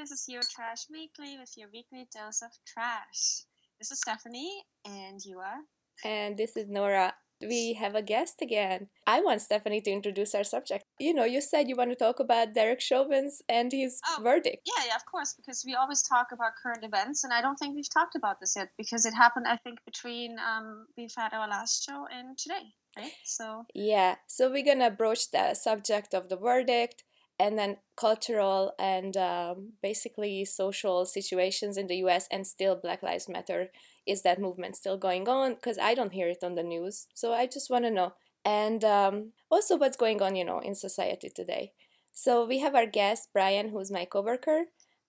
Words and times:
This 0.00 0.12
is 0.12 0.24
your 0.28 0.40
Trash 0.40 0.86
Weekly 0.90 1.36
with 1.38 1.52
your 1.58 1.68
weekly 1.70 2.08
dose 2.16 2.40
of 2.40 2.48
trash. 2.66 3.44
This 3.78 3.90
is 3.90 4.00
Stephanie, 4.00 4.64
and 4.86 5.20
you 5.22 5.40
are? 5.40 5.60
And 6.02 6.38
this 6.38 6.56
is 6.56 6.68
Nora. 6.70 7.12
We 7.42 7.74
have 7.74 7.94
a 7.94 8.00
guest 8.00 8.40
again. 8.40 8.88
I 9.06 9.20
want 9.20 9.42
Stephanie 9.42 9.82
to 9.82 9.90
introduce 9.90 10.34
our 10.34 10.42
subject. 10.42 10.84
You 10.98 11.12
know, 11.12 11.24
you 11.24 11.42
said 11.42 11.68
you 11.68 11.76
want 11.76 11.90
to 11.90 11.96
talk 11.96 12.18
about 12.18 12.54
Derek 12.54 12.80
Chauvin's 12.80 13.42
and 13.46 13.70
his 13.70 14.00
Oh, 14.08 14.22
verdict. 14.22 14.62
Yeah, 14.64 14.84
yeah, 14.86 14.96
of 14.96 15.04
course, 15.04 15.34
because 15.34 15.64
we 15.66 15.74
always 15.74 16.00
talk 16.00 16.28
about 16.32 16.52
current 16.62 16.82
events, 16.82 17.22
and 17.22 17.32
I 17.34 17.42
don't 17.42 17.56
think 17.56 17.74
we've 17.74 17.92
talked 17.92 18.16
about 18.16 18.40
this 18.40 18.54
yet 18.56 18.70
because 18.78 19.04
it 19.04 19.12
happened, 19.12 19.48
I 19.48 19.58
think, 19.58 19.80
between 19.84 20.38
um, 20.38 20.86
we've 20.96 21.12
had 21.14 21.34
our 21.34 21.46
last 21.46 21.84
show 21.84 22.06
and 22.10 22.38
today, 22.38 22.72
right? 22.96 23.12
So, 23.24 23.66
Yeah, 23.74 24.14
so 24.26 24.50
we're 24.50 24.64
gonna 24.64 24.90
broach 24.90 25.30
the 25.30 25.52
subject 25.52 26.14
of 26.14 26.30
the 26.30 26.38
verdict 26.38 27.04
and 27.40 27.58
then 27.58 27.78
cultural 27.96 28.74
and 28.78 29.16
um, 29.16 29.72
basically 29.82 30.44
social 30.44 31.06
situations 31.06 31.78
in 31.78 31.86
the 31.86 31.96
US 32.04 32.28
and 32.30 32.46
still 32.46 32.76
Black 32.76 33.02
Lives 33.02 33.30
Matter. 33.30 33.70
Is 34.06 34.20
that 34.22 34.38
movement 34.38 34.76
still 34.76 34.98
going 34.98 35.26
on? 35.26 35.54
Because 35.54 35.78
I 35.78 35.94
don't 35.94 36.12
hear 36.12 36.28
it 36.28 36.44
on 36.44 36.54
the 36.54 36.62
news, 36.62 37.06
so 37.14 37.32
I 37.32 37.46
just 37.46 37.70
want 37.70 37.84
to 37.86 37.90
know. 37.90 38.12
And 38.44 38.84
um, 38.84 39.32
also 39.50 39.78
what's 39.78 39.96
going 39.96 40.20
on, 40.20 40.36
you 40.36 40.44
know, 40.44 40.58
in 40.58 40.74
society 40.74 41.30
today. 41.34 41.72
So 42.12 42.44
we 42.44 42.58
have 42.58 42.74
our 42.74 42.86
guest, 42.86 43.30
Brian, 43.32 43.70
who's 43.70 43.90
my 43.90 44.04
coworker, 44.04 44.64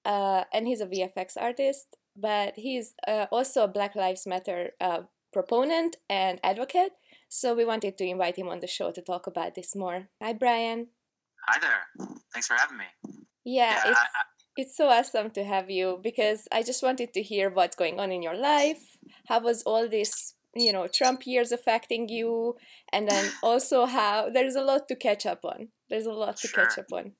uh, 0.06 0.46
and 0.54 0.68
he's 0.68 0.80
a 0.80 0.88
VFX 0.88 1.36
artist, 1.36 1.98
but 2.16 2.54
he's 2.56 2.94
uh, 3.06 3.26
also 3.30 3.66
a 3.66 3.74
Black 3.76 3.94
Lives 3.94 4.26
Matter 4.26 4.72
uh, 4.80 5.02
proponent 5.34 5.98
and 6.10 6.40
advocate. 6.46 6.94
So 7.28 7.54
we 7.54 7.66
wanted 7.66 7.98
to 7.98 8.06
invite 8.06 8.38
him 8.38 8.48
on 8.48 8.62
the 8.62 8.68
show 8.68 8.92
to 8.92 9.02
talk 9.02 9.28
about 9.28 9.56
this 9.56 9.76
more. 9.76 10.08
Hi, 10.22 10.32
Brian. 10.32 10.88
Hi 11.48 11.60
there. 11.60 12.08
Thanks 12.34 12.48
for 12.48 12.56
having 12.56 12.78
me. 12.78 12.86
Yeah, 13.44 13.74
Yeah, 13.74 13.90
it's 13.92 14.00
I- 14.00 14.04
I- 14.20 14.24
it's 14.58 14.76
so 14.76 14.90
awesome 14.90 15.32
to 15.32 15.44
have 15.46 15.70
you 15.70 16.00
because 16.04 16.48
I 16.52 16.62
just 16.62 16.84
wanted 16.84 17.14
to 17.14 17.22
hear 17.24 17.50
what's 17.50 17.76
going 17.76 18.00
on 18.00 18.12
in 18.12 18.22
your 18.22 18.36
life. 18.36 18.98
How 19.28 19.40
was 19.40 19.64
all 19.64 19.88
this, 19.88 20.36
you 20.54 20.74
know, 20.74 20.88
Trump 20.88 21.26
years 21.26 21.52
affecting 21.54 22.10
you, 22.10 22.58
and 22.92 23.08
then 23.10 23.32
also 23.44 23.86
how 23.86 24.30
there's 24.30 24.56
a 24.56 24.62
lot 24.62 24.88
to 24.90 24.96
catch 24.96 25.26
up 25.26 25.46
on. 25.46 25.70
There's 25.90 26.06
a 26.06 26.12
lot 26.14 26.38
to 26.38 26.48
catch 26.50 26.78
up 26.78 26.92
on. 26.92 27.16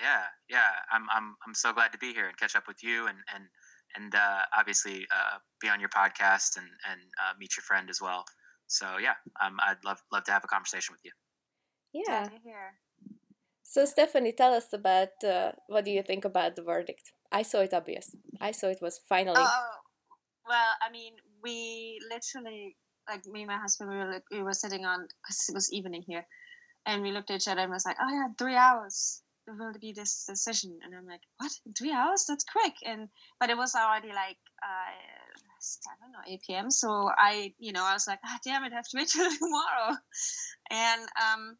Yeah, 0.00 0.24
yeah. 0.48 0.72
I'm 0.90 1.08
I'm 1.10 1.36
I'm 1.46 1.54
so 1.54 1.72
glad 1.72 1.92
to 1.92 1.98
be 1.98 2.12
here 2.12 2.26
and 2.28 2.36
catch 2.38 2.56
up 2.56 2.66
with 2.66 2.82
you 2.82 3.06
and 3.06 3.18
and 3.34 3.44
and 3.94 4.14
uh, 4.14 4.42
obviously 4.56 5.06
uh, 5.14 5.38
be 5.60 5.68
on 5.68 5.78
your 5.80 5.88
podcast 5.90 6.56
and 6.56 6.68
and 6.90 7.00
uh, 7.22 7.32
meet 7.38 7.56
your 7.56 7.62
friend 7.62 7.88
as 7.90 8.00
well. 8.00 8.24
So 8.66 8.98
yeah, 8.98 9.14
um, 9.42 9.58
I'd 9.62 9.84
love 9.84 10.02
love 10.10 10.24
to 10.24 10.32
have 10.32 10.44
a 10.44 10.48
conversation 10.48 10.94
with 10.94 11.04
you. 11.04 11.12
Yeah. 11.92 12.28
So 13.68 13.84
Stephanie, 13.84 14.32
tell 14.32 14.54
us 14.54 14.72
about 14.72 15.22
uh, 15.24 15.52
what 15.66 15.84
do 15.84 15.90
you 15.90 16.02
think 16.02 16.24
about 16.24 16.54
the 16.54 16.62
verdict? 16.62 17.12
I 17.32 17.42
saw 17.42 17.60
it 17.60 17.74
obvious. 17.74 18.14
I 18.40 18.52
saw 18.52 18.68
it 18.68 18.80
was 18.80 19.00
finally. 19.08 19.42
Oh, 19.44 19.70
well, 20.48 20.72
I 20.80 20.90
mean, 20.92 21.14
we 21.42 21.98
literally, 22.08 22.76
like 23.08 23.26
me 23.26 23.40
and 23.42 23.48
my 23.48 23.58
husband, 23.58 23.90
we 23.90 23.96
were 23.96 24.22
we 24.30 24.42
were 24.42 24.52
sitting 24.52 24.86
on 24.86 25.08
because 25.20 25.48
it 25.48 25.54
was 25.54 25.72
evening 25.72 26.04
here, 26.06 26.24
and 26.86 27.02
we 27.02 27.10
looked 27.10 27.30
at 27.30 27.42
each 27.42 27.48
other 27.48 27.62
and 27.62 27.72
was 27.72 27.84
like, 27.84 27.96
"Oh 28.00 28.08
yeah, 28.08 28.28
three 28.38 28.54
hours 28.54 29.22
will 29.48 29.72
be 29.80 29.92
this 29.92 30.24
decision," 30.26 30.78
and 30.84 30.94
I'm 30.94 31.06
like, 31.06 31.22
"What? 31.38 31.50
Three 31.76 31.92
hours? 31.92 32.24
That's 32.28 32.44
quick!" 32.44 32.74
And 32.86 33.08
but 33.40 33.50
it 33.50 33.56
was 33.56 33.74
already 33.74 34.12
like 34.14 34.38
uh, 34.62 34.94
seven 35.58 36.14
or 36.14 36.22
eight 36.32 36.42
p.m. 36.46 36.70
So 36.70 37.10
I, 37.18 37.52
you 37.58 37.72
know, 37.72 37.84
I 37.84 37.94
was 37.94 38.06
like, 38.06 38.20
"Ah, 38.24 38.38
damn 38.44 38.62
it, 38.62 38.72
I 38.72 38.76
have 38.76 38.88
to 38.88 38.96
wait 38.96 39.08
till 39.08 39.28
tomorrow," 39.38 39.98
and 40.70 41.02
um, 41.20 41.58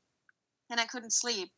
and 0.70 0.78
I 0.78 0.86
couldn't 0.86 1.12
sleep 1.12 1.50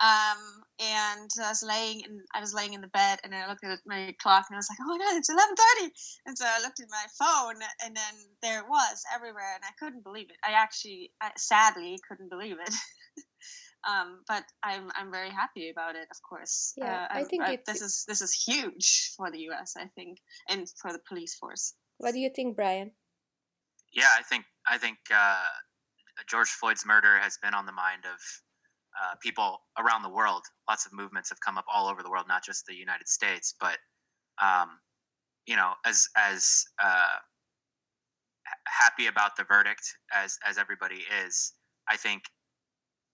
um, 0.00 0.62
and 0.80 1.28
I 1.42 1.48
was 1.48 1.62
laying 1.62 2.00
in 2.02 2.22
I 2.34 2.40
was 2.40 2.54
laying 2.54 2.72
in 2.74 2.80
the 2.80 2.88
bed 2.88 3.18
and 3.24 3.34
I 3.34 3.48
looked 3.48 3.64
at 3.64 3.80
my 3.86 4.14
clock 4.20 4.46
and 4.48 4.56
I 4.56 4.58
was 4.58 4.68
like, 4.70 4.78
oh 4.80 4.86
my 4.86 4.98
god, 4.98 5.16
it's 5.16 5.28
eleven 5.30 5.54
thirty. 5.56 5.92
And 6.26 6.38
so 6.38 6.44
I 6.46 6.60
looked 6.62 6.80
at 6.80 6.86
my 6.90 7.06
phone 7.18 7.60
and 7.84 7.96
then 7.96 8.14
there 8.42 8.60
it 8.60 8.68
was 8.68 9.02
everywhere 9.14 9.54
and 9.54 9.64
I 9.64 9.72
couldn't 9.78 10.04
believe 10.04 10.30
it. 10.30 10.36
I 10.44 10.52
actually, 10.52 11.10
I, 11.20 11.32
sadly, 11.36 11.98
couldn't 12.08 12.28
believe 12.30 12.56
it. 12.64 12.74
um, 13.88 14.20
but 14.28 14.44
I'm 14.62 14.90
I'm 14.94 15.10
very 15.10 15.30
happy 15.30 15.70
about 15.70 15.96
it, 15.96 16.06
of 16.10 16.18
course. 16.28 16.74
Yeah, 16.76 16.84
Uh, 17.10 17.14
I 17.14 17.18
I'm- 17.18 17.26
think 17.26 17.42
I- 17.42 17.52
it's- 17.54 17.66
this 17.66 17.82
is 17.82 18.04
this 18.06 18.20
is 18.20 18.32
huge 18.32 19.12
for 19.16 19.30
the 19.32 19.40
U.S. 19.50 19.74
I 19.76 19.86
think, 19.96 20.18
and 20.48 20.68
for 20.80 20.92
the 20.92 21.00
police 21.08 21.34
force. 21.34 21.74
What 21.98 22.12
do 22.12 22.20
you 22.20 22.30
think, 22.30 22.54
Brian? 22.54 22.92
Yeah, 23.92 24.10
I 24.16 24.22
think 24.22 24.44
I 24.66 24.78
think 24.78 24.98
uh, 25.12 25.42
George 26.28 26.48
Floyd's 26.50 26.86
murder 26.86 27.18
has 27.18 27.38
been 27.42 27.54
on 27.54 27.66
the 27.66 27.72
mind 27.72 28.04
of 28.04 28.20
uh, 29.00 29.14
people 29.22 29.60
around 29.78 30.02
the 30.02 30.10
world. 30.10 30.42
Lots 30.68 30.86
of 30.86 30.92
movements 30.92 31.28
have 31.30 31.40
come 31.40 31.58
up 31.58 31.64
all 31.72 31.88
over 31.88 32.02
the 32.02 32.10
world, 32.10 32.26
not 32.28 32.44
just 32.44 32.66
the 32.66 32.74
United 32.74 33.08
States. 33.08 33.54
But 33.60 33.78
um, 34.42 34.78
you 35.46 35.56
know, 35.56 35.72
as 35.84 36.08
as 36.16 36.64
uh, 36.82 37.18
happy 38.66 39.06
about 39.06 39.36
the 39.36 39.44
verdict 39.44 39.82
as 40.12 40.38
as 40.46 40.58
everybody 40.58 41.02
is, 41.24 41.52
I 41.88 41.96
think 41.96 42.22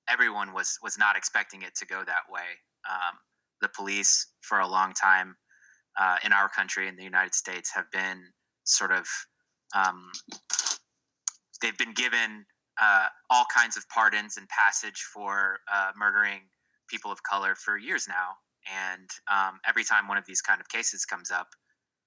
everyone 0.09 0.53
was 0.53 0.79
was 0.83 0.99
not 0.99 1.17
expecting 1.17 1.63
it 1.63 1.75
to 1.77 1.87
go 1.87 2.03
that 2.05 2.31
way. 2.31 2.59
Um, 2.91 3.19
the 3.61 3.69
police, 3.69 4.29
for 4.43 4.61
a 4.61 4.69
long 4.69 4.93
time 4.93 5.37
uh, 5.99 6.17
in 6.25 6.33
our 6.33 6.49
country, 6.49 6.89
in 6.89 6.97
the 6.97 7.05
United 7.05 7.35
States, 7.35 7.71
have 7.75 7.91
been 7.93 8.21
sort 8.65 8.93
of 8.93 9.07
um, 9.75 10.11
they've 11.61 11.79
been 11.79 11.95
given 11.95 12.45
uh, 12.81 13.09
all 13.31 13.45
kinds 13.55 13.77
of 13.77 13.89
pardons 13.89 14.37
and 14.37 14.49
passage 14.49 15.01
for 15.13 15.61
uh, 15.73 15.93
murdering 15.97 16.41
people 16.89 17.11
of 17.13 17.23
color 17.23 17.55
for 17.55 17.77
years 17.79 18.07
now. 18.09 18.37
And 18.73 19.09
um, 19.31 19.61
every 19.67 19.85
time 19.85 20.09
one 20.09 20.19
of 20.19 20.25
these 20.27 20.41
kind 20.41 20.61
of 20.61 20.69
cases 20.69 21.05
comes 21.05 21.31
up, 21.31 21.49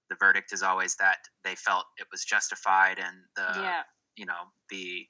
the 0.10 0.16
verdict 0.20 0.54
is 0.54 0.64
always 0.64 0.96
that 0.96 1.20
they 1.44 1.56
felt 1.56 1.86
it 1.98 2.08
was 2.12 2.24
justified, 2.24 2.98
and 2.98 3.18
the 3.36 3.62
yeah, 3.62 3.84
you 4.16 4.26
know 4.26 4.52
the 4.70 5.06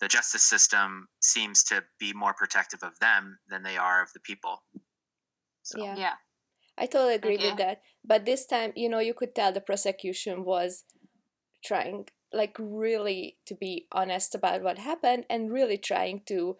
the 0.00 0.08
justice 0.08 0.42
system 0.42 1.08
seems 1.20 1.64
to 1.64 1.82
be 1.98 2.12
more 2.12 2.34
protective 2.34 2.80
of 2.82 2.98
them 3.00 3.38
than 3.48 3.62
they 3.62 3.76
are 3.76 4.02
of 4.02 4.12
the 4.12 4.20
people. 4.20 4.62
So, 5.62 5.78
Yeah. 5.80 5.96
yeah, 5.96 6.14
I 6.78 6.86
totally 6.86 7.14
agree 7.14 7.36
Okay. 7.36 7.50
with 7.50 7.58
that. 7.58 7.82
But 8.04 8.24
this 8.24 8.46
time, 8.46 8.72
you 8.76 8.88
know, 8.88 9.00
you 9.00 9.14
could 9.14 9.34
tell 9.34 9.52
the 9.52 9.60
prosecution 9.60 10.44
was 10.44 10.84
trying, 11.64 12.08
like, 12.32 12.56
really 12.58 13.36
to 13.46 13.54
be 13.54 13.86
honest 13.92 14.34
about 14.34 14.62
what 14.62 14.78
happened 14.78 15.24
and 15.30 15.52
really 15.52 15.78
trying 15.78 16.22
to 16.26 16.56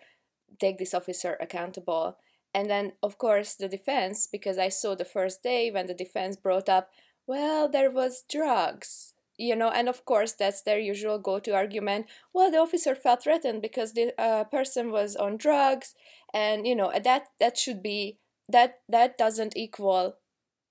take 0.58 0.78
this 0.78 0.94
officer 0.94 1.36
accountable. 1.40 2.16
And 2.54 2.70
then, 2.70 2.92
of 3.02 3.18
course, 3.18 3.54
the 3.54 3.68
defense, 3.68 4.26
because 4.30 4.58
I 4.58 4.70
saw 4.70 4.94
the 4.94 5.04
first 5.04 5.42
day 5.42 5.70
when 5.70 5.86
the 5.86 5.94
defense 5.94 6.36
brought 6.36 6.68
up, 6.68 6.90
well, 7.26 7.68
there 7.68 7.90
was 7.90 8.24
drugs. 8.30 9.12
You 9.38 9.54
know, 9.54 9.68
and 9.68 9.86
of 9.86 10.06
course, 10.06 10.32
that's 10.32 10.62
their 10.62 10.78
usual 10.78 11.18
go 11.18 11.38
to 11.40 11.54
argument. 11.54 12.06
Well, 12.32 12.50
the 12.50 12.56
officer 12.56 12.94
felt 12.94 13.24
threatened 13.24 13.60
because 13.60 13.92
the 13.92 14.18
uh, 14.18 14.44
person 14.44 14.90
was 14.90 15.14
on 15.14 15.36
drugs, 15.36 15.94
and 16.32 16.66
you 16.66 16.74
know, 16.74 16.90
that 17.04 17.26
that 17.38 17.58
should 17.58 17.82
be 17.82 18.16
that 18.48 18.80
that 18.88 19.18
doesn't 19.18 19.54
equal 19.54 20.16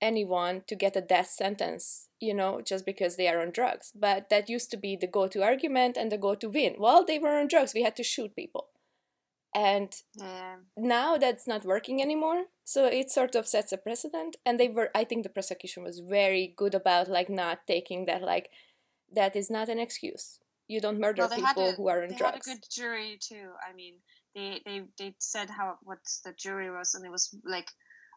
anyone 0.00 0.62
to 0.66 0.74
get 0.74 0.96
a 0.96 1.00
death 1.00 1.28
sentence 1.28 2.05
you 2.20 2.34
know 2.34 2.60
just 2.60 2.86
because 2.86 3.16
they 3.16 3.28
are 3.28 3.40
on 3.40 3.50
drugs. 3.50 3.92
But 3.94 4.28
that 4.30 4.48
used 4.48 4.70
to 4.70 4.76
be 4.76 4.96
the 4.96 5.06
go-to 5.06 5.42
argument 5.42 5.96
and 5.96 6.10
the 6.10 6.18
go-to 6.18 6.48
win. 6.48 6.76
Well 6.78 7.04
they 7.04 7.18
were 7.18 7.38
on 7.38 7.48
drugs 7.48 7.74
we 7.74 7.82
had 7.82 7.96
to 7.96 8.02
shoot 8.02 8.36
people. 8.36 8.68
And 9.54 9.90
yeah. 10.14 10.56
now 10.76 11.16
that's 11.16 11.46
not 11.46 11.64
working 11.64 12.02
anymore. 12.02 12.44
So 12.64 12.84
it 12.84 13.10
sort 13.10 13.34
of 13.34 13.46
sets 13.46 13.72
a 13.72 13.78
precedent. 13.78 14.36
And 14.44 14.60
they 14.60 14.68
were 14.68 14.90
i 14.94 15.04
think 15.04 15.22
the 15.22 15.28
prosecution 15.28 15.82
was 15.82 16.00
very 16.00 16.54
good 16.56 16.74
about 16.74 17.08
like 17.08 17.30
not 17.30 17.66
taking 17.66 18.06
that 18.06 18.22
like 18.22 18.50
that 19.12 19.36
is 19.36 19.50
not 19.50 19.68
an 19.68 19.78
excuse. 19.78 20.38
You 20.68 20.80
don't 20.80 21.00
murder 21.00 21.26
Well, 21.28 21.38
people 21.38 21.68
a- 21.68 21.72
who 21.72 21.88
are 21.88 22.02
on 22.02 22.10
they 22.10 22.16
drugs 22.16 22.48
had 22.48 22.56
a 22.56 22.60
good 22.60 22.66
jury 22.70 23.18
too. 23.20 23.50
I 23.68 23.72
mean, 23.72 23.94
they 24.34 24.60
they 24.64 24.82
they 24.98 25.14
said 25.18 25.48
how 25.48 25.78
what 25.82 25.98
the 26.24 26.32
jury 26.32 26.70
was, 26.70 26.94
and 26.94 27.04
it 27.04 27.10
was 27.10 27.34
like 27.44 27.70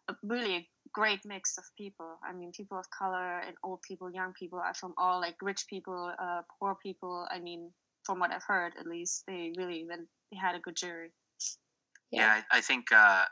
a 0.08 0.14
really 0.22 0.68
great 0.92 1.20
mix 1.24 1.58
of 1.58 1.64
people. 1.76 2.18
I 2.22 2.32
mean, 2.32 2.52
people 2.52 2.78
of 2.78 2.86
color 2.90 3.40
and 3.40 3.56
old 3.62 3.82
people, 3.82 4.10
young 4.10 4.32
people, 4.32 4.58
are 4.58 4.74
from 4.74 4.94
all 4.96 5.20
like 5.20 5.36
rich 5.42 5.66
people, 5.68 6.12
uh, 6.18 6.42
poor 6.58 6.76
people. 6.82 7.26
I 7.30 7.38
mean, 7.40 7.72
from 8.04 8.18
what 8.18 8.32
I've 8.32 8.44
heard, 8.46 8.74
at 8.78 8.86
least 8.86 9.24
they 9.26 9.52
really 9.56 9.84
went. 9.88 10.08
They 10.30 10.38
had 10.38 10.54
a 10.54 10.60
good 10.60 10.76
jury. 10.76 11.12
yeah, 12.12 12.40
I, 12.50 12.58
I 12.58 12.60
think 12.60 12.92
uh, 12.92 13.24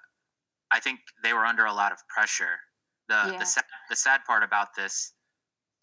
I 0.71 0.81
think 0.81 1.01
they 1.23 1.33
were 1.33 1.45
under 1.45 1.67
a 1.67 1.73
lot 1.73 1.93
of 1.93 1.99
pressure. 2.09 2.59
The 3.09 3.31
Yeah. 3.33 3.39
the 3.39 3.47
sad, 3.47 3.65
the 3.91 3.97
sad 3.97 4.21
part 4.27 4.43
about 4.43 4.75
this 4.77 5.13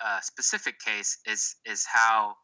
uh, 0.03 0.19
specific 0.21 0.79
case 0.79 1.17
is 1.25 1.55
is 1.65 1.85
how 1.85 2.35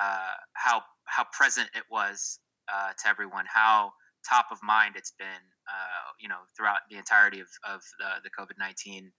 uh, 0.00 0.34
how 0.54 0.82
how 1.06 1.24
present 1.32 1.68
it 1.74 1.84
was 1.90 2.38
uh, 2.72 2.92
to 3.02 3.08
everyone, 3.08 3.46
how 3.52 3.92
top 4.28 4.46
of 4.50 4.58
mind 4.62 4.94
it's 4.96 5.12
been, 5.18 5.42
uh, 5.68 6.12
you 6.20 6.28
know, 6.28 6.40
throughout 6.56 6.80
the 6.90 6.96
entirety 6.96 7.40
of, 7.40 7.48
of 7.68 7.82
the, 7.98 8.10
the 8.24 8.30
COVID 8.30 8.58
nineteen 8.58 9.12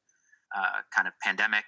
uh, 0.56 0.82
kind 0.96 1.08
of 1.08 1.14
pandemic. 1.22 1.66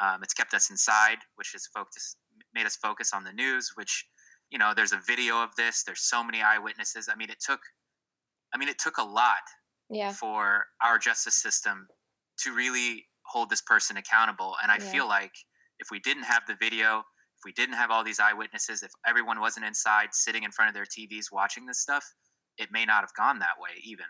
Um, 0.00 0.22
it's 0.22 0.34
kept 0.34 0.54
us 0.54 0.70
inside, 0.70 1.18
which 1.36 1.52
has 1.52 1.66
focused 1.74 2.18
made 2.54 2.66
us 2.66 2.76
focus 2.76 3.12
on 3.12 3.24
the 3.24 3.32
news. 3.32 3.72
Which, 3.76 4.06
you 4.50 4.58
know, 4.58 4.72
there's 4.74 4.92
a 4.92 5.00
video 5.06 5.42
of 5.42 5.54
this. 5.56 5.84
There's 5.84 6.02
so 6.02 6.24
many 6.24 6.42
eyewitnesses. 6.42 7.08
I 7.12 7.16
mean, 7.16 7.30
it 7.30 7.40
took, 7.44 7.60
I 8.54 8.58
mean, 8.58 8.68
it 8.68 8.78
took 8.78 8.98
a 8.98 9.02
lot 9.04 9.42
yeah 9.90 10.16
for 10.18 10.66
our 10.82 10.98
justice 10.98 11.40
system 11.40 11.88
to 12.38 12.54
really 12.54 13.06
hold 13.26 13.50
this 13.50 13.62
person 13.62 13.96
accountable. 13.96 14.56
And 14.62 14.70
I 14.70 14.78
Yeah. 14.78 14.84
feel 14.90 15.08
like 15.08 15.32
if 15.78 15.88
we 15.90 16.00
didn't 16.00 16.24
have 16.24 16.42
the 16.46 16.56
video, 16.56 17.00
if 17.00 17.44
we 17.44 17.52
didn't 17.52 17.76
have 17.76 17.90
all 17.90 18.04
these 18.04 18.20
eyewitnesses, 18.20 18.82
if 18.82 18.90
everyone 19.06 19.40
wasn't 19.40 19.66
inside 19.66 20.14
sitting 20.14 20.42
in 20.44 20.52
front 20.52 20.68
of 20.68 20.74
their 20.74 20.86
TVs 20.86 21.26
watching 21.32 21.66
this 21.66 21.80
stuff, 21.80 22.04
it 22.58 22.70
may 22.72 22.84
not 22.84 23.02
have 23.02 23.14
gone 23.14 23.38
that 23.40 23.58
way 23.58 23.70
even. 23.82 24.06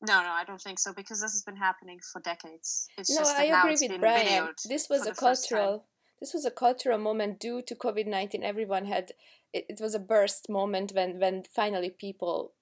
No, 0.00 0.22
no, 0.22 0.30
I 0.30 0.44
don't 0.44 0.60
think 0.60 0.78
so 0.78 0.92
because 0.92 1.20
this 1.20 1.32
has 1.32 1.42
been 1.42 1.56
happening 1.56 1.98
for 2.12 2.20
decades. 2.20 2.88
It's 2.96 3.10
no, 3.10 3.18
just 3.18 3.36
that 3.36 3.42
I 3.42 3.48
now 3.48 3.60
agree 3.60 3.72
it's 3.72 3.82
with 3.82 3.90
been 3.90 4.00
Brian. 4.00 4.48
This 4.68 4.88
was 4.88 5.06
a 5.06 5.10
the 5.10 5.14
first 5.14 5.48
time. 5.48 5.58
cultural. 5.58 5.84
This 6.20 6.32
was 6.32 6.44
a 6.44 6.50
cultural 6.50 6.98
moment 6.98 7.40
due 7.40 7.62
to 7.62 7.74
COVID 7.74 8.06
nineteen. 8.06 8.44
Everyone 8.44 8.84
had 8.84 9.12
it, 9.52 9.66
it 9.68 9.80
was 9.80 9.94
a 9.94 9.98
burst 9.98 10.48
moment 10.48 10.92
when 10.94 11.18
when 11.18 11.42
finally 11.42 11.90
people 11.90 12.52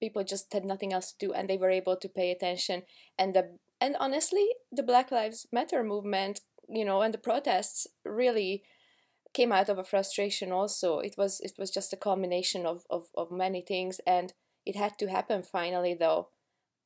people 0.00 0.24
just 0.24 0.52
had 0.52 0.64
nothing 0.64 0.92
else 0.92 1.12
to 1.12 1.26
do 1.26 1.32
and 1.32 1.48
they 1.48 1.56
were 1.56 1.70
able 1.70 1.96
to 1.96 2.08
pay 2.08 2.30
attention 2.30 2.82
and 3.18 3.32
the 3.32 3.58
and 3.80 3.96
honestly 3.98 4.46
the 4.70 4.82
Black 4.82 5.10
Lives 5.10 5.46
Matter 5.52 5.82
movement, 5.82 6.40
you 6.68 6.84
know, 6.84 7.02
and 7.02 7.14
the 7.14 7.18
protests 7.18 7.86
really 8.04 8.62
came 9.32 9.52
out 9.52 9.68
of 9.68 9.78
a 9.78 9.84
frustration 9.84 10.52
also. 10.52 10.98
It 10.98 11.14
was 11.16 11.40
it 11.40 11.52
was 11.58 11.70
just 11.70 11.92
a 11.92 11.96
combination 11.96 12.66
of, 12.66 12.84
of, 12.90 13.08
of 13.16 13.30
many 13.30 13.60
things 13.60 14.00
and 14.06 14.32
it 14.66 14.76
had 14.76 14.98
to 14.98 15.08
happen 15.08 15.42
finally 15.42 15.94
though. 15.94 16.28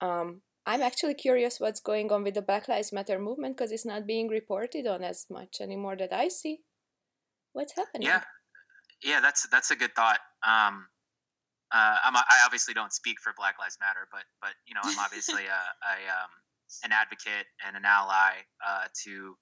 Um, 0.00 0.42
I'm 0.66 0.82
actually 0.82 1.14
curious 1.14 1.58
what's 1.58 1.80
going 1.80 2.12
on 2.12 2.22
with 2.22 2.34
the 2.34 2.42
Black 2.42 2.68
Lives 2.68 2.92
Matter 2.92 3.18
movement 3.18 3.56
because 3.56 3.72
it's 3.72 3.86
not 3.86 4.06
being 4.06 4.28
reported 4.28 4.86
on 4.86 5.02
as 5.02 5.26
much 5.30 5.60
anymore 5.60 5.96
that 5.96 6.12
I 6.12 6.28
see. 6.28 6.60
What's 7.52 7.74
happening? 7.74 8.06
Yeah, 8.06 8.22
yeah, 9.02 9.20
that's 9.20 9.48
that's 9.48 9.70
a 9.70 9.76
good 9.76 9.94
thought. 9.94 10.20
Um, 10.46 10.86
uh, 11.72 11.96
I 12.04 12.42
obviously 12.44 12.74
don't 12.74 12.92
speak 12.92 13.16
for 13.22 13.32
Black 13.36 13.58
Lives 13.58 13.78
Matter, 13.80 14.08
but 14.12 14.24
but 14.40 14.52
you 14.66 14.74
know 14.74 14.80
I'm 14.84 14.98
obviously 14.98 15.44
a, 15.46 15.48
a 15.48 15.96
um, 16.08 16.30
an 16.84 16.92
advocate 16.92 17.46
and 17.66 17.76
an 17.76 17.84
ally 17.84 18.32
uh, 18.66 18.84
to 19.04 19.34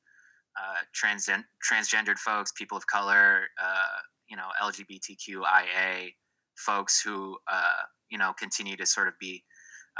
uh, 0.59 0.83
trans 0.95 1.29
transgendered 1.29 2.19
folks, 2.19 2.53
people 2.53 2.77
of 2.77 2.87
color, 2.87 3.49
uh, 3.61 3.99
you 4.29 4.37
know 4.37 4.49
LGBTQIA 4.63 6.15
folks 6.57 7.01
who 7.01 7.37
uh, 7.51 7.83
you 8.11 8.19
know 8.19 8.33
continue 8.39 8.77
to 8.77 8.87
sort 8.87 9.09
of 9.09 9.15
be 9.21 9.45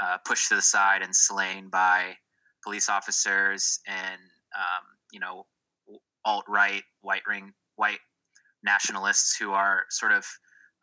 uh, 0.01 0.17
pushed 0.25 0.49
to 0.49 0.55
the 0.55 0.61
side 0.61 1.01
and 1.01 1.15
slain 1.15 1.69
by 1.69 2.15
police 2.63 2.89
officers 2.89 3.79
and 3.87 4.21
um, 4.55 4.83
you 5.11 5.19
know 5.19 5.45
alt 6.25 6.45
right 6.47 6.83
white 7.01 7.21
ring 7.27 7.53
white 7.75 7.99
nationalists 8.63 9.35
who 9.37 9.51
are 9.51 9.83
sort 9.89 10.11
of 10.11 10.25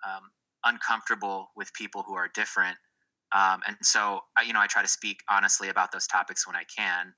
um, 0.06 0.31
uncomfortable 0.64 1.50
with 1.56 1.72
people 1.75 2.02
who 2.02 2.14
are 2.14 2.28
different. 2.34 2.76
Um, 3.32 3.61
and 3.66 3.76
so, 3.82 4.20
I, 4.37 4.43
you 4.43 4.52
know, 4.52 4.61
I 4.61 4.66
try 4.66 4.82
to 4.82 4.88
speak 4.88 5.19
honestly 5.28 5.69
about 5.69 5.93
those 5.93 6.06
topics 6.06 6.46
when 6.46 6.56
I 6.56 6.62
can. 6.76 7.12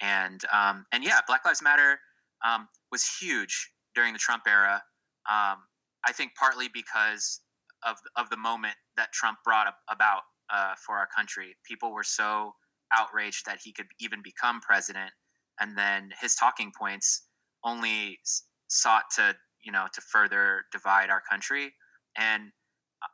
And 0.00 0.42
um, 0.52 0.84
and 0.92 1.02
yeah, 1.02 1.20
Black 1.26 1.44
Lives 1.44 1.62
Matter 1.62 1.98
um, 2.46 2.68
was 2.92 3.04
huge 3.20 3.70
during 3.94 4.12
the 4.12 4.18
Trump 4.18 4.42
era. 4.46 4.82
Um, 5.28 5.58
I 6.06 6.12
think 6.12 6.32
partly 6.38 6.68
because 6.72 7.40
of 7.84 7.96
of 8.16 8.28
the 8.28 8.36
moment 8.36 8.74
that 8.96 9.12
Trump 9.12 9.38
brought 9.44 9.72
about 9.88 10.22
uh, 10.52 10.74
for 10.84 10.96
our 10.96 11.08
country. 11.14 11.56
People 11.64 11.92
were 11.92 12.04
so 12.04 12.54
outraged 12.92 13.46
that 13.46 13.58
he 13.62 13.72
could 13.72 13.86
even 14.00 14.20
become 14.22 14.60
president, 14.60 15.10
and 15.60 15.76
then 15.76 16.10
his 16.20 16.34
talking 16.34 16.72
points 16.78 17.22
only 17.64 18.18
sought 18.68 19.04
to 19.16 19.34
you 19.62 19.72
know 19.72 19.86
to 19.92 20.00
further 20.00 20.64
divide 20.72 21.10
our 21.10 21.22
country 21.28 21.72
and 22.16 22.50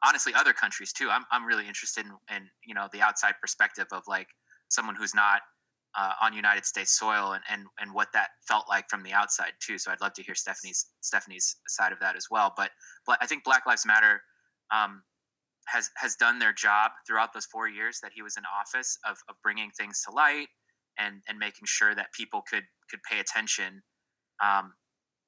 honestly 0.05 0.33
other 0.35 0.53
countries 0.53 0.93
too. 0.93 1.09
I'm, 1.11 1.25
I'm 1.31 1.45
really 1.45 1.67
interested 1.67 2.07
in, 2.07 2.13
in 2.35 2.49
you 2.65 2.75
know 2.75 2.89
the 2.93 3.03
outside 3.03 3.35
perspective 3.41 3.87
of 3.93 4.03
like 4.07 4.29
someone 4.69 4.95
who's 4.95 5.15
not 5.15 5.41
uh, 5.95 6.13
on 6.23 6.33
united 6.33 6.65
states 6.65 6.99
soil 6.99 7.33
and, 7.33 7.43
and 7.51 7.67
and 7.81 7.93
what 7.93 8.09
that 8.15 8.29
felt 8.49 8.65
like 8.69 8.89
from 8.89 9.03
the 9.03 9.13
outside 9.13 9.53
too. 9.61 9.79
So 9.79 9.91
i'd 9.91 10.01
love 10.01 10.15
to 10.15 10.23
hear 10.23 10.35
stephanie's 10.35 10.87
stephanie's 11.01 11.57
side 11.69 11.93
of 11.93 12.01
that 12.01 12.17
as 12.17 12.27
well. 12.31 12.53
But 12.57 12.71
but 13.07 13.19
i 13.21 13.27
think 13.27 13.45
black 13.45 13.67
lives 13.67 13.85
matter 13.87 14.23
um, 14.73 15.03
has 15.67 15.91
has 15.97 16.17
done 16.17 16.39
their 16.39 16.53
job 16.53 16.93
throughout 17.07 17.33
those 17.35 17.47
four 17.47 17.69
years 17.69 18.01
that 18.03 18.13
he 18.15 18.23
was 18.23 18.37
in 18.37 18.45
office 18.61 18.99
of, 19.09 19.17
of 19.29 19.37
bringing 19.43 19.71
things 19.71 20.03
to 20.09 20.15
light 20.15 20.49
and 20.99 21.23
and 21.29 21.39
making 21.39 21.67
sure 21.67 21.95
that 21.95 22.13
people 22.13 22.43
could 22.51 22.65
could 22.91 23.01
pay 23.11 23.21
attention 23.21 23.83
um, 24.43 24.75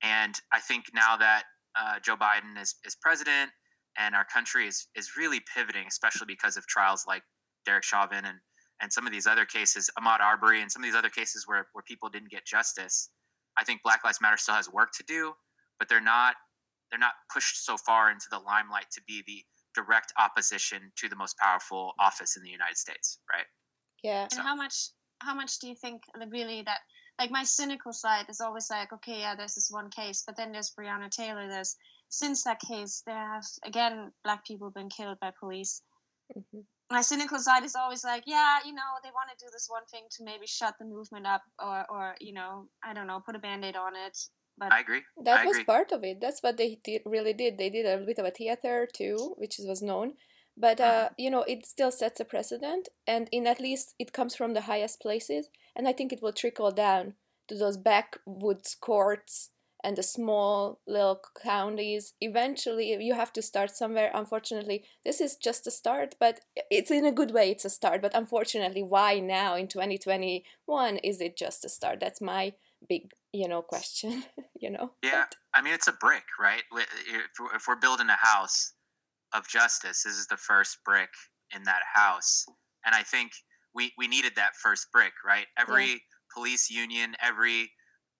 and 0.02 0.34
I 0.52 0.60
think 0.60 0.86
now 0.94 1.16
that 1.16 1.44
uh, 1.78 1.98
Joe 2.00 2.16
Biden 2.16 2.60
is, 2.60 2.74
is 2.84 2.96
president 3.00 3.50
and 3.96 4.14
our 4.14 4.24
country 4.24 4.66
is, 4.66 4.88
is 4.96 5.12
really 5.16 5.40
pivoting, 5.54 5.86
especially 5.86 6.26
because 6.26 6.56
of 6.56 6.66
trials 6.66 7.04
like 7.06 7.22
Derek 7.64 7.84
Chauvin 7.84 8.24
and, 8.24 8.38
and 8.82 8.92
some 8.92 9.06
of 9.06 9.12
these 9.12 9.26
other 9.26 9.46
cases, 9.46 9.90
Ahmaud 9.98 10.20
Arbery, 10.20 10.60
and 10.60 10.70
some 10.70 10.82
of 10.82 10.86
these 10.88 10.96
other 10.96 11.08
cases 11.08 11.44
where, 11.46 11.68
where 11.72 11.82
people 11.86 12.08
didn't 12.08 12.30
get 12.30 12.44
justice. 12.44 13.08
I 13.56 13.64
think 13.64 13.82
Black 13.82 14.04
Lives 14.04 14.20
Matter 14.20 14.36
still 14.36 14.54
has 14.56 14.70
work 14.70 14.90
to 14.98 15.04
do, 15.06 15.32
but 15.78 15.88
they're 15.88 16.00
not 16.00 16.34
they're 16.90 17.00
not 17.00 17.14
pushed 17.32 17.64
so 17.64 17.76
far 17.76 18.10
into 18.10 18.26
the 18.30 18.38
limelight 18.38 18.86
to 18.92 19.02
be 19.06 19.24
the 19.26 19.42
direct 19.74 20.12
opposition 20.18 20.92
to 20.96 21.08
the 21.08 21.16
most 21.16 21.36
powerful 21.38 21.92
office 21.98 22.36
in 22.36 22.42
the 22.42 22.50
United 22.50 22.76
States, 22.76 23.18
right? 23.30 23.46
Yeah. 24.02 24.28
And 24.30 24.40
how 24.40 24.54
much 24.54 24.90
how 25.20 25.34
much 25.34 25.58
do 25.58 25.68
you 25.68 25.74
think 25.74 26.02
really 26.30 26.62
that 26.62 26.80
like 27.18 27.30
my 27.30 27.44
cynical 27.44 27.92
side 27.92 28.26
is 28.28 28.40
always 28.40 28.68
like, 28.70 28.92
okay, 28.92 29.20
yeah, 29.20 29.34
there's 29.36 29.54
this 29.54 29.70
one 29.70 29.90
case, 29.90 30.24
but 30.26 30.36
then 30.36 30.52
there's 30.52 30.72
Breonna 30.78 31.10
Taylor. 31.10 31.48
There's 31.48 31.76
since 32.08 32.44
that 32.44 32.60
case, 32.60 33.02
there 33.06 33.16
have 33.16 33.44
again 33.64 34.12
black 34.22 34.44
people 34.46 34.70
been 34.70 34.88
killed 34.88 35.18
by 35.20 35.32
police. 35.38 35.82
hmm 36.32 36.60
My 36.90 37.02
cynical 37.02 37.38
side 37.38 37.64
is 37.64 37.74
always 37.74 38.04
like, 38.04 38.24
yeah, 38.26 38.58
you 38.64 38.72
know, 38.72 38.90
they 39.02 39.10
want 39.10 39.30
to 39.30 39.44
do 39.44 39.50
this 39.52 39.66
one 39.68 39.86
thing 39.86 40.04
to 40.16 40.24
maybe 40.24 40.46
shut 40.46 40.74
the 40.78 40.84
movement 40.84 41.26
up, 41.26 41.42
or, 41.58 41.86
or 41.90 42.14
you 42.20 42.32
know, 42.32 42.68
I 42.84 42.92
don't 42.92 43.06
know, 43.06 43.20
put 43.24 43.36
a 43.36 43.38
band-aid 43.38 43.76
on 43.76 43.96
it. 43.96 44.16
But 44.56 44.72
I 44.72 44.80
agree. 44.80 45.02
That 45.22 45.40
I 45.40 45.44
was 45.46 45.56
agree. 45.56 45.64
part 45.64 45.92
of 45.92 46.04
it. 46.04 46.20
That's 46.20 46.42
what 46.42 46.56
they 46.56 46.78
did, 46.84 47.02
really 47.04 47.32
did. 47.32 47.58
They 47.58 47.70
did 47.70 47.86
a 47.86 48.04
bit 48.04 48.18
of 48.18 48.24
a 48.24 48.30
theater 48.30 48.88
too, 48.92 49.34
which 49.36 49.58
was 49.58 49.82
known. 49.82 50.14
But 50.56 50.80
uh, 50.80 51.08
you 51.18 51.30
know, 51.30 51.42
it 51.42 51.66
still 51.66 51.90
sets 51.90 52.20
a 52.20 52.24
precedent, 52.24 52.88
and 53.06 53.28
in 53.32 53.46
at 53.46 53.60
least 53.60 53.94
it 53.98 54.12
comes 54.12 54.36
from 54.36 54.54
the 54.54 54.62
highest 54.62 55.00
places, 55.00 55.50
and 55.74 55.88
I 55.88 55.92
think 55.92 56.12
it 56.12 56.22
will 56.22 56.32
trickle 56.32 56.70
down 56.70 57.14
to 57.48 57.56
those 57.56 57.76
backwoods 57.76 58.76
courts 58.80 59.50
and 59.82 59.96
the 59.96 60.02
small 60.02 60.80
little 60.86 61.20
counties. 61.42 62.14
Eventually, 62.20 62.96
you 63.04 63.14
have 63.14 63.32
to 63.34 63.42
start 63.42 63.70
somewhere. 63.70 64.10
Unfortunately, 64.14 64.84
this 65.04 65.20
is 65.20 65.36
just 65.36 65.66
a 65.66 65.70
start, 65.70 66.14
but 66.18 66.40
it's 66.70 66.90
in 66.90 67.04
a 67.04 67.12
good 67.12 67.32
way. 67.32 67.50
It's 67.50 67.66
a 67.66 67.70
start. 67.70 68.00
But 68.00 68.14
unfortunately, 68.14 68.82
why 68.82 69.18
now 69.20 69.56
in 69.56 69.68
2021 69.68 70.96
is 70.98 71.20
it 71.20 71.36
just 71.36 71.64
a 71.64 71.68
start? 71.68 72.00
That's 72.00 72.20
my 72.20 72.54
big, 72.88 73.10
you 73.34 73.48
know, 73.48 73.60
question. 73.62 74.24
you 74.60 74.70
know. 74.70 74.92
Yeah, 75.02 75.24
I 75.52 75.60
mean 75.60 75.74
it's 75.74 75.88
a 75.88 75.92
brick, 75.92 76.24
right? 76.40 76.62
If 76.72 76.86
we're- 77.38 77.50
if 77.54 77.64
we're 77.68 77.76
building 77.76 78.08
a 78.08 78.16
house 78.16 78.72
of 79.32 79.48
justice, 79.48 80.02
this 80.04 80.14
is 80.16 80.26
the 80.28 80.36
first 80.36 80.78
brick 80.84 81.10
in 81.54 81.64
that 81.64 81.82
house, 81.92 82.46
and 82.86 82.94
I 82.94 83.02
think 83.02 83.32
we 83.74 83.92
we 83.98 84.06
needed 84.08 84.32
that 84.36 84.54
first 84.62 84.86
brick, 84.92 85.12
right? 85.26 85.46
Every 85.58 86.02
police 86.32 86.70
union, 86.70 87.14
every 87.20 87.70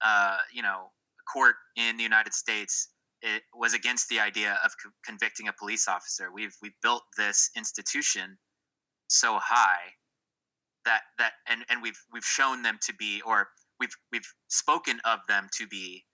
uh, 0.02 0.38
you 0.52 0.62
know 0.62 0.90
court 1.32 1.54
in 1.76 1.96
the 1.96 2.02
United 2.02 2.34
States, 2.34 2.88
it 3.22 3.42
was 3.54 3.72
against 3.72 4.08
the 4.08 4.20
idea 4.20 4.58
of 4.64 4.72
co- 4.82 4.90
convicting 5.04 5.48
a 5.48 5.52
police 5.52 5.86
officer. 5.88 6.30
We've 6.32 6.54
we've 6.60 6.78
built 6.82 7.04
this 7.16 7.50
institution 7.56 8.36
so 9.08 9.38
high 9.40 9.94
that 10.84 11.02
that 11.18 11.32
and 11.48 11.64
and 11.70 11.80
we've 11.82 12.00
we've 12.12 12.24
shown 12.24 12.62
them 12.62 12.78
to 12.82 12.94
be 12.94 13.22
or 13.24 13.48
we've 13.80 13.94
we've 14.12 14.28
spoken 14.48 15.00
of 15.04 15.20
them 15.28 15.48
to 15.58 15.66
be 15.66 16.04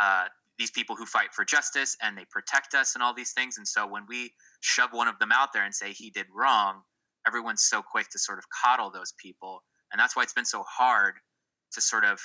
uh, 0.00 0.26
these 0.58 0.70
people 0.70 0.96
who 0.96 1.06
fight 1.06 1.32
for 1.32 1.44
justice 1.44 1.96
and 2.02 2.16
they 2.16 2.24
protect 2.30 2.74
us 2.74 2.94
and 2.94 3.02
all 3.02 3.14
these 3.14 3.32
things. 3.32 3.58
And 3.58 3.66
so 3.66 3.86
when 3.86 4.04
we 4.08 4.32
shove 4.60 4.90
one 4.92 5.08
of 5.08 5.18
them 5.18 5.32
out 5.32 5.48
there 5.52 5.64
and 5.64 5.74
say 5.74 5.92
he 5.92 6.10
did 6.10 6.26
wrong, 6.34 6.82
everyone's 7.26 7.64
so 7.64 7.82
quick 7.82 8.08
to 8.10 8.18
sort 8.18 8.38
of 8.38 8.44
coddle 8.62 8.90
those 8.90 9.12
people. 9.18 9.62
And 9.92 10.00
that's 10.00 10.16
why 10.16 10.22
it's 10.22 10.32
been 10.32 10.44
so 10.44 10.62
hard 10.68 11.14
to 11.72 11.80
sort 11.80 12.04
of 12.04 12.20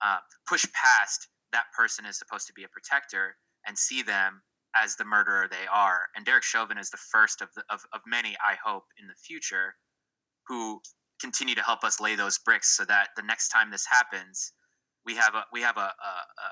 uh, 0.00 0.18
push 0.48 0.66
past 0.72 1.28
that 1.52 1.64
person 1.76 2.06
is 2.06 2.18
supposed 2.18 2.46
to 2.46 2.52
be 2.52 2.64
a 2.64 2.68
protector 2.68 3.36
and 3.66 3.76
see 3.76 4.02
them 4.02 4.42
as 4.74 4.96
the 4.96 5.04
murderer 5.04 5.48
they 5.50 5.66
are. 5.70 6.06
And 6.16 6.24
Derek 6.24 6.42
Chauvin 6.42 6.78
is 6.78 6.90
the 6.90 6.96
first 6.96 7.42
of, 7.42 7.48
the, 7.54 7.62
of, 7.68 7.80
of 7.92 8.00
many, 8.06 8.36
I 8.44 8.56
hope, 8.64 8.84
in 9.00 9.06
the 9.06 9.14
future 9.14 9.74
who 10.46 10.80
continue 11.22 11.54
to 11.54 11.62
help 11.62 11.84
us 11.84 12.00
lay 12.00 12.14
those 12.16 12.38
bricks 12.38 12.76
so 12.76 12.84
that 12.84 13.08
the 13.16 13.22
next 13.22 13.48
time 13.48 13.70
this 13.70 13.86
happens, 13.86 14.52
we 15.06 15.14
have 15.16 15.34
a 15.34 15.44
we 15.52 15.62
have 15.62 15.78
a 15.78 15.90
a, 16.10 16.12
a, 16.46 16.48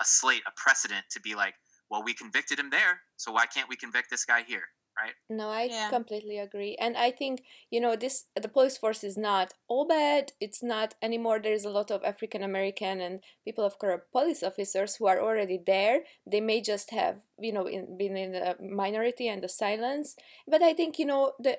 a 0.00 0.04
slate, 0.04 0.42
a 0.46 0.52
precedent 0.56 1.04
to 1.12 1.20
be 1.20 1.34
like, 1.34 1.54
well, 1.90 2.04
we 2.04 2.14
convicted 2.14 2.58
him 2.58 2.70
there, 2.70 3.00
so 3.16 3.32
why 3.32 3.46
can't 3.46 3.68
we 3.68 3.76
convict 3.76 4.08
this 4.10 4.24
guy 4.24 4.42
here, 4.42 4.66
right? 5.00 5.14
No, 5.28 5.48
I 5.48 5.64
Yeah. 5.64 5.88
completely 5.90 6.38
agree. 6.38 6.74
And 6.84 6.96
I 6.96 7.10
think, 7.10 7.42
you 7.70 7.80
know, 7.80 7.96
this 7.96 8.26
the 8.44 8.48
police 8.48 8.76
force 8.82 9.02
is 9.10 9.16
not 9.16 9.54
all 9.68 9.86
bad. 9.86 10.32
It's 10.40 10.62
not 10.62 10.94
anymore. 11.00 11.38
There's 11.40 11.64
a 11.66 11.70
lot 11.78 11.90
of 11.90 12.04
African 12.04 12.42
American 12.42 13.00
and 13.00 13.14
people 13.44 13.64
of 13.64 13.78
color 13.78 14.06
police 14.12 14.42
officers 14.42 14.96
who 14.96 15.06
are 15.06 15.20
already 15.20 15.58
there. 15.74 16.04
They 16.32 16.40
may 16.40 16.60
just 16.60 16.90
have, 16.90 17.16
you 17.38 17.52
know, 17.52 17.66
in, 17.66 17.96
been 17.96 18.16
in 18.16 18.32
the 18.32 18.56
minority 18.60 19.28
and 19.28 19.42
the 19.42 19.48
silence. 19.48 20.16
But 20.46 20.62
I 20.62 20.72
think, 20.74 20.98
you 20.98 21.06
know, 21.06 21.32
the 21.38 21.58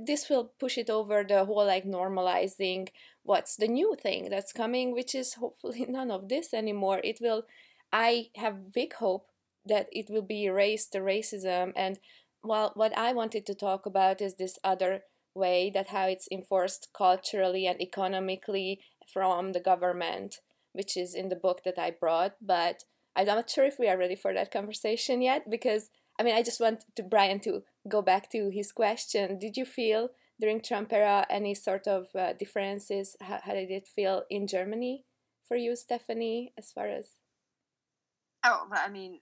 this 0.00 0.28
will 0.28 0.52
push 0.58 0.78
it 0.78 0.90
over 0.90 1.24
the 1.24 1.44
whole 1.44 1.66
like 1.66 1.84
normalizing 1.84 2.88
what's 3.22 3.56
the 3.56 3.68
new 3.68 3.94
thing 3.94 4.28
that's 4.30 4.52
coming, 4.52 4.92
which 4.92 5.14
is 5.14 5.34
hopefully 5.34 5.86
none 5.88 6.10
of 6.10 6.28
this 6.28 6.52
anymore. 6.54 7.00
It 7.04 7.18
will, 7.20 7.44
I 7.92 8.28
have 8.36 8.72
big 8.72 8.94
hope 8.94 9.28
that 9.68 9.88
it 9.92 10.10
will 10.10 10.22
be 10.22 10.44
erased 10.44 10.92
the 10.92 10.98
racism 10.98 11.72
and 11.76 11.98
well 12.42 12.72
what 12.74 12.96
i 12.96 13.12
wanted 13.12 13.46
to 13.46 13.54
talk 13.54 13.86
about 13.86 14.20
is 14.20 14.34
this 14.34 14.58
other 14.64 15.02
way 15.34 15.70
that 15.72 15.88
how 15.88 16.06
it's 16.06 16.28
enforced 16.32 16.88
culturally 16.92 17.66
and 17.66 17.80
economically 17.80 18.80
from 19.12 19.52
the 19.52 19.60
government 19.60 20.40
which 20.72 20.96
is 20.96 21.14
in 21.14 21.28
the 21.28 21.36
book 21.36 21.62
that 21.64 21.78
i 21.78 21.90
brought 21.90 22.34
but 22.40 22.84
i'm 23.14 23.26
not 23.26 23.50
sure 23.50 23.64
if 23.64 23.78
we 23.78 23.88
are 23.88 23.98
ready 23.98 24.16
for 24.16 24.34
that 24.34 24.50
conversation 24.50 25.22
yet 25.22 25.48
because 25.50 25.90
i 26.18 26.22
mean 26.22 26.34
i 26.34 26.42
just 26.42 26.60
want 26.60 26.84
to 26.96 27.02
brian 27.02 27.40
to 27.40 27.62
go 27.88 28.02
back 28.02 28.30
to 28.30 28.50
his 28.50 28.72
question 28.72 29.38
did 29.38 29.56
you 29.56 29.64
feel 29.64 30.10
during 30.40 30.60
trump 30.60 30.92
era 30.92 31.26
any 31.30 31.54
sort 31.54 31.86
of 31.86 32.06
uh, 32.14 32.32
differences 32.38 33.16
how, 33.20 33.40
how 33.42 33.54
did 33.54 33.70
it 33.70 33.86
feel 33.86 34.22
in 34.30 34.46
germany 34.46 35.04
for 35.46 35.56
you 35.56 35.74
stephanie 35.74 36.52
as 36.58 36.70
far 36.70 36.86
as 36.86 37.12
oh 38.44 38.68
i 38.72 38.88
mean 38.88 39.20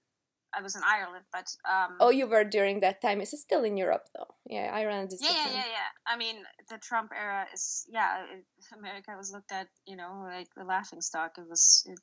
I 0.56 0.62
was 0.62 0.74
in 0.74 0.82
Ireland, 0.84 1.24
but 1.32 1.48
um, 1.68 1.96
oh, 2.00 2.10
you 2.10 2.26
were 2.26 2.44
during 2.44 2.80
that 2.80 3.02
time. 3.02 3.20
Is 3.20 3.32
it 3.34 3.38
still 3.38 3.62
in 3.64 3.76
Europe 3.76 4.04
though? 4.16 4.34
Yeah, 4.48 4.70
Ireland 4.72 5.12
is. 5.12 5.20
Yeah, 5.22 5.32
yeah, 5.32 5.52
yeah, 5.52 5.64
yeah. 5.66 5.90
I 6.06 6.16
mean, 6.16 6.36
the 6.70 6.78
Trump 6.78 7.10
era 7.14 7.46
is 7.52 7.86
yeah. 7.90 8.24
It, 8.24 8.44
America 8.76 9.12
was 9.16 9.30
looked 9.30 9.52
at, 9.52 9.68
you 9.86 9.96
know, 9.96 10.24
like 10.26 10.48
the 10.56 10.64
laughing 10.64 11.02
stock. 11.02 11.32
It 11.36 11.46
was 11.48 11.86
it, 11.86 11.98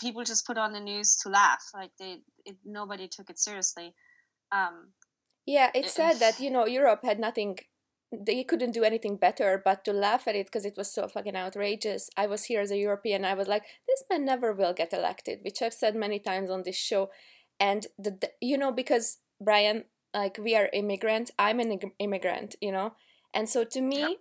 people 0.00 0.24
just 0.24 0.46
put 0.46 0.56
on 0.56 0.72
the 0.72 0.80
news 0.80 1.16
to 1.22 1.28
laugh. 1.28 1.62
Like 1.74 1.90
they, 1.98 2.20
it, 2.46 2.56
nobody 2.64 3.08
took 3.08 3.28
it 3.28 3.38
seriously. 3.38 3.94
Um, 4.50 4.92
yeah, 5.54 5.70
it 5.74 5.88
said 5.88 6.14
that 6.20 6.40
you 6.40 6.50
know 6.50 6.66
Europe 6.66 7.00
had 7.04 7.18
nothing 7.18 7.58
they 8.10 8.42
couldn't 8.42 8.72
do 8.72 8.84
anything 8.84 9.16
better 9.16 9.60
but 9.62 9.84
to 9.84 9.92
laugh 9.92 10.26
at 10.26 10.34
it 10.34 10.46
because 10.46 10.64
it 10.64 10.78
was 10.78 10.90
so 10.90 11.06
fucking 11.08 11.36
outrageous. 11.36 12.08
I 12.16 12.26
was 12.26 12.44
here 12.44 12.62
as 12.62 12.70
a 12.70 12.78
European. 12.78 13.24
I 13.24 13.34
was 13.34 13.48
like, 13.48 13.64
this 13.86 14.02
man 14.08 14.24
never 14.24 14.54
will 14.54 14.72
get 14.72 14.94
elected, 14.94 15.40
which 15.44 15.60
I've 15.60 15.74
said 15.74 15.94
many 15.94 16.18
times 16.18 16.48
on 16.48 16.62
this 16.62 16.76
show 16.76 17.10
and 17.60 17.86
the, 17.98 18.10
the 18.10 18.30
you 18.40 18.56
know 18.56 18.72
because 18.72 19.18
brian 19.40 19.84
like 20.14 20.38
we 20.38 20.54
are 20.56 20.70
immigrants 20.72 21.30
i'm 21.38 21.60
an 21.60 21.78
immigrant 21.98 22.54
you 22.60 22.72
know 22.72 22.94
and 23.34 23.48
so 23.48 23.64
to 23.64 23.80
me 23.80 24.18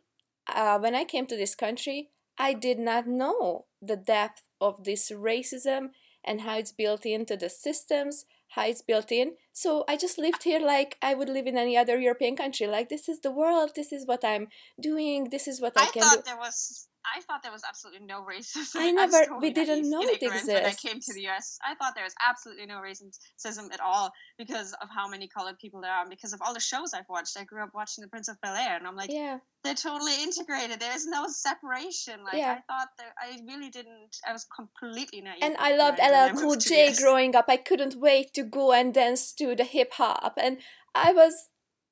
uh, 0.54 0.78
when 0.80 0.96
i 0.96 1.04
came 1.04 1.26
to 1.26 1.38
this 1.38 1.56
country 1.56 2.10
i 2.38 2.54
did 2.54 2.80
not 2.80 3.08
know 3.08 3.66
the 3.82 3.96
depth 3.96 4.44
of 4.60 4.84
this 4.84 5.12
racism 5.12 5.90
and 6.24 6.42
how 6.42 6.58
it's 6.58 6.72
built 6.72 7.06
into 7.06 7.38
the 7.38 7.50
systems 7.50 8.26
how 8.58 8.66
it's 8.66 8.82
built 8.82 9.12
in. 9.12 9.34
So 9.54 9.86
i 9.88 9.96
just 9.96 10.18
lived 10.18 10.44
here 10.44 10.60
like 10.60 10.98
i 11.02 11.14
would 11.14 11.30
live 11.30 11.48
in 11.48 11.58
any 11.58 11.78
other 11.78 11.98
european 12.00 12.36
country. 12.36 12.68
Like 12.68 12.90
this 12.90 13.08
is 13.08 13.22
the 13.22 13.32
world. 13.32 13.72
This 13.76 13.94
is 13.94 14.06
what 14.06 14.26
i'm 14.26 14.48
doing. 14.90 15.30
This 15.36 15.48
is 15.48 15.62
what 15.62 15.74
i, 15.78 15.84
I 15.84 15.86
can 15.88 16.02
thought 16.02 16.16
do. 16.18 16.22
there 16.26 16.38
was 16.38 16.87
I 17.16 17.22
thought 17.22 17.44
there 17.44 17.52
was 17.52 17.64
absolutely 17.68 18.06
no 18.06 18.22
racism. 18.22 18.76
I 18.76 18.92
never, 18.92 19.20
totally 19.20 19.40
we 19.40 19.54
didn't 19.54 19.90
know 19.90 20.02
it 20.02 20.22
exists. 20.22 20.48
When 20.48 20.66
I 20.66 20.74
came 20.74 21.00
to 21.00 21.14
the 21.14 21.28
US, 21.28 21.58
I 21.66 21.76
thought 21.76 21.94
there 21.96 22.04
was 22.04 22.16
absolutely 22.28 22.66
no 22.66 22.76
racism 22.76 23.74
at 23.74 23.80
all 23.80 24.12
because 24.38 24.74
of 24.82 24.90
how 24.90 25.08
many 25.08 25.28
colored 25.28 25.58
people 25.60 25.82
there 25.82 25.92
are, 25.92 26.02
and 26.02 26.10
because 26.10 26.34
of 26.34 26.42
all 26.46 26.54
the 26.54 26.60
shows 26.60 26.94
I've 26.94 27.10
watched. 27.10 27.38
I 27.38 27.44
grew 27.44 27.64
up 27.64 27.72
watching 27.74 28.02
The 28.02 28.08
Prince 28.10 28.28
of 28.28 28.40
Bel 28.42 28.56
Air, 28.56 28.78
and 28.78 28.88
I'm 28.88 28.96
like, 28.96 29.12
yeah, 29.12 29.38
they're 29.64 29.76
totally 29.76 30.22
integrated. 30.22 30.80
There 30.80 30.96
is 30.96 31.06
no 31.06 31.26
separation. 31.28 32.24
Like 32.24 32.36
yeah. 32.36 32.58
I 32.60 32.74
thought 32.74 32.90
that 32.98 33.14
I 33.20 33.40
really 33.46 33.70
didn't. 33.70 34.18
I 34.28 34.34
was 34.34 34.46
completely 34.56 35.22
naive. 35.22 35.40
And 35.42 35.56
I 35.58 35.76
loved 35.76 36.00
LL 36.00 36.40
Cool 36.40 36.56
J 36.56 36.94
growing 36.96 37.36
up. 37.36 37.46
I 37.48 37.58
couldn't 37.58 37.96
wait 37.96 38.34
to 38.34 38.44
go 38.44 38.74
and 38.74 38.94
dance 38.94 39.34
to 39.34 39.56
the 39.56 39.64
hip 39.64 39.94
hop, 39.94 40.38
and 40.42 40.58
I 40.94 41.14
was 41.14 41.50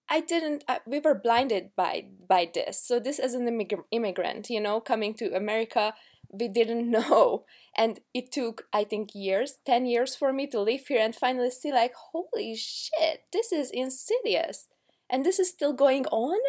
I 0.10 0.20
didn't. 0.20 0.64
I, 0.68 0.80
we 0.86 1.00
were 1.00 1.16
blinded 1.16 1.72
by 1.76 2.06
by 2.28 2.50
this. 2.54 2.82
So 2.82 3.00
this 3.00 3.20
as 3.20 3.34
an 3.34 3.48
immig- 3.48 3.84
immigrant, 3.92 4.50
you 4.50 4.62
know, 4.62 4.80
coming 4.80 5.14
to 5.16 5.36
America, 5.36 5.94
we 6.30 6.48
didn't 6.48 6.90
know, 6.98 7.46
and 7.76 8.00
it 8.14 8.32
took 8.32 8.66
I 8.72 8.84
think 8.84 9.12
years, 9.16 9.58
ten 9.66 9.86
years 9.86 10.16
for 10.16 10.32
me 10.32 10.48
to 10.48 10.62
live 10.62 10.88
here 10.88 11.04
and 11.04 11.16
finally 11.16 11.50
see 11.50 11.72
like, 11.72 11.94
holy 12.12 12.56
shit, 12.56 13.24
this 13.34 13.52
is 13.52 13.72
insidious, 13.72 14.68
and 15.10 15.26
this 15.26 15.40
is 15.40 15.50
still 15.50 15.74
going 15.74 16.06
on. 16.08 16.40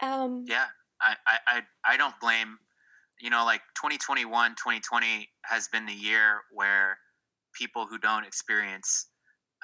Um, 0.00 0.44
yeah, 0.46 0.66
I 1.00 1.14
I 1.46 1.62
I 1.84 1.96
don't 1.96 2.18
blame. 2.20 2.58
You 3.18 3.30
know, 3.30 3.46
like 3.46 3.62
2021, 3.76 4.50
2020 4.56 5.26
has 5.44 5.68
been 5.68 5.86
the 5.86 5.94
year 5.94 6.42
where 6.52 6.98
people 7.54 7.86
who 7.86 7.96
don't 7.96 8.26
experience 8.26 9.06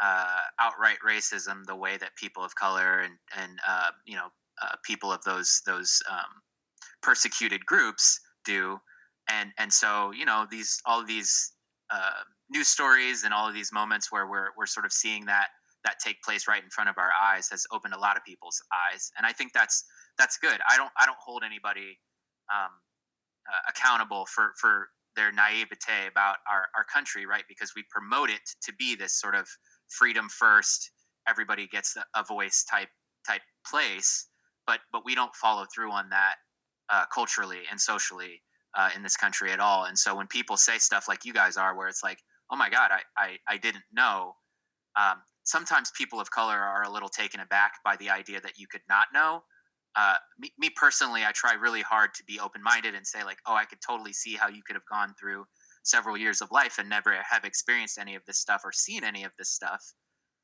uh, 0.00 0.40
outright 0.60 0.98
racism 1.06 1.64
the 1.66 1.76
way 1.76 1.96
that 1.96 2.16
people 2.16 2.44
of 2.44 2.54
color 2.54 3.00
and 3.00 3.14
and 3.36 3.58
uh, 3.66 3.90
you 4.06 4.16
know 4.16 4.28
uh, 4.62 4.76
people 4.84 5.12
of 5.12 5.22
those 5.24 5.62
those 5.66 6.00
um, 6.10 6.42
persecuted 7.02 7.64
groups 7.66 8.20
do, 8.44 8.78
and 9.28 9.50
and 9.58 9.72
so 9.72 10.12
you 10.12 10.24
know 10.24 10.46
these 10.50 10.80
all 10.86 11.00
of 11.00 11.06
these 11.06 11.52
uh, 11.90 12.22
news 12.50 12.68
stories 12.68 13.24
and 13.24 13.34
all 13.34 13.48
of 13.48 13.54
these 13.54 13.72
moments 13.72 14.10
where 14.10 14.26
we're 14.26 14.48
we're 14.56 14.66
sort 14.66 14.86
of 14.86 14.92
seeing 14.92 15.26
that 15.26 15.48
that 15.84 15.98
take 15.98 16.22
place 16.22 16.46
right 16.46 16.62
in 16.62 16.70
front 16.70 16.88
of 16.88 16.96
our 16.96 17.10
eyes 17.20 17.48
has 17.50 17.66
opened 17.72 17.92
a 17.92 17.98
lot 17.98 18.16
of 18.16 18.24
people's 18.24 18.62
eyes, 18.72 19.10
and 19.18 19.26
I 19.26 19.32
think 19.32 19.52
that's 19.52 19.84
that's 20.18 20.38
good. 20.38 20.58
I 20.68 20.76
don't 20.76 20.90
I 20.98 21.06
don't 21.06 21.18
hold 21.18 21.42
anybody 21.44 21.98
um, 22.52 22.70
uh, 23.48 23.70
accountable 23.70 24.26
for 24.26 24.52
for 24.58 24.88
their 25.16 25.32
naivete 25.32 26.08
about 26.10 26.36
our, 26.50 26.66
our 26.76 26.84
country, 26.84 27.26
right? 27.26 27.44
Because 27.48 27.72
we 27.76 27.84
promote 27.90 28.30
it 28.30 28.40
to 28.62 28.72
be 28.74 28.94
this 28.96 29.18
sort 29.20 29.34
of 29.34 29.46
freedom 29.98 30.28
first, 30.28 30.90
everybody 31.28 31.66
gets 31.66 31.96
a 32.14 32.24
voice 32.24 32.64
type 32.68 32.88
type 33.26 33.42
place, 33.66 34.28
but 34.66 34.80
but 34.92 35.04
we 35.04 35.14
don't 35.14 35.34
follow 35.34 35.66
through 35.74 35.92
on 35.92 36.08
that 36.10 36.36
uh, 36.88 37.04
culturally 37.12 37.60
and 37.70 37.80
socially 37.80 38.42
uh, 38.76 38.90
in 38.96 39.02
this 39.02 39.16
country 39.16 39.52
at 39.52 39.60
all. 39.60 39.84
And 39.84 39.98
so 39.98 40.16
when 40.16 40.26
people 40.26 40.56
say 40.56 40.78
stuff 40.78 41.06
like 41.08 41.24
you 41.24 41.32
guys 41.32 41.56
are, 41.56 41.76
where 41.76 41.88
it's 41.88 42.02
like, 42.02 42.18
oh 42.50 42.56
my 42.56 42.70
god, 42.70 42.90
I 42.90 43.00
I, 43.16 43.36
I 43.48 43.56
didn't 43.56 43.84
know. 43.92 44.34
Um, 44.96 45.22
sometimes 45.44 45.90
people 45.96 46.20
of 46.20 46.30
color 46.30 46.56
are 46.56 46.84
a 46.84 46.90
little 46.90 47.08
taken 47.08 47.40
aback 47.40 47.72
by 47.84 47.96
the 47.96 48.10
idea 48.10 48.40
that 48.40 48.58
you 48.58 48.66
could 48.70 48.82
not 48.88 49.08
know. 49.12 49.42
Uh, 49.94 50.16
me, 50.38 50.50
me, 50.58 50.70
personally, 50.74 51.22
I 51.22 51.32
try 51.32 51.52
really 51.52 51.82
hard 51.82 52.14
to 52.14 52.24
be 52.24 52.40
open 52.40 52.62
minded 52.62 52.94
and 52.94 53.06
say, 53.06 53.24
like, 53.24 53.38
oh, 53.46 53.54
I 53.54 53.66
could 53.66 53.80
totally 53.86 54.12
see 54.14 54.34
how 54.34 54.48
you 54.48 54.62
could 54.66 54.74
have 54.74 54.86
gone 54.90 55.14
through 55.20 55.44
several 55.82 56.16
years 56.16 56.40
of 56.40 56.50
life 56.50 56.78
and 56.78 56.88
never 56.88 57.16
have 57.28 57.44
experienced 57.44 57.98
any 57.98 58.14
of 58.14 58.24
this 58.26 58.38
stuff 58.38 58.62
or 58.64 58.72
seen 58.72 59.04
any 59.04 59.24
of 59.24 59.32
this 59.38 59.50
stuff. 59.50 59.82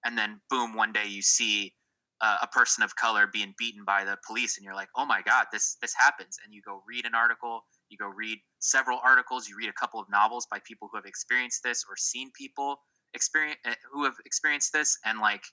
And 0.04 0.16
then 0.16 0.40
boom 0.50 0.74
one 0.74 0.92
day 0.92 1.06
you 1.06 1.22
see 1.22 1.74
uh, 2.20 2.38
a 2.42 2.46
person 2.48 2.82
of 2.82 2.96
color 2.96 3.28
being 3.32 3.54
beaten 3.58 3.84
by 3.84 4.04
the 4.04 4.16
police 4.26 4.56
and 4.56 4.64
you're 4.64 4.74
like 4.74 4.88
oh 4.96 5.06
my 5.06 5.22
god 5.22 5.46
this 5.52 5.76
this 5.80 5.94
happens. 5.94 6.38
And 6.44 6.52
you 6.52 6.60
go 6.62 6.82
read 6.88 7.04
an 7.04 7.14
article 7.14 7.62
you 7.88 7.96
go 7.96 8.08
read 8.08 8.38
several 8.58 8.98
articles 9.04 9.48
you 9.48 9.56
read 9.56 9.68
a 9.68 9.72
couple 9.80 10.00
of 10.00 10.08
novels 10.10 10.46
by 10.50 10.58
people 10.64 10.88
who 10.90 10.98
have 10.98 11.06
experienced 11.06 11.62
this 11.62 11.84
or 11.88 11.96
seen 11.96 12.30
people 12.36 12.80
experience 13.14 13.58
eh, 13.64 13.74
who 13.92 14.04
have 14.04 14.14
experienced 14.26 14.72
this 14.72 14.98
and 15.04 15.20
like 15.20 15.44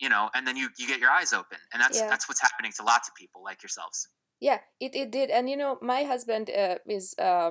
you 0.00 0.08
know 0.08 0.30
and 0.34 0.46
then 0.46 0.56
you 0.56 0.68
you 0.78 0.86
get 0.86 1.00
your 1.00 1.10
eyes 1.10 1.32
open. 1.32 1.58
And 1.72 1.82
that's 1.82 1.98
yeah. 1.98 2.08
that's 2.08 2.28
what's 2.28 2.40
happening 2.40 2.72
to 2.76 2.84
lots 2.84 3.08
of 3.08 3.14
people 3.14 3.42
like 3.42 3.62
yourselves. 3.62 4.08
Yeah 4.40 4.58
it, 4.80 4.94
it 4.94 5.10
did. 5.10 5.30
And 5.30 5.50
you 5.50 5.56
know 5.56 5.78
my 5.82 6.04
husband 6.04 6.50
uh, 6.50 6.76
is 6.86 7.14
uh, 7.18 7.50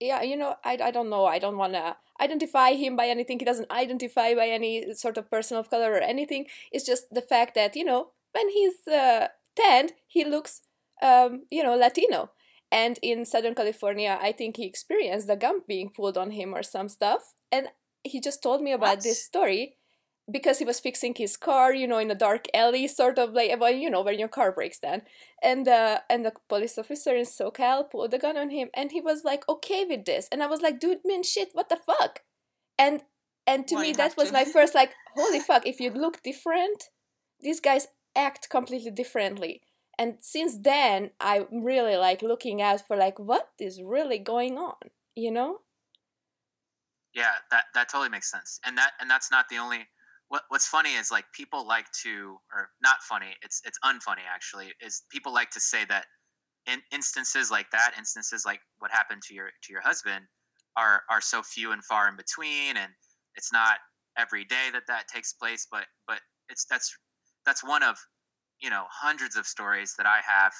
yeah, 0.00 0.22
you 0.22 0.36
know, 0.36 0.56
I, 0.64 0.78
I 0.82 0.90
don't 0.90 1.10
know. 1.10 1.26
I 1.26 1.38
don't 1.38 1.56
want 1.56 1.72
to 1.72 1.96
identify 2.20 2.72
him 2.72 2.96
by 2.96 3.06
anything. 3.08 3.38
He 3.38 3.44
doesn't 3.44 3.70
identify 3.70 4.34
by 4.34 4.48
any 4.48 4.94
sort 4.94 5.16
of 5.16 5.30
person 5.30 5.56
of 5.56 5.70
color 5.70 5.92
or 5.92 6.00
anything. 6.00 6.46
It's 6.72 6.84
just 6.84 7.06
the 7.10 7.22
fact 7.22 7.54
that, 7.54 7.76
you 7.76 7.84
know, 7.84 8.08
when 8.32 8.48
he's 8.50 8.86
uh, 8.88 9.28
tanned, 9.56 9.92
he 10.06 10.24
looks, 10.24 10.62
um, 11.02 11.44
you 11.50 11.62
know, 11.62 11.76
Latino. 11.76 12.30
And 12.70 12.98
in 13.02 13.24
Southern 13.24 13.54
California, 13.54 14.18
I 14.20 14.32
think 14.32 14.56
he 14.56 14.66
experienced 14.66 15.28
the 15.28 15.36
gun 15.36 15.60
being 15.66 15.90
pulled 15.90 16.18
on 16.18 16.32
him 16.32 16.54
or 16.54 16.62
some 16.62 16.88
stuff. 16.88 17.32
And 17.52 17.68
he 18.02 18.20
just 18.20 18.42
told 18.42 18.60
me 18.60 18.72
about 18.72 18.96
what? 18.96 19.02
this 19.04 19.22
story 19.22 19.76
because 20.30 20.58
he 20.58 20.64
was 20.64 20.80
fixing 20.80 21.14
his 21.16 21.36
car, 21.36 21.72
you 21.72 21.86
know, 21.86 21.98
in 21.98 22.10
a 22.10 22.14
dark 22.14 22.46
alley, 22.52 22.88
sort 22.88 23.18
of 23.18 23.32
like, 23.32 23.58
well, 23.60 23.70
you 23.70 23.88
know, 23.88 24.02
when 24.02 24.18
your 24.18 24.28
car 24.28 24.50
breaks 24.50 24.78
down. 24.78 25.02
And 25.42 25.68
uh, 25.68 26.00
and 26.10 26.24
the 26.24 26.32
police 26.48 26.78
officer 26.78 27.14
in 27.14 27.24
SoCal 27.24 27.90
pulled 27.90 28.10
the 28.10 28.18
gun 28.18 28.36
on 28.36 28.50
him, 28.50 28.68
and 28.74 28.90
he 28.92 29.00
was 29.00 29.24
like, 29.24 29.48
okay 29.48 29.84
with 29.84 30.04
this. 30.04 30.28
And 30.32 30.42
I 30.42 30.46
was 30.46 30.60
like, 30.60 30.80
dude, 30.80 30.98
man, 31.04 31.22
shit, 31.22 31.50
what 31.52 31.68
the 31.68 31.76
fuck? 31.76 32.20
And 32.78 33.02
and 33.46 33.66
to 33.68 33.76
well, 33.76 33.84
me, 33.84 33.92
that 33.92 34.16
was 34.16 34.28
to. 34.28 34.32
my 34.32 34.44
first 34.52 34.74
like, 34.74 34.92
holy 35.14 35.40
fuck! 35.40 35.66
If 35.66 35.78
you 35.78 35.90
look 35.90 36.22
different, 36.22 36.84
these 37.40 37.60
guys 37.60 37.88
act 38.16 38.48
completely 38.50 38.90
differently. 38.90 39.62
And 39.98 40.16
since 40.20 40.58
then, 40.58 41.10
I'm 41.20 41.46
really 41.64 41.96
like 41.96 42.22
looking 42.22 42.60
out 42.60 42.86
for 42.86 42.96
like 42.96 43.18
what 43.18 43.48
is 43.58 43.80
really 43.82 44.18
going 44.18 44.58
on, 44.58 44.74
you 45.14 45.30
know? 45.30 45.60
Yeah, 47.14 47.32
that 47.50 47.64
that 47.74 47.88
totally 47.88 48.10
makes 48.10 48.30
sense. 48.30 48.60
And 48.64 48.76
that 48.76 48.92
and 49.00 49.10
that's 49.10 49.30
not 49.30 49.48
the 49.48 49.56
only 49.56 49.86
what 50.28 50.42
what's 50.48 50.66
funny 50.66 50.94
is 50.94 51.10
like 51.10 51.24
people 51.32 51.66
like 51.66 51.86
to 52.02 52.36
or 52.52 52.70
not 52.82 53.02
funny 53.02 53.34
it's 53.42 53.62
it's 53.64 53.78
unfunny 53.84 54.24
actually 54.32 54.72
is 54.80 55.02
people 55.10 55.32
like 55.32 55.50
to 55.50 55.60
say 55.60 55.84
that 55.84 56.06
in 56.66 56.80
instances 56.92 57.50
like 57.50 57.70
that 57.70 57.92
instances 57.96 58.44
like 58.44 58.60
what 58.78 58.90
happened 58.90 59.22
to 59.22 59.34
your 59.34 59.50
to 59.62 59.72
your 59.72 59.82
husband 59.82 60.24
are 60.76 61.02
are 61.10 61.20
so 61.20 61.42
few 61.42 61.72
and 61.72 61.84
far 61.84 62.08
in 62.08 62.16
between 62.16 62.76
and 62.76 62.90
it's 63.36 63.52
not 63.52 63.78
every 64.18 64.44
day 64.44 64.68
that 64.72 64.82
that 64.88 65.06
takes 65.08 65.32
place 65.32 65.66
but 65.70 65.84
but 66.06 66.20
it's 66.48 66.64
that's 66.64 66.96
that's 67.44 67.62
one 67.64 67.82
of 67.82 67.96
you 68.60 68.70
know 68.70 68.84
hundreds 68.90 69.36
of 69.36 69.46
stories 69.46 69.94
that 69.96 70.06
I 70.06 70.20
have 70.26 70.52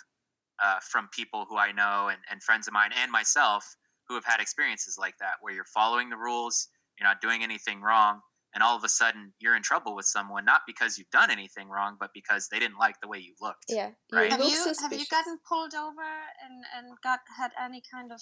uh, 0.62 0.78
from 0.80 1.08
people 1.12 1.46
who 1.48 1.56
I 1.56 1.72
know 1.72 2.08
and, 2.08 2.18
and 2.30 2.42
friends 2.42 2.66
of 2.66 2.72
mine 2.72 2.90
and 2.96 3.10
myself 3.10 3.64
who 4.08 4.14
have 4.14 4.24
had 4.24 4.40
experiences 4.40 4.96
like 4.98 5.14
that, 5.18 5.34
where 5.40 5.52
you're 5.52 5.64
following 5.64 6.08
the 6.08 6.16
rules, 6.16 6.68
you're 6.98 7.08
not 7.08 7.20
doing 7.20 7.42
anything 7.42 7.80
wrong, 7.80 8.20
and 8.56 8.62
all 8.62 8.74
of 8.74 8.82
a 8.82 8.88
sudden 8.88 9.34
you're 9.38 9.54
in 9.54 9.62
trouble 9.62 9.94
with 9.94 10.06
someone 10.06 10.44
not 10.46 10.62
because 10.66 10.96
you've 10.96 11.10
done 11.10 11.30
anything 11.30 11.68
wrong, 11.68 11.96
but 12.00 12.10
because 12.14 12.48
they 12.50 12.58
didn't 12.58 12.78
like 12.78 12.96
the 13.02 13.06
way 13.06 13.18
you 13.18 13.34
looked. 13.40 13.66
Yeah, 13.68 13.90
right. 14.10 14.30
Have 14.30 14.40
look 14.40 14.50
you 14.50 14.74
have 14.80 14.92
you 14.92 15.04
gotten 15.10 15.38
pulled 15.46 15.74
over 15.74 16.00
and 16.42 16.64
and 16.74 16.96
got 17.04 17.20
had 17.36 17.52
any 17.62 17.82
kind 17.92 18.10
of 18.10 18.20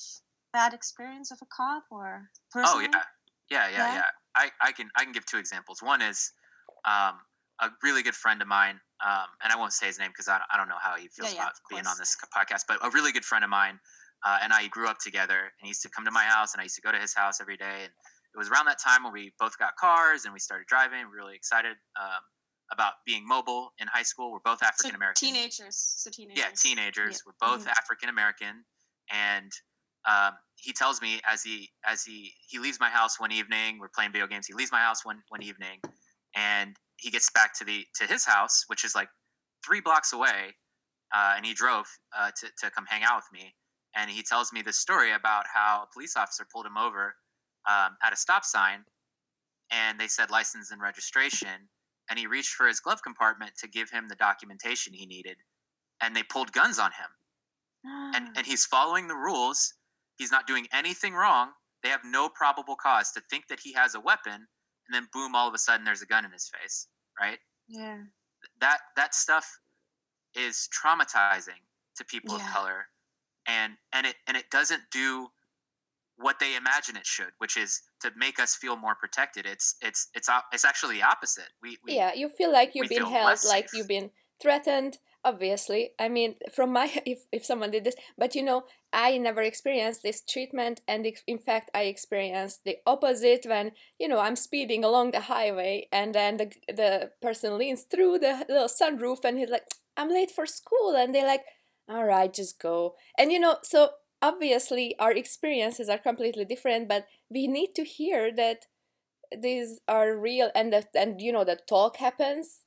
bad 0.53 0.75
experience 0.75 1.31
of 1.31 1.39
a 1.41 1.47
cop 1.47 1.85
or 1.91 2.29
Oh 2.57 2.81
yeah, 2.81 2.89
yeah, 3.49 3.69
yeah, 3.69 3.69
Yeah? 3.71 3.95
yeah. 3.95 4.11
I, 4.35 4.51
I 4.61 4.73
can 4.73 4.91
I 4.97 5.05
can 5.05 5.13
give 5.13 5.25
two 5.25 5.39
examples. 5.39 5.81
One 5.81 6.03
is 6.03 6.33
um, 6.85 7.15
a 7.61 7.71
really 7.85 8.03
good 8.03 8.17
friend 8.17 8.43
of 8.43 8.49
mine, 8.49 8.81
um, 9.07 9.27
and 9.43 9.53
I 9.53 9.57
won't 9.57 9.73
say 9.73 9.87
his 9.87 10.01
name 10.01 10.11
because 10.11 10.27
I, 10.27 10.39
don't- 10.39 10.51
I 10.53 10.57
don't 10.57 10.69
know 10.69 10.83
how 10.83 10.97
he 10.97 11.07
feels 11.07 11.31
Yeah, 11.31 11.37
yeah, 11.37 11.43
about 11.43 11.53
of 11.53 11.61
being 11.71 11.87
on 11.87 11.97
this 11.97 12.17
podcast. 12.37 12.63
But 12.67 12.79
a 12.85 12.91
really 12.91 13.13
good 13.13 13.25
friend 13.25 13.45
of 13.45 13.51
mine 13.51 13.79
uh, 14.25 14.39
and 14.43 14.53
I 14.53 14.67
grew 14.69 14.89
up 14.89 14.99
together, 14.99 15.39
and 15.39 15.63
he 15.63 15.69
used 15.69 15.83
to 15.83 15.91
come 15.91 16.05
to 16.07 16.11
my 16.11 16.25
house, 16.25 16.55
and 16.55 16.61
I 16.61 16.65
used 16.65 16.77
to 16.77 16.81
go 16.81 16.91
to 16.91 16.99
his 16.99 17.15
house 17.15 17.41
every 17.41 17.57
day. 17.57 17.85
And 17.85 17.93
it 18.35 18.39
was 18.39 18.51
around 18.51 18.67
that 18.67 18.81
time 18.81 19.05
when 19.05 19.13
we 19.13 19.33
both 19.39 19.57
got 19.59 19.77
cars 19.77 20.25
and 20.25 20.35
we 20.35 20.41
started 20.41 20.67
driving. 20.67 20.99
We 20.99 21.05
were 21.07 21.17
really 21.17 21.37
excited 21.37 21.77
um, 22.01 22.23
about 22.73 22.95
being 23.07 23.27
mobile 23.27 23.73
in 23.79 23.87
high 23.87 24.03
school. 24.03 24.33
We're 24.33 24.41
both 24.45 24.63
African 24.63 24.97
American. 24.97 25.29
teenagers. 25.29 25.77
So 25.77 26.11
teenagers. 26.11 26.45
Yeah, 26.45 26.51
teenagers. 26.57 27.15
Yeah. 27.15 27.19
We're 27.27 27.49
both 27.49 27.67
Mhm. 27.67 27.71
African 27.71 28.09
American, 28.09 28.65
and 29.11 29.53
um, 30.05 30.37
he 30.57 30.73
tells 30.73 31.01
me 31.01 31.21
as 31.25 31.43
he 31.43 31.73
as 31.85 32.03
he 32.03 32.35
he 32.49 32.59
leaves 32.59 32.81
my 32.81 32.91
house 32.91 33.21
one 33.21 33.31
evening. 33.31 33.79
We're 33.79 33.89
playing 33.89 34.13
video 34.13 34.27
games. 34.27 34.47
He 34.47 34.55
leaves 34.55 34.73
my 34.73 34.81
house 34.81 35.05
one 35.05 35.23
one 35.29 35.43
evening, 35.43 35.81
and 36.35 36.77
he 36.97 37.11
gets 37.11 37.31
back 37.31 37.57
to 37.59 37.65
the 37.65 37.87
to 37.97 38.07
his 38.07 38.25
house, 38.25 38.65
which 38.67 38.85
is 38.85 38.95
like 38.97 39.09
three 39.65 39.81
blocks 39.81 40.13
away, 40.13 40.57
uh, 41.15 41.35
and 41.37 41.47
he 41.47 41.55
drove 41.55 41.87
uh, 42.17 42.33
to 42.41 42.51
to 42.59 42.71
come 42.71 42.87
hang 42.87 43.05
out 43.05 43.17
with 43.17 43.33
me. 43.33 43.55
And 43.97 44.11
he 44.11 44.25
tells 44.25 44.53
me 44.53 44.61
this 44.63 44.79
story 44.79 45.13
about 45.13 45.47
how 45.47 45.85
a 45.85 45.93
police 45.95 46.17
officer 46.17 46.45
pulled 46.53 46.67
him 46.67 46.77
over 46.77 47.15
um, 47.69 47.97
at 48.03 48.13
a 48.13 48.17
stop 48.17 48.45
sign, 48.45 48.85
and 49.71 50.01
they 50.01 50.09
said 50.09 50.31
license 50.31 50.71
and 50.73 50.81
registration, 50.83 51.69
and 52.11 52.19
he 52.19 52.27
reached 52.27 52.55
for 52.55 52.67
his 52.69 52.81
glove 52.81 53.03
compartment 53.03 53.53
to 53.59 53.69
give 53.69 53.91
him 53.91 54.09
the 54.09 54.17
documentation 54.17 54.93
he 54.95 55.07
needed, 55.07 55.39
and 56.03 56.17
they 56.17 56.23
pulled 56.25 56.53
guns 56.53 56.79
on 56.79 56.93
him 56.93 57.11
and 58.15 58.29
and 58.37 58.47
he's 58.47 58.65
following 58.67 59.09
the 59.09 59.17
rules. 59.17 59.75
He's 60.19 60.31
not 60.33 60.47
doing 60.47 60.67
anything 60.73 61.15
wrong. 61.15 61.53
They 61.83 61.91
have 61.91 62.03
no 62.05 62.29
probable 62.29 62.77
cause 62.77 63.13
to 63.13 63.23
think 63.31 63.49
that 63.49 63.61
he 63.61 63.73
has 63.75 63.95
a 63.95 64.01
weapon, 64.01 64.35
and 64.35 64.93
then 64.93 65.09
boom, 65.13 65.35
all 65.35 65.49
of 65.49 65.55
a 65.55 65.59
sudden 65.59 65.85
there's 65.85 66.03
a 66.03 66.07
gun 66.07 66.25
in 66.25 66.33
his 66.33 66.51
face. 66.51 66.89
Right? 67.21 67.39
yeah. 67.69 68.03
That 68.61 68.81
that 68.97 69.15
stuff 69.15 69.49
is 70.35 70.69
traumatizing 70.73 71.63
to 71.97 72.05
people 72.05 72.37
Yeah. 72.37 72.43
of 72.47 72.53
color, 72.53 72.89
and 73.47 73.77
and 73.93 74.07
it 74.07 74.17
and 74.27 74.37
it 74.37 74.51
doesn't 74.51 74.83
do 74.91 75.29
what 76.17 76.39
they 76.39 76.57
imagine 76.57 76.97
it 76.97 77.07
should, 77.07 77.33
which 77.39 77.57
is 77.57 77.83
to 78.01 78.11
make 78.17 78.39
us 78.39 78.55
feel 78.55 78.77
more 78.77 78.95
protected. 78.95 79.47
It's 79.47 79.77
it's 79.81 80.09
it's 80.15 80.29
it's 80.53 80.65
actually 80.65 80.97
the 80.97 81.03
opposite. 81.03 81.49
We, 81.63 81.79
we 81.85 81.95
yeah 81.95 82.13
you 82.15 82.29
feel 82.29 82.53
like 82.53 82.73
you've 82.75 82.89
been 82.89 83.07
held 83.07 83.39
like 83.49 83.69
safe. 83.69 83.71
you've 83.75 83.89
been 83.89 84.11
threatened 84.41 84.99
obviously 85.25 85.93
i 85.99 86.09
mean 86.09 86.35
from 86.53 86.73
my 86.73 86.91
if, 87.07 87.21
if 87.33 87.45
someone 87.45 87.71
did 87.71 87.85
this 87.85 87.95
but 88.19 88.35
you 88.35 88.43
know 88.43 88.65
i 88.93 89.17
never 89.17 89.41
experienced 89.43 90.03
this 90.03 90.21
treatment 90.21 90.81
and 90.87 91.07
in 91.27 91.39
fact 91.39 91.71
i 91.75 91.83
experienced 91.83 92.61
the 92.65 92.77
opposite 92.87 93.47
when 93.49 93.73
you 93.99 94.07
know 94.07 94.19
i'm 94.19 94.37
speeding 94.37 94.85
along 94.85 95.11
the 95.11 95.21
highway 95.21 95.89
and 95.91 96.15
then 96.15 96.37
the, 96.37 96.53
the 96.69 97.11
person 97.23 97.57
leans 97.57 97.83
through 97.85 98.19
the 98.19 98.45
little 98.49 98.69
sunroof 98.69 99.25
and 99.25 99.39
he's 99.39 99.49
like 99.49 99.65
i'm 99.97 100.11
late 100.11 100.31
for 100.31 100.47
school 100.47 100.95
and 100.95 101.15
they're 101.15 101.27
like 101.27 101.45
all 101.89 102.05
right 102.05 102.35
just 102.35 102.61
go 102.61 102.95
and 103.19 103.33
you 103.33 103.41
know 103.41 103.57
so 103.63 103.91
obviously 104.29 104.99
our 104.99 105.13
experiences 105.13 105.89
are 105.89 105.99
completely 105.99 106.45
different 106.45 106.89
but 106.89 107.07
we 107.31 107.47
need 107.47 107.75
to 107.75 107.85
hear 107.85 108.33
that 108.35 108.67
these 109.37 109.81
are 109.89 110.17
real 110.17 110.51
and 110.55 110.73
that 110.73 110.89
and 110.95 111.21
you 111.21 111.33
know 111.33 111.45
that 111.45 111.67
talk 111.67 111.97
happens 111.99 112.67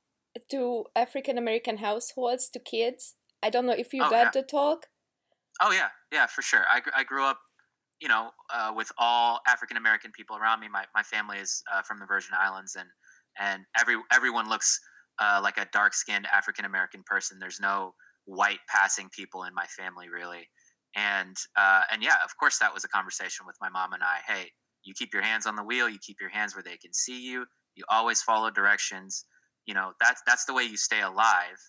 to 0.49 0.85
african 0.95 1.37
american 1.37 1.77
households 1.77 2.49
to 2.49 2.59
kids 2.59 3.15
i 3.43 3.49
don't 3.49 3.65
know 3.65 3.73
if 3.85 3.93
you 3.93 4.05
Oh, 4.05 4.09
got 4.09 4.25
yeah. 4.25 4.31
the 4.33 4.43
talk 4.43 4.87
Oh 5.61 5.71
yeah, 5.71 5.89
yeah, 6.11 6.27
for 6.27 6.41
sure. 6.41 6.65
I, 6.67 6.81
I 6.95 7.03
grew 7.03 7.23
up, 7.23 7.39
you 7.99 8.07
know, 8.07 8.31
uh, 8.53 8.73
with 8.75 8.91
all 8.97 9.39
African 9.47 9.77
American 9.77 10.11
people 10.11 10.37
around 10.37 10.59
me. 10.59 10.67
My 10.69 10.85
my 10.93 11.03
family 11.03 11.39
is 11.39 11.63
uh, 11.71 11.81
from 11.81 11.99
the 11.99 12.05
Virgin 12.05 12.35
Islands, 12.37 12.75
and 12.75 12.89
and 13.39 13.65
every 13.79 13.95
everyone 14.11 14.49
looks 14.49 14.79
uh, 15.19 15.39
like 15.43 15.57
a 15.57 15.67
dark 15.73 15.93
skinned 15.93 16.27
African 16.27 16.65
American 16.65 17.03
person. 17.05 17.39
There's 17.39 17.59
no 17.59 17.95
white 18.25 18.59
passing 18.69 19.09
people 19.09 19.43
in 19.45 19.53
my 19.55 19.65
family 19.65 20.09
really, 20.09 20.47
and 20.97 21.37
uh, 21.55 21.83
and 21.91 22.03
yeah, 22.03 22.15
of 22.25 22.35
course 22.37 22.59
that 22.59 22.73
was 22.73 22.83
a 22.83 22.89
conversation 22.89 23.45
with 23.45 23.55
my 23.61 23.69
mom 23.69 23.93
and 23.93 24.03
I. 24.03 24.17
Hey, 24.27 24.51
you 24.83 24.93
keep 24.97 25.13
your 25.13 25.23
hands 25.23 25.45
on 25.45 25.55
the 25.55 25.63
wheel. 25.63 25.87
You 25.87 25.99
keep 26.05 26.17
your 26.19 26.29
hands 26.29 26.55
where 26.55 26.63
they 26.63 26.77
can 26.77 26.93
see 26.93 27.21
you. 27.21 27.45
You 27.75 27.85
always 27.89 28.21
follow 28.21 28.49
directions. 28.49 29.25
You 29.65 29.75
know 29.75 29.93
that's 30.01 30.21
that's 30.27 30.45
the 30.45 30.53
way 30.53 30.63
you 30.63 30.77
stay 30.77 31.01
alive. 31.01 31.59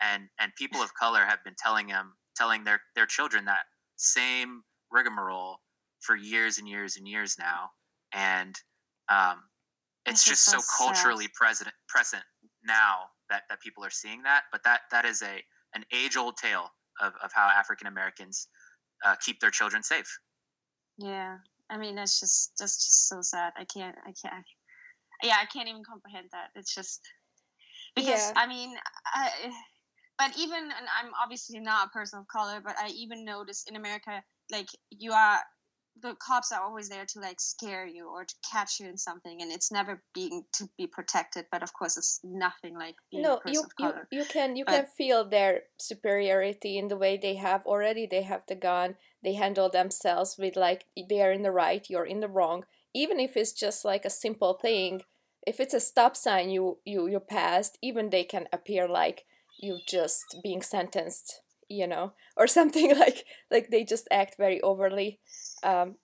And 0.00 0.28
and 0.38 0.52
people 0.56 0.82
of 0.82 0.94
color 0.94 1.24
have 1.24 1.42
been 1.44 1.56
telling 1.58 1.88
them 1.88 2.12
telling 2.36 2.64
their 2.64 2.80
their 2.94 3.06
children 3.06 3.46
that 3.46 3.64
same 3.96 4.62
rigmarole 4.90 5.58
for 6.00 6.14
years 6.16 6.58
and 6.58 6.68
years 6.68 6.96
and 6.96 7.08
years 7.08 7.36
now 7.38 7.70
and 8.14 8.54
um, 9.08 9.42
it's 10.06 10.24
just 10.24 10.44
so 10.44 10.58
so 10.58 10.84
culturally 10.84 11.28
present 11.34 11.70
present 11.88 12.22
now 12.64 13.04
that 13.30 13.42
that 13.48 13.60
people 13.60 13.84
are 13.84 13.90
seeing 13.90 14.22
that 14.22 14.42
but 14.52 14.62
that 14.64 14.80
that 14.90 15.04
is 15.04 15.22
a 15.22 15.42
an 15.74 15.84
age 15.92 16.16
old 16.16 16.36
tale 16.36 16.70
of, 17.00 17.12
of 17.22 17.30
how 17.34 17.48
african 17.48 17.86
americans 17.86 18.48
uh, 19.04 19.16
keep 19.20 19.40
their 19.40 19.50
children 19.50 19.82
safe 19.82 20.18
Yeah, 20.98 21.38
I 21.70 21.76
mean 21.78 21.96
that's 21.96 22.20
just 22.20 22.52
that's 22.58 22.76
just 22.76 23.08
so 23.08 23.20
sad. 23.22 23.52
I 23.56 23.64
can't 23.64 23.96
I 24.06 24.12
can't 24.12 24.44
yeah 25.22 25.36
I 25.40 25.46
can't 25.46 25.68
even 25.68 25.82
comprehend 25.84 26.28
that. 26.32 26.50
It's 26.54 26.74
just 26.74 27.00
because 27.96 28.32
Yeah. 28.32 28.32
I 28.36 28.46
mean 28.46 28.76
I 29.06 29.30
but 30.18 30.36
even 30.38 30.62
and 30.62 30.86
I'm 31.00 31.12
obviously 31.22 31.58
not 31.60 31.88
a 31.88 31.90
person 31.90 32.20
of 32.20 32.28
color, 32.28 32.60
but 32.64 32.76
I 32.78 32.88
even 32.88 33.24
notice 33.24 33.64
in 33.68 33.76
America 33.76 34.22
like 34.50 34.68
you 34.90 35.12
are 35.12 35.40
the 36.02 36.14
cops 36.16 36.50
are 36.52 36.62
always 36.62 36.88
there 36.88 37.06
to 37.06 37.20
like 37.20 37.40
scare 37.40 37.86
you 37.86 38.08
or 38.08 38.24
to 38.24 38.34
catch 38.50 38.80
you 38.80 38.88
in 38.88 38.96
something 38.96 39.40
and 39.40 39.52
it's 39.52 39.70
never 39.70 40.02
being 40.12 40.44
to 40.52 40.68
be 40.76 40.86
protected 40.86 41.46
but 41.52 41.62
of 41.62 41.72
course 41.72 41.96
it's 41.96 42.20
nothing 42.24 42.74
like 42.74 42.96
being 43.10 43.24
a 43.24 43.28
no 43.28 43.40
you, 43.46 43.64
you 43.78 43.92
you 44.10 44.24
can 44.24 44.56
you 44.56 44.64
But- 44.64 44.72
can 44.72 44.86
feel 44.86 45.24
their 45.24 45.62
superiority 45.78 46.78
in 46.78 46.88
the 46.88 46.96
way 46.96 47.16
they 47.16 47.36
have 47.36 47.64
already 47.64 48.06
they 48.06 48.22
have 48.22 48.42
the 48.48 48.56
gun 48.56 48.96
they 49.22 49.34
handle 49.34 49.70
themselves 49.70 50.36
with 50.38 50.56
like 50.56 50.84
they 51.08 51.22
are 51.22 51.32
in 51.32 51.42
the 51.42 51.50
right 51.50 51.88
you're 51.88 52.04
in 52.04 52.20
the 52.20 52.28
wrong. 52.28 52.64
Even 52.96 53.18
if 53.18 53.36
it's 53.36 53.52
just 53.52 53.84
like 53.84 54.04
a 54.04 54.10
simple 54.10 54.54
thing 54.54 55.02
if 55.46 55.60
it's 55.60 55.74
a 55.74 55.80
stop 55.80 56.16
sign 56.16 56.50
you 56.50 56.78
you 56.84 57.06
you 57.08 57.20
passed 57.20 57.78
even 57.82 58.10
they 58.10 58.24
can 58.24 58.46
appear 58.52 58.86
like 58.88 59.24
you 59.58 59.78
just 59.86 60.24
being 60.42 60.62
sentenced 60.62 61.40
you 61.68 61.86
know 61.86 62.12
or 62.36 62.46
something 62.58 62.96
like 62.98 63.24
like 63.50 63.70
they 63.70 63.84
just 63.84 64.06
act 64.10 64.36
very 64.38 64.60
overly 64.60 65.18
um 65.64 65.96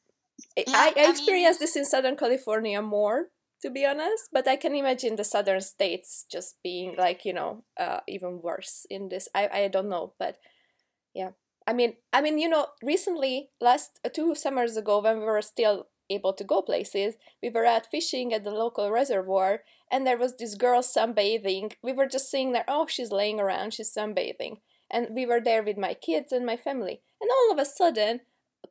I- 0.59 0.64
Yeah, 0.66 0.75
I, 0.77 0.87
I 0.88 0.92
I 0.96 1.03
mean- 1.03 1.11
experienced 1.11 1.61
this 1.61 1.77
in 1.77 1.85
southern 1.85 2.16
california 2.16 2.81
more 2.83 3.29
to 3.62 3.70
be 3.70 3.85
honest 3.87 4.29
but 4.33 4.49
i 4.49 4.57
can 4.57 4.75
imagine 4.75 5.16
the 5.16 5.25
southern 5.25 5.61
states 5.61 6.25
just 6.31 6.57
being 6.62 6.94
like 6.99 7.25
you 7.25 7.33
know 7.35 7.64
uh, 7.79 8.01
even 8.09 8.40
worse 8.42 8.87
in 8.90 9.09
this. 9.11 9.29
I 9.35 9.49
i 9.53 9.68
don't 9.68 9.88
know 9.88 10.14
but 10.18 10.38
yeah. 11.14 11.31
I 11.66 11.73
mean 11.73 11.94
i 12.12 12.20
mean 12.20 12.38
you 12.38 12.49
know 12.49 12.66
recently 12.83 13.51
last 13.61 14.01
uh, 14.05 14.09
two 14.09 14.35
summers 14.35 14.77
ago 14.77 15.01
when 15.01 15.18
we 15.20 15.25
were 15.27 15.42
still 15.42 15.88
able 16.09 16.33
to 16.33 16.44
go 16.44 16.62
places 16.62 17.14
we 17.42 17.51
were 17.51 17.64
out 17.66 17.87
fishing 17.87 18.33
at 18.35 18.42
the 18.44 18.51
local 18.51 18.90
reservoir 18.90 19.62
and 19.92 20.07
there 20.07 20.18
was 20.18 20.37
this 20.37 20.55
girl 20.55 20.83
sunbathing. 20.83 21.73
We 21.83 21.92
were 21.92 22.07
just 22.07 22.31
seeing 22.31 22.53
that 22.53 22.66
oh 22.68 22.87
she's 22.88 23.11
laying 23.12 23.40
around 23.40 23.75
she's 23.75 23.92
sunbathing. 23.92 24.59
And 24.90 25.09
we 25.14 25.27
were 25.27 25.40
there 25.40 25.62
with 25.64 25.77
my 25.79 25.94
kids 25.94 26.33
and 26.33 26.44
my 26.46 26.57
family. 26.57 27.01
And 27.20 27.31
all 27.31 27.53
of 27.53 27.59
a 27.59 27.64
sudden 27.64 28.20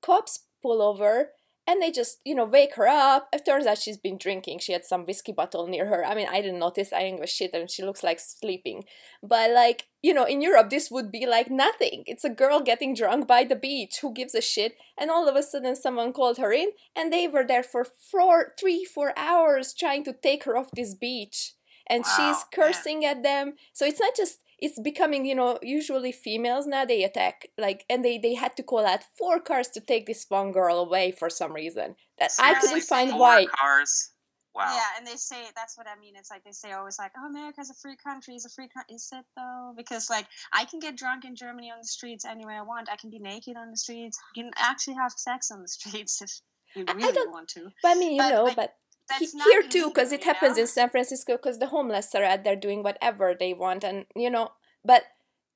cops 0.02 0.46
pull 0.62 0.82
over 0.82 1.30
and 1.70 1.82
they 1.82 1.92
just 1.92 2.20
you 2.26 2.34
know 2.34 2.46
wake 2.46 2.76
her 2.76 2.88
up. 2.88 3.30
It 3.32 3.46
turns 3.46 3.68
out 3.68 3.78
she's 3.78 3.98
been 3.98 4.18
drinking. 4.18 4.60
She 4.60 4.74
had 4.74 4.86
some 4.86 5.06
whiskey 5.06 5.32
bottle 5.32 5.68
near 5.68 5.86
her. 5.86 6.04
I 6.04 6.16
mean 6.16 6.28
i 6.32 6.42
didn't 6.42 6.60
notice. 6.60 6.92
I 6.92 7.02
didn't 7.02 7.18
give 7.18 7.26
a 7.26 7.28
shit 7.28 7.54
and 7.54 7.70
she 7.70 7.84
looks 7.84 8.04
like 8.04 8.20
sleeping. 8.20 8.86
But 9.22 9.52
like 9.52 9.88
you 10.02 10.14
know 10.14 10.26
in 10.26 10.42
europe 10.42 10.70
this 10.70 10.90
would 10.90 11.12
be 11.12 11.28
like 11.28 11.52
nothing. 11.52 12.04
It's 12.08 12.26
a 12.26 12.30
girl 12.30 12.60
getting 12.62 12.96
drunk 12.96 13.28
by 13.28 13.44
the 13.44 13.56
beach. 13.56 14.00
Who 14.02 14.14
gives 14.14 14.34
a 14.34 14.42
shit? 14.42 14.78
And 15.00 15.12
all 15.12 15.30
of 15.30 15.36
a 15.36 15.44
sudden 15.44 15.76
someone 15.76 16.12
called 16.12 16.38
her 16.40 16.52
in 16.52 16.70
and 16.96 17.14
they 17.14 17.28
were 17.28 17.46
there 17.46 17.64
for 17.64 17.86
four 17.86 18.54
three 18.60 18.84
four 18.84 19.14
hours 19.16 19.74
trying 19.74 20.04
to 20.06 20.14
take 20.14 20.46
her 20.46 20.58
off 20.58 20.72
this 20.72 20.96
beach. 20.96 21.54
And 21.88 22.04
Wow, 22.04 22.12
she's 22.16 22.38
man. 22.38 22.46
cursing 22.54 23.06
at 23.06 23.22
them. 23.24 23.54
So 23.74 23.86
it's 23.86 24.00
not 24.00 24.16
just 24.16 24.40
it's 24.62 24.80
becoming 24.80 25.26
you 25.26 25.36
know 25.36 25.58
usually 25.62 26.12
females 26.12 26.66
now 26.68 26.84
they 26.86 27.04
attack 27.04 27.48
like 27.58 27.86
and 27.90 28.04
they 28.06 28.18
they 28.18 28.34
had 28.36 28.56
to 28.58 28.64
call 28.64 28.86
out 28.86 29.04
four 29.18 29.40
cars 29.40 29.68
to 29.70 29.80
take 29.80 30.06
this 30.06 30.26
one 30.30 30.52
girl 30.52 30.78
away 30.80 31.12
for 31.12 31.30
some 31.30 31.54
reason 31.54 31.96
that 32.20 32.32
i 32.40 32.54
couldn't 32.56 32.82
find 32.82 33.12
Four 33.12 33.20
why 33.20 33.46
cars 33.46 34.12
Wow. 34.56 34.74
Yeah, 34.76 34.98
and 34.98 35.06
they 35.08 35.16
say 35.16 35.38
that's 35.56 35.78
what 35.78 35.86
I 35.88 35.98
mean. 36.02 36.16
It's 36.18 36.32
like 36.32 36.44
they 36.44 36.52
say 36.52 36.72
always 36.74 36.98
like, 36.98 37.12
"Oh, 37.18 37.28
America's 37.30 37.70
a 37.70 37.76
free 37.76 37.96
country. 37.96 38.34
It's 38.34 38.46
a 38.46 38.50
free 38.50 38.68
country." 38.68 38.96
Is 38.96 39.08
it 39.14 39.24
though? 39.38 39.74
Because 39.78 40.10
like 40.10 40.26
I 40.52 40.66
can 40.66 40.80
get 40.80 40.98
drunk 40.98 41.24
in 41.24 41.36
Germany 41.36 41.70
on 41.72 41.78
the 41.80 41.88
streets 41.88 42.26
anywhere 42.26 42.58
I 42.58 42.64
want. 42.64 42.90
I 42.92 42.98
can 42.98 43.12
be 43.12 43.20
naked 43.20 43.56
on 43.56 43.70
the 43.70 43.78
streets. 43.78 44.18
You 44.36 44.44
can 44.44 44.52
actually 44.58 44.96
have 44.96 45.12
sex 45.16 45.52
on 45.52 45.62
the 45.62 45.68
streets 45.78 46.20
if 46.24 46.32
you 46.76 46.84
I- 46.88 46.92
I 46.92 46.96
really 46.96 47.14
don't- 47.14 47.32
want 47.32 47.48
to. 47.50 47.70
But 47.84 47.90
I 47.90 47.96
mean, 47.96 48.14
you 48.14 48.18
But, 48.24 48.30
know, 48.32 48.44
like, 48.46 48.56
but 48.56 48.70
he- 48.72 48.74
That's 48.74 48.74
not 48.74 48.89
here 49.18 49.64
too, 49.64 49.88
because 49.88 50.12
it 50.12 50.24
happens 50.24 50.58
know? 50.58 50.62
in 50.62 50.68
San 50.68 50.90
Francisco, 50.90 51.38
because 51.38 51.60
the 51.60 51.68
homeless 51.68 52.14
are 52.16 52.24
out 52.24 52.44
there 52.44 52.56
doing 52.56 52.84
whatever 52.84 53.36
they 53.38 53.54
want, 53.54 53.84
and 53.84 54.06
you 54.16 54.30
know, 54.30 54.52
but 54.84 55.04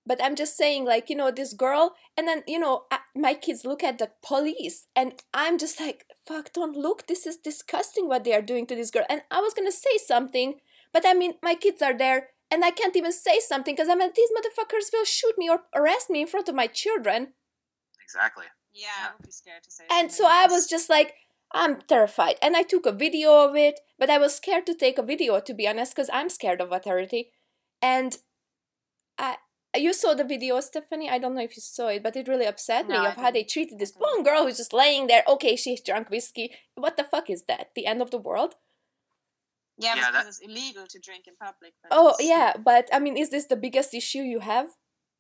but 0.06 0.22
I'm 0.24 0.36
just 0.36 0.58
saying, 0.58 0.86
like 0.86 1.10
you 1.10 1.16
know, 1.16 1.32
this 1.32 1.54
girl, 1.54 1.96
and 2.18 2.28
then 2.28 2.44
you 2.48 2.60
know, 2.60 2.84
uh, 2.92 2.98
my 3.16 3.34
kids 3.34 3.66
look 3.66 3.84
at 3.84 4.00
the 4.00 4.12
police, 4.26 4.88
and 4.96 5.14
I'm 5.34 5.58
just 5.58 5.80
like, 5.80 6.06
fuck, 6.26 6.54
don't 6.54 6.76
look. 6.76 7.08
This 7.08 7.26
is 7.26 7.38
disgusting 7.38 8.08
what 8.08 8.24
they 8.24 8.34
are 8.34 8.42
doing 8.42 8.66
to 8.68 8.76
this 8.76 8.92
girl. 8.92 9.06
And 9.10 9.22
I 9.32 9.40
was 9.40 9.54
gonna 9.54 9.72
say 9.72 9.98
something, 9.98 10.56
but 10.92 11.06
I 11.06 11.14
mean, 11.14 11.34
my 11.42 11.56
kids 11.56 11.82
are 11.82 11.98
there. 11.98 12.30
And 12.52 12.64
I 12.64 12.70
can't 12.70 12.96
even 12.96 13.12
say 13.12 13.40
something 13.40 13.74
because 13.74 13.90
I 13.90 13.96
mean, 13.96 14.12
these 14.16 14.30
motherfuckers 14.30 14.94
will 14.94 15.06
shoot 15.06 15.34
me 15.40 15.50
or 15.50 15.64
arrest 15.76 16.12
me 16.12 16.22
in 16.22 16.28
front 16.28 16.48
of 16.50 16.54
my 16.54 16.68
children. 16.68 17.34
Exactly. 18.00 18.46
Yeah, 18.74 18.88
Yeah. 18.88 19.08
I 19.10 19.12
would 19.18 19.26
be 19.26 19.32
scared 19.32 19.64
to 19.64 19.72
say. 19.72 19.86
And 19.90 20.12
so 20.12 20.26
I 20.28 20.46
was 20.48 20.68
just 20.68 20.88
like, 20.88 21.16
I'm 21.54 21.82
terrified. 21.82 22.36
And 22.42 22.56
I 22.58 22.64
took 22.64 22.86
a 22.86 22.92
video 22.92 23.46
of 23.48 23.56
it, 23.56 23.80
but 24.00 24.10
I 24.10 24.18
was 24.18 24.36
scared 24.36 24.66
to 24.68 24.74
take 24.76 24.98
a 24.98 25.04
video, 25.04 25.40
to 25.40 25.54
be 25.54 25.68
honest, 25.68 25.96
because 25.96 26.10
I'm 26.12 26.30
scared 26.30 26.62
of 26.62 26.72
authority. 26.72 27.30
And 27.82 28.18
I, 29.20 29.38
you 29.76 29.94
saw 29.94 30.14
the 30.16 30.24
video, 30.24 30.60
Stephanie. 30.62 31.10
I 31.10 31.20
don't 31.20 31.36
know 31.36 31.42
if 31.44 31.56
you 31.56 31.62
saw 31.62 31.88
it, 31.90 32.02
but 32.02 32.16
it 32.16 32.28
really 32.28 32.46
upset 32.48 32.88
me 32.88 32.96
I 32.96 33.10
of 33.10 33.16
how 33.18 33.30
they 33.32 33.44
treated 33.44 33.78
this 33.80 33.94
I 33.96 34.00
one 34.00 34.24
girl 34.24 34.44
who's 34.46 34.58
just 34.58 34.74
laying 34.74 35.08
there. 35.08 35.24
Okay, 35.28 35.56
she's 35.56 35.82
drunk 35.82 36.10
whiskey. 36.10 36.52
What 36.76 36.98
the 36.98 37.04
fuck 37.04 37.30
is 37.30 37.44
that? 37.44 37.68
The 37.76 37.86
end 37.86 38.02
of 38.02 38.10
the 38.12 38.18
world? 38.18 38.56
Yeah, 39.78 39.96
Yeah, 39.96 40.10
because 40.12 40.14
that- 40.14 40.28
it's 40.28 40.40
illegal 40.40 40.86
to 40.88 41.00
drink 41.00 41.28
in 41.28 41.36
public. 41.36 41.74
but 41.82 41.90
Oh 41.92 42.10
it's- 42.10 42.28
yeah, 42.28 42.54
but 42.58 42.90
I 42.92 43.00
mean, 43.00 43.18
is 43.18 43.30
this 43.30 43.46
the 43.46 43.56
biggest 43.56 43.94
issue 43.94 44.20
you 44.22 44.40
have? 44.40 44.70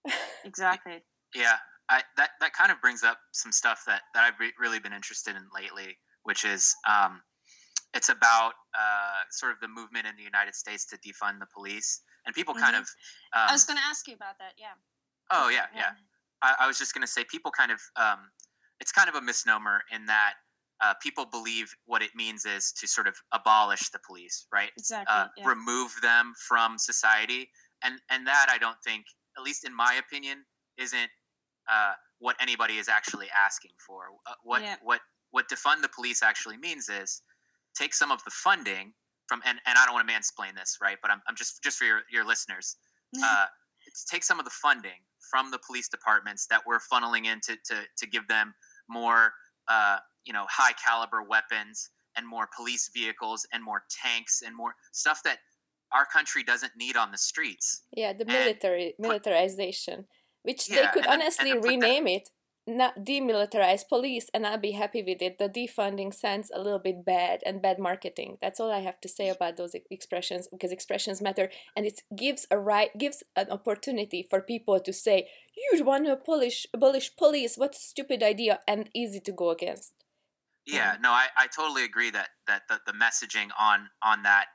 exactly. 0.44 1.04
Yeah, 1.36 1.58
I, 1.90 2.02
that 2.18 2.32
that 2.40 2.54
kind 2.54 2.72
of 2.72 2.80
brings 2.82 3.04
up 3.04 3.18
some 3.32 3.52
stuff 3.52 3.84
that 3.88 4.02
that 4.14 4.24
I've 4.24 4.40
re- 4.40 4.54
really 4.60 4.80
been 4.80 4.94
interested 4.94 5.36
in 5.36 5.44
lately, 5.56 5.98
which 6.24 6.44
is 6.46 6.76
um, 6.88 7.22
it's 7.94 8.10
about 8.10 8.54
uh, 8.78 9.22
sort 9.32 9.52
of 9.52 9.60
the 9.60 9.68
movement 9.68 10.08
in 10.08 10.16
the 10.16 10.24
United 10.24 10.56
States 10.56 10.86
to 10.88 10.98
defund 10.98 11.40
the 11.40 11.46
police, 11.54 12.02
and 12.26 12.34
people 12.36 12.54
kind 12.56 12.76
Mhm. 12.76 12.82
of. 12.82 12.86
Um, 13.34 13.50
I 13.50 13.52
was 13.54 13.66
going 13.66 13.78
to 13.78 13.86
ask 13.86 14.08
you 14.08 14.16
about 14.16 14.38
that. 14.40 14.54
Yeah. 14.58 14.74
oh 15.32 15.50
yeah, 15.50 15.68
yeah. 15.76 15.92
I, 16.42 16.56
I 16.62 16.68
was 16.68 16.78
just 16.78 16.94
going 16.94 17.02
to 17.06 17.08
say 17.08 17.24
people 17.30 17.52
kind 17.52 17.72
of 17.72 17.80
um, 17.96 18.30
it's 18.80 18.92
kind 18.92 19.08
of 19.10 19.16
a 19.16 19.22
misnomer 19.22 19.84
in 19.92 20.06
that 20.08 20.34
uh, 20.82 20.94
people 21.02 21.26
believe 21.26 21.74
what 21.86 22.02
it 22.02 22.12
means 22.16 22.46
is 22.46 22.74
to 22.74 22.88
sort 22.88 23.08
of 23.08 23.16
abolish 23.32 23.90
the 23.92 24.00
police, 24.06 24.48
right? 24.52 24.72
Exactly. 24.78 25.14
uh, 25.16 25.28
yeah. 25.38 25.48
remove 25.48 25.92
them 26.02 26.34
from 26.48 26.78
society 26.78 27.50
and 27.84 28.00
and 28.10 28.26
that 28.28 28.48
i 28.50 28.58
don't 28.58 28.82
think 28.84 29.06
at 29.38 29.44
least 29.44 29.66
in 29.66 29.74
my 29.76 29.94
opinion 29.96 30.38
isn't 30.78 31.10
uh, 31.70 31.94
what 32.20 32.36
anybody 32.40 32.78
is 32.78 32.88
actually 32.88 33.28
asking 33.36 33.72
for 33.86 34.08
uh, 34.26 34.34
what 34.44 34.62
Yeah. 34.62 34.78
what 34.82 35.02
what 35.34 35.50
defund 35.50 35.82
the 35.82 35.90
police 35.90 36.24
actually 36.24 36.58
means 36.58 36.88
is 36.90 37.22
take 37.78 37.94
some 37.94 38.12
of 38.12 38.24
the 38.24 38.32
funding 38.32 38.94
from 39.28 39.42
and, 39.46 39.58
and 39.66 39.78
i 39.78 39.86
don't 39.86 39.94
want 39.94 40.08
to 40.08 40.14
mansplain 40.14 40.56
this 40.56 40.78
right 40.82 40.98
but 41.02 41.12
i'm, 41.12 41.22
I'm 41.28 41.36
just 41.36 41.62
just 41.64 41.78
for 41.78 41.86
your, 41.86 42.02
your 42.12 42.26
listeners 42.26 42.78
uh, 43.24 43.46
take 44.10 44.24
some 44.24 44.40
of 44.40 44.46
the 44.46 44.52
funding 44.52 45.00
from 45.30 45.52
the 45.52 45.60
police 45.68 45.88
departments 45.88 46.48
that 46.48 46.62
we're 46.66 46.80
funneling 46.92 47.26
in 47.26 47.40
to, 47.42 47.56
to, 47.70 47.76
to 48.00 48.08
give 48.08 48.28
them 48.28 48.54
more 48.90 49.34
uh, 49.68 49.98
you 50.26 50.34
know 50.34 50.46
high 50.50 50.74
caliber 50.84 51.22
weapons 51.24 51.90
and 52.16 52.28
more 52.28 52.48
police 52.56 52.90
vehicles 52.94 53.46
and 53.54 53.64
more 53.64 53.84
tanks 54.04 54.42
and 54.46 54.56
more 54.56 54.74
stuff 54.92 55.22
that 55.24 55.38
our 55.92 56.06
country 56.06 56.44
doesn't 56.44 56.72
need 56.76 56.96
on 56.98 57.12
the 57.12 57.18
streets. 57.20 57.84
Yeah, 57.96 58.14
the 58.14 58.22
And 58.22 58.34
military 58.34 58.96
militarization, 59.00 60.06
which 60.42 60.66
they 60.68 60.78
could 60.78 60.86
and 60.86 60.96
then- 60.96 61.04
and 61.14 61.22
honestly 61.22 61.52
then 61.52 61.62
that- 61.62 61.68
rename 61.68 62.08
it, 62.08 62.30
demilitarize 62.68 63.88
police, 63.88 64.30
and 64.34 64.48
I'll 64.48 64.58
be 64.58 64.72
happy 64.72 65.04
with 65.04 65.22
it. 65.22 65.38
The 65.38 65.50
defunding 65.50 66.14
sounds 66.14 66.50
a 66.54 66.62
little 66.62 66.80
bit 66.80 67.04
bad 67.06 67.42
and 67.46 67.62
bad 67.62 67.80
marketing. 67.80 68.38
That's 68.42 68.60
all 68.60 68.72
I 68.72 68.80
have 68.80 69.02
to 69.02 69.10
say 69.10 69.30
about 69.30 69.58
those 69.58 69.76
expressions 69.92 70.48
because 70.48 70.72
expressions 70.72 71.22
matter, 71.22 71.50
and 71.76 71.86
it 71.86 72.02
gives 72.16 72.48
a 72.50 72.58
right 72.58 72.96
gives 72.98 73.24
an 73.36 73.50
opportunity 73.50 74.26
for 74.30 74.42
people 74.42 74.80
to 74.80 74.94
say, 74.94 75.28
"You 75.58 75.84
want 75.84 76.06
to 76.06 76.14
abolish 76.14 76.66
abolish 76.74 77.16
police? 77.18 77.58
What 77.58 77.76
a 77.76 77.80
stupid 77.80 78.24
idea!" 78.24 78.60
and 78.68 78.90
easy 78.94 79.20
to 79.22 79.32
go 79.32 79.50
against. 79.50 79.94
yeah 80.66 80.96
no 81.02 81.12
i, 81.12 81.28
I 81.38 81.48
totally 81.48 81.84
agree 81.84 82.12
that 82.12 82.30
that 82.48 82.64
the, 82.70 82.80
the 82.86 82.94
messaging 82.94 83.50
on 83.60 83.90
on 84.02 84.24
that 84.24 84.48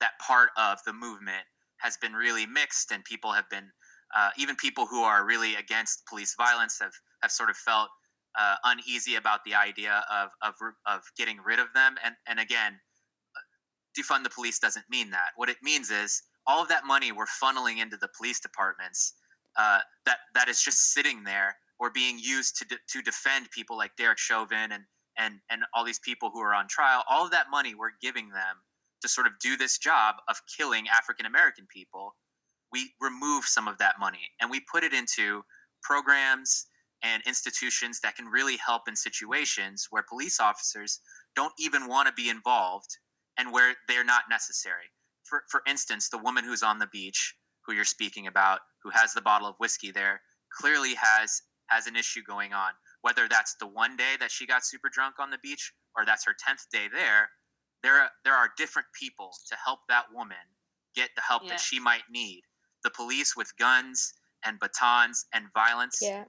that 0.00 0.18
part 0.18 0.50
of 0.56 0.78
the 0.86 0.92
movement 0.92 1.44
has 1.78 1.96
been 1.96 2.14
really 2.14 2.46
mixed 2.46 2.90
and 2.92 3.04
people 3.04 3.32
have 3.32 3.48
been 3.50 3.70
uh, 4.16 4.30
even 4.38 4.56
people 4.56 4.86
who 4.86 5.02
are 5.02 5.24
really 5.24 5.54
against 5.56 6.06
police 6.06 6.34
violence 6.36 6.78
have 6.80 6.92
have 7.22 7.30
sort 7.30 7.50
of 7.50 7.56
felt 7.56 7.88
uh, 8.38 8.56
uneasy 8.64 9.16
about 9.16 9.40
the 9.44 9.54
idea 9.54 10.04
of, 10.10 10.30
of 10.42 10.54
of 10.86 11.02
getting 11.16 11.38
rid 11.44 11.58
of 11.58 11.68
them. 11.74 11.96
And 12.04 12.14
and 12.26 12.38
again 12.38 12.78
defund 13.98 14.24
the 14.24 14.30
police 14.30 14.58
doesn't 14.58 14.84
mean 14.90 15.10
that. 15.10 15.30
What 15.36 15.48
it 15.48 15.56
means 15.62 15.90
is 15.90 16.22
all 16.46 16.62
of 16.62 16.68
that 16.68 16.86
money 16.86 17.12
we're 17.12 17.26
funneling 17.42 17.78
into 17.78 17.96
the 17.96 18.08
police 18.16 18.40
departments 18.40 19.14
uh, 19.56 19.80
that 20.06 20.18
that 20.34 20.48
is 20.48 20.62
just 20.62 20.92
sitting 20.92 21.24
there 21.24 21.56
or 21.78 21.90
being 21.90 22.18
used 22.18 22.56
to 22.58 22.64
de- 22.64 22.78
to 22.88 23.02
defend 23.02 23.50
people 23.50 23.76
like 23.76 23.94
Derek 23.96 24.18
Chauvin 24.18 24.72
and 24.72 24.84
and 25.18 25.34
and 25.50 25.62
all 25.74 25.84
these 25.84 26.00
people 26.00 26.30
who 26.32 26.40
are 26.40 26.54
on 26.54 26.68
trial. 26.68 27.04
All 27.08 27.24
of 27.24 27.30
that 27.32 27.46
money 27.50 27.74
we're 27.74 27.90
giving 28.00 28.30
them 28.30 28.56
to 29.02 29.08
sort 29.08 29.26
of 29.26 29.32
do 29.40 29.56
this 29.56 29.78
job 29.78 30.16
of 30.28 30.36
killing 30.56 30.86
African 30.88 31.26
American 31.26 31.66
people 31.72 32.14
we 32.72 32.92
remove 33.00 33.44
some 33.44 33.68
of 33.68 33.78
that 33.78 33.98
money 34.00 34.30
and 34.40 34.50
we 34.50 34.60
put 34.60 34.84
it 34.84 34.92
into 34.92 35.42
programs 35.82 36.66
and 37.02 37.22
institutions 37.26 38.00
that 38.00 38.16
can 38.16 38.26
really 38.26 38.56
help 38.56 38.82
in 38.88 38.96
situations 38.96 39.88
where 39.90 40.04
police 40.08 40.40
officers 40.40 41.00
don't 41.34 41.52
even 41.58 41.88
want 41.88 42.06
to 42.06 42.14
be 42.14 42.28
involved 42.30 42.96
and 43.38 43.52
where 43.52 43.74
they're 43.88 44.04
not 44.04 44.22
necessary. 44.30 44.84
For, 45.24 45.42
for 45.50 45.62
instance, 45.66 46.08
the 46.08 46.18
woman 46.18 46.44
who's 46.44 46.62
on 46.62 46.78
the 46.78 46.86
beach, 46.88 47.34
who 47.66 47.72
you're 47.74 47.84
speaking 47.84 48.26
about, 48.26 48.60
who 48.82 48.90
has 48.90 49.12
the 49.12 49.22
bottle 49.22 49.48
of 49.48 49.56
whiskey 49.58 49.90
there, 49.90 50.20
clearly 50.60 50.94
has 50.94 51.42
has 51.68 51.86
an 51.86 51.96
issue 51.96 52.20
going 52.26 52.52
on. 52.52 52.72
Whether 53.00 53.28
that's 53.28 53.56
the 53.58 53.66
one 53.66 53.96
day 53.96 54.14
that 54.20 54.30
she 54.30 54.46
got 54.46 54.64
super 54.64 54.90
drunk 54.92 55.14
on 55.18 55.30
the 55.30 55.38
beach 55.42 55.72
or 55.96 56.04
that's 56.04 56.24
her 56.26 56.34
tenth 56.38 56.66
day 56.70 56.88
there, 56.92 57.30
there 57.82 58.10
there 58.24 58.34
are 58.34 58.50
different 58.56 58.88
people 58.98 59.30
to 59.48 59.56
help 59.64 59.80
that 59.88 60.04
woman 60.12 60.36
get 60.94 61.10
the 61.16 61.22
help 61.22 61.42
Yeah. 61.44 61.50
that 61.50 61.60
she 61.60 61.80
might 61.80 62.02
need. 62.10 62.42
The 62.84 62.90
police 62.90 63.36
with 63.36 63.56
guns 63.58 64.14
and 64.44 64.58
batons 64.58 65.26
and 65.32 65.46
violence 65.54 65.98
Yeah. 66.02 66.24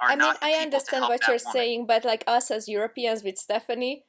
I 0.00 0.14
mean, 0.14 0.32
I 0.40 0.52
understand 0.52 1.02
what 1.02 1.26
you're 1.26 1.38
woman. 1.44 1.52
saying, 1.52 1.86
but 1.86 2.04
like 2.04 2.22
us 2.28 2.52
as 2.52 2.68
Europeans 2.68 3.24
with 3.24 3.36
Stephanie, 3.36 4.04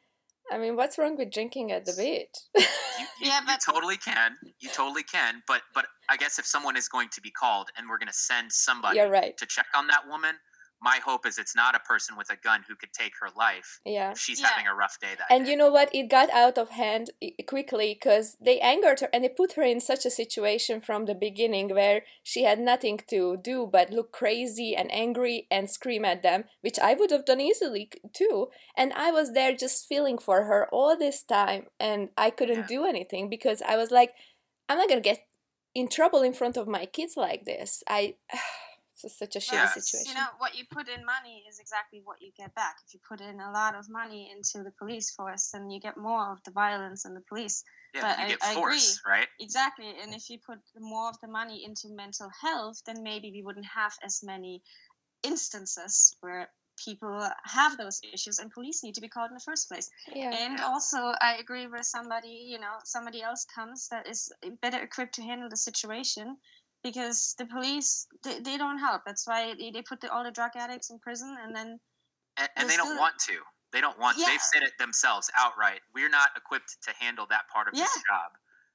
I 0.52 0.58
mean, 0.58 0.76
what's 0.76 0.98
wrong 0.98 1.18
with 1.18 1.32
drinking 1.32 1.72
at 1.72 1.86
the 1.86 1.94
beach? 1.94 2.30
You, 2.56 2.62
you, 3.00 3.06
Yeah, 3.28 3.42
you 3.48 3.58
totally 3.66 3.98
can. 3.98 4.36
You 4.60 4.70
totally 4.70 5.04
can. 5.04 5.42
But 5.48 5.62
but 5.74 5.86
I 6.10 6.18
guess 6.18 6.40
if 6.40 6.46
someone 6.46 6.76
is 6.78 6.88
going 6.88 7.10
to 7.10 7.22
be 7.22 7.32
called 7.32 7.70
and 7.78 7.88
we're 7.90 7.98
going 7.98 8.08
to 8.08 8.14
send 8.14 8.52
somebody 8.52 9.00
right. 9.00 9.38
to 9.38 9.46
check 9.46 9.68
on 9.76 9.88
that 9.88 10.08
woman, 10.08 10.36
my 10.82 11.00
hope 11.04 11.26
is 11.26 11.38
it's 11.38 11.56
not 11.56 11.76
a 11.76 11.80
person 11.80 12.16
with 12.18 12.30
a 12.30 12.38
gun 12.38 12.64
who 12.68 12.76
could 12.76 12.94
take 12.94 13.14
her 13.20 13.28
life 13.36 13.80
Yeah. 13.86 14.12
if 14.12 14.20
she's 14.20 14.40
Yeah. 14.40 14.48
having 14.48 14.68
a 14.68 14.74
rough 14.74 14.98
day 15.00 15.14
that 15.18 15.28
And 15.30 15.46
day. 15.46 15.52
you 15.52 15.58
know 15.58 15.70
what? 15.70 15.94
It 15.94 16.08
got 16.10 16.30
out 16.30 16.58
of 16.58 16.70
hand 16.70 17.10
quickly 17.48 17.94
because 17.94 18.38
they 18.40 18.60
angered 18.60 19.02
her 19.02 19.10
and 19.12 19.24
they 19.24 19.30
put 19.30 19.54
her 19.54 19.64
in 19.64 19.80
such 19.80 20.06
a 20.06 20.12
situation 20.12 20.80
from 20.82 21.06
the 21.06 21.16
beginning 21.16 21.70
where 21.76 22.04
she 22.24 22.44
had 22.44 22.60
nothing 22.60 23.00
to 23.10 23.38
do 23.38 23.68
but 23.72 23.90
look 23.92 24.12
crazy 24.12 24.76
and 24.76 24.90
angry 24.94 25.48
and 25.52 25.70
scream 25.70 26.06
at 26.06 26.22
them, 26.24 26.46
which 26.62 26.80
I 26.80 26.94
would 26.94 27.12
have 27.12 27.26
done 27.26 27.42
easily 27.42 27.92
too. 28.14 28.50
And 28.76 28.94
I 28.94 29.12
was 29.12 29.34
there 29.34 29.54
just 29.56 29.88
feeling 29.88 30.18
for 30.18 30.46
her 30.46 30.68
all 30.72 30.96
this 30.98 31.24
time 31.24 31.68
and 31.80 32.10
I 32.18 32.30
couldn't 32.30 32.60
Yeah. 32.60 32.68
do 32.68 32.86
anything 32.86 33.30
because 33.30 33.62
I 33.62 33.76
was 33.76 33.92
like, 33.92 34.14
I'm 34.70 34.78
not 34.78 34.88
gonna 34.90 35.02
get 35.02 35.26
in 35.76 35.88
trouble 35.88 36.22
in 36.22 36.34
front 36.34 36.58
of 36.58 36.68
my 36.68 36.86
kids 36.86 37.16
like 37.18 37.46
this. 37.46 37.84
I. 37.90 38.16
It's 39.04 39.18
such 39.18 39.36
a 39.36 39.40
shitty 39.40 39.54
Yeah. 39.54 39.72
situation. 39.74 40.12
You 40.12 40.14
know, 40.20 40.28
what 40.38 40.56
you 40.56 40.66
put 40.70 40.88
in 40.90 41.06
money 41.06 41.46
is 41.50 41.60
exactly 41.60 42.02
what 42.04 42.22
you 42.22 42.32
get 42.36 42.54
back. 42.56 42.78
If 42.86 42.94
you 42.94 43.00
put 43.08 43.22
in 43.22 43.40
a 43.40 43.52
lot 43.52 43.76
of 43.76 43.90
money 43.90 44.32
into 44.32 44.64
the 44.64 44.72
police 44.72 45.12
force, 45.12 45.52
then 45.52 45.70
you 45.70 45.80
get 45.80 45.98
more 45.98 46.32
of 46.32 46.44
the 46.44 46.52
violence 46.52 47.06
and 47.06 47.16
the 47.16 47.22
police. 47.22 47.64
yeah, 47.94 48.02
but 48.02 48.20
you 48.20 48.26
I- 48.26 48.28
get 48.30 48.44
I 48.44 48.54
force, 48.54 49.02
right? 49.08 49.28
Exactly. 49.40 49.90
And 50.02 50.14
if 50.14 50.30
you 50.30 50.38
put 50.40 50.60
more 50.78 51.10
of 51.10 51.20
the 51.22 51.28
money 51.28 51.64
into 51.64 51.90
mental 51.90 52.30
health, 52.42 52.82
then 52.86 53.02
maybe 53.04 53.32
we 53.32 53.42
wouldn't 53.42 53.66
have 53.66 53.98
as 54.04 54.22
many 54.22 54.62
instances 55.24 56.16
where 56.22 56.50
people 56.78 57.30
have 57.44 57.78
those 57.78 58.00
issues 58.14 58.40
and 58.40 58.52
police 58.52 58.84
need 58.84 58.96
to 58.96 59.02
be 59.02 59.10
called 59.10 59.30
in 59.30 59.34
the 59.36 59.42
first 59.42 59.68
place. 59.68 59.90
yeah. 60.14 60.32
And 60.34 60.62
also, 60.62 61.14
I 61.20 61.36
agree 61.38 61.68
with 61.68 61.86
somebody, 61.86 62.30
you 62.30 62.58
know, 62.60 62.76
somebody 62.86 63.22
else 63.22 63.46
comes 63.54 63.88
that 63.90 64.08
is 64.08 64.32
better 64.62 64.80
equipped 64.82 65.16
to 65.16 65.22
handle 65.22 65.50
the 65.50 65.58
situation 65.58 66.38
because 66.84 67.36
the 67.38 67.46
police, 67.46 68.08
they, 68.24 68.40
they 68.40 68.58
don't 68.58 68.78
help. 68.80 69.02
That's 69.06 69.28
why 69.28 69.54
they, 69.60 69.72
they 69.72 69.82
put 69.82 70.02
the, 70.02 70.12
all 70.12 70.24
the 70.24 70.32
drug 70.32 70.52
addicts 70.56 70.90
in 70.90 71.00
prison 71.00 71.36
and 71.44 71.56
then, 71.56 71.80
And, 72.38 72.50
and 72.56 72.70
They're 72.70 72.78
don't 72.78 72.88
still- 72.88 73.00
want 73.00 73.16
to. 73.28 73.34
They 73.72 73.82
don't 73.82 74.00
want. 74.00 74.18
Yeah. 74.18 74.26
They've 74.30 74.42
said 74.42 74.64
it 74.64 74.72
themselves 74.80 75.30
outright. 75.38 75.82
We're 75.94 76.10
not 76.10 76.30
equipped 76.36 76.78
to 76.82 76.92
handle 77.00 77.28
that 77.30 77.44
part 77.54 77.68
of 77.68 77.76
this 77.76 77.94
job, 78.10 78.32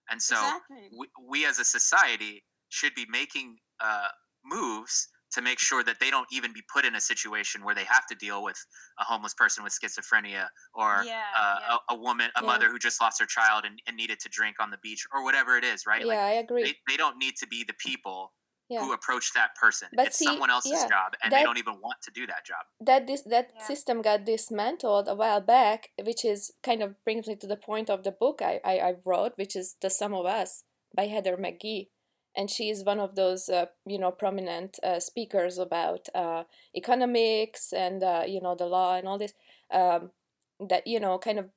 and 0.09 0.23
so 0.23 0.37
exactly. 0.37 0.89
we, 0.97 1.09
we 1.27 1.47
as 1.47 1.59
a 1.59 1.65
society 1.65 2.45
should 2.69 2.95
be 2.95 3.05
making 3.11 3.57
uh, 3.81 4.07
moves 4.45 5.09
to 5.35 5.43
make 5.43 5.59
sure 5.59 5.83
that 5.85 5.99
they 6.01 6.11
don't 6.11 6.27
even 6.33 6.53
be 6.53 6.63
put 6.73 6.85
in 6.85 6.95
a 6.95 7.01
situation 7.01 7.65
where 7.65 7.75
they 7.75 7.85
have 7.85 8.07
to 8.07 8.15
deal 8.15 8.43
with 8.43 8.57
a 8.99 9.05
homeless 9.05 9.35
person 9.35 9.63
with 9.65 9.73
schizophrenia 9.73 10.47
or 10.75 11.03
yeah, 11.05 11.23
uh, 11.37 11.57
yeah. 11.61 11.77
a, 11.91 11.95
a 11.95 11.97
woman, 11.99 12.31
a 12.37 12.43
Yeah. 12.43 12.47
mother 12.47 12.69
who 12.71 12.79
just 12.79 13.01
lost 13.01 13.21
her 13.21 13.27
child 13.27 13.65
and, 13.65 13.79
and 13.87 13.97
needed 13.97 14.19
to 14.21 14.29
drink 14.29 14.57
on 14.61 14.71
the 14.71 14.79
beach 14.83 15.07
or 15.13 15.25
whatever 15.25 15.57
it 15.57 15.65
is, 15.65 15.87
right? 15.87 16.05
yeah, 16.05 16.25
I 16.25 16.33
agree. 16.33 16.63
They, 16.65 16.75
they 16.89 16.97
don't 16.97 17.19
need 17.19 17.35
to 17.39 17.47
be 17.47 17.65
the 17.65 17.75
people 17.75 18.33
yeah. 18.69 18.81
who 18.81 18.93
approach 18.93 19.33
that 19.35 19.51
person. 19.61 19.89
But 19.95 20.07
it's 20.07 20.19
see, 20.19 20.25
someone 20.25 20.51
else's 20.51 20.73
yeah, 20.73 20.89
job, 20.89 21.13
and 21.23 21.33
that- 21.33 21.39
they 21.39 21.45
don't 21.45 21.59
even 21.59 21.75
want 21.83 21.97
to 22.05 22.11
do 22.11 22.27
that 22.27 22.47
job. 22.47 22.65
that 22.81 23.07
this 23.07 23.23
that 23.23 23.51
Yeah. 23.55 23.63
system 23.63 24.03
got 24.03 24.25
dismantled 24.25 25.09
a 25.09 25.15
while 25.15 25.41
back, 25.41 25.91
which 26.03 26.25
is 26.25 26.53
kind 26.63 26.83
of 26.83 27.03
brings 27.05 27.27
me 27.27 27.37
to 27.37 27.47
the 27.47 27.57
point 27.57 27.91
of 27.91 28.03
the 28.05 28.13
book 28.13 28.41
I, 28.43 28.61
I, 28.65 28.75
I 28.89 28.95
wrote, 29.05 29.33
which 29.37 29.55
is 29.57 29.77
The 29.81 29.91
Sum 29.91 30.15
of 30.15 30.27
Us 30.27 30.65
by 30.95 31.07
Heather 31.07 31.37
McGhee. 31.37 31.89
And 32.37 32.51
she 32.51 32.69
is 32.69 32.85
one 32.85 33.01
of 33.01 33.15
those, 33.15 33.49
uh, 33.49 33.67
you 33.87 33.99
know, 33.99 34.11
prominent 34.11 34.79
uh, 34.83 34.99
speakers 35.01 35.59
about 35.59 36.09
uh, 36.15 36.45
economics 36.77 37.73
and, 37.73 38.03
uh, 38.03 38.25
you 38.27 38.41
know, 38.41 38.55
the 38.55 38.67
law 38.67 38.97
and 38.97 39.07
all 39.07 39.19
this. 39.19 39.35
Um, 39.71 40.11
that, 40.61 40.87
you 40.87 41.01
know, 41.01 41.19
kind 41.19 41.39
of 41.39 41.51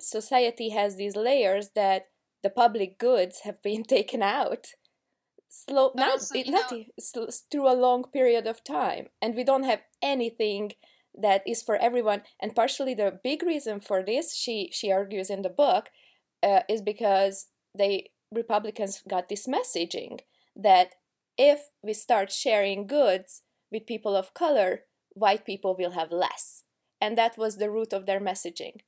society 0.00 0.70
has 0.70 0.96
these 0.96 1.16
layers 1.16 1.70
that 1.74 2.06
the 2.42 2.50
public 2.50 2.98
goods 2.98 3.40
have 3.40 3.62
been 3.62 3.82
taken 3.96 4.22
out 4.22 4.68
slow 5.48 5.90
But 5.94 6.00
not, 6.00 6.10
also, 6.12 6.42
not 6.46 6.72
know- 6.72 7.28
through 7.50 7.68
a 7.68 7.74
long 7.74 8.04
period 8.04 8.46
of 8.46 8.64
time 8.64 9.08
and 9.22 9.34
we 9.34 9.44
don't 9.44 9.62
have 9.62 9.80
anything 10.02 10.72
that 11.14 11.42
is 11.46 11.62
for 11.62 11.76
everyone 11.76 12.22
and 12.40 12.54
partially 12.54 12.94
the 12.94 13.18
big 13.22 13.42
reason 13.42 13.80
for 13.80 14.02
this 14.02 14.34
she 14.34 14.70
she 14.72 14.92
argues 14.92 15.30
in 15.30 15.42
the 15.42 15.48
book 15.48 15.88
uh, 16.42 16.60
is 16.68 16.82
because 16.82 17.46
they 17.76 18.10
republicans 18.32 19.02
got 19.08 19.28
this 19.28 19.46
messaging 19.46 20.20
that 20.54 20.94
if 21.38 21.70
we 21.82 21.92
start 21.92 22.30
sharing 22.32 22.86
goods 22.86 23.42
with 23.70 23.86
people 23.86 24.16
of 24.16 24.34
color 24.34 24.80
white 25.10 25.44
people 25.44 25.76
will 25.78 25.92
have 25.92 26.10
less 26.10 26.62
and 27.00 27.16
that 27.16 27.38
was 27.38 27.56
the 27.56 27.70
root 27.70 27.92
of 27.92 28.06
their 28.06 28.20
messaging 28.20 28.80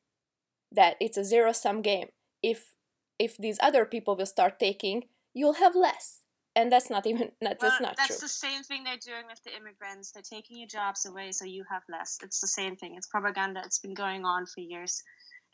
that 0.73 0.97
it's 1.01 1.17
a 1.17 1.25
zero 1.25 1.53
sum 1.53 1.83
game 1.83 2.09
if 2.43 2.75
if 3.19 3.37
these 3.37 3.59
other 3.63 3.85
people 3.85 4.17
will 4.17 4.27
start 4.27 4.59
taking 4.59 5.05
you'll 5.35 5.55
have 5.55 5.75
less 5.75 6.23
and 6.59 6.73
that's 6.73 6.91
not 6.91 7.07
even 7.07 7.31
that's 7.41 7.63
Well, 7.63 7.79
not 7.81 7.97
that's 7.97 8.19
true 8.19 8.27
the 8.27 8.29
same 8.29 8.63
thing 8.63 8.83
they're 8.83 8.97
doing 8.97 9.27
with 9.29 9.43
the 9.45 9.55
immigrants. 9.57 10.11
They're 10.11 10.23
taking 10.23 10.59
your 10.59 10.67
jobs 10.67 11.07
away 11.07 11.31
so 11.31 11.45
you 11.45 11.65
have 11.71 11.83
less. 11.89 12.19
It's 12.23 12.41
the 12.41 12.49
same 12.49 12.75
thing. 12.77 12.95
It's 12.97 13.07
propaganda. 13.07 13.63
It's 13.65 13.79
been 13.79 13.95
going 13.95 14.25
on 14.25 14.47
for 14.47 14.61
years 14.61 15.03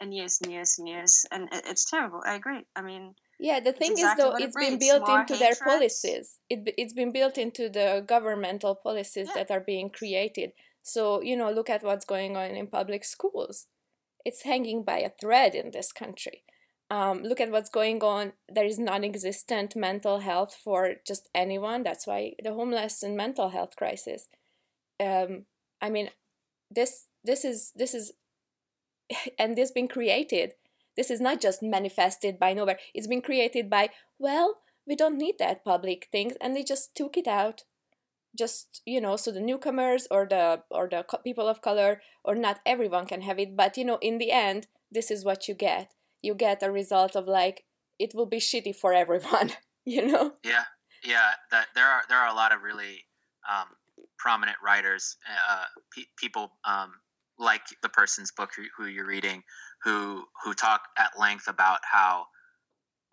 and 0.01 0.15
years 0.15 0.41
and 0.43 0.51
years 0.51 0.77
and 0.79 0.89
years. 0.89 1.27
And 1.31 1.53
it, 1.53 1.65
it's 1.67 1.91
terrible. 1.91 2.23
I 2.27 2.35
agree. 2.35 2.65
I 2.75 2.81
mean, 2.81 3.15
yeah 3.39 3.61
the 3.61 3.73
thing 3.73 3.93
exactly 3.93 4.13
is 4.13 4.19
though 4.25 4.33
what 4.33 4.41
it 4.43 4.45
it's 4.47 4.57
been 4.57 4.79
built 4.79 5.07
more 5.07 5.21
into 5.21 5.37
their 5.37 5.55
policies. 5.55 6.39
It, 6.49 6.75
it's 6.79 6.93
been 6.93 7.13
built 7.13 7.39
into 7.39 7.69
the 7.69 8.05
governmental 8.07 8.75
policies 8.75 9.29
Yeah. 9.29 9.43
that 9.45 9.51
are 9.51 9.61
being 9.61 9.91
created. 9.91 10.53
So 10.83 11.23
you 11.23 11.37
know 11.37 11.51
look 11.51 11.71
at 11.71 11.83
what's 11.83 12.05
going 12.05 12.37
on 12.37 12.51
in 12.51 12.67
public 12.67 13.05
schools. 13.05 13.67
It's 14.25 14.43
hanging 14.43 14.85
by 14.85 14.99
a 14.99 15.11
thread 15.21 15.55
in 15.55 15.71
this 15.71 15.93
country. 15.93 16.45
Um, 16.91 17.23
look 17.23 17.41
at 17.41 17.51
what's 17.51 17.71
going 17.71 18.03
on. 18.03 18.33
There 18.49 18.65
is 18.65 18.79
non-existent 18.79 19.75
mental 19.75 20.21
health 20.21 20.55
for 20.55 20.95
just 21.07 21.29
anyone. 21.35 21.83
That's 21.83 22.07
why 22.07 22.35
the 22.43 22.53
homeless 22.55 23.03
and 23.03 23.17
mental 23.17 23.49
health 23.51 23.75
crisis. 23.77 24.29
Um, 25.01 25.47
i 25.83 25.91
mean 25.91 26.09
this 26.71 27.07
this 27.25 27.45
is 27.45 27.73
this 27.75 27.95
is 27.95 28.13
and 29.39 29.57
this 29.57 29.71
been 29.73 29.89
created 29.89 30.53
this 30.97 31.11
is 31.11 31.21
not 31.21 31.41
just 31.41 31.63
manifested 31.63 32.39
by 32.39 32.53
nowhere. 32.53 32.79
It's 32.95 33.07
been 33.07 33.23
created 33.23 33.69
by 33.71 33.91
well 34.19 34.59
we 34.87 34.95
don't 34.95 35.17
need 35.17 35.37
that 35.39 35.65
public 35.65 36.09
things 36.13 36.35
and 36.41 36.55
they 36.55 36.63
just 36.63 36.95
took 36.95 37.17
it 37.17 37.27
out. 37.27 37.65
Just 38.37 38.83
you 38.85 39.01
know 39.01 39.17
so 39.17 39.31
the 39.31 39.41
newcomers 39.41 40.07
or 40.11 40.27
the 40.29 40.63
or 40.71 40.89
the 40.89 41.05
people 41.23 41.49
of 41.49 41.63
color 41.63 42.01
or 42.25 42.35
not 42.35 42.61
everyone 42.67 43.07
can 43.07 43.23
have 43.23 43.39
it 43.39 43.57
but 43.57 43.77
you 43.77 43.85
know 43.85 43.99
in 44.03 44.19
the 44.19 44.33
end 44.33 44.67
this 44.91 45.11
is 45.11 45.25
what 45.25 45.49
you 45.49 45.55
get. 45.55 45.93
You 46.23 46.35
get 46.35 46.63
a 46.63 46.71
result 46.71 47.17
of 47.17 47.27
like 47.27 47.65
it 47.99 48.15
will 48.15 48.27
be 48.27 48.39
shitty 48.39 48.75
for 48.75 48.93
everyone 48.93 49.53
you 49.85 50.07
know? 50.07 50.33
Yeah, 50.43 50.65
yeah. 51.05 51.33
That 51.51 51.69
there 51.75 51.87
are 51.87 52.03
there 52.09 52.19
are 52.19 52.29
a 52.29 52.35
lot 52.35 52.53
of 52.53 52.63
really 52.63 53.05
um, 53.49 53.69
prominent 54.19 54.57
writers, 54.65 55.17
uh, 55.49 55.65
pe- 55.95 56.11
people 56.17 56.53
um, 56.65 56.93
like 57.39 57.63
the 57.83 57.89
person's 57.89 58.33
book 58.33 58.51
who, 58.57 58.65
who 58.77 58.87
you're 58.87 59.07
reading, 59.07 59.43
who 59.83 60.25
who 60.43 60.55
talk 60.55 60.83
at 60.99 61.19
length 61.19 61.49
about 61.49 61.81
how 61.91 62.27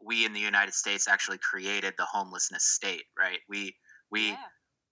we 0.04 0.26
in 0.26 0.34
the 0.34 0.40
United 0.40 0.74
States 0.74 1.08
actually 1.08 1.38
created 1.38 1.94
the 1.98 2.06
homelessness 2.06 2.66
state. 2.66 3.04
Right? 3.18 3.40
We 3.50 3.76
we 4.12 4.30
yeah. 4.30 4.36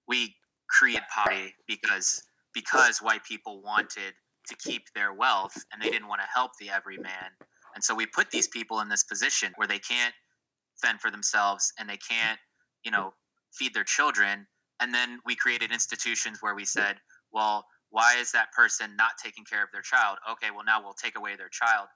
we 0.07 0.35
created 0.69 1.03
poverty 1.13 1.53
because 1.67 2.21
because 2.53 2.99
white 2.99 3.23
people 3.23 3.61
wanted 3.61 4.13
to 4.47 4.55
keep 4.57 4.83
their 4.95 5.13
wealth 5.13 5.53
and 5.71 5.81
they 5.81 5.89
didn't 5.89 6.07
want 6.07 6.21
to 6.21 6.27
help 6.33 6.51
the 6.59 6.69
everyman 6.69 7.29
and 7.75 7.83
so 7.83 7.93
we 7.93 8.05
put 8.05 8.31
these 8.31 8.47
people 8.47 8.79
in 8.81 8.89
this 8.89 9.03
position 9.03 9.53
where 9.55 9.67
they 9.67 9.79
can't 9.79 10.13
fend 10.81 10.99
for 10.99 11.11
themselves 11.11 11.71
and 11.79 11.89
they 11.89 11.97
can't 11.97 12.39
you 12.83 12.91
know 12.91 13.13
feed 13.53 13.73
their 13.73 13.83
children 13.83 14.45
and 14.79 14.93
then 14.93 15.19
we 15.25 15.35
created 15.35 15.71
institutions 15.71 16.39
where 16.41 16.55
we 16.55 16.65
said 16.65 16.95
well 17.31 17.65
why 17.89 18.15
is 18.17 18.31
that 18.31 18.51
person 18.53 18.95
not 18.95 19.11
taking 19.23 19.45
care 19.45 19.63
of 19.63 19.69
their 19.71 19.81
child? 19.81 20.17
Okay 20.31 20.51
well 20.51 20.63
now 20.65 20.81
we'll 20.83 20.93
take 20.93 21.17
away 21.17 21.35
their 21.35 21.49
child. 21.49 21.87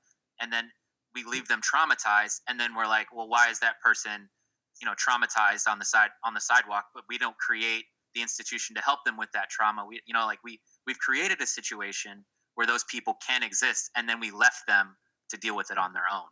And 0.42 0.52
then 0.52 0.72
we 1.16 1.24
leave 1.24 1.48
them 1.48 1.62
traumatized 1.62 2.42
and 2.48 2.60
then 2.60 2.76
we're 2.76 2.88
like 2.88 3.14
well 3.16 3.28
why 3.28 3.50
is 3.50 3.60
that 3.60 3.80
person 3.82 4.30
you 4.82 4.86
know 4.88 4.94
traumatized 4.96 5.68
on 5.68 5.80
the 5.80 5.86
side 5.86 6.12
on 6.24 6.34
the 6.34 6.42
sidewalk? 6.42 6.86
But 6.94 7.04
we 7.10 7.18
don't 7.18 7.38
create 7.38 7.86
the 8.16 8.22
institution 8.22 8.76
to 8.76 8.82
help 8.82 9.00
them 9.06 9.18
with 9.18 9.32
that 9.34 9.50
trauma. 9.50 9.86
We 9.86 10.02
you 10.06 10.14
know 10.14 10.26
like 10.26 10.40
we 10.44 10.62
we've 10.88 11.00
created 11.00 11.42
a 11.42 11.48
situation 11.48 12.26
where 12.56 12.68
those 12.68 12.84
people 12.84 13.16
can 13.26 13.42
exist 13.44 13.90
and 13.96 14.08
then 14.08 14.20
we 14.20 14.32
left 14.32 14.68
them 14.68 14.96
to 15.30 15.38
deal 15.38 15.56
with 15.56 15.72
it 15.72 15.78
on 15.78 15.94
their 15.94 16.06
own. 16.12 16.28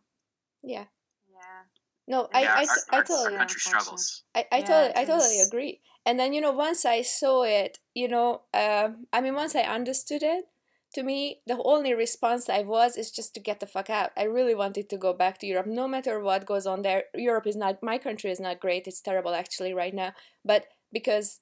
Yeah. 0.63 0.85
Yeah. 1.27 1.63
no 2.07 2.29
yeah, 2.33 2.53
I, 2.55 2.61
I, 2.61 2.65
our, 2.69 2.75
t- 2.75 2.81
I 2.91 2.95
our- 2.97 3.03
totally 3.03 3.33
our 3.33 3.39
country 3.39 3.59
struggles. 3.61 4.23
I, 4.35 4.45
I 4.51 4.59
Yeah, 4.59 4.65
totally 4.67 4.91
I 4.95 5.05
totally 5.05 5.39
agree. 5.39 5.81
And 6.05 6.19
then 6.19 6.33
you 6.33 6.41
know 6.41 6.51
once 6.51 6.85
I 6.85 7.01
saw 7.01 7.43
it, 7.43 7.79
you 7.93 8.07
know, 8.07 8.41
um, 8.53 9.07
I 9.13 9.21
mean 9.21 9.35
once 9.35 9.55
I 9.55 9.61
understood 9.61 10.23
it, 10.23 10.45
to 10.93 11.03
me 11.03 11.41
the 11.47 11.61
only 11.63 11.93
response 11.93 12.49
I 12.49 12.61
was 12.63 12.97
is 12.97 13.11
just 13.11 13.33
to 13.35 13.39
get 13.39 13.59
the 13.59 13.67
fuck 13.67 13.89
out. 13.89 14.11
I 14.17 14.23
really 14.23 14.55
wanted 14.55 14.89
to 14.89 14.97
go 14.97 15.13
back 15.13 15.37
to 15.39 15.47
Europe, 15.47 15.67
no 15.67 15.87
matter 15.87 16.19
what 16.19 16.45
goes 16.45 16.65
on 16.67 16.81
there. 16.81 17.05
Europe 17.15 17.47
is 17.47 17.55
not 17.55 17.83
my 17.83 17.97
country 17.97 18.31
is 18.31 18.39
not 18.39 18.59
great. 18.59 18.87
It's 18.87 19.01
terrible 19.01 19.33
actually 19.33 19.73
right 19.73 19.93
now. 19.93 20.13
But 20.43 20.65
because 20.91 21.39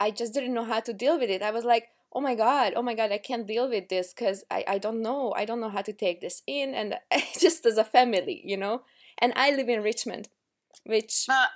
I 0.00 0.10
just 0.10 0.34
didn't 0.34 0.54
know 0.54 0.64
how 0.64 0.80
to 0.80 0.92
deal 0.92 1.18
with 1.18 1.30
it, 1.30 1.42
I 1.42 1.50
was 1.50 1.64
like, 1.64 1.88
oh 2.12 2.20
my 2.20 2.34
god, 2.34 2.72
oh 2.76 2.82
my 2.82 2.94
god, 2.94 3.12
I 3.12 3.18
can't 3.18 3.46
deal 3.46 3.68
with 3.68 3.88
this 3.88 4.12
because 4.14 4.44
I 4.50 4.64
I 4.66 4.78
don't 4.78 5.02
know, 5.02 5.32
I 5.36 5.44
don't 5.44 5.60
know 5.60 5.68
how 5.70 5.82
to 5.82 5.92
take 5.92 6.20
this 6.20 6.42
in, 6.46 6.74
and 6.74 6.96
just 7.40 7.66
as 7.66 7.78
a 7.78 7.84
family, 7.84 8.42
you 8.44 8.56
know. 8.56 8.82
And 9.18 9.32
I 9.36 9.50
live 9.50 9.68
in 9.68 9.82
Richmond, 9.82 10.28
which 10.84 11.24
But 11.26 11.50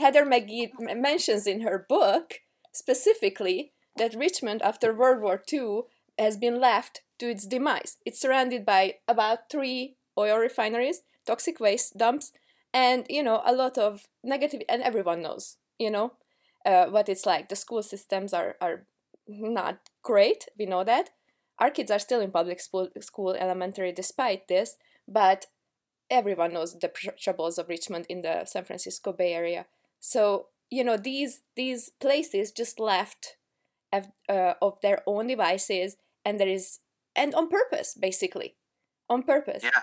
Heather 0.00 0.24
McGhee 0.24 0.72
mentions 0.96 1.46
in 1.46 1.60
her 1.60 1.84
book 1.86 2.40
specifically 2.72 3.72
that 3.96 4.14
Richmond 4.14 4.62
after 4.62 4.94
World 4.94 5.22
War 5.22 5.42
II 5.52 5.82
has 6.18 6.38
been 6.38 6.58
left 6.58 7.02
to 7.18 7.28
its 7.28 7.46
demise. 7.46 7.98
It's 8.06 8.18
surrounded 8.18 8.64
by 8.64 8.94
about 9.06 9.50
three 9.50 9.96
oil 10.16 10.38
refineries, 10.38 11.02
toxic 11.26 11.60
waste 11.60 11.98
dumps, 11.98 12.32
and 12.72 13.04
you 13.10 13.22
know 13.22 13.42
a 13.44 13.52
lot 13.52 13.76
of 13.76 14.08
negative. 14.24 14.62
And 14.70 14.82
everyone 14.82 15.20
knows, 15.20 15.58
you 15.78 15.90
know, 15.90 16.14
uh, 16.64 16.86
what 16.86 17.10
it's 17.10 17.26
like. 17.26 17.50
The 17.50 17.56
school 17.56 17.82
systems 17.82 18.32
are 18.32 18.56
are 18.58 18.86
not 19.28 19.90
great. 20.02 20.48
We 20.58 20.64
know 20.64 20.82
that. 20.82 21.10
Our 21.58 21.70
kids 21.70 21.90
are 21.90 21.98
still 21.98 22.22
in 22.22 22.30
public 22.30 22.60
school, 22.60 22.88
school 23.00 23.34
elementary 23.34 23.92
despite 23.92 24.48
this, 24.48 24.76
but 25.06 25.44
everyone 26.08 26.54
knows 26.54 26.78
the 26.78 26.90
troubles 27.18 27.58
of 27.58 27.68
Richmond 27.68 28.06
in 28.08 28.22
the 28.22 28.46
San 28.46 28.64
Francisco 28.64 29.12
Bay 29.12 29.34
Area. 29.34 29.66
So 30.00 30.48
you 30.70 30.84
know 30.84 30.96
these 30.96 31.42
these 31.56 31.90
places 32.00 32.50
just 32.52 32.80
left 32.80 33.36
of, 33.92 34.08
uh, 34.28 34.54
of 34.62 34.80
their 34.80 35.02
own 35.06 35.26
devices, 35.28 35.96
and 36.24 36.38
there 36.40 36.48
is 36.48 36.80
and 37.16 37.34
on 37.34 37.48
purpose, 37.48 37.94
basically, 37.94 38.56
on 39.08 39.22
purpose. 39.22 39.62
yeah 39.62 39.82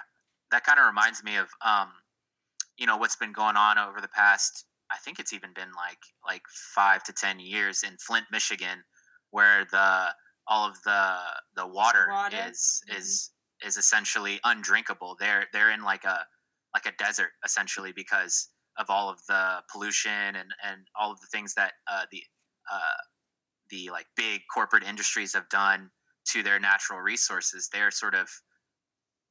that 0.51 0.63
kind 0.63 0.79
of 0.79 0.85
reminds 0.85 1.23
me 1.23 1.35
of 1.35 1.49
um 1.65 1.89
you 2.77 2.85
know 2.87 2.97
what's 2.97 3.15
been 3.17 3.33
going 3.33 3.57
on 3.57 3.77
over 3.77 3.99
the 4.01 4.07
past 4.07 4.65
i 4.91 4.97
think 5.03 5.19
it's 5.19 5.33
even 5.33 5.51
been 5.53 5.71
like 5.75 5.99
like 6.25 6.43
five 6.75 7.03
to 7.03 7.11
ten 7.13 7.39
years 7.39 7.83
in 7.83 7.97
flint 7.97 8.25
michigan 8.31 8.81
where 9.31 9.65
the 9.71 10.07
all 10.47 10.69
of 10.69 10.77
the 10.85 11.15
the 11.57 11.67
water, 11.67 12.07
Water. 12.09 12.37
is 12.49 12.81
Mhm. 12.89 12.97
is 12.97 13.31
is 13.65 13.75
essentially 13.77 14.39
undrinkable 14.45 15.17
they're 15.19 15.47
they're 15.51 15.71
in 15.71 15.83
like 15.83 16.05
a 16.05 16.25
like 16.73 16.85
a 16.85 16.93
desert 16.97 17.31
essentially 17.43 17.91
because 17.91 18.49
of 18.77 18.89
all 18.89 19.09
of 19.09 19.19
the 19.27 19.63
pollution 19.71 20.11
and 20.35 20.53
and 20.63 20.87
all 20.95 21.11
of 21.11 21.19
the 21.21 21.27
things 21.27 21.53
that 21.55 21.73
uh, 21.87 22.05
the 22.11 22.23
uh, 22.71 22.97
the 23.69 23.89
like 23.91 24.07
big 24.15 24.41
corporate 24.53 24.83
industries 24.83 25.33
have 25.33 25.47
done 25.49 25.89
to 26.31 26.43
their 26.43 26.59
natural 26.59 26.99
resources. 26.99 27.69
They're 27.71 27.91
sort 27.91 28.15
of 28.15 28.29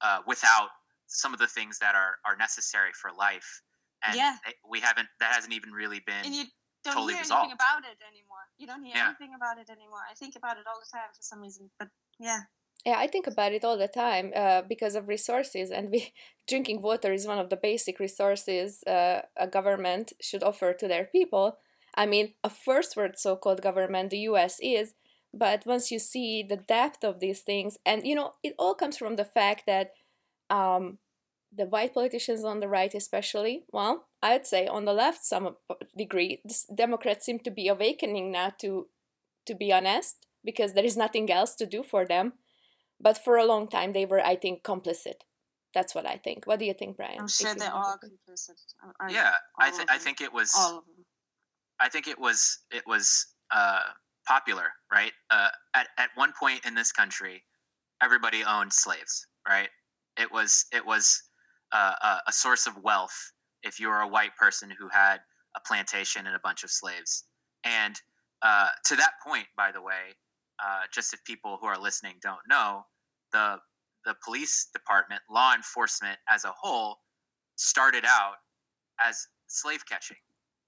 uh, 0.00 0.20
without 0.26 0.68
some 1.06 1.32
of 1.32 1.38
the 1.38 1.46
things 1.46 1.78
that 1.78 1.94
are 1.94 2.16
are 2.24 2.36
necessary 2.36 2.90
for 3.00 3.10
life. 3.12 3.62
And 4.04 4.16
Yeah. 4.16 4.36
they- 4.44 4.54
we 4.68 4.80
haven't 4.80 5.08
that 5.20 5.32
hasn't 5.34 5.52
even 5.54 5.72
really 5.72 6.00
been 6.00 6.24
and 6.26 6.34
you 6.34 6.44
don't 6.84 6.94
totally 6.94 7.14
hear 7.14 7.22
resolved. 7.22 7.44
anything 7.44 7.54
about 7.54 7.84
it 7.84 7.98
anymore. 8.06 8.44
You 8.58 8.66
don't 8.66 8.82
hear 8.84 8.96
Yeah. 8.96 9.06
anything 9.08 9.34
about 9.34 9.58
it 9.58 9.70
anymore. 9.70 10.04
I 10.08 10.14
think 10.14 10.36
about 10.36 10.58
it 10.58 10.66
all 10.66 10.78
the 10.78 10.86
time 10.92 11.08
for 11.14 11.22
some 11.22 11.40
reason. 11.40 11.70
But 11.78 11.88
yeah, 12.18 12.40
Yeah, 12.86 12.98
I 12.98 13.08
think 13.08 13.26
about 13.26 13.52
it 13.52 13.64
all 13.64 13.76
the 13.76 13.88
time 13.88 14.32
uh, 14.36 14.62
because 14.62 14.94
of 14.94 15.08
resources, 15.08 15.72
and 15.72 15.90
we 15.90 16.12
drinking 16.48 16.82
water 16.82 17.12
is 17.12 17.26
one 17.26 17.38
of 17.40 17.50
the 17.50 17.56
basic 17.56 17.98
resources 17.98 18.84
uh, 18.84 19.22
a 19.36 19.48
government 19.48 20.12
should 20.22 20.44
offer 20.44 20.72
to 20.72 20.88
their 20.88 21.06
people. 21.06 21.58
I 21.96 22.06
mean, 22.06 22.34
a 22.44 22.50
first 22.50 22.96
world 22.96 23.16
so-called 23.18 23.62
government, 23.62 24.10
the 24.10 24.18
U.S. 24.30 24.58
is, 24.62 24.94
but 25.34 25.66
once 25.66 25.90
you 25.90 25.98
see 25.98 26.44
the 26.48 26.56
depth 26.58 27.04
of 27.04 27.20
these 27.20 27.40
things, 27.40 27.76
and 27.84 28.06
you 28.06 28.14
know, 28.14 28.34
it 28.44 28.54
all 28.58 28.74
comes 28.74 28.96
from 28.96 29.16
the 29.16 29.24
fact 29.24 29.64
that 29.66 29.90
um, 30.50 30.98
the 31.56 31.66
white 31.66 31.94
politicians 31.94 32.44
on 32.44 32.60
the 32.60 32.68
right, 32.68 32.94
especially, 32.94 33.64
well, 33.72 34.06
I'd 34.22 34.46
say 34.46 34.68
on 34.68 34.84
the 34.86 34.94
left, 34.94 35.24
some 35.24 35.56
degree, 35.96 36.42
Democrats 36.74 37.26
seem 37.26 37.40
to 37.40 37.52
be 37.52 37.68
awakening 37.68 38.32
now 38.32 38.52
to, 38.60 38.88
to 39.46 39.54
be 39.54 39.72
honest, 39.72 40.26
because 40.44 40.74
there 40.74 40.84
is 40.84 40.96
nothing 40.96 41.30
else 41.32 41.54
to 41.56 41.66
do 41.66 41.82
for 41.84 42.06
them 42.06 42.34
but 43.00 43.18
for 43.18 43.36
a 43.36 43.44
long 43.44 43.68
time 43.68 43.92
they 43.92 44.06
were 44.06 44.20
i 44.24 44.34
think 44.36 44.62
complicit 44.62 45.20
that's 45.74 45.94
what 45.94 46.06
i 46.06 46.16
think 46.16 46.46
what 46.46 46.58
do 46.58 46.64
you 46.64 46.74
think 46.74 46.96
brian 46.96 47.20
I'm 47.20 47.28
sure 47.28 47.50
you 47.50 47.56
they're 47.56 47.72
all 47.72 47.98
complicit. 48.02 48.58
I- 48.82 49.06
I- 49.06 49.10
yeah 49.12 49.32
I, 49.58 49.70
all 49.70 49.76
th- 49.76 49.88
I 49.90 49.98
think 49.98 50.20
it 50.20 50.32
was 50.32 50.52
all 50.56 50.78
of 50.78 50.84
them. 50.86 51.04
I 51.80 51.88
think 51.88 52.08
it 52.08 52.18
was 52.18 52.58
it 52.70 52.84
was 52.86 53.26
uh, 53.50 53.82
popular, 54.26 54.72
right? 54.90 55.12
Uh, 55.30 55.48
at 55.74 55.88
at 55.98 56.08
one 56.14 56.32
point 56.38 56.64
in 56.64 56.74
this 56.74 56.90
country, 56.92 57.42
everybody 58.02 58.42
owned 58.44 58.72
slaves, 58.72 59.26
right? 59.46 59.68
It 60.18 60.32
was 60.32 60.64
it 60.72 60.84
was 60.86 61.22
uh, 61.72 61.92
a, 62.02 62.18
a 62.28 62.32
source 62.32 62.66
of 62.66 62.82
wealth 62.82 63.32
if 63.62 63.78
you 63.78 63.88
were 63.88 64.00
a 64.00 64.08
white 64.08 64.34
person 64.36 64.70
who 64.70 64.88
had 64.88 65.18
a 65.54 65.60
plantation 65.66 66.26
and 66.26 66.34
a 66.34 66.40
bunch 66.42 66.64
of 66.64 66.70
slaves. 66.70 67.24
And 67.64 68.00
uh, 68.42 68.68
to 68.86 68.96
that 68.96 69.12
point, 69.26 69.46
by 69.56 69.70
the 69.72 69.82
way, 69.82 70.14
uh, 70.64 70.82
just 70.92 71.12
if 71.12 71.22
people 71.24 71.58
who 71.60 71.66
are 71.66 71.78
listening 71.78 72.14
don't 72.22 72.46
know, 72.48 72.84
the 73.32 73.58
the 74.04 74.14
police 74.24 74.68
department, 74.72 75.20
law 75.28 75.52
enforcement 75.54 76.16
as 76.30 76.44
a 76.44 76.52
whole, 76.56 76.98
started 77.56 78.04
out 78.06 78.36
as 79.00 79.26
slave 79.48 79.84
catching. 79.86 80.16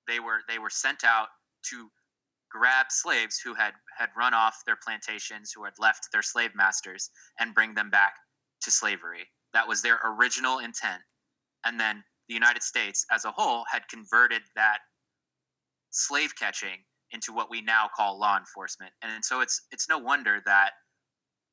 They 0.07 0.21
were 0.21 0.41
they 0.49 0.59
were 0.59 0.71
sent 0.71 1.05
out 1.05 1.29
to 1.71 1.89
grab 2.51 2.87
slaves 2.91 3.39
who 3.39 3.55
had 3.55 3.75
had 3.97 4.09
run 4.17 4.35
off 4.35 4.63
their 4.67 4.79
plantations 4.83 5.53
who 5.55 5.65
had 5.65 5.75
left 5.79 6.09
their 6.13 6.23
slave 6.23 6.51
masters 6.55 7.11
and 7.39 7.55
bring 7.55 7.75
them 7.75 7.91
back 7.91 8.15
to 8.63 8.71
slavery. 8.71 9.27
That 9.53 9.69
was 9.69 9.83
their 9.83 10.01
original 10.05 10.59
intent. 10.59 11.03
And 11.65 11.79
then 11.79 12.03
the 12.29 12.35
united 12.35 12.63
states 12.63 13.05
as 13.11 13.25
a 13.25 13.33
whole 13.33 13.65
had 13.71 13.89
converted 13.89 14.43
that 14.55 14.79
slave 15.91 16.35
catching 16.37 16.79
into 17.13 17.33
what 17.33 17.51
we 17.51 17.61
now 17.63 17.89
call 17.95 18.19
law 18.19 18.37
enforcement 18.39 18.93
and 19.03 19.25
so 19.25 19.41
it's 19.41 19.67
it's 19.71 19.89
no 19.89 19.99
wonder 19.99 20.41
that 20.45 20.73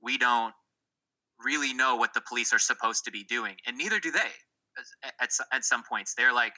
we 0.02 0.18
don't 0.18 0.54
really 1.44 1.74
know 1.74 1.96
what 1.96 2.14
the 2.14 2.22
police 2.28 2.54
are 2.54 2.60
supposed 2.60 3.04
to 3.06 3.12
be 3.12 3.24
doing 3.26 3.56
and 3.66 3.78
neither 3.78 4.00
do 4.00 4.12
they 4.12 4.32
at, 5.04 5.14
at, 5.22 5.30
at 5.52 5.64
some 5.66 5.84
points 5.90 6.14
they're 6.16 6.34
like 6.34 6.54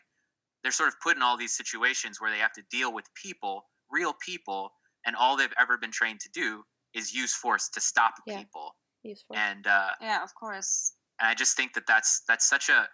they're 0.64 0.72
sort 0.72 0.90
of 0.90 0.96
put 1.02 1.16
in 1.16 1.22
all 1.22 1.38
these 1.38 1.56
situations 1.56 2.20
where 2.20 2.32
they 2.32 2.40
have 2.40 2.52
to 2.54 2.64
deal 2.72 2.92
with 2.92 3.06
people, 3.14 3.62
real 3.92 4.14
people, 4.26 4.72
and 5.06 5.16
all 5.16 5.38
they've 5.38 5.54
ever 5.60 5.78
been 5.78 5.92
trained 5.92 6.20
to 6.22 6.30
do 6.34 6.64
is 6.96 7.14
use 7.14 7.34
force 7.34 7.70
to 7.70 7.80
stop 7.80 8.16
Yeah. 8.26 8.40
people. 8.40 8.76
useful 9.04 9.36
And 9.38 9.68
uh, 9.68 9.92
Yeah, 10.02 10.24
of 10.24 10.34
course. 10.34 10.94
and 11.20 11.30
I 11.30 11.36
just 11.36 11.56
think 11.56 11.74
that 11.74 11.86
that's 11.88 12.24
that's 12.28 12.50
such 12.50 12.70
a 12.70 12.90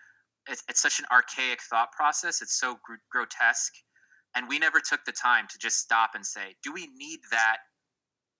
it's, 0.49 0.61
it's 0.67 0.81
such 0.81 0.99
an 0.99 1.05
archaic 1.09 1.61
thought 1.63 1.93
process. 1.93 2.41
It's 2.41 2.59
so 2.59 2.77
gr- 2.83 2.95
grotesque, 3.09 3.73
and 4.35 4.47
we 4.47 4.59
never 4.59 4.79
took 4.79 5.05
the 5.05 5.11
time 5.11 5.47
to 5.51 5.57
just 5.57 5.77
stop 5.77 6.11
and 6.15 6.25
say, 6.25 6.55
do 6.63 6.73
we 6.73 6.87
need 6.95 7.19
that 7.31 7.57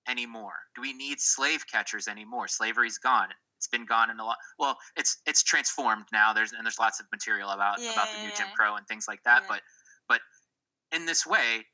anymore? 0.08 0.54
Do 0.76 0.82
we 0.82 0.94
need 0.94 1.20
slave 1.20 1.66
catchers 1.72 2.08
anymore? 2.08 2.48
Slavery's 2.48 2.98
gone. 2.98 3.30
It's 3.58 3.68
been 3.68 3.86
gone 3.86 4.10
in 4.10 4.20
a 4.20 4.26
lot. 4.26 4.38
Well, 4.60 4.78
it's 4.98 5.22
it's 5.26 5.42
transformed 5.42 6.06
now. 6.12 6.34
There's 6.34 6.52
and 6.52 6.66
there's 6.66 6.80
lots 6.80 7.00
of 7.00 7.06
material 7.14 7.50
about 7.50 7.80
Yeah, 7.80 7.94
about 7.94 8.10
the 8.12 8.18
yeah, 8.18 8.28
new 8.28 8.36
Jim. 8.36 8.48
Crow 8.58 8.76
and 8.76 8.86
things 8.88 9.06
like 9.08 9.24
that. 9.24 9.44
Yeah. 9.44 9.48
But 9.50 9.62
but 10.10 10.22
in 10.92 11.06
this 11.06 11.26
way, 11.26 11.66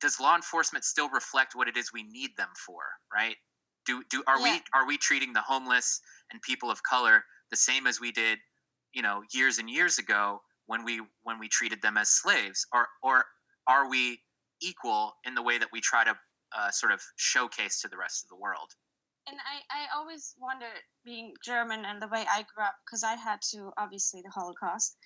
does 0.00 0.20
law 0.20 0.36
enforcement 0.36 0.84
still 0.84 1.08
reflect 1.10 1.56
what 1.56 1.66
it 1.66 1.76
is 1.76 1.92
we 1.92 2.04
need 2.04 2.30
them 2.36 2.50
for? 2.64 2.82
Right? 3.12 3.36
Do 3.86 4.04
do 4.10 4.22
are 4.28 4.38
Yeah. 4.38 4.54
we 4.54 4.62
are 4.74 4.86
we 4.86 4.96
treating 4.96 5.32
the 5.32 5.40
homeless 5.42 6.00
and 6.30 6.40
people 6.42 6.70
of 6.70 6.82
color 6.84 7.24
the 7.50 7.56
same 7.56 7.86
as 7.88 8.00
we 8.00 8.12
did, 8.12 8.38
you 8.92 9.02
know, 9.02 9.22
years 9.32 9.58
and 9.58 9.68
years 9.68 9.98
ago 9.98 10.40
when 10.66 10.84
we 10.84 11.02
when 11.24 11.40
we 11.40 11.48
treated 11.48 11.82
them 11.82 11.96
as 11.96 12.10
slaves, 12.10 12.64
or 12.72 12.86
or 13.02 13.24
are 13.66 13.88
we 13.88 14.20
equal 14.62 15.14
in 15.24 15.34
the 15.34 15.42
way 15.42 15.58
that 15.58 15.68
we 15.72 15.80
try 15.80 16.04
to 16.04 16.16
uh, 16.56 16.70
sort 16.70 16.92
of 16.92 17.00
showcase 17.16 17.80
to 17.82 17.88
the 17.88 17.96
rest 17.96 18.24
of 18.24 18.28
the 18.28 18.36
world? 18.36 18.70
and 19.26 19.36
I, 19.38 19.84
I 19.84 19.98
always 19.98 20.34
wonder, 20.38 20.66
being 21.04 21.34
German 21.44 21.84
and 21.84 22.00
the 22.00 22.08
way 22.08 22.24
I 22.30 22.44
grew 22.54 22.64
up 22.64 22.76
because 22.84 23.04
I 23.04 23.14
had 23.14 23.40
to 23.52 23.72
obviously 23.78 24.22
the 24.22 24.30
Holocaust, 24.30 24.96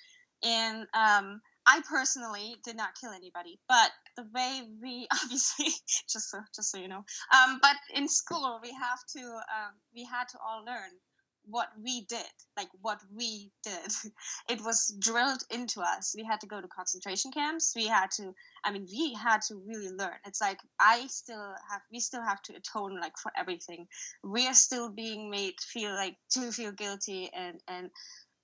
and 0.43 0.87
um, 0.95 1.41
I 1.67 1.83
personally 1.89 2.57
did 2.65 2.77
not 2.77 2.91
kill 3.01 3.11
anybody, 3.11 3.59
but 3.69 3.91
the 4.17 4.27
way 4.35 4.63
we 4.83 5.07
obviously 5.23 5.67
just 6.09 6.31
so 6.31 6.41
just 6.55 6.71
so 6.71 6.79
you 6.79 6.89
know, 6.89 7.05
um, 7.33 7.59
but 7.63 7.77
in 7.95 8.09
school 8.09 8.61
we 8.63 8.73
have 8.73 8.99
to 9.17 9.21
um, 9.21 9.75
we 9.95 10.05
had 10.05 10.29
to 10.29 10.39
all 10.39 10.65
learn 10.65 10.91
what 11.51 11.69
we 11.83 12.03
did, 12.07 12.33
like 12.57 12.69
what 12.83 13.01
we 13.15 13.51
did. 13.63 13.93
It 14.49 14.61
was 14.63 14.95
drilled 14.99 15.43
into 15.51 15.81
us. 15.81 16.15
We 16.17 16.25
had 16.25 16.41
to 16.41 16.47
go 16.47 16.61
to 16.61 16.69
concentration 16.69 17.33
camps. 17.33 17.73
We 17.77 17.87
had 17.87 18.11
to 18.13 18.35
I 18.65 18.73
mean, 18.73 18.87
we 18.91 19.15
had 19.15 19.43
to 19.49 19.57
really 19.67 19.91
learn. 19.91 20.19
It's 20.27 20.41
like 20.41 20.59
I 20.81 21.07
still 21.09 21.55
have, 21.71 21.81
we 21.93 22.01
still 22.01 22.23
have 22.23 22.43
to 22.43 22.55
atone 22.57 22.99
like 23.01 23.17
for 23.19 23.33
everything. 23.37 23.87
We 24.23 24.47
are 24.47 24.55
still 24.55 24.91
being 24.91 25.31
made 25.31 25.55
feel 25.61 25.91
like 25.91 26.17
to 26.33 26.53
feel 26.53 26.73
guilty 26.73 27.31
and 27.35 27.61
and 27.69 27.91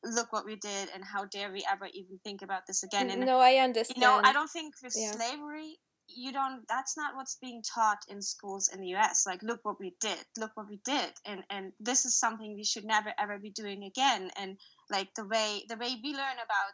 look 0.04 0.32
what 0.32 0.44
we 0.44 0.56
did 0.56 0.90
and 0.94 1.02
how 1.02 1.24
dare 1.24 1.50
we 1.50 1.64
ever 1.70 1.86
even 1.92 2.18
think 2.24 2.42
about 2.42 2.66
this 2.66 2.82
again. 2.82 3.10
And 3.10 3.24
no 3.24 3.38
i 3.38 3.56
understand 3.56 3.96
you 3.96 4.06
know, 4.06 4.20
I 4.22 4.32
don't 4.32 4.50
think 4.50 4.74
with 4.82 4.94
Yeah. 4.94 5.12
slavery, 5.12 5.78
you 6.08 6.32
don't. 6.32 6.66
That's 6.68 6.96
not 6.96 7.16
what's 7.16 7.36
being 7.40 7.62
taught 7.62 7.98
in 8.08 8.20
schools 8.22 8.68
in 8.72 8.80
the 8.80 8.88
U.S. 8.88 9.24
Like, 9.26 9.42
look 9.42 9.60
what 9.62 9.80
we 9.80 9.94
did. 10.00 10.18
Look 10.38 10.52
what 10.54 10.68
we 10.68 10.80
did. 10.84 11.12
And 11.24 11.42
and 11.50 11.72
this 11.80 12.04
is 12.04 12.18
something 12.18 12.54
we 12.54 12.64
should 12.64 12.84
never 12.84 13.12
ever 13.18 13.38
be 13.38 13.50
doing 13.50 13.84
again. 13.84 14.30
And 14.36 14.58
like 14.90 15.08
the 15.14 15.26
way 15.26 15.64
the 15.68 15.76
way 15.76 15.96
we 16.02 16.12
learn 16.12 16.38
about 16.44 16.72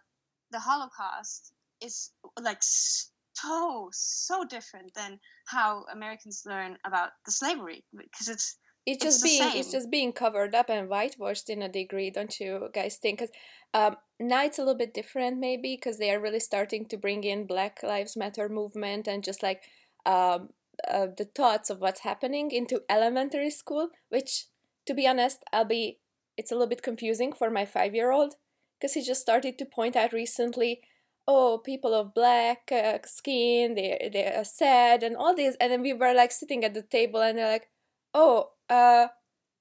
the 0.51 0.61
Holocaust 0.61 1.53
is 1.81 2.11
like 2.41 2.59
so 2.63 3.89
so 3.93 4.45
different 4.45 4.93
than 4.95 5.19
how 5.47 5.85
Americans 5.93 6.43
learn 6.47 6.77
about 6.85 7.11
the 7.25 7.33
slavery 7.33 7.85
because 7.97 8.29
it's 8.29 8.57
it's 8.93 9.05
just 9.05 9.23
being 9.23 9.51
it's 9.55 9.73
just 9.73 9.91
being 9.91 10.13
covered 10.13 10.55
up 10.55 10.69
and 10.69 10.89
whitewashed 10.89 11.49
in 11.51 11.63
a 11.63 11.69
degree 11.69 12.11
don't 12.11 12.39
you 12.41 12.69
guys 12.73 12.97
think? 12.97 13.19
Because 13.19 13.35
um, 13.73 13.97
now 14.19 14.45
it's 14.45 14.59
a 14.59 14.63
little 14.63 14.77
bit 14.77 14.95
different 14.95 15.39
maybe 15.39 15.77
because 15.77 15.99
they 15.99 16.11
are 16.11 16.21
really 16.21 16.41
starting 16.41 16.87
to 16.87 16.97
bring 16.97 17.25
in 17.25 17.47
black 17.47 17.83
lives 17.83 18.17
matter 18.17 18.49
movement 18.49 19.07
and 19.07 19.25
just 19.25 19.43
like 19.43 19.63
um, 20.07 20.51
uh, 20.89 21.07
the 21.17 21.29
thoughts 21.35 21.71
of 21.71 21.81
what's 21.81 22.01
happening 22.01 22.51
into 22.51 22.83
elementary 22.89 23.51
school 23.51 23.89
which 24.09 24.47
to 24.87 24.95
be 24.95 25.07
honest 25.07 25.45
i'll 25.53 25.65
be 25.65 25.99
it's 26.37 26.51
a 26.51 26.55
little 26.55 26.69
bit 26.69 26.83
confusing 26.83 27.33
for 27.33 27.51
my 27.51 27.65
five 27.65 27.95
year 27.95 28.11
old 28.11 28.35
because 28.79 28.95
he 28.95 29.03
just 29.03 29.21
started 29.21 29.59
to 29.59 29.65
point 29.65 29.95
out 29.95 30.13
recently 30.13 30.81
oh 31.29 31.61
people 31.65 31.95
of 31.95 32.15
black 32.15 32.71
uh, 32.73 32.99
skin 33.05 33.75
they 33.75 34.11
they 34.13 34.27
are 34.27 34.45
sad 34.45 35.03
and 35.03 35.17
all 35.17 35.35
this 35.35 35.57
and 35.61 35.71
then 35.71 35.83
we 35.83 35.93
were 35.93 36.15
like 36.15 36.33
sitting 36.33 36.65
at 36.65 36.75
the 36.75 36.83
table 36.83 37.21
and 37.21 37.39
they're 37.39 37.53
like 37.53 37.69
oh 38.15 38.51
uh 38.71 39.09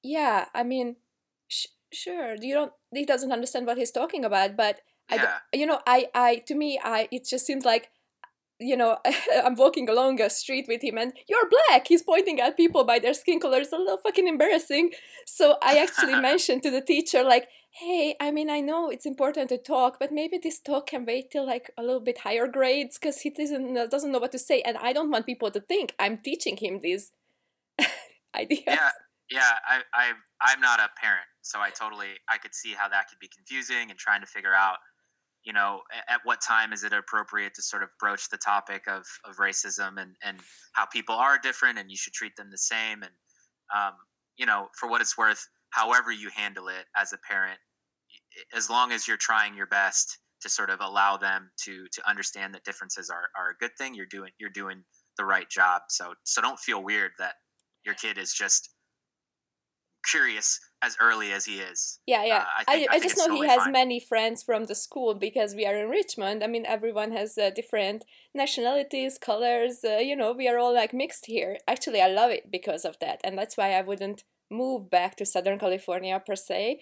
yeah 0.04 0.46
i 0.54 0.64
mean 0.64 0.96
sh- 1.48 1.68
sure 1.92 2.36
you 2.42 2.54
don't 2.54 2.72
he 2.94 3.06
doesn't 3.06 3.32
understand 3.32 3.66
what 3.66 3.78
he's 3.78 3.92
talking 3.92 4.24
about 4.24 4.56
but 4.56 4.82
I 5.12 5.16
Yeah, 5.16 5.38
you 5.54 5.66
know 5.66 5.80
i 5.88 6.08
i 6.14 6.44
to 6.48 6.56
me 6.56 6.80
i 6.84 7.08
it 7.12 7.26
just 7.26 7.46
seems 7.46 7.66
like 7.66 7.90
you 8.60 8.78
know 8.78 8.98
i'm 9.44 9.56
walking 9.56 9.90
along 9.90 10.22
a 10.22 10.30
street 10.30 10.66
with 10.68 10.84
him 10.84 10.98
and 10.98 11.14
you're 11.28 11.50
black! 11.50 11.88
He's 11.88 12.04
pointing 12.04 12.40
at 12.40 12.58
people 12.58 12.84
by 12.84 13.00
their 13.00 13.14
skin 13.14 13.40
color. 13.40 13.60
It's 13.60 13.72
a 13.72 13.78
little 13.78 13.98
fucking 13.98 14.28
embarrassing. 14.28 14.92
So 15.26 15.58
i 15.64 15.78
actually 15.78 16.20
mentioned 16.30 16.62
to 16.64 16.72
the 16.72 16.82
teacher 16.82 17.24
like 17.24 17.48
hey 17.72 18.16
i 18.20 18.32
mean 18.32 18.50
i 18.50 18.60
know 18.60 18.90
it's 18.90 19.06
important 19.06 19.50
to 19.50 19.58
talk 19.58 19.98
but 20.00 20.12
maybe 20.12 20.40
this 20.42 20.60
talk 20.60 20.88
can 20.88 21.06
wait 21.06 21.30
till 21.30 21.46
like 21.46 21.72
a 21.78 21.84
little 21.84 22.00
bit 22.00 22.20
higher 22.20 22.48
grades 22.48 22.98
because 22.98 23.22
he 23.22 23.30
doesn't 23.30 23.72
know, 23.74 23.88
doesn't 23.88 24.12
know 24.12 24.20
what 24.20 24.32
to 24.32 24.40
say 24.40 24.62
and 24.62 24.76
i 24.78 24.92
don't 24.92 25.12
want 25.12 25.26
people 25.26 25.52
to 25.52 25.60
think 25.62 25.94
i'm 26.00 26.18
teaching 26.18 26.58
him 26.58 26.80
these 26.82 27.12
ideas 28.36 28.64
yeah, 28.68 28.92
yeah. 29.30 29.52
I, 29.68 29.82
I, 29.94 30.12
I'm 30.42 30.60
not 30.60 30.80
a 30.80 30.90
parent, 31.02 31.26
so 31.42 31.60
I 31.60 31.70
totally, 31.70 32.14
I 32.30 32.38
could 32.38 32.54
see 32.54 32.74
how 32.74 32.88
that 32.90 33.08
could 33.10 33.20
be 33.20 33.30
confusing 33.36 33.90
and 33.90 33.98
trying 33.98 34.22
to 34.22 34.28
figure 34.28 34.54
out, 34.54 34.78
you 35.44 35.54
know, 35.54 35.82
at 36.08 36.20
what 36.24 36.42
time 36.42 36.74
is 36.74 36.84
it 36.84 36.94
appropriate 36.94 37.54
to 37.56 37.62
sort 37.62 37.84
of 37.84 37.90
broach 38.00 38.30
the 38.30 38.38
topic 38.38 38.84
of, 38.88 39.04
of 39.26 39.38
racism 39.38 40.02
and, 40.02 40.16
and 40.24 40.38
how 40.74 40.86
people 40.86 41.16
are 41.16 41.40
different 41.42 41.80
and 41.80 41.90
you 41.90 41.98
should 41.98 42.14
treat 42.14 42.36
them 42.36 42.50
the 42.52 42.58
same. 42.58 43.02
And, 43.04 43.12
um, 43.76 43.94
you 44.38 44.46
know, 44.46 44.68
for 44.78 44.90
what 44.90 45.02
it's 45.02 45.18
worth, 45.18 45.46
however 45.72 46.12
you 46.12 46.30
handle 46.36 46.68
it 46.68 46.86
as 46.96 47.14
a 47.14 47.18
parent, 47.30 47.60
as 48.54 48.70
long 48.70 48.92
as 48.92 49.08
you're 49.08 49.18
trying 49.18 49.56
your 49.56 49.68
best 49.68 50.18
to 50.42 50.50
sort 50.50 50.70
of 50.70 50.80
allow 50.82 51.18
them 51.18 51.52
to 51.66 51.86
to 51.92 52.10
understand 52.10 52.54
that 52.54 52.64
differences 52.64 53.10
are, 53.10 53.30
are 53.38 53.52
a 53.52 53.56
good 53.60 53.72
thing, 53.78 53.94
you're 53.94 54.06
doing 54.06 54.32
you're 54.40 54.50
doing 54.50 54.84
the 55.18 55.26
right 55.26 55.50
job. 55.50 55.82
So 55.90 56.14
so 56.24 56.42
don't 56.42 56.60
feel 56.60 56.84
weird 56.84 57.12
that 57.20 57.34
your 57.86 57.96
kid 57.96 58.18
is 58.18 58.34
just 58.34 58.70
curious 60.10 60.60
as 60.82 60.96
early 61.00 61.32
as 61.32 61.46
he 61.46 61.60
is. 61.60 62.00
Yeah, 62.06 62.24
yeah. 62.24 62.38
Uh, 62.38 62.46
I, 62.60 62.64
think, 62.64 62.90
I, 62.90 62.94
I, 62.94 62.96
I, 62.96 63.00
just 63.00 63.18
know 63.18 63.28
totally 63.28 63.48
he 63.48 63.54
has 63.54 63.64
fine. 63.64 63.72
many 63.72 64.00
friends 64.00 64.44
from 64.44 64.66
the 64.66 64.76
school 64.76 65.14
because 65.14 65.56
we 65.56 65.66
are 65.66 65.76
in 65.76 65.90
Richmond. 65.90 66.44
I 66.44 66.48
mean, 66.48 66.66
everyone 66.66 67.12
has 67.12 67.38
uh, 67.38 67.50
different 67.50 68.06
nationalities, 68.34 69.18
colors. 69.18 69.80
Uh, 69.84 69.98
you 69.98 70.16
know, 70.16 70.32
we 70.32 70.48
are 70.48 70.58
all 70.58 70.74
like 70.74 70.94
mixed 70.94 71.26
here. 71.26 71.58
Actually, 71.68 72.02
I 72.02 72.08
love 72.08 72.32
it 72.32 72.52
because 72.52 72.86
of 72.86 72.98
that, 73.00 73.20
and 73.24 73.38
that's 73.38 73.58
why 73.58 73.74
I 73.74 73.82
wouldn't 73.82 74.24
move 74.50 74.90
back 74.90 75.16
to 75.18 75.26
Southern 75.26 75.60
California 75.60 76.22
per 76.26 76.36
se. 76.36 76.82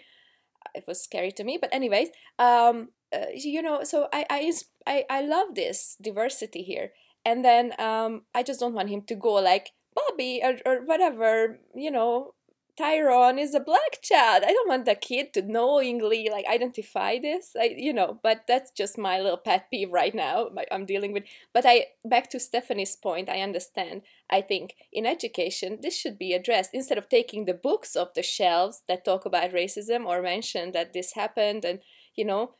It 0.76 0.86
was 0.88 1.02
scary 1.02 1.32
to 1.34 1.43
me, 1.43 1.58
but 1.60 1.74
anyways, 1.74 2.10
um, 2.39 2.89
uh, 3.14 3.28
you 3.34 3.62
know, 3.62 3.84
so 3.84 4.08
I, 4.14 4.26
I 4.30 4.54
I 4.86 5.06
I 5.10 5.22
love 5.22 5.56
this 5.56 5.98
diversity 6.02 6.62
here, 6.62 6.91
and 7.26 7.43
then 7.43 7.74
um, 7.80 8.24
I 8.36 8.43
just 8.43 8.60
don't 8.60 8.74
want 8.74 8.89
him 8.89 9.02
to 9.04 9.16
go 9.16 9.34
like 9.34 9.72
Bobby 9.98 10.41
or, 10.43 10.58
or 10.66 10.86
whatever, 10.86 11.60
you 11.76 11.91
know, 11.91 12.34
Tyrone 12.78 13.39
is 13.39 13.56
a 13.56 13.60
black 13.60 14.02
child. 14.04 14.43
I 14.45 14.54
don't 14.54 14.70
want 14.70 14.86
the 14.86 14.93
kid 14.93 15.34
to 15.34 15.41
knowingly 15.41 16.30
like 16.32 16.45
identify 16.45 17.18
this. 17.18 17.56
I, 17.60 17.74
you 17.76 17.91
know, 17.91 18.20
but 18.22 18.43
that's 18.48 18.70
just 18.70 19.00
my 19.00 19.20
little 19.20 19.38
pet 19.38 19.72
peeve 19.72 19.91
right 19.91 20.14
now. 20.14 20.50
I'm 20.72 20.86
dealing 20.86 21.12
with. 21.12 21.24
But 21.54 21.66
I 21.66 21.88
back 22.06 22.30
to 22.30 22.39
Stephanie's 22.39 22.95
point. 22.95 23.30
I 23.30 23.41
understand. 23.41 24.04
I 24.30 24.41
think 24.41 24.76
in 24.93 25.08
education 25.08 25.80
this 25.82 25.98
should 25.98 26.20
be 26.20 26.34
addressed 26.34 26.72
instead 26.74 27.00
of 27.00 27.10
taking 27.10 27.45
the 27.45 27.56
books 27.56 27.95
off 27.95 28.14
the 28.14 28.22
shelves 28.22 28.84
that 28.88 29.04
talk 29.04 29.26
about 29.26 29.54
racism 29.54 30.06
or 30.06 30.22
mention 30.22 30.72
that 30.74 30.93
this 30.93 31.14
happened 31.14 31.66
and 31.66 31.80
you 32.16 32.26
know. 32.26 32.52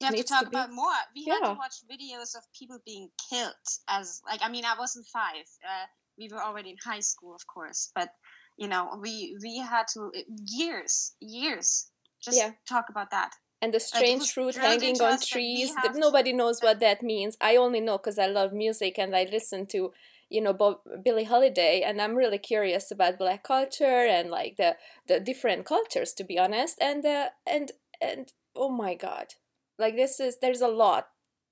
You 0.00 0.06
have 0.06 0.16
to 0.16 0.22
talk 0.22 0.44
to 0.44 0.50
be, 0.50 0.56
about 0.56 0.72
more. 0.72 0.92
We 1.14 1.24
yeah. 1.26 1.34
had 1.34 1.52
to 1.52 1.58
watch 1.58 1.76
videos 1.90 2.34
of 2.34 2.42
people 2.58 2.78
being 2.84 3.08
killed 3.30 3.54
as 3.88 4.20
like 4.26 4.40
I 4.42 4.50
mean 4.50 4.66
I 4.66 4.74
wasn't 4.78 5.06
five. 5.06 5.48
Uh, 5.64 5.86
we 6.20 6.28
were 6.32 6.42
already 6.42 6.70
in 6.70 6.76
high 6.84 7.00
school, 7.00 7.34
of 7.34 7.46
course, 7.46 7.90
but 7.94 8.10
you 8.58 8.68
know 8.68 8.98
we 9.00 9.36
we 9.42 9.58
had 9.58 9.86
to 9.94 10.12
years 10.46 11.12
years 11.20 11.90
just 12.22 12.36
yeah. 12.36 12.52
talk 12.68 12.86
about 12.90 13.10
that. 13.10 13.30
And 13.62 13.74
the 13.74 13.80
strange 13.80 14.22
like, 14.22 14.30
fruit 14.30 14.56
hanging 14.56 15.00
on 15.02 15.18
trees 15.20 15.74
that 15.82 15.94
nobody 15.94 16.32
knows 16.32 16.60
what 16.60 16.80
that. 16.80 17.02
means. 17.02 17.36
I 17.40 17.56
only 17.56 17.80
know 17.80 17.98
because 17.98 18.18
i 18.18 18.26
love 18.26 18.52
music 18.52 18.98
and 18.98 19.16
i 19.16 19.26
listen 19.30 19.66
to 19.66 19.92
you 20.28 20.40
know 20.40 20.52
Bob, 20.52 20.76
billie 21.04 21.24
holiday 21.24 21.82
and 21.84 22.00
i'm 22.00 22.14
really 22.14 22.38
curious 22.38 22.90
about 22.90 23.18
black 23.18 23.42
culture 23.42 24.06
and 24.16 24.30
like 24.30 24.56
the 24.56 24.76
the 25.08 25.18
different 25.18 25.66
cultures 25.66 26.12
to 26.14 26.24
be 26.24 26.38
honest 26.38 26.76
and 26.80 27.04
uh, 27.04 27.28
and 27.46 27.72
and 28.00 28.32
oh 28.54 28.70
my 28.70 28.94
god. 28.94 29.34
Like 29.78 29.96
this 29.96 30.20
is 30.20 30.36
there's 30.40 30.60
a 30.60 30.68
lot 30.68 31.08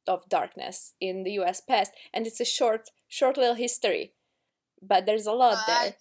of 0.06 0.28
darkness 0.28 0.94
in 1.00 1.24
the 1.24 1.32
us 1.32 1.60
past 1.60 1.92
and 2.14 2.26
it's 2.26 2.40
a 2.40 2.44
short 2.44 2.90
short 3.08 3.36
little 3.36 3.54
history 3.54 4.12
but 4.82 5.06
there's 5.06 5.26
a 5.26 5.32
lot 5.32 5.58
there 5.66 5.94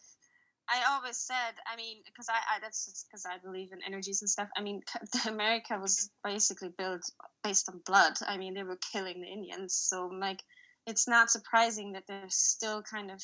I 0.70 0.94
always 0.94 1.18
said, 1.18 1.56
I 1.72 1.78
mean, 1.78 1.98
because 2.06 2.28
I, 2.30 2.56
I 2.56 2.60
that's 2.60 3.06
because 3.08 3.26
I 3.26 3.38
believe 3.38 3.72
in 3.72 3.80
energies 3.86 4.22
and 4.22 4.30
stuff. 4.30 4.50
I 4.58 4.62
mean, 4.62 4.82
America 5.28 5.78
was 5.80 6.10
basically 6.24 6.70
built 6.78 7.04
based 7.44 7.70
on 7.70 7.82
blood. 7.86 8.14
I 8.28 8.38
mean, 8.38 8.54
they 8.54 8.64
were 8.64 8.80
killing 8.92 9.22
the 9.22 9.28
Indians, 9.28 9.74
so 9.76 10.08
like, 10.08 10.44
it's 10.86 11.08
not 11.08 11.32
surprising 11.32 11.94
that 11.94 12.04
there's 12.08 12.36
still 12.36 12.82
kind 12.82 13.12
of 13.12 13.24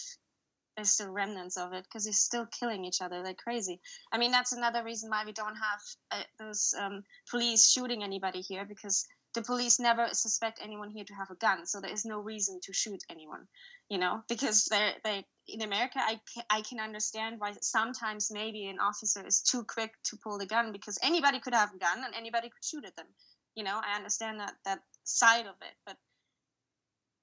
there's 0.76 0.92
still 0.92 1.12
remnants 1.12 1.58
of 1.58 1.74
it 1.74 1.84
because 1.84 2.06
they're 2.06 2.14
still 2.14 2.48
killing 2.48 2.84
each 2.86 3.02
other 3.02 3.22
like 3.22 3.38
crazy. 3.38 3.80
I 4.12 4.18
mean, 4.18 4.32
that's 4.32 4.54
another 4.54 4.84
reason 4.84 5.10
why 5.10 5.24
we 5.26 5.34
don't 5.34 5.56
have 5.56 5.80
uh, 6.12 6.24
those 6.40 6.74
um, 6.80 7.04
police 7.30 7.70
shooting 7.70 8.04
anybody 8.04 8.42
here 8.42 8.66
because 8.66 9.06
the 9.34 9.42
police 9.42 9.80
never 9.80 10.08
suspect 10.12 10.60
anyone 10.62 10.90
here 10.90 11.06
to 11.06 11.14
have 11.14 11.30
a 11.32 11.36
gun, 11.36 11.66
so 11.66 11.80
there 11.80 11.92
is 11.92 12.06
no 12.06 12.20
reason 12.20 12.60
to 12.64 12.74
shoot 12.74 13.04
anyone, 13.10 13.48
you 13.90 13.98
know, 13.98 14.22
because 14.30 14.66
they're 14.66 14.94
they 15.04 15.26
in 15.48 15.62
America, 15.62 16.00
I 16.00 16.20
can, 16.34 16.44
I 16.50 16.62
can 16.62 16.80
understand 16.80 17.40
why 17.40 17.54
sometimes 17.62 18.32
maybe 18.32 18.68
an 18.68 18.80
officer 18.80 19.26
is 19.26 19.42
too 19.42 19.64
quick 19.64 19.92
to 20.06 20.18
pull 20.24 20.38
the 20.38 20.46
gun 20.46 20.72
because 20.72 20.98
anybody 21.04 21.40
could 21.40 21.54
have 21.54 21.74
a 21.74 21.78
gun 21.78 22.04
and 22.06 22.16
anybody 22.16 22.48
could 22.50 22.64
shoot 22.64 22.86
at 22.86 22.96
them. 22.96 23.08
You 23.56 23.64
know, 23.64 23.80
I 23.84 23.98
understand 23.98 24.40
that 24.40 24.54
that 24.66 24.80
side 25.04 25.46
of 25.46 25.56
it, 25.62 25.76
but 25.86 25.98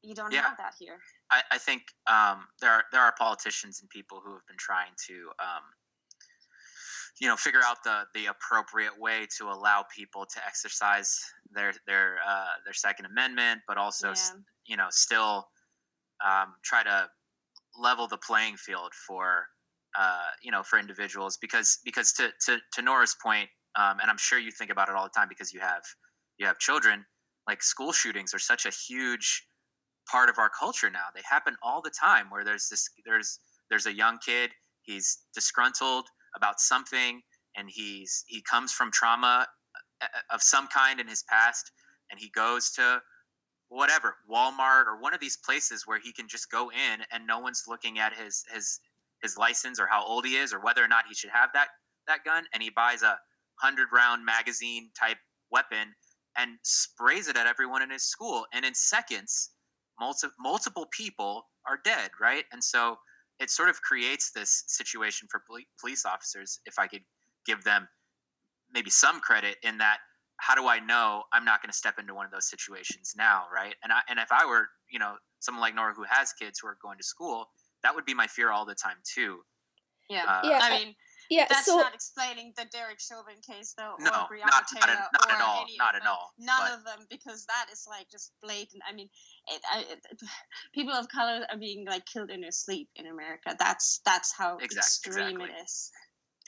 you 0.02 0.14
don't 0.14 0.32
yeah. 0.32 0.42
have 0.42 0.58
that 0.58 0.74
here. 0.78 0.98
I, 1.30 1.42
I 1.52 1.58
think 1.58 1.82
um, 2.06 2.46
there 2.60 2.70
are 2.70 2.84
there 2.92 3.00
are 3.00 3.14
politicians 3.18 3.80
and 3.80 3.88
people 3.90 4.20
who 4.24 4.32
have 4.32 4.46
been 4.46 4.58
trying 4.58 4.92
to 5.08 5.14
um, 5.38 5.64
you 7.20 7.28
know 7.28 7.36
figure 7.36 7.60
out 7.64 7.76
the 7.84 8.02
the 8.14 8.26
appropriate 8.26 8.98
way 8.98 9.26
to 9.38 9.44
allow 9.44 9.84
people 9.94 10.26
to 10.26 10.40
exercise 10.44 11.20
their 11.52 11.72
their 11.86 12.16
uh, 12.26 12.54
their 12.64 12.72
Second 12.72 13.06
Amendment, 13.06 13.60
but 13.68 13.76
also 13.76 14.08
yeah. 14.08 14.32
you 14.66 14.76
know 14.76 14.86
still 14.90 15.48
um, 16.24 16.54
try 16.64 16.82
to 16.82 17.08
level 17.78 18.08
the 18.08 18.16
playing 18.16 18.56
field 18.56 18.92
for 19.06 19.46
uh, 19.98 20.28
you 20.42 20.50
know 20.50 20.62
for 20.62 20.78
individuals 20.78 21.36
because 21.40 21.78
because 21.84 22.12
to 22.14 22.30
to, 22.46 22.58
to 22.72 22.82
Nora's 22.82 23.16
point, 23.22 23.48
um, 23.76 23.98
and 24.00 24.10
I'm 24.10 24.18
sure 24.18 24.38
you 24.38 24.50
think 24.50 24.70
about 24.70 24.88
it 24.88 24.94
all 24.94 25.04
the 25.04 25.14
time 25.14 25.28
because 25.28 25.52
you 25.52 25.60
have 25.60 25.82
you 26.38 26.46
have 26.46 26.58
children. 26.58 27.04
Like 27.46 27.62
school 27.62 27.92
shootings 27.92 28.32
are 28.32 28.38
such 28.38 28.64
a 28.64 28.70
huge 28.70 29.44
part 30.10 30.28
of 30.28 30.38
our 30.38 30.50
culture 30.50 30.90
now. 30.90 31.06
They 31.14 31.22
happen 31.28 31.56
all 31.62 31.82
the 31.82 31.90
time 31.90 32.30
where 32.30 32.44
there's 32.44 32.68
this 32.68 32.88
there's 33.04 33.38
there's 33.68 33.86
a 33.86 33.92
young 33.92 34.18
kid 34.24 34.50
he's 34.82 35.18
disgruntled 35.34 36.06
about 36.36 36.60
something 36.60 37.20
and 37.56 37.68
he's 37.70 38.24
he 38.26 38.42
comes 38.42 38.72
from 38.72 38.90
trauma 38.90 39.46
uh, 40.00 40.04
uh, 40.04 40.34
of 40.34 40.42
some 40.42 40.68
kind 40.68 41.00
in 41.00 41.08
his 41.08 41.24
past 41.24 41.72
and 42.10 42.20
he 42.20 42.30
goes 42.30 42.70
to 42.70 43.00
whatever 43.68 44.16
Walmart 44.30 44.86
or 44.86 45.00
one 45.00 45.14
of 45.14 45.20
these 45.20 45.36
places 45.36 45.84
where 45.86 46.00
he 46.00 46.12
can 46.12 46.28
just 46.28 46.50
go 46.50 46.70
in 46.70 47.00
and 47.12 47.26
no 47.26 47.38
one's 47.38 47.64
looking 47.68 47.98
at 47.98 48.14
his 48.14 48.44
his 48.52 48.80
his 49.22 49.36
license 49.36 49.78
or 49.78 49.86
how 49.86 50.04
old 50.04 50.26
he 50.26 50.36
is 50.36 50.52
or 50.52 50.60
whether 50.60 50.82
or 50.82 50.88
not 50.88 51.04
he 51.08 51.14
should 51.14 51.30
have 51.30 51.50
that 51.54 51.68
that 52.06 52.24
gun 52.24 52.44
and 52.52 52.62
he 52.62 52.70
buys 52.70 53.02
a 53.02 53.18
100 53.60 53.88
round 53.92 54.24
magazine 54.24 54.90
type 54.98 55.18
weapon 55.50 55.94
and 56.36 56.58
sprays 56.62 57.28
it 57.28 57.36
at 57.36 57.46
everyone 57.46 57.82
in 57.82 57.90
his 57.90 58.04
school. 58.04 58.46
And 58.52 58.64
in 58.64 58.74
seconds 58.74 59.50
multiple 60.00 60.34
multiple 60.40 60.86
people 60.96 61.44
are 61.66 61.78
dead 61.84 62.10
right? 62.20 62.44
And 62.52 62.62
so 62.62 62.98
it 63.40 63.50
sort 63.50 63.68
of 63.68 63.80
creates 63.82 64.30
this 64.32 64.64
situation 64.68 65.26
for 65.30 65.42
police 65.80 66.04
officers 66.04 66.60
if 66.66 66.78
i 66.78 66.86
could 66.86 67.02
give 67.46 67.64
them 67.64 67.88
maybe 68.72 68.90
some 68.90 69.20
credit 69.20 69.56
in 69.62 69.78
that 69.78 69.98
how 70.36 70.54
do 70.54 70.68
i 70.68 70.78
know 70.78 71.22
i'm 71.32 71.44
not 71.44 71.62
going 71.62 71.70
to 71.70 71.76
step 71.76 71.98
into 71.98 72.14
one 72.14 72.24
of 72.24 72.32
those 72.32 72.48
situations 72.48 73.14
now 73.16 73.44
right? 73.52 73.74
And 73.82 73.92
i 73.92 74.00
and 74.08 74.18
if 74.18 74.30
i 74.30 74.46
were 74.46 74.68
you 74.90 74.98
know 74.98 75.14
someone 75.40 75.60
like 75.60 75.74
nora 75.74 75.94
who 75.94 76.04
has 76.08 76.32
kids 76.32 76.60
who 76.60 76.68
are 76.68 76.76
going 76.82 76.98
to 76.98 77.04
school 77.04 77.46
that 77.82 77.94
would 77.94 78.04
be 78.04 78.14
my 78.14 78.26
fear 78.26 78.50
all 78.50 78.66
the 78.66 78.74
time 78.74 78.96
too. 79.04 79.38
Yeah. 80.10 80.24
Uh, 80.28 80.40
yeah 80.44 80.58
i 80.62 80.70
mean 80.78 80.94
yeah, 81.30 81.46
that's 81.48 81.64
so, 81.64 81.76
not 81.76 81.94
explaining 81.94 82.52
the 82.56 82.64
Derek 82.72 82.98
Chauvin 82.98 83.36
case, 83.46 83.72
though, 83.78 83.94
no, 84.00 84.10
or 84.10 84.26
Breonna 84.26 84.50
not, 84.50 84.66
Taylor, 84.66 84.94
not, 84.94 85.10
not 85.12 85.30
or 85.30 85.34
at 85.34 85.40
all, 85.40 85.66
not 85.78 85.94
at 85.94 86.06
all. 86.06 86.32
None 86.40 86.56
but. 86.60 86.78
of 86.78 86.84
them, 86.84 87.06
because 87.08 87.46
that 87.46 87.66
is 87.72 87.86
like 87.88 88.10
just 88.10 88.32
blatant. 88.42 88.82
I 88.88 88.92
mean, 88.92 89.08
it, 89.46 89.62
I, 89.72 89.80
it, 89.92 90.04
people 90.74 90.92
of 90.92 91.08
color 91.08 91.46
are 91.48 91.56
being 91.56 91.86
like 91.86 92.04
killed 92.04 92.30
in 92.30 92.40
their 92.40 92.50
sleep 92.50 92.88
in 92.96 93.06
America. 93.06 93.54
That's 93.56 94.00
that's 94.04 94.34
how 94.36 94.56
exactly, 94.56 94.78
extreme 94.78 95.40
exactly. 95.40 95.50
it 95.50 95.64
is. 95.64 95.90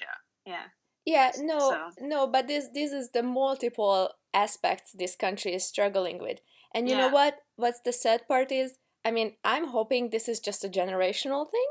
Yeah. 0.00 0.52
Yeah. 0.52 0.64
Yeah. 1.04 1.30
No. 1.38 1.58
So. 1.60 1.90
No. 2.00 2.26
But 2.26 2.48
this 2.48 2.66
this 2.74 2.90
is 2.90 3.10
the 3.12 3.22
multiple 3.22 4.10
aspects 4.34 4.90
this 4.92 5.14
country 5.14 5.54
is 5.54 5.64
struggling 5.64 6.20
with, 6.20 6.40
and 6.74 6.88
you 6.88 6.96
yeah. 6.96 7.02
know 7.02 7.14
what? 7.14 7.36
What's 7.54 7.80
the 7.84 7.92
sad 7.92 8.26
part 8.26 8.50
is, 8.50 8.78
I 9.04 9.12
mean, 9.12 9.36
I'm 9.44 9.68
hoping 9.68 10.10
this 10.10 10.28
is 10.28 10.40
just 10.40 10.64
a 10.64 10.68
generational 10.68 11.48
thing 11.48 11.66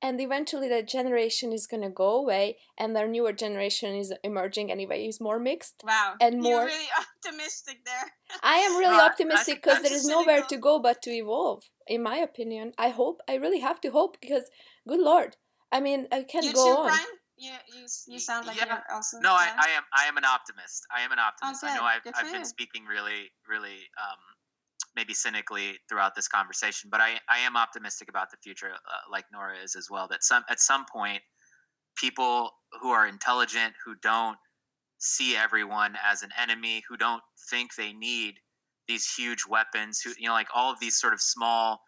and 0.00 0.20
eventually 0.20 0.68
that 0.68 0.86
generation 0.88 1.52
is 1.52 1.66
going 1.66 1.82
to 1.82 1.90
go 1.90 2.16
away 2.16 2.58
and 2.78 2.94
their 2.94 3.08
newer 3.08 3.32
generation 3.32 3.94
is 3.94 4.12
emerging 4.22 4.70
anyway 4.70 5.06
is 5.06 5.20
more 5.20 5.38
mixed 5.38 5.82
wow. 5.84 6.14
and 6.20 6.40
more 6.40 6.52
You're 6.52 6.66
really 6.66 6.88
optimistic 7.26 7.84
there. 7.84 8.12
I 8.42 8.58
am 8.58 8.78
really 8.78 9.00
optimistic 9.00 9.62
because 9.62 9.82
there 9.82 9.92
is 9.92 10.06
nowhere 10.06 10.42
to 10.42 10.56
go 10.56 10.78
but 10.78 11.02
to 11.02 11.10
evolve 11.10 11.64
in 11.86 12.02
my 12.02 12.16
opinion. 12.16 12.72
I 12.78 12.90
hope 12.90 13.20
i 13.28 13.34
really 13.34 13.60
have 13.60 13.80
to 13.82 13.90
hope 13.90 14.20
because 14.20 14.50
good 14.86 15.00
lord 15.00 15.36
i 15.72 15.80
mean 15.80 16.06
i 16.12 16.22
can't 16.22 16.44
you 16.44 16.52
go 16.52 16.64
too, 16.64 16.80
on. 16.80 16.86
Brian? 16.88 17.06
You, 17.36 17.52
you, 17.72 17.86
you 18.08 18.18
sound 18.18 18.46
like 18.46 18.56
yeah. 18.56 18.66
you're 18.66 18.94
also 18.96 19.18
no 19.20 19.30
I, 19.32 19.48
I 19.56 19.68
am 19.78 19.82
i 19.94 20.04
am 20.08 20.16
an 20.16 20.24
optimist. 20.24 20.86
I 20.94 21.02
am 21.02 21.12
an 21.12 21.18
optimist. 21.18 21.62
Okay. 21.62 21.72
i 21.72 21.76
know 21.76 21.84
i've, 21.84 22.02
I've 22.14 22.32
been 22.32 22.44
speaking 22.44 22.84
really 22.84 23.30
really 23.48 23.78
um, 24.04 24.20
maybe 24.98 25.14
cynically 25.14 25.78
throughout 25.88 26.16
this 26.16 26.26
conversation, 26.26 26.90
but 26.90 27.00
I, 27.00 27.20
I 27.30 27.38
am 27.38 27.56
optimistic 27.56 28.08
about 28.08 28.32
the 28.32 28.36
future, 28.42 28.70
uh, 28.72 29.12
like 29.12 29.26
Nora 29.32 29.54
is 29.62 29.76
as 29.76 29.86
well. 29.88 30.08
That 30.08 30.24
some 30.24 30.42
at 30.50 30.58
some 30.58 30.86
point, 30.92 31.22
people 31.96 32.50
who 32.80 32.90
are 32.90 33.06
intelligent, 33.06 33.74
who 33.84 33.94
don't 34.02 34.36
see 34.98 35.36
everyone 35.36 35.94
as 36.04 36.24
an 36.24 36.30
enemy, 36.36 36.82
who 36.88 36.96
don't 36.96 37.22
think 37.48 37.76
they 37.76 37.92
need 37.92 38.34
these 38.88 39.06
huge 39.14 39.44
weapons, 39.48 40.00
who 40.00 40.10
you 40.18 40.26
know, 40.26 40.34
like 40.34 40.48
all 40.52 40.72
of 40.72 40.80
these 40.80 40.98
sort 40.98 41.12
of 41.12 41.20
small, 41.20 41.80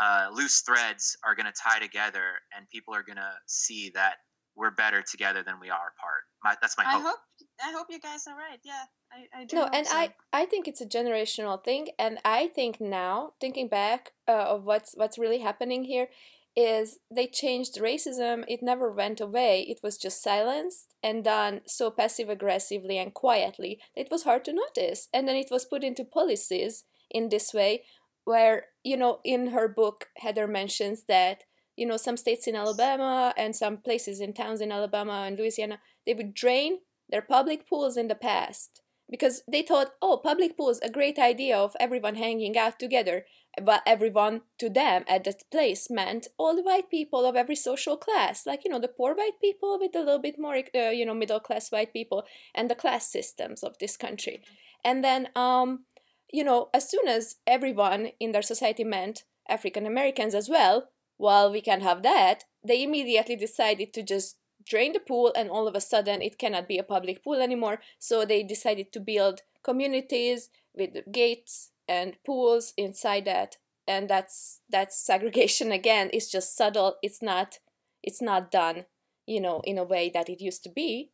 uh, 0.00 0.28
loose 0.32 0.62
threads 0.62 1.14
are 1.22 1.34
going 1.34 1.46
to 1.46 1.52
tie 1.52 1.78
together, 1.78 2.40
and 2.56 2.66
people 2.70 2.94
are 2.94 3.02
going 3.02 3.16
to 3.16 3.32
see 3.46 3.90
that 3.94 4.14
we're 4.56 4.70
better 4.70 5.02
together 5.02 5.42
than 5.42 5.60
we 5.60 5.68
are 5.68 5.92
apart. 5.98 6.22
My, 6.42 6.54
that's 6.62 6.78
my 6.78 6.84
I 6.86 7.00
hope. 7.00 7.18
I 7.62 7.72
hope 7.72 7.86
you 7.90 8.00
guys 8.00 8.26
are 8.26 8.36
right. 8.36 8.60
Yeah, 8.64 8.84
I, 9.14 9.40
I 9.40 9.44
do. 9.44 9.56
no 9.56 9.64
and 9.72 9.86
so. 9.86 9.96
i 9.96 10.14
i 10.32 10.44
think 10.44 10.66
it's 10.66 10.80
a 10.80 10.86
generational 10.86 11.62
thing 11.62 11.88
and 11.98 12.18
i 12.24 12.48
think 12.48 12.80
now 12.80 13.32
thinking 13.40 13.68
back 13.68 14.12
uh, 14.28 14.32
of 14.32 14.64
what's 14.64 14.94
what's 14.96 15.18
really 15.18 15.40
happening 15.40 15.84
here 15.84 16.08
is 16.56 16.98
they 17.10 17.26
changed 17.26 17.76
racism 17.80 18.44
it 18.48 18.62
never 18.62 18.90
went 18.90 19.20
away 19.20 19.62
it 19.62 19.80
was 19.82 19.96
just 19.96 20.22
silenced 20.22 20.94
and 21.02 21.24
done 21.24 21.60
so 21.66 21.90
passive 21.90 22.28
aggressively 22.28 22.96
and 22.96 23.12
quietly 23.12 23.80
it 23.96 24.08
was 24.10 24.22
hard 24.22 24.44
to 24.44 24.52
notice 24.52 25.08
and 25.12 25.26
then 25.26 25.36
it 25.36 25.50
was 25.50 25.64
put 25.64 25.82
into 25.82 26.04
policies 26.04 26.84
in 27.10 27.28
this 27.28 27.52
way 27.52 27.82
where 28.24 28.66
you 28.82 28.96
know 28.96 29.20
in 29.24 29.48
her 29.48 29.68
book 29.68 30.08
heather 30.18 30.46
mentions 30.46 31.04
that 31.04 31.42
you 31.76 31.84
know 31.86 31.96
some 31.96 32.16
states 32.16 32.46
in 32.46 32.54
alabama 32.54 33.34
and 33.36 33.56
some 33.56 33.76
places 33.76 34.20
in 34.20 34.32
towns 34.32 34.60
in 34.60 34.70
alabama 34.70 35.24
and 35.26 35.36
louisiana 35.38 35.80
they 36.06 36.14
would 36.14 36.34
drain 36.34 36.78
their 37.14 37.22
public 37.22 37.68
pools 37.68 37.96
in 37.96 38.08
the 38.08 38.16
past 38.16 38.82
because 39.08 39.42
they 39.46 39.62
thought, 39.62 39.92
oh, 40.02 40.16
public 40.16 40.56
pools, 40.56 40.80
a 40.82 40.90
great 40.90 41.16
idea 41.16 41.56
of 41.56 41.76
everyone 41.78 42.16
hanging 42.16 42.58
out 42.58 42.80
together. 42.80 43.24
But 43.62 43.82
everyone 43.86 44.40
to 44.58 44.68
them 44.68 45.04
at 45.06 45.22
that 45.22 45.44
place 45.52 45.88
meant 45.88 46.26
all 46.36 46.56
the 46.56 46.64
white 46.64 46.90
people 46.90 47.24
of 47.24 47.36
every 47.36 47.54
social 47.54 47.96
class, 47.96 48.46
like 48.46 48.64
you 48.64 48.70
know 48.72 48.80
the 48.80 48.88
poor 48.88 49.14
white 49.14 49.38
people 49.40 49.78
with 49.80 49.94
a 49.94 50.00
little 50.00 50.18
bit 50.18 50.40
more, 50.40 50.56
uh, 50.56 50.90
you 50.90 51.06
know, 51.06 51.14
middle 51.14 51.38
class 51.38 51.70
white 51.70 51.92
people, 51.92 52.24
and 52.52 52.68
the 52.68 52.74
class 52.74 53.06
systems 53.06 53.62
of 53.62 53.78
this 53.78 53.96
country. 53.96 54.42
And 54.84 55.04
then, 55.04 55.28
um, 55.36 55.84
you 56.32 56.42
know, 56.42 56.68
as 56.74 56.90
soon 56.90 57.06
as 57.06 57.36
everyone 57.46 58.08
in 58.18 58.32
their 58.32 58.42
society 58.42 58.82
meant 58.82 59.22
African 59.48 59.86
Americans 59.86 60.34
as 60.34 60.48
well, 60.48 60.88
well, 61.16 61.52
we 61.52 61.60
can 61.60 61.80
have 61.80 62.02
that. 62.02 62.42
They 62.66 62.82
immediately 62.82 63.36
decided 63.36 63.92
to 63.92 64.02
just 64.02 64.36
drain 64.66 64.92
the 64.92 65.00
pool 65.00 65.32
and 65.36 65.50
all 65.50 65.66
of 65.68 65.74
a 65.74 65.80
sudden 65.80 66.22
it 66.22 66.38
cannot 66.38 66.68
be 66.68 66.78
a 66.78 66.82
public 66.84 67.22
pool 67.24 67.40
anymore. 67.42 67.80
So 67.98 68.24
they 68.24 68.42
decided 68.42 68.92
to 68.92 69.00
build 69.00 69.42
communities 69.62 70.50
with 70.74 71.10
gates 71.12 71.70
and 71.88 72.16
pools 72.24 72.72
inside 72.76 73.24
that. 73.26 73.56
And 73.86 74.08
that's 74.08 74.60
that's 74.70 74.96
segregation 74.96 75.72
again. 75.72 76.10
It's 76.12 76.30
just 76.30 76.56
subtle. 76.56 76.96
It's 77.02 77.20
not 77.22 77.58
it's 78.02 78.22
not 78.22 78.50
done 78.50 78.86
you 79.26 79.40
know 79.40 79.60
in 79.64 79.78
a 79.78 79.84
way 79.84 80.10
that 80.12 80.28
it 80.28 80.40
used 80.40 80.62
to 80.62 80.68
be 80.68 81.10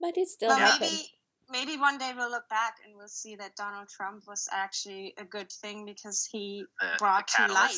but 0.00 0.16
it 0.16 0.28
still 0.28 0.50
Well, 0.50 0.58
happens. 0.58 0.90
maybe 0.92 1.17
maybe 1.50 1.76
one 1.76 1.98
day 1.98 2.12
we'll 2.14 2.30
look 2.30 2.48
back 2.48 2.76
and 2.84 2.96
we'll 2.96 3.08
see 3.08 3.36
that 3.36 3.56
Donald 3.56 3.88
Trump 3.88 4.24
was 4.26 4.48
actually 4.52 5.14
a 5.18 5.24
good 5.24 5.50
thing 5.50 5.84
because 5.84 6.28
he 6.30 6.64
brought 6.98 7.28
to 7.28 7.46
light. 7.52 7.72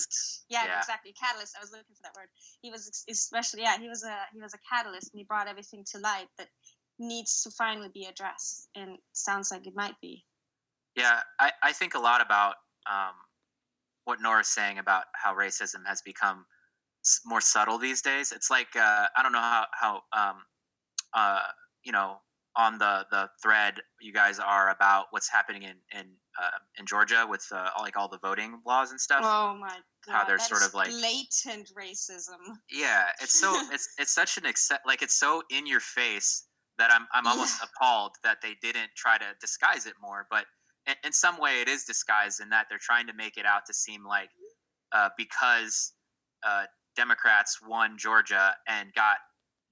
Yeah, 0.49 0.65
Yeah. 0.65 0.79
exactly. 0.79 1.13
Catalyst. 1.13 1.57
I 1.57 1.61
was 1.61 1.71
looking 1.71 1.95
for 1.95 2.03
that 2.03 2.15
word. 2.17 2.29
He 2.63 2.71
was 2.71 3.05
especially 3.09 3.63
yeah. 3.63 3.79
He 3.79 3.89
was 3.89 4.05
a 4.05 4.17
he 4.33 4.41
was 4.41 4.55
a 4.55 4.59
catalyst, 4.59 5.13
and 5.13 5.19
he 5.19 5.25
brought 5.25 5.49
everything 5.49 5.85
to 5.93 5.99
light 5.99 6.29
that 6.39 6.49
needs 6.99 7.43
to 7.43 7.51
finally 7.51 7.89
be 7.89 8.07
addressed. 8.07 8.69
And 8.75 8.99
sounds 9.13 9.51
like 9.51 9.67
it 9.67 9.75
might 9.75 9.99
be. 10.01 10.25
Yeah, 10.97 11.21
I, 11.39 11.53
I 11.63 11.73
think 11.73 11.95
a 11.95 12.01
lot 12.01 12.21
about 12.21 12.57
um, 12.91 13.15
what 14.05 14.21
Nora's 14.21 14.49
saying 14.49 14.79
about 14.79 15.05
how 15.15 15.35
racism 15.35 15.87
has 15.87 16.03
become 16.03 16.45
more 17.25 17.41
subtle 17.41 17.79
these 17.79 18.03
days. 18.03 18.33
It's 18.33 18.51
like 18.51 18.75
uh, 18.77 19.07
I 19.17 19.23
don't 19.23 19.33
know 19.33 19.39
how 19.39 19.67
how 19.73 20.03
um, 20.13 20.43
uh, 21.15 21.43
you 21.85 21.93
know 21.93 22.21
on 22.57 22.79
the 22.79 23.07
the 23.11 23.29
thread 23.43 23.75
you 24.01 24.13
guys 24.13 24.39
are 24.39 24.71
about 24.71 25.07
what's 25.11 25.31
happening 25.31 25.63
in 25.63 25.77
in 25.93 26.07
uh, 26.41 26.59
in 26.79 26.87
Georgia 26.87 27.27
with 27.29 27.47
uh, 27.53 27.71
like 27.79 27.97
all 27.97 28.09
the 28.09 28.19
voting 28.19 28.61
laws 28.67 28.91
and 28.91 29.01
stuff. 29.01 29.21
Oh 29.23 29.57
my 29.59 29.77
god! 30.07 30.13
How 30.13 30.25
they're 30.25 30.39
sort 30.39 30.63
of 30.63 30.75
like- 30.75 30.91
blatant 30.91 31.71
racism. 31.79 32.57
Yeah, 32.71 33.07
it's 33.21 33.39
so 33.39 33.53
it's 33.73 33.89
it's 33.99 34.13
such 34.13 34.37
an 34.39 34.47
accept 34.47 34.87
like 34.87 35.03
it's 35.03 35.19
so 35.19 35.43
in 35.51 35.67
your 35.67 35.81
face 35.81 36.45
that 36.79 36.91
I'm 36.93 37.07
I'm 37.13 37.27
almost 37.27 37.63
appalled 37.63 38.13
that 38.25 38.39
they 38.43 38.55
didn't 38.63 38.91
try 38.97 39.19
to 39.19 39.27
disguise 39.41 39.87
it 39.87 39.95
more. 40.01 40.27
But 40.31 40.47
in, 40.87 40.95
in 41.05 41.13
some 41.13 41.39
way, 41.41 41.61
it 41.61 41.69
is 41.69 41.85
disguised 41.85 42.41
in 42.41 42.49
that 42.51 42.67
they're 42.69 42.79
trying 42.79 43.07
to 43.07 43.15
make 43.15 43.37
it 43.37 43.47
out 43.47 43.67
to 43.67 43.75
seem 43.75 44.05
like 44.07 44.31
uh, 44.93 45.11
because 45.17 45.93
uh, 46.45 46.65
Democrats 46.97 47.61
won 47.67 47.97
Georgia 47.99 48.55
and 48.67 48.93
got 48.95 49.19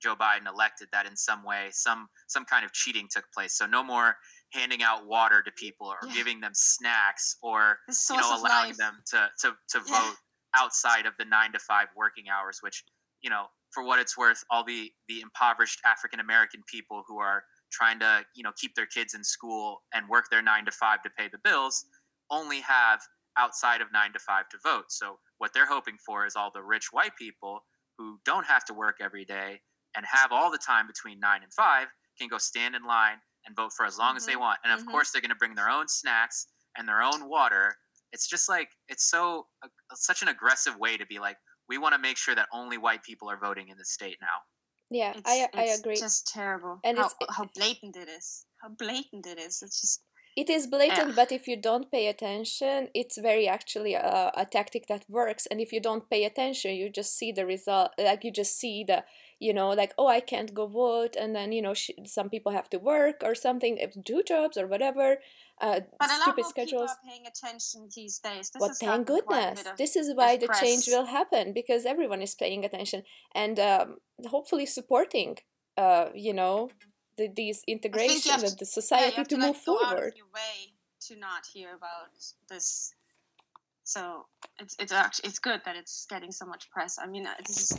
Joe 0.03 0.15
Biden 0.17 0.47
elected, 0.49 0.89
that 0.93 1.07
in 1.07 1.17
some 1.17 1.43
way 1.45 1.69
some 1.73 2.09
some 2.29 2.45
kind 2.45 2.65
of 2.65 2.73
cheating 2.73 3.09
took 3.11 3.25
place. 3.33 3.57
So 3.57 3.67
no 3.67 3.83
more 3.83 4.17
handing 4.53 4.83
out 4.83 5.07
water 5.07 5.43
to 5.43 5.53
people 5.53 5.87
or 5.89 5.99
Yeah. 6.07 6.15
giving 6.15 6.41
them 6.41 6.53
snacks 6.55 7.37
or 7.43 7.79
you 7.89 8.17
know 8.17 8.37
allowing 8.37 8.69
life. 8.71 8.77
them 8.79 9.03
to 9.11 9.31
to 9.41 9.57
to 9.69 9.79
Yeah. 9.87 10.01
vote 10.01 10.17
outside 10.57 11.07
of 11.07 11.15
the 11.19 11.25
nine 11.25 11.53
to 11.53 11.59
five 11.59 11.89
working 11.95 12.29
hours 12.29 12.59
which 12.63 12.85
you 13.21 13.29
know 13.29 13.47
for 13.73 13.83
what 13.85 13.99
it's 13.99 14.17
worth 14.17 14.43
all 14.51 14.65
the 14.65 14.91
the 15.09 15.21
impoverished 15.21 15.81
african 15.85 16.21
american 16.21 16.63
people 16.67 17.05
who 17.07 17.19
are 17.19 17.45
trying 17.71 17.99
to 17.99 18.25
you 18.35 18.43
know 18.43 18.53
keep 18.57 18.75
their 18.75 18.87
kids 18.87 19.13
in 19.15 19.23
school 19.23 19.83
and 19.93 20.09
work 20.09 20.25
their 20.31 20.41
nine 20.43 20.65
to 20.65 20.73
five 20.73 21.03
to 21.03 21.11
pay 21.11 21.29
the 21.29 21.39
bills 21.45 21.85
only 22.31 22.61
have 22.61 23.01
outside 23.37 23.83
of 23.83 23.93
nine 23.93 24.13
to 24.13 24.19
five 24.19 24.49
to 24.49 24.57
vote 24.65 24.87
so 24.91 25.19
what 25.37 25.53
they're 25.53 25.67
hoping 25.67 25.99
for 26.05 26.25
is 26.25 26.35
all 26.35 26.51
the 26.55 26.63
rich 26.63 26.89
white 26.93 27.15
people 27.19 27.61
who 27.99 28.19
don't 28.25 28.47
have 28.47 28.65
to 28.65 28.73
work 28.73 28.97
every 29.01 29.25
day 29.27 29.61
and 29.99 30.07
have 30.07 30.31
all 30.33 30.51
the 30.51 30.63
time 30.73 30.87
between 30.87 31.19
nine 31.19 31.43
and 31.43 31.53
five 31.53 31.89
can 32.19 32.29
go 32.29 32.39
stand 32.39 32.75
in 32.79 32.85
line 32.85 33.19
and 33.45 33.57
vote 33.57 33.73
for 33.77 33.85
as 33.85 33.99
long 33.99 34.17
as 34.17 34.25
they 34.27 34.35
Mhm. 34.35 34.41
want 34.47 34.59
and 34.65 34.73
of 34.73 34.81
Mhm. 34.87 34.91
course 34.93 35.11
they're 35.11 35.21
going 35.27 35.37
to 35.37 35.43
bring 35.43 35.57
their 35.57 35.69
own 35.79 35.87
snacks 35.89 36.47
and 36.77 36.89
their 36.89 37.03
own 37.03 37.29
water 37.29 37.65
it's 38.15 38.27
just 38.35 38.49
like 38.49 38.71
it's 38.93 39.07
so 39.15 39.49
uh, 39.65 39.69
such 40.09 40.23
an 40.23 40.29
aggressive 40.29 40.77
way 40.85 40.97
to 40.97 41.07
be 41.13 41.19
like 41.27 41.37
we 41.69 41.77
want 41.83 41.93
to 41.95 41.99
make 42.09 42.17
sure 42.25 42.35
that 42.37 42.49
only 42.61 42.79
white 42.87 43.03
people 43.03 43.29
are 43.33 43.41
voting 43.49 43.69
in 43.73 43.77
the 43.83 43.85
state 43.97 44.19
now 44.31 44.39
yeah 45.01 45.13
It's, 45.19 45.29
i 45.35 45.37
i 45.61 45.63
it's 45.65 45.81
agree 45.81 45.97
Just 46.09 46.29
terrible. 46.39 46.75
And 46.89 46.95
how, 46.99 47.07
it's- 47.07 47.37
how 47.37 47.45
blatant 47.59 47.95
it 48.05 48.09
is. 48.19 48.29
How 48.63 48.69
blatant 48.83 49.25
it 49.33 49.39
is. 49.47 49.55
It's 49.65 49.81
just 49.85 49.99
It 50.43 50.49
is 50.59 50.65
blatant, 50.69 51.09
Yeah. 51.11 51.15
but 51.21 51.31
if 51.39 51.43
you 51.51 51.57
don't 51.69 51.87
pay 51.97 52.05
attention, 52.15 52.79
it's 53.01 53.17
very 53.31 53.47
actually 53.57 53.95
a, 53.95 54.31
a 54.43 54.45
tactic 54.57 54.83
that 54.87 55.03
works. 55.19 55.45
And 55.51 55.59
if 55.65 55.73
you 55.75 55.81
don't 55.89 56.05
pay 56.13 56.23
attention, 56.31 56.71
you 56.81 56.87
just 57.01 57.13
see 57.19 57.31
the 57.39 57.45
result. 57.55 57.89
Like 58.09 58.23
you 58.27 58.31
just 58.43 58.55
see 58.63 58.77
the, 58.91 58.99
you 59.41 59.53
know, 59.55 59.71
like 59.71 59.93
oh, 59.99 60.07
I 60.07 60.21
can't 60.21 60.53
go 60.55 60.67
vote, 60.67 61.17
and 61.17 61.35
then 61.35 61.53
you 61.53 61.63
know, 61.63 61.75
sh- 61.75 61.91
some 62.05 62.29
people 62.31 62.53
have 62.53 62.69
to 62.71 62.79
work 62.79 63.23
or 63.23 63.35
something, 63.35 63.79
do 64.05 64.23
jobs 64.23 64.57
or 64.57 64.67
whatever. 64.67 65.19
Uh, 65.61 65.81
But 65.99 66.11
a 66.11 66.13
lot 66.15 66.23
stupid 66.23 66.47
schedules. 66.47 66.91
are 66.91 66.99
paying 67.09 67.27
attention 67.27 67.89
these 67.95 68.19
days. 68.21 68.51
This 68.51 68.61
Well, 68.61 68.71
thank 68.71 69.07
gotten 69.07 69.25
quite 69.25 69.39
a 69.39 69.47
goodness. 69.47 69.67
of- 69.67 69.77
This 69.77 69.97
is 69.97 70.15
why 70.15 70.37
the 70.37 70.49
change 70.61 70.87
will 70.87 71.07
happen 71.07 71.53
because 71.53 71.85
everyone 71.85 72.23
is 72.23 72.35
paying 72.35 72.65
attention 72.65 73.03
and 73.35 73.59
um, 73.59 73.97
hopefully 74.29 74.67
supporting, 74.67 75.39
uh, 75.77 76.07
you 76.15 76.33
know, 76.33 76.71
the, 77.17 77.29
these 77.35 77.63
integration 77.67 78.45
of 78.45 78.57
the 78.59 78.65
society 78.65 79.17
have 79.17 79.29
to 79.29 79.37
like, 79.37 79.47
move 79.49 79.57
of 79.57 79.63
forward. 79.63 80.15
way 80.33 80.75
to 81.09 81.17
not 81.17 81.47
hear 81.53 81.75
about 81.75 82.11
this. 82.49 82.93
So 83.85 84.27
it's 84.61 84.77
it's 84.79 84.93
actually 84.93 85.29
it's 85.31 85.39
good 85.39 85.61
that 85.65 85.75
it's 85.77 86.07
getting 86.07 86.31
so 86.31 86.47
much 86.47 86.71
press. 86.71 86.99
I 86.99 87.07
mean, 87.07 87.27
uh, 87.27 87.35
this 87.47 87.73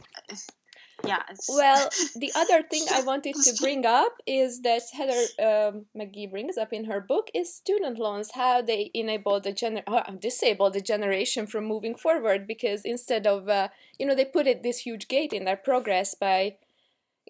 yeah. 1.05 1.23
Well, 1.47 1.89
the 2.15 2.31
other 2.35 2.63
thing 2.69 2.85
I 2.91 3.01
wanted 3.01 3.35
to 3.35 3.53
bring 3.59 3.85
up 3.85 4.13
is 4.25 4.61
that 4.61 4.83
Heather 4.93 5.21
um, 5.39 5.85
McGhee 5.97 6.31
brings 6.31 6.57
up 6.57 6.73
in 6.73 6.85
her 6.85 7.01
book 7.01 7.29
is 7.33 7.53
student 7.53 7.97
loans, 7.97 8.31
how 8.35 8.61
they 8.61 8.91
enable 8.93 9.39
the 9.39 9.53
gener- 9.53 9.83
uh, 9.87 10.11
disable 10.19 10.69
the 10.69 10.81
generation 10.81 11.47
from 11.47 11.65
moving 11.65 11.95
forward 11.95 12.47
because 12.47 12.83
instead 12.85 13.25
of 13.27 13.49
uh, 13.49 13.69
you 13.97 14.05
know 14.05 14.15
they 14.15 14.25
put 14.25 14.47
it 14.47 14.63
this 14.63 14.79
huge 14.79 15.07
gate 15.07 15.33
in 15.33 15.45
their 15.45 15.57
progress 15.57 16.15
by 16.15 16.57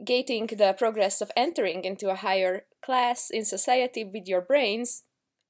gating 0.03 0.47
the 0.47 0.73
progress 0.77 1.21
of 1.21 1.31
entering 1.35 1.83
into 1.83 2.09
a 2.09 2.15
higher 2.15 2.63
class 2.81 3.29
in 3.29 3.43
society 3.43 4.03
with 4.03 4.27
your 4.27 4.41
brains, 4.41 5.03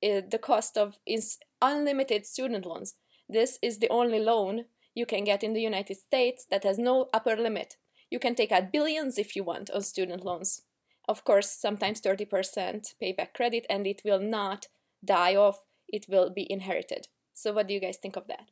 uh, 0.04 0.22
the 0.30 0.40
cost 0.40 0.78
of 0.78 0.98
is 1.06 1.38
unlimited 1.62 2.26
student 2.26 2.66
loans. 2.66 2.96
This 3.28 3.60
is 3.62 3.78
the 3.78 3.90
only 3.90 4.20
loan 4.20 4.66
you 4.96 5.06
can 5.06 5.24
get 5.24 5.44
in 5.44 5.54
the 5.54 5.62
United 5.62 5.98
States 5.98 6.46
that 6.50 6.64
has 6.64 6.80
no 6.80 7.10
upper 7.14 7.36
limit. 7.36 7.78
You 8.10 8.20
can 8.20 8.36
take 8.36 8.52
out 8.52 8.72
billions 8.72 9.18
if 9.18 9.36
you 9.36 9.44
want 9.44 9.70
on 9.70 9.82
student 9.82 10.24
loans. 10.26 10.64
Of 11.08 11.24
course, 11.24 11.50
sometimes 11.50 12.02
30% 12.02 12.96
payback 13.02 13.34
credit, 13.34 13.66
and 13.70 13.88
it 13.88 14.02
will 14.06 14.20
not 14.20 14.68
die 15.04 15.36
off, 15.36 15.66
it 15.88 16.06
will 16.08 16.30
be 16.30 16.52
inherited. 16.52 17.08
So, 17.34 17.54
what 17.54 17.68
do 17.68 17.74
you 17.74 17.80
guys 17.80 17.98
think 17.98 18.16
of 18.16 18.28
that? 18.28 18.48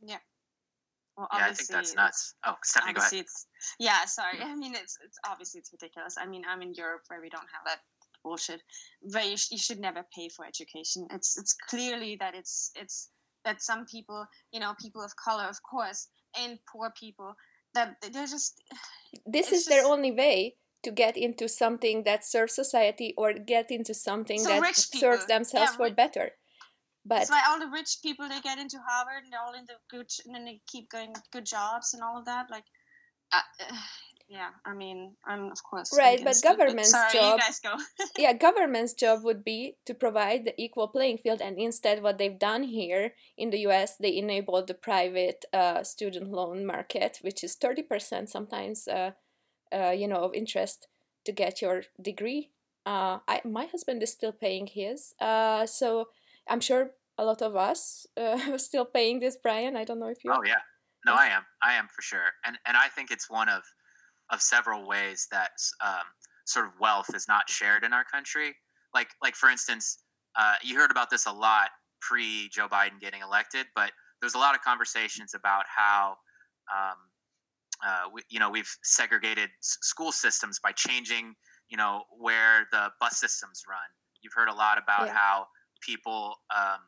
well, 1.17 1.27
yeah 1.31 1.37
i 1.39 1.45
think 1.47 1.49
obviously 1.49 1.73
that's 1.75 1.91
it's- 1.91 1.95
nuts. 1.95 2.33
Oh 2.45 2.55
stephanie 2.63 2.93
go 2.93 3.01
ahead. 3.01 3.13
it's 3.13 3.47
yeah 3.79 4.05
sorry. 4.05 4.37
Mm. 4.37 4.45
I 4.45 4.55
mean 4.55 4.75
it's 4.75 4.97
it's 5.03 5.17
obviously 5.27 5.59
it's 5.59 5.71
ridiculous. 5.71 6.15
I 6.19 6.25
mean 6.27 6.43
i'm 6.47 6.61
in 6.61 6.73
europe 6.75 7.01
where 7.07 7.21
we 7.21 7.29
don't 7.29 7.49
have 7.55 7.65
that 7.65 7.79
bullshit 8.23 8.61
where 9.01 9.23
you, 9.23 9.37
sh- 9.37 9.51
you 9.51 9.57
should 9.57 9.79
never 9.79 10.05
pay 10.15 10.29
for 10.29 10.45
education. 10.45 11.07
It's 11.11 11.37
it's 11.37 11.53
clearly 11.69 12.17
that 12.19 12.35
it's 12.35 12.71
it's 12.75 13.09
that 13.45 13.61
some 13.61 13.85
people 13.85 14.27
you 14.51 14.59
know 14.59 14.73
people 14.79 15.01
of 15.01 15.11
color 15.15 15.45
of 15.45 15.57
course 15.63 16.07
and 16.39 16.59
poor 16.71 16.91
people 16.99 17.33
that 17.77 18.13
they're 18.13 18.33
just 18.37 18.61
This 19.25 19.47
It's 19.51 19.59
is 19.59 19.65
their 19.65 19.85
only 19.85 20.11
way 20.11 20.55
to 20.83 20.91
get 20.91 21.17
into 21.17 21.47
something 21.47 22.03
that 22.03 22.25
serves 22.25 22.53
society 22.55 23.13
or 23.17 23.33
get 23.33 23.71
into 23.71 23.93
something 23.93 24.39
So 24.39 24.49
that 24.49 24.75
serves 24.75 25.25
themselves 25.25 25.71
yeah, 25.71 25.77
for 25.77 25.89
better. 25.93 26.31
But 27.05 27.19
that's 27.19 27.31
why 27.31 27.43
all 27.47 27.59
the 27.59 27.71
rich 27.71 27.99
people 28.03 28.27
they 28.27 28.41
get 28.41 28.59
into 28.59 28.77
harvard 28.85 29.23
and 29.23 29.31
they're 29.31 29.41
all 29.41 29.53
in 29.53 29.65
the 29.65 29.79
good 29.89 30.09
and 30.25 30.35
then 30.35 30.45
they 30.45 30.59
keep 30.67 30.89
going 30.89 31.13
good 31.31 31.45
jobs 31.45 31.93
and 31.93 32.03
all 32.03 32.17
of 32.19 32.25
that 32.25 32.47
like 32.51 32.65
uh, 33.31 33.39
yeah, 34.29 34.49
I 34.65 34.73
mean, 34.73 35.15
I'm 35.25 35.51
of 35.51 35.63
course 35.63 35.97
right, 35.97 36.21
but 36.21 36.35
government's 36.43 36.89
it, 36.89 36.93
but 36.93 37.11
sorry, 37.11 37.23
job. 37.23 37.39
You 37.39 37.45
guys 37.45 37.59
go. 37.59 37.75
yeah, 38.17 38.33
government's 38.33 38.93
job 38.93 39.23
would 39.23 39.43
be 39.45 39.77
to 39.85 39.93
provide 39.93 40.43
the 40.43 40.53
equal 40.61 40.89
playing 40.89 41.19
field, 41.19 41.41
and 41.41 41.57
instead, 41.57 42.03
what 42.03 42.17
they've 42.17 42.37
done 42.37 42.63
here 42.63 43.13
in 43.37 43.51
the 43.51 43.59
U.S., 43.59 43.95
they 43.95 44.17
enabled 44.17 44.67
the 44.67 44.73
private 44.73 45.45
uh, 45.53 45.81
student 45.83 46.31
loan 46.31 46.65
market, 46.65 47.19
which 47.21 47.41
is 47.41 47.55
thirty 47.55 47.81
percent 47.81 48.29
sometimes, 48.29 48.87
uh, 48.89 49.11
uh, 49.73 49.91
you 49.91 50.09
know, 50.09 50.23
of 50.23 50.33
interest 50.33 50.87
to 51.23 51.31
get 51.31 51.61
your 51.61 51.83
degree. 52.01 52.49
Uh, 52.85 53.19
I 53.29 53.41
my 53.45 53.65
husband 53.65 54.03
is 54.03 54.11
still 54.11 54.33
paying 54.33 54.67
his, 54.67 55.13
uh, 55.21 55.65
so 55.65 56.09
I'm 56.49 56.59
sure 56.59 56.91
a 57.17 57.23
lot 57.23 57.41
of 57.41 57.55
us 57.55 58.05
uh, 58.17 58.39
are 58.51 58.57
still 58.57 58.85
paying 58.85 59.21
this. 59.21 59.37
Brian, 59.41 59.77
I 59.77 59.85
don't 59.85 59.99
know 59.99 60.09
if 60.09 60.25
you. 60.25 60.33
Oh 60.33 60.43
yeah, 60.45 60.59
no, 61.05 61.13
I 61.13 61.27
am. 61.27 61.43
I 61.63 61.75
am 61.75 61.87
for 61.87 62.01
sure, 62.01 62.33
and 62.45 62.57
and 62.65 62.75
I 62.75 62.89
think 62.89 63.09
it's 63.09 63.29
one 63.29 63.47
of 63.47 63.63
of 64.29 64.41
several 64.41 64.87
ways 64.87 65.27
that 65.31 65.51
um, 65.83 66.05
sort 66.45 66.65
of 66.65 66.71
wealth 66.79 67.13
is 67.13 67.27
not 67.27 67.49
shared 67.49 67.83
in 67.83 67.93
our 67.93 68.03
country. 68.03 68.55
Like 68.93 69.09
like 69.21 69.35
for 69.35 69.49
instance, 69.49 69.99
uh, 70.35 70.55
you 70.63 70.75
heard 70.75 70.91
about 70.91 71.09
this 71.09 71.25
a 71.25 71.31
lot 71.31 71.69
pre 72.01 72.49
Joe 72.49 72.67
Biden 72.67 72.99
getting 72.99 73.21
elected, 73.21 73.65
but 73.75 73.91
there's 74.21 74.35
a 74.35 74.39
lot 74.39 74.55
of 74.55 74.61
conversations 74.61 75.33
about 75.33 75.65
how. 75.73 76.17
Um, 76.73 76.97
uh, 77.85 78.09
we, 78.11 78.23
you 78.31 78.39
know, 78.39 78.49
we've 78.49 78.75
segregated 78.81 79.51
school 79.61 80.11
systems 80.11 80.59
by 80.59 80.71
changing, 80.71 81.35
you 81.69 81.77
know, 81.77 82.01
where 82.09 82.65
the 82.71 82.89
bus 82.99 83.19
systems 83.19 83.61
run. 83.69 83.77
You've 84.23 84.33
heard 84.33 84.49
a 84.49 84.53
lot 84.53 84.79
about 84.79 85.05
yeah. 85.05 85.13
how 85.13 85.45
people 85.85 86.37
um, 86.55 86.79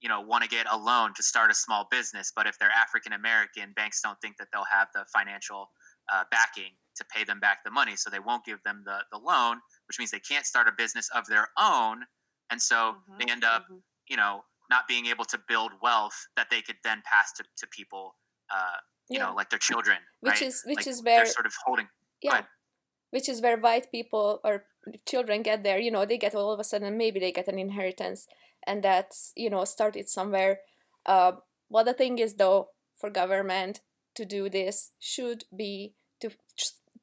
you 0.00 0.08
know 0.08 0.20
want 0.20 0.44
to 0.44 0.48
get 0.48 0.66
a 0.70 0.76
loan 0.76 1.12
to 1.16 1.22
start 1.22 1.50
a 1.50 1.54
small 1.54 1.88
business 1.90 2.32
but 2.34 2.46
if 2.46 2.58
they're 2.58 2.70
african 2.70 3.12
american 3.12 3.72
banks 3.74 4.00
don't 4.02 4.20
think 4.20 4.36
that 4.36 4.48
they'll 4.52 4.70
have 4.70 4.88
the 4.94 5.04
financial 5.12 5.70
uh, 6.12 6.24
backing 6.30 6.72
to 6.96 7.04
pay 7.14 7.24
them 7.24 7.40
back 7.40 7.58
the 7.64 7.70
money 7.70 7.94
so 7.96 8.10
they 8.10 8.18
won't 8.18 8.44
give 8.44 8.62
them 8.64 8.82
the, 8.84 8.98
the 9.12 9.18
loan 9.18 9.58
which 9.88 9.98
means 9.98 10.10
they 10.10 10.20
can't 10.20 10.46
start 10.46 10.66
a 10.66 10.72
business 10.76 11.08
of 11.14 11.26
their 11.26 11.48
own 11.58 12.02
and 12.50 12.60
so 12.60 12.76
mm-hmm, 12.76 13.18
they 13.18 13.30
end 13.30 13.44
up 13.44 13.62
mm-hmm. 13.64 13.76
you 14.08 14.16
know 14.16 14.42
not 14.70 14.88
being 14.88 15.06
able 15.06 15.24
to 15.24 15.38
build 15.48 15.70
wealth 15.82 16.26
that 16.36 16.48
they 16.50 16.60
could 16.60 16.76
then 16.82 17.02
pass 17.04 17.32
to, 17.32 17.44
to 17.56 17.66
people 17.68 18.16
uh, 18.50 18.78
you 19.08 19.18
yeah. 19.18 19.26
know 19.26 19.34
like 19.34 19.50
their 19.50 19.58
children 19.58 19.98
which 20.20 20.40
right? 20.40 20.42
is 20.42 20.62
which 20.66 20.76
like 20.78 20.86
is 20.86 21.02
where 21.02 21.26
sort 21.26 21.46
of 21.46 21.52
holding 21.64 21.86
yeah 22.22 22.42
which 23.10 23.28
is 23.28 23.40
where 23.40 23.56
white 23.56 23.90
people 23.90 24.40
or 24.44 24.64
children 25.06 25.42
get 25.42 25.62
there 25.62 25.78
you 25.78 25.90
know 25.90 26.04
they 26.04 26.18
get 26.18 26.34
all 26.34 26.52
of 26.52 26.60
a 26.60 26.64
sudden 26.64 26.96
maybe 26.96 27.20
they 27.20 27.32
get 27.32 27.48
an 27.48 27.58
inheritance 27.58 28.26
and 28.66 28.82
that's 28.82 29.32
you 29.36 29.50
know 29.50 29.64
started 29.64 30.08
somewhere 30.08 30.60
uh, 31.06 31.32
what 31.68 31.84
the 31.84 31.92
thing 31.92 32.18
is 32.18 32.34
though 32.34 32.68
for 32.96 33.10
government 33.10 33.80
to 34.16 34.24
do 34.24 34.48
this 34.48 34.92
should 34.98 35.44
be 35.56 35.94
to 36.20 36.30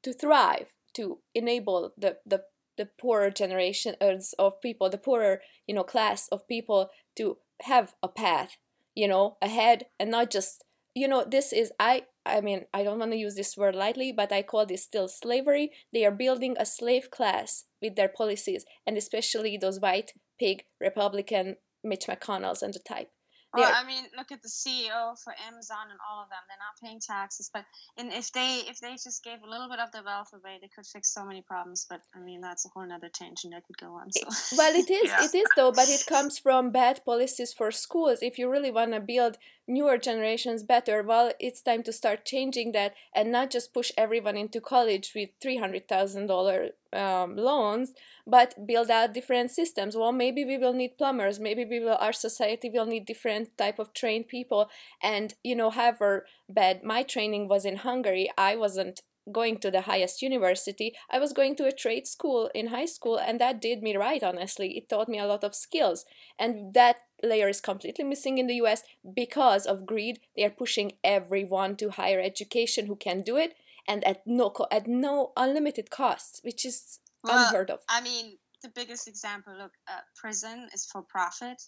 to 0.02 0.12
thrive 0.12 0.74
to 0.94 1.18
enable 1.34 1.92
the 1.96 2.18
the 2.26 2.42
the 2.76 2.88
poorer 3.00 3.30
generations 3.30 4.34
of 4.38 4.60
people 4.60 4.90
the 4.90 4.98
poorer 4.98 5.40
you 5.66 5.74
know 5.74 5.84
class 5.84 6.28
of 6.28 6.46
people 6.48 6.90
to 7.16 7.38
have 7.62 7.94
a 8.02 8.08
path 8.08 8.56
you 8.94 9.08
know 9.08 9.36
ahead 9.40 9.86
and 9.98 10.10
not 10.10 10.30
just 10.30 10.64
you 10.94 11.08
know 11.08 11.24
this 11.24 11.52
is 11.52 11.72
i 11.78 12.02
i 12.26 12.40
mean 12.40 12.64
i 12.72 12.82
don't 12.82 12.98
want 12.98 13.12
to 13.12 13.16
use 13.16 13.34
this 13.34 13.56
word 13.56 13.74
lightly 13.74 14.12
but 14.12 14.32
i 14.32 14.42
call 14.42 14.66
this 14.66 14.84
still 14.84 15.08
slavery. 15.08 15.70
They 15.92 16.04
are 16.04 16.10
building 16.10 16.56
a 16.58 16.66
slave 16.66 17.10
class 17.10 17.64
with 17.82 17.96
their 17.96 18.08
policies 18.08 18.64
and 18.86 18.96
especially 18.96 19.56
those 19.56 19.80
white 19.80 20.12
pig 20.38 20.64
republican 20.80 21.56
mitch 21.82 22.06
mcconnell's 22.06 22.62
and 22.62 22.74
the 22.74 22.80
type 22.80 23.10
well, 23.54 23.72
I 23.74 23.86
mean, 23.86 24.04
look 24.16 24.32
at 24.32 24.42
the 24.42 24.48
CEO 24.48 25.18
for 25.22 25.32
Amazon 25.46 25.90
and 25.90 25.98
all 26.08 26.22
of 26.22 26.28
them. 26.28 26.38
They're 26.48 26.58
not 26.58 26.76
paying 26.82 27.00
taxes, 27.00 27.50
but 27.52 27.64
and 27.96 28.12
if 28.12 28.32
they 28.32 28.62
if 28.68 28.80
they 28.80 28.92
just 28.92 29.22
gave 29.22 29.42
a 29.42 29.48
little 29.48 29.68
bit 29.68 29.78
of 29.78 29.92
their 29.92 30.02
wealth 30.02 30.32
away, 30.32 30.58
they 30.60 30.68
could 30.74 30.86
fix 30.86 31.12
so 31.12 31.24
many 31.24 31.42
problems. 31.42 31.86
But 31.88 32.00
I 32.14 32.20
mean, 32.20 32.40
that's 32.40 32.66
a 32.66 32.68
whole 32.68 32.90
other 32.90 33.08
tangent 33.08 33.54
I 33.54 33.60
could 33.60 33.78
go 33.78 33.94
on. 33.94 34.12
So. 34.12 34.56
Well, 34.56 34.74
it 34.74 34.90
is 35.02 35.10
yeah. 35.10 35.24
it 35.24 35.34
is 35.34 35.46
though, 35.56 35.72
but 35.72 35.88
it 35.88 36.04
comes 36.06 36.38
from 36.38 36.70
bad 36.70 37.04
policies 37.04 37.52
for 37.52 37.70
schools. 37.70 38.18
If 38.22 38.38
you 38.38 38.50
really 38.50 38.70
want 38.70 38.92
to 38.92 39.00
build 39.00 39.38
newer 39.66 39.98
generations 39.98 40.62
better, 40.62 41.02
well, 41.02 41.32
it's 41.40 41.62
time 41.62 41.82
to 41.84 41.92
start 41.92 42.24
changing 42.24 42.72
that 42.72 42.94
and 43.14 43.30
not 43.32 43.50
just 43.50 43.72
push 43.72 43.90
everyone 43.96 44.36
into 44.36 44.60
college 44.60 45.12
with 45.14 45.30
three 45.40 45.56
hundred 45.56 45.88
thousand 45.88 46.26
dollar 46.26 46.70
um, 46.92 47.36
loans, 47.36 47.92
but 48.26 48.66
build 48.66 48.90
out 48.90 49.14
different 49.14 49.50
systems. 49.50 49.96
Well, 49.96 50.12
maybe 50.12 50.44
we 50.44 50.58
will 50.58 50.72
need 50.72 50.96
plumbers. 50.96 51.40
Maybe 51.40 51.64
we 51.64 51.80
will. 51.80 51.96
Our 52.00 52.12
society 52.12 52.70
will 52.70 52.86
need 52.86 53.06
different 53.06 53.56
type 53.58 53.78
of 53.78 53.92
trained 53.94 54.28
people. 54.28 54.68
And 55.02 55.34
you 55.42 55.56
know, 55.56 55.70
however 55.70 56.26
bad 56.48 56.82
my 56.84 57.02
training 57.02 57.48
was 57.48 57.64
in 57.64 57.76
Hungary, 57.76 58.30
I 58.38 58.56
wasn't 58.56 59.02
going 59.32 59.56
to 59.58 59.70
the 59.70 59.82
highest 59.82 60.20
university. 60.20 60.94
I 61.10 61.18
was 61.18 61.32
going 61.32 61.56
to 61.56 61.66
a 61.66 61.72
trade 61.72 62.06
school 62.06 62.50
in 62.54 62.66
high 62.66 62.84
school, 62.84 63.16
and 63.16 63.40
that 63.40 63.60
did 63.60 63.82
me 63.82 63.96
right, 63.96 64.22
honestly. 64.22 64.76
It 64.76 64.88
taught 64.88 65.08
me 65.08 65.18
a 65.18 65.26
lot 65.26 65.44
of 65.44 65.54
skills. 65.54 66.04
And 66.38 66.74
that 66.74 66.96
layer 67.22 67.48
is 67.48 67.60
completely 67.60 68.04
missing 68.04 68.38
in 68.38 68.46
the 68.46 68.56
US 68.56 68.82
because 69.14 69.66
of 69.66 69.86
greed. 69.86 70.20
They 70.36 70.44
are 70.44 70.50
pushing 70.50 70.92
everyone 71.02 71.76
to 71.76 71.90
higher 71.90 72.20
education 72.20 72.86
who 72.86 72.96
can 72.96 73.22
do 73.22 73.36
it 73.36 73.54
and 73.86 74.04
at 74.04 74.26
no 74.26 74.50
co- 74.50 74.68
at 74.70 74.86
no 74.86 75.32
unlimited 75.36 75.90
costs, 75.90 76.40
which 76.42 76.64
is 76.64 77.00
well, 77.22 77.48
unheard 77.48 77.70
of. 77.70 77.80
I 77.88 78.00
mean, 78.00 78.38
the 78.62 78.70
biggest 78.70 79.08
example 79.08 79.54
look, 79.56 79.72
uh, 79.88 80.00
prison 80.16 80.68
is 80.72 80.86
for 80.86 81.02
profit. 81.02 81.62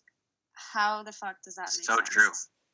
How 0.72 1.02
the 1.02 1.12
fuck 1.12 1.36
does 1.44 1.56
that 1.56 1.70
make 1.76 1.84
so 1.84 1.96
sense? 1.96 2.08
true? 2.08 2.30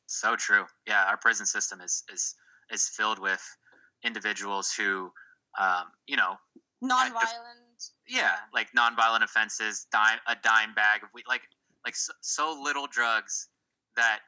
So 0.07 0.35
true. 0.35 0.65
Yeah, 0.87 1.03
our 1.05 1.17
prison 1.17 1.45
system 1.45 1.81
is 1.81 2.03
is 2.11 2.35
is 2.71 2.87
filled 2.87 3.19
with 3.19 3.43
individuals 4.03 4.73
who, 4.75 5.11
um, 5.59 5.85
you 6.07 6.17
know, 6.17 6.35
non-violent. 6.81 7.59
Just, 7.77 7.93
yeah, 8.07 8.21
yeah, 8.21 8.35
like 8.53 8.67
non-violent 8.73 9.23
offenses, 9.23 9.87
dime 9.91 10.19
a 10.27 10.35
dime 10.41 10.73
bag 10.73 11.03
of 11.03 11.09
weed, 11.13 11.25
like 11.27 11.41
like 11.85 11.95
so, 11.95 12.13
so 12.21 12.59
little 12.61 12.87
drugs 12.87 13.49
that 13.95 14.19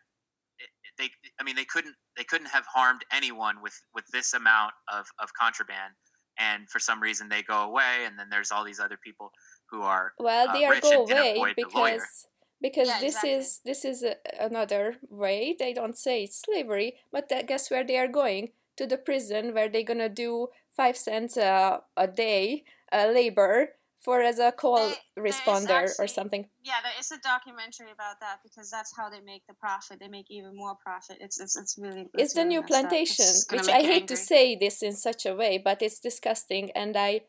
it, 0.59 0.69
they. 0.97 1.09
I 1.39 1.43
mean, 1.43 1.55
they 1.55 1.65
couldn't 1.65 1.95
they 2.17 2.23
couldn't 2.23 2.47
have 2.47 2.65
harmed 2.73 3.01
anyone 3.11 3.61
with 3.61 3.79
with 3.93 4.05
this 4.11 4.33
amount 4.33 4.73
of 4.91 5.05
of 5.19 5.29
contraband, 5.39 5.93
and 6.39 6.69
for 6.69 6.79
some 6.79 7.01
reason 7.01 7.29
they 7.29 7.43
go 7.43 7.63
away, 7.63 8.05
and 8.05 8.17
then 8.17 8.27
there's 8.29 8.51
all 8.51 8.63
these 8.63 8.79
other 8.79 8.97
people 9.03 9.31
who 9.69 9.81
are 9.81 10.13
well, 10.19 10.51
they 10.53 10.65
uh, 10.65 10.73
are 10.73 10.79
go 10.79 11.05
away 11.05 11.53
because 11.55 12.27
because 12.61 12.87
yeah, 12.87 12.99
this 12.99 13.15
exactly. 13.15 13.31
is 13.31 13.59
this 13.65 13.85
is 13.85 14.03
a, 14.03 14.15
another 14.39 14.95
way 15.09 15.55
they 15.57 15.73
don't 15.73 15.97
say 15.97 16.23
it's 16.23 16.41
slavery 16.41 16.95
but 17.11 17.29
that, 17.29 17.47
guess 17.47 17.69
where 17.69 17.83
they 17.83 17.97
are 17.97 18.07
going 18.07 18.49
to 18.77 18.85
the 18.85 18.97
prison 18.97 19.53
where 19.53 19.69
they're 19.69 19.83
gonna 19.83 20.09
do 20.09 20.47
five 20.75 20.97
cents 20.97 21.37
uh, 21.37 21.79
a 21.97 22.07
day 22.07 22.63
uh, 22.91 23.09
labor 23.13 23.69
for 24.05 24.21
as 24.21 24.37
a 24.39 24.51
call 24.51 24.87
There- 24.87 25.25
responder 25.29 25.67
there 25.67 25.93
or 25.99 26.07
something 26.07 26.43
Yeah, 26.63 26.79
there 26.83 26.97
is 26.99 27.09
a 27.11 27.19
documentary 27.33 27.91
about 27.91 28.19
that 28.21 28.37
because 28.45 28.69
that's 28.69 28.93
how 28.97 29.09
they 29.09 29.21
make 29.21 29.43
the 29.47 29.55
profit. 29.65 29.99
They 29.99 30.07
make 30.07 30.29
even 30.29 30.55
more 30.55 30.75
profit. 30.87 31.17
It's 31.25 31.39
it's, 31.43 31.55
it's 31.61 31.75
really. 31.83 32.05
it's 32.13 32.33
the 32.33 32.41
really 32.41 32.49
new 32.55 32.63
plantation 32.71 33.25
which 33.51 33.67
i 33.79 33.81
hate 33.91 34.07
to 34.07 34.17
say 34.31 34.55
this 34.55 34.77
in 34.87 34.93
such 35.07 35.25
a 35.25 35.35
way 35.41 35.53
but 35.67 35.81
it's 35.81 35.99
disgusting 35.99 36.65
and 36.81 36.95
i 36.95 37.21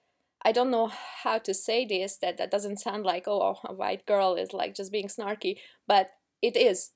i 0.48 0.50
don't 0.56 0.70
know 0.76 0.90
how 1.24 1.38
to 1.38 1.52
say 1.66 1.78
this 1.94 2.18
that 2.22 2.36
that 2.38 2.50
doesn't 2.50 2.78
sound 2.86 3.02
like 3.04 3.24
oh 3.26 3.56
a 3.64 3.72
white 3.72 4.04
girl 4.12 4.30
is 4.34 4.52
like 4.52 4.74
just 4.74 4.92
being 4.92 5.08
snarky 5.08 5.52
but 5.92 6.06
it 6.42 6.56
is 6.56 6.92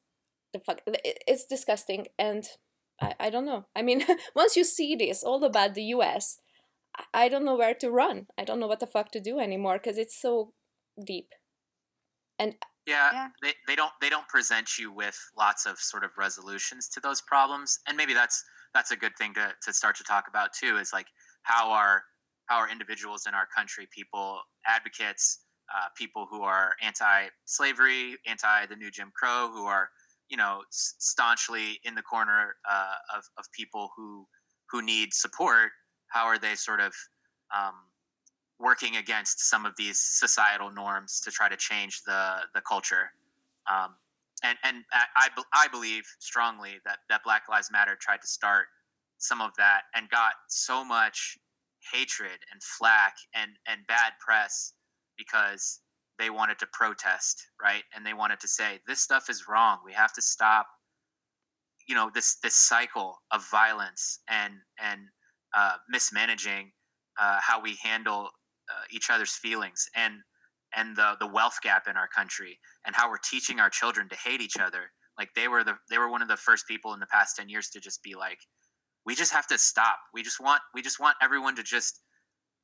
the 0.52 0.60
fuck 0.66 0.78
it's 1.30 1.46
disgusting 1.46 2.06
and 2.18 2.42
i, 3.00 3.14
I 3.26 3.30
don't 3.30 3.46
know 3.46 3.62
i 3.78 3.82
mean 3.82 4.00
once 4.34 4.56
you 4.56 4.64
see 4.64 4.96
this 4.96 5.22
all 5.22 5.42
about 5.44 5.74
the 5.74 5.82
us 5.82 6.38
I- 6.96 7.24
i 7.24 7.28
don't 7.28 7.44
know 7.44 7.56
where 7.56 7.74
to 7.74 7.90
run. 7.90 8.26
I 8.38 8.44
don't 8.44 8.60
know 8.60 8.66
what 8.66 8.80
the 8.80 8.86
fuck 8.86 9.10
to 9.12 9.20
do 9.20 9.38
anymore 9.38 9.78
because 9.78 9.98
it's 9.98 10.20
so 10.20 10.52
deep. 11.04 11.28
And 12.38 12.54
yeah, 12.86 13.10
Yeah. 13.12 13.28
They, 13.42 13.54
they 13.66 13.76
don't 13.76 13.92
they 14.00 14.08
don't 14.10 14.28
present 14.28 14.78
you 14.78 14.92
with 14.92 15.18
lots 15.36 15.66
of 15.66 15.78
sort 15.78 16.04
of 16.04 16.10
resolutions 16.18 16.88
to 16.90 17.00
those 17.00 17.20
problems. 17.20 17.78
And 17.86 17.96
maybe 17.96 18.14
that's 18.14 18.42
that's 18.74 18.90
a 18.90 18.96
good 18.96 19.12
thing 19.18 19.34
to, 19.34 19.52
to 19.64 19.72
start 19.72 19.96
to 19.96 20.04
talk 20.04 20.26
about 20.28 20.50
too 20.52 20.76
is 20.78 20.92
like 20.92 21.06
how 21.42 21.70
are 21.70 22.02
how 22.46 22.56
are 22.58 22.68
individuals 22.70 23.26
in 23.26 23.34
our 23.34 23.46
country 23.56 23.86
people 23.92 24.40
advocates 24.66 25.40
uh, 25.74 25.86
people 25.96 26.26
who 26.30 26.42
are 26.42 26.74
anti-slavery 26.82 28.16
anti 28.26 28.66
the 28.66 28.76
new 28.76 28.90
jim 28.90 29.10
crow 29.14 29.50
who 29.52 29.64
are 29.64 29.88
you 30.28 30.36
know 30.36 30.62
staunchly 30.70 31.78
in 31.84 31.94
the 31.94 32.02
corner 32.02 32.54
uh, 32.68 32.94
of, 33.16 33.24
of 33.38 33.44
people 33.52 33.90
who 33.96 34.26
who 34.70 34.82
need 34.82 35.12
support 35.12 35.70
how 36.10 36.26
are 36.26 36.38
they 36.38 36.54
sort 36.54 36.80
of 36.80 36.92
um, 37.56 37.74
working 38.58 38.96
against 38.96 39.48
some 39.48 39.64
of 39.64 39.72
these 39.76 39.98
societal 39.98 40.70
norms 40.70 41.20
to 41.20 41.30
try 41.30 41.48
to 41.48 41.56
change 41.56 42.02
the 42.06 42.36
the 42.54 42.60
culture. 42.60 43.10
Um, 43.70 43.94
and 44.42 44.56
and 44.64 44.84
I, 44.92 45.28
I 45.52 45.68
believe 45.68 46.04
strongly 46.18 46.80
that 46.84 46.98
that 47.08 47.22
Black 47.24 47.44
Lives 47.48 47.70
Matter 47.72 47.96
tried 48.00 48.20
to 48.20 48.26
start 48.26 48.66
some 49.18 49.40
of 49.40 49.50
that 49.56 49.82
and 49.94 50.08
got 50.10 50.32
so 50.48 50.84
much 50.84 51.38
hatred 51.92 52.38
and 52.52 52.62
flack 52.62 53.14
and 53.34 53.52
and 53.66 53.86
bad 53.86 54.12
press 54.24 54.74
because 55.16 55.80
they 56.18 56.30
wanted 56.30 56.58
to 56.58 56.66
protest, 56.72 57.46
right? 57.62 57.82
And 57.94 58.04
they 58.04 58.12
wanted 58.12 58.40
to 58.40 58.48
say 58.48 58.80
this 58.86 59.00
stuff 59.00 59.30
is 59.30 59.48
wrong. 59.48 59.78
We 59.84 59.92
have 59.94 60.12
to 60.14 60.22
stop 60.22 60.66
you 61.88 61.94
know 61.94 62.10
this 62.14 62.36
this 62.42 62.54
cycle 62.54 63.20
of 63.32 63.44
violence 63.50 64.20
and 64.28 64.54
and 64.78 65.00
uh, 65.54 65.76
mismanaging 65.88 66.72
uh, 67.20 67.38
how 67.40 67.60
we 67.60 67.76
handle 67.82 68.30
uh, 68.70 68.84
each 68.90 69.10
other's 69.10 69.32
feelings 69.32 69.88
and 69.96 70.14
and 70.76 70.96
the 70.96 71.16
the 71.18 71.26
wealth 71.26 71.58
gap 71.62 71.88
in 71.88 71.96
our 71.96 72.08
country 72.08 72.58
and 72.86 72.94
how 72.94 73.10
we're 73.10 73.18
teaching 73.28 73.60
our 73.60 73.70
children 73.70 74.08
to 74.08 74.16
hate 74.16 74.40
each 74.40 74.58
other. 74.58 74.92
Like 75.18 75.30
they 75.34 75.48
were 75.48 75.64
the 75.64 75.74
they 75.90 75.98
were 75.98 76.10
one 76.10 76.22
of 76.22 76.28
the 76.28 76.36
first 76.36 76.66
people 76.68 76.94
in 76.94 77.00
the 77.00 77.06
past 77.06 77.36
10 77.36 77.48
years 77.48 77.68
to 77.70 77.80
just 77.80 78.02
be 78.02 78.14
like 78.14 78.38
we 79.04 79.14
just 79.14 79.32
have 79.32 79.46
to 79.48 79.58
stop. 79.58 79.98
We 80.14 80.22
just 80.22 80.40
want 80.40 80.62
we 80.74 80.82
just 80.82 81.00
want 81.00 81.16
everyone 81.22 81.56
to 81.56 81.62
just 81.62 82.00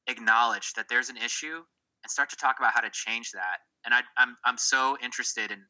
acknowledge 0.07 0.72
that 0.76 0.87
there's 0.89 1.09
an 1.09 1.16
issue 1.16 1.57
and 1.57 2.11
start 2.11 2.30
to 2.30 2.37
talk 2.37 2.57
about 2.59 2.72
how 2.72 2.80
to 2.80 2.91
change 2.93 3.32
that. 3.32 3.59
And 3.84 3.95
I, 3.95 4.03
I'm 4.16 4.37
I'm 4.45 4.59
so 4.59 4.97
interested 5.03 5.51
in 5.51 5.62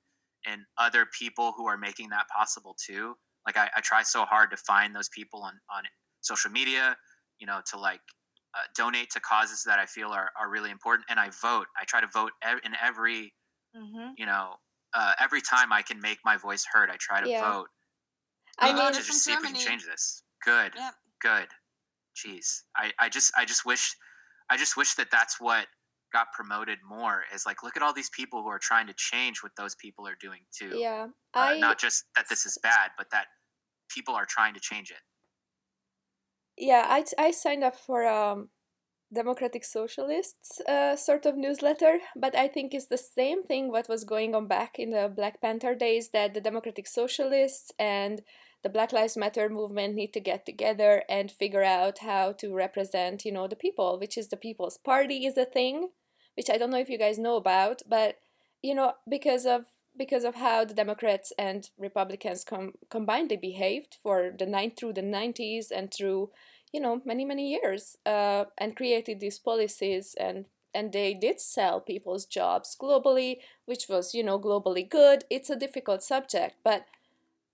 in 0.51 0.65
other 0.79 1.07
people 1.19 1.53
who 1.57 1.67
are 1.67 1.79
making 1.79 2.11
that 2.11 2.29
possible 2.29 2.77
too. 2.85 3.15
Like 3.47 3.57
I, 3.57 3.71
I 3.77 3.81
try 3.81 4.03
so 4.03 4.25
hard 4.25 4.51
to 4.51 4.57
find 4.59 4.95
those 4.95 5.09
people 5.09 5.43
on 5.43 5.55
on 5.75 5.85
social 6.21 6.51
media 6.51 6.97
you 7.39 7.47
know 7.47 7.61
to 7.71 7.79
like 7.79 8.01
uh, 8.57 8.63
donate 8.75 9.11
to 9.11 9.21
causes 9.21 9.65
that 9.65 9.79
I 9.79 9.87
feel 9.87 10.09
are, 10.09 10.31
are 10.41 10.49
really 10.49 10.71
important, 10.71 11.07
and 11.11 11.21
I 11.21 11.31
vote. 11.43 11.67
I 11.79 11.85
try 11.85 12.01
to 12.01 12.07
vote 12.07 12.33
ev- 12.43 12.61
in 12.65 12.73
every, 12.83 13.35
mm-hmm. 13.77 14.13
you 14.17 14.25
know, 14.25 14.55
uh, 14.95 15.13
every 15.21 15.43
time 15.43 15.73
I 15.73 15.83
can 15.83 16.01
make 16.01 16.19
my 16.25 16.37
voice 16.39 16.65
heard. 16.73 16.89
I 16.91 16.97
try 16.99 17.21
to 17.21 17.29
yeah. 17.29 17.53
vote. 17.53 17.69
I 18.59 18.73
mean, 18.73 18.93
to 18.93 18.99
just 18.99 19.25
see 19.25 19.33
Germany. 19.33 19.51
if 19.51 19.53
we 19.53 19.59
can 19.59 19.69
change 19.69 19.85
this. 19.85 20.23
Good, 20.45 20.73
yep. 20.75 20.95
good. 21.21 21.49
Jeez, 22.17 22.63
I, 22.75 22.93
I 22.99 23.11
just 23.11 23.33
I 23.37 23.45
just 23.45 23.67
wish 23.67 23.95
I 24.49 24.57
just 24.57 24.77
wish 24.77 24.95
that 24.95 25.09
that's 25.11 25.39
what 25.39 25.67
got 26.15 26.29
promoted 26.33 26.79
more 26.89 27.25
is 27.35 27.45
like 27.45 27.63
look 27.63 27.77
at 27.77 27.83
all 27.83 27.93
these 27.93 28.09
people 28.17 28.43
who 28.43 28.49
are 28.49 28.61
trying 28.61 28.87
to 28.87 28.95
change 28.97 29.43
what 29.43 29.53
those 29.59 29.75
people 29.75 30.09
are 30.09 30.17
doing 30.19 30.41
too. 30.59 30.79
Yeah, 30.79 31.09
uh, 31.35 31.39
I, 31.39 31.59
not 31.59 31.79
just 31.79 32.05
that 32.17 32.27
this 32.31 32.47
is 32.47 32.57
bad, 32.63 32.93
but 32.97 33.09
that 33.13 33.27
people 33.95 34.15
are 34.15 34.25
trying 34.25 34.55
to 34.55 34.61
change 34.61 34.91
it 34.91 35.03
yeah, 36.57 36.87
I, 36.89 37.05
I 37.19 37.31
signed 37.31 37.65
up 37.65 37.77
for 37.77 38.07
um, 38.07 38.49
Democratic 39.13 39.65
Socialists 39.65 40.61
uh, 40.63 40.97
sort 40.97 41.27
of 41.27 41.37
newsletter, 41.37 41.99
but 42.17 42.37
I 42.37 42.49
think 42.49 42.75
it's 42.75 42.87
the 42.87 42.99
same 42.99 43.45
thing 43.45 43.71
what 43.71 43.89
was 43.89 44.05
going 44.05 44.35
on 44.35 44.47
back 44.47 44.79
in 44.79 44.91
the 44.91 45.13
Black 45.15 45.41
Panther 45.41 45.75
days 45.75 46.11
that 46.11 46.35
the 46.35 46.41
Democratic 46.41 46.87
Socialists 46.87 47.73
and 47.79 48.23
the 48.63 48.69
Black 48.69 48.93
Lives 48.93 49.17
Matter 49.17 49.49
movement 49.49 49.95
need 49.95 50.13
to 50.15 50.21
get 50.21 50.45
together 50.45 51.05
and 51.09 51.31
figure 51.31 51.63
out 51.63 51.99
how 51.99 52.33
to 52.33 52.53
represent, 52.53 53.25
you 53.25 53.31
know, 53.31 53.47
the 53.47 53.55
people, 53.55 53.99
which 54.01 54.19
is 54.19 54.29
the 54.29 54.37
People's 54.37 54.79
Party 54.79 55.25
is 55.25 55.37
a 55.37 55.45
thing, 55.45 55.91
which 56.37 56.51
I 56.51 56.59
don't 56.59 56.71
know 56.71 56.79
if 56.79 56.89
you 56.89 56.99
guys 56.99 57.19
know 57.19 57.37
about, 57.37 57.83
but 57.89 58.17
you 58.63 58.75
know, 58.75 58.95
because 59.09 59.47
of 59.47 59.67
because 59.97 60.25
of 60.25 60.35
how 60.37 60.65
the 60.65 60.75
Democrats 60.75 61.33
and 61.39 61.71
Republicans 61.79 62.45
com- 62.45 62.75
combinedly 62.91 63.41
behaved 63.41 63.97
for 64.03 64.33
the 64.39 64.47
nine 64.47 64.73
through 64.77 64.93
the 64.93 65.03
90s 65.03 65.67
and 65.75 65.93
through 65.93 66.31
you 66.73 66.81
know 66.81 67.01
many 67.05 67.25
many 67.25 67.49
years 67.51 67.97
uh, 68.07 68.45
and 68.59 68.77
created 68.77 69.21
these 69.21 69.39
policies 69.39 70.15
and 70.19 70.47
and 70.75 70.93
they 70.93 71.15
did 71.15 71.41
sell 71.41 71.81
people's 71.81 72.27
jobs 72.27 72.77
globally 72.81 73.39
which 73.65 73.87
was 73.89 74.15
you 74.15 74.23
know 74.23 74.39
globally 74.39 74.89
good. 74.89 75.25
It's 75.31 75.51
a 75.51 75.57
difficult 75.57 76.03
subject 76.03 76.57
but 76.65 76.85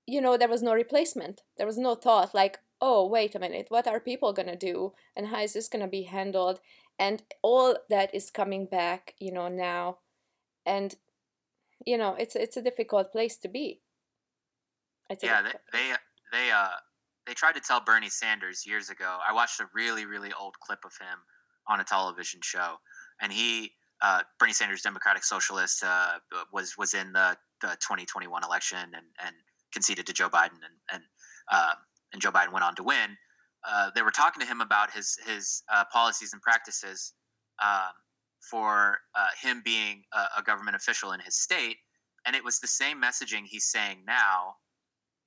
you 0.06 0.20
know 0.20 0.36
there 0.36 0.48
was 0.48 0.62
no 0.62 0.74
replacement. 0.74 1.42
There 1.56 1.66
was 1.66 1.78
no 1.78 1.94
thought 1.94 2.34
like 2.34 2.58
oh 2.80 3.06
wait 3.06 3.34
a 3.34 3.38
minute 3.38 3.66
what 3.68 3.86
are 3.86 4.00
people 4.00 4.32
going 4.32 4.48
to 4.48 4.56
do? 4.56 4.92
And 5.14 5.28
how 5.28 5.42
is 5.42 5.52
this 5.52 5.68
going 5.68 5.82
to 5.84 5.88
be 5.88 6.02
handled? 6.02 6.60
And 6.98 7.22
all 7.42 7.76
that 7.88 8.14
is 8.14 8.30
coming 8.30 8.66
back 8.66 9.14
you 9.18 9.32
know 9.32 9.48
now. 9.48 9.98
And 10.64 10.96
you 11.86 11.98
know 11.98 12.14
it's 12.18 12.36
it's 12.36 12.56
a 12.56 12.62
difficult 12.62 13.12
place 13.12 13.36
to 13.38 13.48
be. 13.48 13.80
Yeah 15.22 15.42
they, 15.42 15.50
they 15.72 15.94
they 16.32 16.50
uh 16.50 16.68
they 17.26 17.34
tried 17.34 17.54
to 17.54 17.60
tell 17.60 17.80
bernie 17.80 18.08
sanders 18.08 18.66
years 18.66 18.88
ago 18.90 19.18
i 19.28 19.32
watched 19.32 19.60
a 19.60 19.66
really 19.74 20.06
really 20.06 20.32
old 20.32 20.54
clip 20.60 20.80
of 20.84 20.92
him 21.00 21.18
on 21.68 21.80
a 21.80 21.84
television 21.84 22.40
show 22.42 22.76
and 23.20 23.32
he 23.32 23.72
uh, 24.00 24.22
bernie 24.38 24.52
sanders 24.52 24.82
democratic 24.82 25.22
socialist 25.22 25.84
uh, 25.84 26.18
was 26.52 26.76
was 26.76 26.94
in 26.94 27.12
the, 27.12 27.36
the 27.60 27.68
2021 27.80 28.42
election 28.42 28.78
and 28.78 29.06
and 29.24 29.34
conceded 29.72 30.06
to 30.06 30.12
joe 30.12 30.28
biden 30.28 30.58
and 30.64 30.74
and 30.92 31.02
uh, 31.50 31.74
and 32.12 32.20
joe 32.20 32.30
biden 32.30 32.52
went 32.52 32.64
on 32.64 32.74
to 32.74 32.82
win. 32.82 33.16
Uh, 33.64 33.90
they 33.94 34.02
were 34.02 34.10
talking 34.10 34.40
to 34.40 34.46
him 34.46 34.60
about 34.60 34.90
his 34.90 35.16
his 35.24 35.62
uh, 35.72 35.84
policies 35.92 36.32
and 36.32 36.42
practices 36.42 37.12
um, 37.62 37.92
for 38.42 38.98
uh, 39.14 39.28
him 39.40 39.62
being 39.64 40.02
a, 40.12 40.40
a, 40.40 40.42
government 40.42 40.76
official 40.76 41.12
in 41.12 41.20
his 41.20 41.38
state. 41.38 41.76
And 42.26 42.34
it 42.36 42.44
was 42.44 42.58
the 42.58 42.66
same 42.66 43.00
messaging 43.00 43.44
he's 43.44 43.66
saying 43.66 43.98
now 44.06 44.56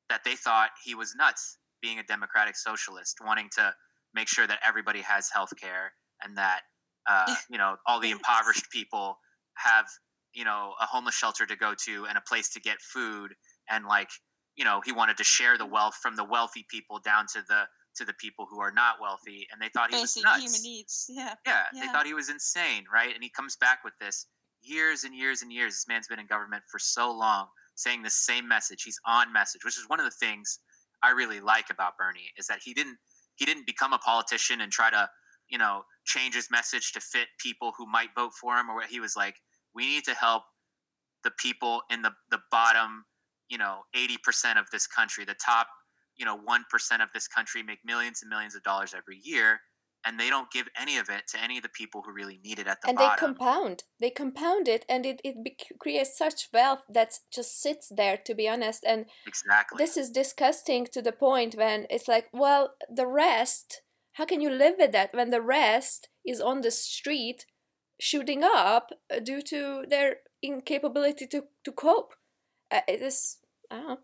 that 0.09 0.21
they 0.23 0.35
thought 0.35 0.69
he 0.83 0.95
was 0.95 1.15
nuts 1.15 1.57
being 1.81 1.99
a 1.99 2.03
democratic 2.03 2.55
socialist, 2.55 3.17
wanting 3.25 3.49
to 3.55 3.73
make 4.13 4.27
sure 4.27 4.45
that 4.47 4.59
everybody 4.65 5.01
has 5.01 5.29
health 5.29 5.51
care 5.59 5.93
and 6.23 6.37
that, 6.37 6.61
uh, 7.09 7.33
you 7.49 7.57
know, 7.57 7.75
all 7.87 7.99
the 7.99 8.11
impoverished 8.11 8.69
people 8.71 9.17
have, 9.55 9.85
you 10.33 10.43
know, 10.43 10.73
a 10.81 10.85
homeless 10.85 11.15
shelter 11.15 11.45
to 11.45 11.55
go 11.55 11.73
to 11.85 12.05
and 12.05 12.17
a 12.17 12.21
place 12.21 12.49
to 12.49 12.59
get 12.59 12.81
food. 12.81 13.33
And 13.69 13.85
like, 13.85 14.09
you 14.55 14.65
know, 14.65 14.81
he 14.85 14.91
wanted 14.91 15.17
to 15.17 15.23
share 15.23 15.57
the 15.57 15.65
wealth 15.65 15.95
from 16.01 16.15
the 16.15 16.23
wealthy 16.23 16.65
people 16.69 16.99
down 16.99 17.25
to 17.33 17.41
the 17.47 17.63
to 17.95 18.05
the 18.05 18.13
people 18.13 18.47
who 18.49 18.59
are 18.59 18.71
not 18.71 18.95
wealthy, 19.01 19.47
and 19.51 19.61
they 19.61 19.69
thought 19.69 19.89
he 19.89 19.97
Basic 20.01 20.23
was 20.23 20.23
nuts. 20.23 20.43
human 20.43 20.61
needs. 20.63 21.05
Yeah. 21.09 21.33
yeah. 21.45 21.63
yeah. 21.73 21.81
They 21.81 21.87
thought 21.87 22.05
he 22.05 22.13
was 22.13 22.29
insane, 22.29 22.85
right? 22.91 23.13
And 23.13 23.23
he 23.23 23.29
comes 23.29 23.55
back 23.55 23.83
with 23.83 23.93
this 23.99 24.27
years 24.61 25.03
and 25.03 25.15
years 25.15 25.41
and 25.41 25.51
years. 25.51 25.73
This 25.73 25.85
man's 25.87 26.07
been 26.07 26.19
in 26.19 26.27
government 26.27 26.63
for 26.71 26.79
so 26.79 27.11
long, 27.11 27.47
saying 27.75 28.03
the 28.03 28.09
same 28.09 28.47
message. 28.47 28.83
He's 28.83 28.99
on 29.05 29.31
message, 29.31 29.63
which 29.63 29.77
is 29.77 29.85
one 29.87 29.99
of 29.99 30.05
the 30.05 30.25
things 30.25 30.59
I 31.03 31.11
really 31.11 31.39
like 31.39 31.69
about 31.69 31.97
Bernie 31.97 32.31
is 32.37 32.47
that 32.47 32.59
he 32.63 32.73
didn't 32.73 32.97
he 33.35 33.45
didn't 33.45 33.65
become 33.65 33.93
a 33.93 33.97
politician 33.99 34.61
and 34.61 34.71
try 34.71 34.89
to 34.89 35.09
you 35.49 35.57
know 35.57 35.83
change 36.05 36.33
his 36.35 36.49
message 36.49 36.93
to 36.93 36.99
fit 36.99 37.27
people 37.39 37.73
who 37.77 37.85
might 37.85 38.09
vote 38.15 38.31
for 38.39 38.55
him 38.55 38.69
or 38.69 38.75
what 38.75 38.87
he 38.87 38.99
was 38.99 39.15
like 39.15 39.35
we 39.75 39.85
need 39.85 40.03
to 40.05 40.15
help 40.15 40.43
the 41.23 41.31
people 41.37 41.81
in 41.91 42.01
the 42.01 42.11
the 42.31 42.39
bottom 42.51 43.05
you 43.49 43.57
know 43.57 43.81
80% 43.95 44.59
of 44.59 44.65
this 44.71 44.87
country 44.87 45.25
the 45.25 45.35
top 45.35 45.67
you 46.17 46.25
know 46.25 46.37
1% 46.37 47.03
of 47.03 47.09
this 47.13 47.27
country 47.27 47.63
make 47.63 47.79
millions 47.85 48.21
and 48.21 48.29
millions 48.29 48.55
of 48.55 48.63
dollars 48.63 48.93
every 48.95 49.19
year 49.23 49.59
and 50.05 50.19
they 50.19 50.29
don't 50.29 50.51
give 50.51 50.69
any 50.79 50.97
of 50.97 51.09
it 51.09 51.27
to 51.27 51.43
any 51.43 51.57
of 51.57 51.63
the 51.63 51.69
people 51.69 52.03
who 52.05 52.13
really 52.13 52.39
need 52.43 52.59
it 52.59 52.67
at 52.67 52.79
the 52.81 52.89
and 52.89 52.97
bottom. 52.97 53.33
they 53.33 53.37
compound. 53.39 53.83
They 53.99 54.09
compound 54.11 54.67
it 54.67 54.85
and 54.87 55.05
it, 55.05 55.19
it 55.23 55.35
creates 55.79 56.15
such 56.15 56.49
wealth 56.53 56.83
that 56.87 57.13
just 57.33 57.59
sits 57.59 57.89
there 57.89 58.17
to 58.25 58.35
be 58.35 58.47
honest. 58.47 58.85
And 58.87 59.07
exactly. 59.25 59.83
this 59.83 59.97
is 59.97 60.11
disgusting 60.11 60.85
to 60.93 61.01
the 61.01 61.11
point 61.11 61.55
when 61.55 61.87
it's 61.89 62.07
like 62.07 62.29
well 62.31 62.75
the 62.89 63.07
rest 63.07 63.81
how 64.13 64.25
can 64.25 64.39
you 64.39 64.49
live 64.49 64.75
with 64.77 64.91
that 64.93 65.13
when 65.13 65.29
the 65.29 65.41
rest 65.41 66.07
is 66.25 66.39
on 66.39 66.61
the 66.61 66.71
street 66.71 67.45
shooting 67.99 68.43
up 68.43 68.91
uh, 69.13 69.19
due 69.19 69.41
to 69.41 69.83
their 69.89 70.17
incapability 70.41 71.27
to, 71.27 71.43
to 71.63 71.71
cope? 71.71 72.13
Uh, 72.71 72.81
it 72.87 73.01
is 73.01 73.37
i 73.71 73.75
don't 73.75 73.87
know 73.87 73.97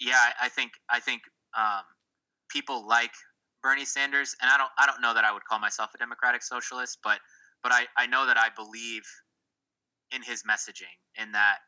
yeah, 0.00 0.32
I 0.40 0.48
think 0.48 0.72
I 0.88 1.00
think 1.00 1.22
um, 1.56 1.82
people 2.50 2.86
like 2.86 3.12
Bernie 3.62 3.84
Sanders, 3.84 4.34
and 4.40 4.50
I 4.50 4.56
don't 4.56 4.70
I 4.78 4.86
don't 4.86 5.00
know 5.00 5.14
that 5.14 5.24
I 5.24 5.32
would 5.32 5.44
call 5.44 5.58
myself 5.58 5.90
a 5.94 5.98
democratic 5.98 6.42
socialist, 6.42 6.98
but 7.04 7.20
but 7.62 7.72
I, 7.72 7.86
I 7.96 8.06
know 8.06 8.26
that 8.26 8.38
I 8.38 8.48
believe 8.56 9.02
in 10.12 10.22
his 10.22 10.42
messaging 10.42 10.96
in 11.20 11.32
that 11.32 11.58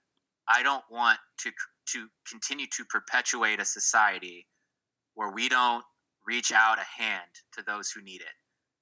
I 0.49 0.63
don't 0.63 0.85
want 0.91 1.19
to 1.41 1.53
to 1.93 2.09
continue 2.29 2.67
to 2.77 2.85
perpetuate 2.87 3.61
a 3.61 3.65
society 3.65 4.47
where 5.15 5.31
we 5.33 5.49
don't 5.49 5.85
reach 6.27 6.53
out 6.53 6.79
a 6.79 7.03
hand 7.03 7.31
to 7.55 7.63
those 7.67 7.91
who 7.91 8.03
need 8.03 8.21
it. 8.21 8.35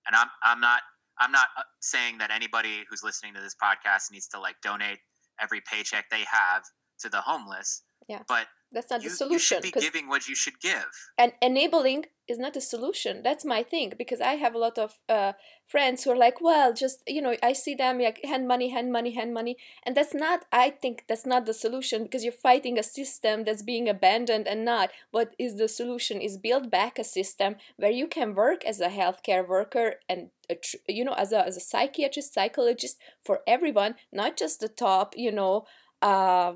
And 0.06 0.14
I'm 0.14 0.28
I'm 0.42 0.60
not 0.60 0.82
I'm 1.18 1.32
not 1.32 1.48
uh, 1.58 1.62
saying 1.80 2.18
that 2.18 2.30
anybody 2.30 2.84
who's 2.88 3.02
listening 3.02 3.34
to 3.34 3.40
this 3.40 3.56
podcast 3.62 4.12
needs 4.12 4.28
to 4.28 4.40
like 4.40 4.56
donate 4.62 4.98
every 5.40 5.60
paycheck 5.60 6.08
they 6.10 6.24
have 6.30 6.62
to 7.00 7.08
the 7.08 7.20
homeless. 7.20 7.82
Yeah. 8.08 8.22
But 8.26 8.46
that's 8.72 8.90
not 8.90 9.02
you, 9.02 9.08
the 9.08 9.16
solution. 9.16 9.34
You 9.34 9.38
should 9.38 9.62
be 9.62 9.80
giving 9.80 10.08
what 10.08 10.28
you 10.28 10.34
should 10.34 10.60
give. 10.60 10.86
And 11.18 11.32
enabling 11.42 12.06
is 12.28 12.38
not 12.38 12.56
a 12.56 12.60
solution. 12.60 13.22
That's 13.24 13.44
my 13.44 13.64
thing 13.64 13.92
because 13.98 14.20
I 14.20 14.34
have 14.34 14.54
a 14.54 14.58
lot 14.58 14.78
of 14.78 14.94
uh, 15.08 15.32
friends 15.66 16.04
who 16.04 16.12
are 16.12 16.16
like, 16.16 16.40
well, 16.40 16.72
just 16.72 17.02
you 17.08 17.20
know, 17.20 17.34
I 17.42 17.52
see 17.52 17.74
them 17.74 17.98
like 17.98 18.24
hand 18.24 18.46
money, 18.46 18.70
hand 18.70 18.92
money, 18.92 19.12
hand 19.12 19.34
money, 19.34 19.56
and 19.84 19.96
that's 19.96 20.14
not. 20.14 20.44
I 20.52 20.70
think 20.70 21.04
that's 21.08 21.26
not 21.26 21.46
the 21.46 21.54
solution 21.54 22.04
because 22.04 22.22
you're 22.22 22.32
fighting 22.32 22.78
a 22.78 22.84
system 22.84 23.44
that's 23.44 23.62
being 23.62 23.88
abandoned 23.88 24.46
and 24.46 24.64
not. 24.64 24.90
What 25.10 25.34
is 25.36 25.56
the 25.56 25.68
solution? 25.68 26.20
Is 26.20 26.36
build 26.36 26.70
back 26.70 26.98
a 26.98 27.04
system 27.04 27.56
where 27.76 27.90
you 27.90 28.06
can 28.06 28.36
work 28.36 28.64
as 28.64 28.80
a 28.80 28.88
healthcare 28.88 29.46
worker 29.46 29.94
and 30.08 30.30
a, 30.48 30.56
you 30.86 31.04
know 31.04 31.14
as 31.14 31.32
a 31.32 31.44
as 31.44 31.56
a 31.56 31.60
psychiatrist, 31.60 32.34
psychologist 32.34 32.98
for 33.24 33.40
everyone, 33.48 33.96
not 34.12 34.36
just 34.36 34.60
the 34.60 34.68
top, 34.68 35.14
you 35.16 35.32
know 35.32 35.66
uh, 36.02 36.54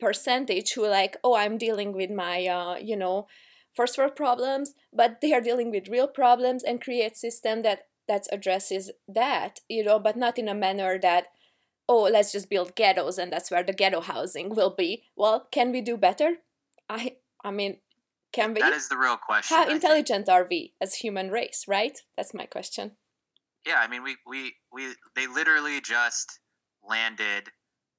percentage 0.00 0.72
who 0.72 0.86
like 0.86 1.16
oh 1.22 1.36
i'm 1.36 1.58
dealing 1.58 1.92
with 1.92 2.10
my 2.10 2.46
uh, 2.46 2.76
you 2.76 2.96
know 2.96 3.26
first 3.74 3.98
world 3.98 4.16
problems 4.16 4.74
but 4.92 5.20
they 5.20 5.32
are 5.32 5.40
dealing 5.40 5.70
with 5.70 5.88
real 5.88 6.08
problems 6.08 6.62
and 6.62 6.80
create 6.80 7.16
system 7.16 7.62
that 7.62 7.80
that 8.08 8.26
addresses 8.32 8.90
that 9.08 9.60
you 9.68 9.84
know 9.84 9.98
but 9.98 10.16
not 10.16 10.38
in 10.38 10.48
a 10.48 10.54
manner 10.54 10.98
that 10.98 11.26
oh 11.88 12.02
let's 12.02 12.32
just 12.32 12.48
build 12.48 12.74
ghettos 12.74 13.18
and 13.18 13.32
that's 13.32 13.50
where 13.50 13.62
the 13.62 13.72
ghetto 13.72 14.00
housing 14.00 14.54
will 14.54 14.74
be 14.76 15.04
well 15.16 15.46
can 15.50 15.72
we 15.72 15.80
do 15.80 15.96
better 15.96 16.36
i 16.88 17.16
i 17.44 17.50
mean 17.50 17.78
Can 18.36 18.52
we? 18.52 18.60
That 18.60 18.74
is 18.74 18.88
the 18.88 18.98
real 18.98 19.16
question. 19.16 19.56
How 19.56 19.68
intelligent 19.68 20.28
are 20.28 20.46
we 20.48 20.74
as 20.80 20.96
human 20.96 21.30
race? 21.30 21.64
Right. 21.66 21.98
That's 22.16 22.34
my 22.34 22.44
question. 22.44 22.92
Yeah, 23.66 23.78
I 23.78 23.88
mean, 23.88 24.02
we 24.02 24.16
we 24.26 24.54
we 24.70 24.94
they 25.14 25.26
literally 25.26 25.80
just 25.80 26.38
landed 26.86 27.48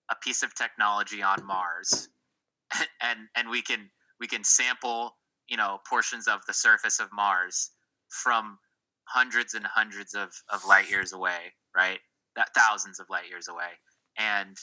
a 0.10 0.16
piece 0.16 0.44
of 0.44 0.54
technology 0.56 1.22
on 1.22 1.46
Mars, 1.46 2.10
and 3.02 3.20
and 3.36 3.50
we 3.50 3.62
can 3.62 3.90
we 4.20 4.28
can 4.28 4.44
sample 4.44 5.16
you 5.48 5.58
know 5.58 5.80
portions 5.88 6.28
of 6.28 6.42
the 6.48 6.54
surface 6.54 7.00
of 7.00 7.10
Mars 7.14 7.72
from 8.10 8.58
hundreds 9.06 9.54
and 9.54 9.66
hundreds 9.66 10.14
of, 10.14 10.30
of 10.52 10.66
light 10.66 10.90
years 10.90 11.14
away, 11.14 11.54
right? 11.76 12.00
That 12.36 12.50
thousands 12.56 13.00
of 13.00 13.08
light 13.10 13.30
years 13.30 13.48
away, 13.48 13.72
and 14.18 14.56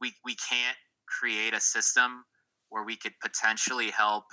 we 0.00 0.12
we 0.24 0.34
can't 0.34 0.76
create 1.06 1.54
a 1.54 1.60
system 1.60 2.24
where 2.70 2.82
we 2.82 2.96
could 2.96 3.12
potentially 3.22 3.90
help, 3.90 4.24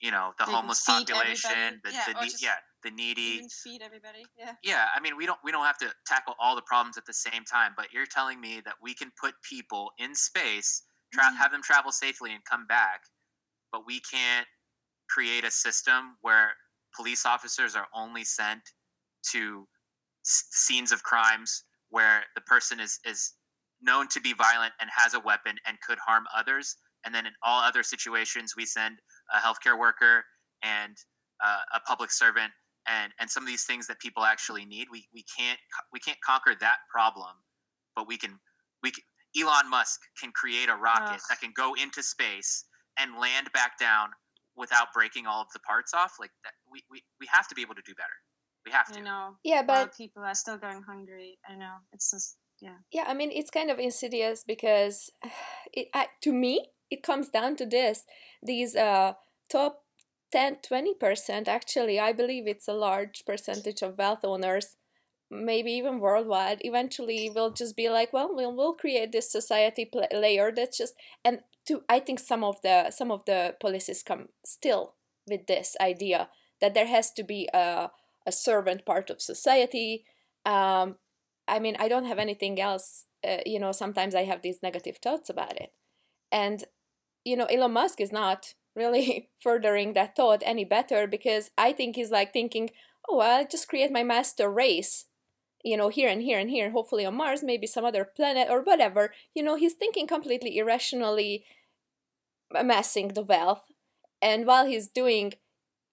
you 0.00 0.10
know, 0.10 0.32
the 0.38 0.44
homeless 0.44 0.84
population, 0.84 1.80
the, 1.84 1.92
yeah, 1.92 2.04
the 2.08 2.36
yeah, 2.40 2.54
the 2.86 2.92
needy. 2.92 3.42
feed 3.64 3.82
everybody. 3.82 4.24
Yeah. 4.38 4.52
Yeah, 4.62 4.86
I 4.94 5.00
mean, 5.00 5.16
we 5.16 5.26
don't 5.26 5.38
we 5.44 5.52
don't 5.52 5.64
have 5.64 5.78
to 5.78 5.92
tackle 6.06 6.34
all 6.40 6.54
the 6.54 6.62
problems 6.62 6.96
at 6.96 7.04
the 7.04 7.12
same 7.12 7.44
time, 7.44 7.72
but 7.76 7.92
you're 7.92 8.06
telling 8.06 8.40
me 8.40 8.62
that 8.64 8.74
we 8.80 8.94
can 8.94 9.10
put 9.20 9.34
people 9.42 9.90
in 9.98 10.14
space, 10.14 10.82
tra- 11.12 11.24
mm-hmm. 11.24 11.36
have 11.36 11.50
them 11.52 11.62
travel 11.62 11.92
safely 11.92 12.32
and 12.32 12.42
come 12.44 12.66
back, 12.66 13.00
but 13.72 13.82
we 13.86 14.00
can't 14.00 14.46
create 15.10 15.44
a 15.44 15.50
system 15.50 16.16
where 16.22 16.52
police 16.94 17.26
officers 17.26 17.76
are 17.76 17.86
only 17.94 18.24
sent 18.24 18.60
to 19.32 19.66
s- 20.24 20.46
scenes 20.50 20.92
of 20.92 21.02
crimes 21.02 21.64
where 21.90 22.22
the 22.34 22.40
person 22.42 22.80
is 22.80 22.98
is 23.04 23.32
known 23.82 24.08
to 24.08 24.20
be 24.20 24.32
violent 24.32 24.72
and 24.80 24.88
has 24.96 25.14
a 25.14 25.20
weapon 25.20 25.56
and 25.66 25.76
could 25.86 25.98
harm 25.98 26.24
others 26.34 26.76
and 27.04 27.14
then 27.14 27.26
in 27.26 27.32
all 27.42 27.62
other 27.62 27.82
situations 27.82 28.54
we 28.56 28.64
send 28.64 28.98
a 29.34 29.38
healthcare 29.38 29.78
worker 29.78 30.24
and 30.62 30.96
uh, 31.44 31.60
a 31.74 31.80
public 31.80 32.10
servant 32.10 32.50
and 32.88 33.12
and 33.20 33.30
some 33.30 33.42
of 33.42 33.48
these 33.48 33.64
things 33.64 33.86
that 33.86 33.98
people 34.00 34.24
actually 34.24 34.64
need 34.64 34.88
we 34.90 35.06
we 35.12 35.24
can't 35.38 35.58
we 35.92 35.98
can't 35.98 36.18
conquer 36.24 36.54
that 36.60 36.78
problem 36.90 37.34
but 37.94 38.06
we 38.06 38.16
can 38.16 38.38
we 38.82 38.90
can, 38.90 39.02
Elon 39.38 39.68
Musk 39.68 40.00
can 40.20 40.32
create 40.32 40.68
a 40.68 40.76
rocket 40.76 41.14
Ugh. 41.14 41.20
that 41.28 41.40
can 41.40 41.52
go 41.54 41.74
into 41.74 42.02
space 42.02 42.64
and 42.98 43.18
land 43.20 43.50
back 43.52 43.78
down 43.78 44.08
without 44.56 44.88
breaking 44.94 45.26
all 45.26 45.42
of 45.42 45.48
the 45.52 45.60
parts 45.60 45.92
off 45.92 46.14
like 46.18 46.30
that 46.44 46.52
we, 46.70 46.82
we, 46.90 47.02
we 47.20 47.26
have 47.30 47.46
to 47.48 47.54
be 47.54 47.62
able 47.62 47.74
to 47.74 47.82
do 47.84 47.94
better. 47.94 48.16
We 48.64 48.72
have 48.72 48.90
to. 48.92 49.00
I 49.00 49.02
know. 49.02 49.36
Yeah 49.44 49.62
but 49.62 49.94
people 49.96 50.22
are 50.22 50.34
still 50.34 50.56
going 50.56 50.82
hungry. 50.82 51.38
I 51.48 51.56
know. 51.56 51.74
It's 51.92 52.10
just 52.10 52.36
yeah. 52.60 52.76
Yeah 52.90 53.04
I 53.06 53.14
mean 53.14 53.30
it's 53.30 53.50
kind 53.50 53.70
of 53.70 53.78
insidious 53.78 54.44
because 54.46 55.10
it 55.72 55.88
I, 55.94 56.06
to 56.22 56.32
me 56.32 56.68
it 56.90 57.02
comes 57.02 57.28
down 57.28 57.56
to 57.56 57.66
this 57.66 58.04
these 58.42 58.74
uh 58.74 59.12
top 59.50 59.82
10 60.32 60.58
20% 60.68 61.48
actually 61.48 62.00
i 62.00 62.12
believe 62.12 62.46
it's 62.46 62.68
a 62.68 62.72
large 62.72 63.24
percentage 63.24 63.82
of 63.82 63.98
wealth 63.98 64.24
owners 64.24 64.76
maybe 65.30 65.72
even 65.72 65.98
worldwide. 65.98 66.60
Eventually 66.60 67.30
will 67.34 67.50
just 67.50 67.76
be 67.76 67.88
like 67.88 68.12
well 68.12 68.30
we'll, 68.32 68.54
we'll 68.54 68.74
create 68.74 69.12
this 69.12 69.30
society 69.30 69.90
layer 70.12 70.52
that's 70.54 70.78
just 70.78 70.94
and 71.24 71.40
to 71.66 71.82
i 71.88 71.98
think 71.98 72.20
some 72.20 72.44
of 72.44 72.60
the 72.62 72.90
some 72.90 73.10
of 73.10 73.24
the 73.24 73.54
policies 73.60 74.02
come 74.02 74.28
still 74.44 74.94
with 75.26 75.46
this 75.46 75.76
idea 75.80 76.28
that 76.60 76.74
there 76.74 76.86
has 76.86 77.10
to 77.12 77.22
be 77.24 77.48
a, 77.52 77.90
a 78.24 78.32
servant 78.32 78.86
part 78.86 79.10
of 79.10 79.20
society. 79.20 80.04
Um, 80.44 80.96
i 81.48 81.58
mean 81.58 81.76
i 81.78 81.88
don't 81.88 82.06
have 82.06 82.18
anything 82.18 82.60
else 82.60 83.06
uh, 83.26 83.38
you 83.44 83.58
know 83.58 83.72
sometimes 83.72 84.14
i 84.14 84.24
have 84.24 84.42
these 84.42 84.62
negative 84.62 84.98
thoughts 85.02 85.28
about 85.28 85.56
it. 85.56 85.72
And 86.30 86.64
you 87.24 87.36
know 87.36 87.46
elon 87.46 87.72
musk 87.72 88.00
is 88.00 88.12
not 88.12 88.54
really 88.76 89.30
furthering 89.40 89.94
that 89.94 90.14
thought 90.14 90.42
any 90.44 90.64
better 90.64 91.06
because 91.06 91.50
I 91.56 91.72
think 91.72 91.96
he's 91.96 92.10
like 92.10 92.32
thinking, 92.32 92.70
oh, 93.08 93.20
I'll 93.20 93.46
just 93.46 93.68
create 93.68 93.90
my 93.90 94.02
master 94.02 94.50
race, 94.50 95.06
you 95.64 95.76
know, 95.76 95.88
here 95.88 96.08
and 96.08 96.22
here 96.22 96.38
and 96.38 96.50
here, 96.50 96.70
hopefully 96.70 97.06
on 97.06 97.16
Mars, 97.16 97.42
maybe 97.42 97.66
some 97.66 97.84
other 97.84 98.04
planet 98.04 98.48
or 98.50 98.60
whatever. 98.60 99.12
You 99.34 99.42
know, 99.42 99.56
he's 99.56 99.74
thinking 99.74 100.06
completely 100.06 100.58
irrationally, 100.58 101.44
amassing 102.54 103.08
the 103.08 103.22
wealth. 103.22 103.64
And 104.22 104.46
while 104.46 104.66
he's 104.66 104.88
doing 104.88 105.34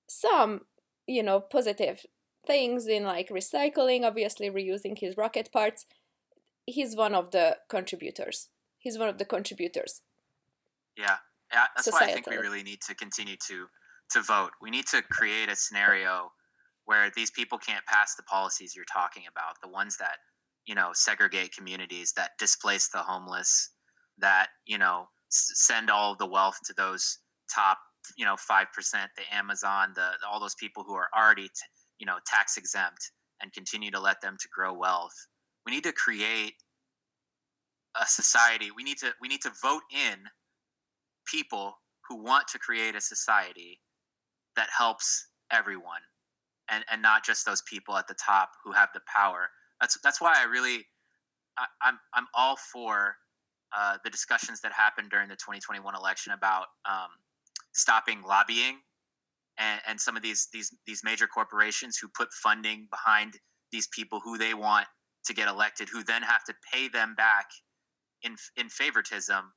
some, 0.07 0.61
you 1.07 1.23
know, 1.23 1.39
positive 1.39 2.05
things 2.45 2.87
in 2.87 3.03
like 3.03 3.29
recycling, 3.29 4.03
obviously 4.03 4.49
reusing 4.49 4.97
his 4.97 5.17
rocket 5.17 5.51
parts, 5.51 5.85
he's 6.65 6.95
one 6.95 7.13
of 7.13 7.31
the 7.31 7.57
contributors. 7.69 8.49
He's 8.79 8.97
one 8.97 9.09
of 9.09 9.17
the 9.17 9.25
contributors. 9.25 10.01
Yeah, 10.97 11.17
yeah, 11.53 11.65
that's 11.75 11.91
why 11.91 12.01
I 12.01 12.13
think 12.13 12.27
we 12.27 12.37
really 12.37 12.63
need 12.63 12.81
to 12.87 12.95
continue 12.95 13.35
to 13.47 13.67
to 14.11 14.21
vote. 14.21 14.51
We 14.61 14.69
need 14.69 14.87
to 14.87 15.01
create 15.01 15.49
a 15.49 15.55
scenario 15.55 16.31
where 16.85 17.09
these 17.15 17.31
people 17.31 17.57
can't 17.57 17.85
pass 17.85 18.15
the 18.15 18.23
policies 18.23 18.75
you're 18.75 18.85
talking 18.91 19.23
about, 19.29 19.55
the 19.61 19.69
ones 19.69 19.97
that 19.97 20.17
you 20.65 20.75
know 20.75 20.89
segregate 20.93 21.55
communities, 21.55 22.13
that 22.17 22.31
displace 22.39 22.89
the 22.89 22.99
homeless, 22.99 23.69
that 24.17 24.47
you 24.65 24.77
know 24.77 25.07
send 25.29 25.89
all 25.89 26.15
the 26.15 26.27
wealth 26.27 26.57
to 26.65 26.73
those 26.73 27.19
top 27.53 27.77
you 28.17 28.25
know 28.25 28.35
five 28.37 28.67
percent, 28.73 29.11
the 29.15 29.35
Amazon, 29.35 29.93
the 29.95 30.09
all 30.29 30.39
those 30.39 30.55
people 30.55 30.83
who 30.83 30.93
are 30.93 31.09
already 31.15 31.47
t- 31.47 31.51
you 31.99 32.05
know 32.05 32.17
tax 32.25 32.57
exempt, 32.57 33.11
and 33.41 33.53
continue 33.53 33.91
to 33.91 33.99
let 33.99 34.21
them 34.21 34.37
to 34.39 34.47
grow 34.53 34.73
wealth. 34.73 35.15
We 35.65 35.71
need 35.71 35.83
to 35.83 35.93
create 35.93 36.55
a 38.01 38.05
society. 38.07 38.69
We 38.75 38.83
need 38.83 38.97
to 38.99 39.11
we 39.21 39.27
need 39.27 39.41
to 39.43 39.51
vote 39.61 39.83
in 39.91 40.19
people 41.25 41.73
who 42.07 42.21
want 42.21 42.47
to 42.49 42.59
create 42.59 42.95
a 42.95 43.01
society 43.01 43.79
that 44.55 44.67
helps 44.75 45.27
everyone 45.51 46.01
and, 46.69 46.83
and 46.91 47.01
not 47.01 47.25
just 47.25 47.45
those 47.45 47.61
people 47.63 47.97
at 47.97 48.07
the 48.07 48.15
top 48.15 48.51
who 48.63 48.71
have 48.71 48.89
the 48.93 49.01
power. 49.13 49.49
That's 49.81 49.97
that's 50.03 50.21
why 50.21 50.33
I 50.37 50.43
really 50.43 50.85
I, 51.57 51.63
am 51.63 51.67
I'm, 51.81 51.99
I'm 52.13 52.27
all 52.33 52.55
for 52.71 53.15
uh, 53.75 53.97
the 54.03 54.09
discussions 54.09 54.61
that 54.61 54.71
happened 54.71 55.09
during 55.09 55.29
the 55.29 55.35
2021 55.35 55.95
election 55.95 56.33
about 56.33 56.67
um, 56.89 57.09
stopping 57.73 58.21
lobbying 58.21 58.77
and, 59.57 59.81
and 59.87 59.99
some 59.99 60.15
of 60.15 60.23
these 60.23 60.47
these 60.53 60.71
these 60.85 61.01
major 61.03 61.27
corporations 61.27 61.97
who 61.97 62.07
put 62.07 62.31
funding 62.33 62.87
behind 62.89 63.33
these 63.71 63.87
people 63.87 64.19
who 64.23 64.37
they 64.37 64.53
want 64.53 64.87
to 65.25 65.33
get 65.33 65.47
elected, 65.47 65.89
who 65.89 66.03
then 66.03 66.21
have 66.21 66.43
to 66.43 66.53
pay 66.71 66.87
them 66.87 67.15
back 67.15 67.47
in 68.23 68.35
in 68.57 68.69
favoritism 68.69 69.51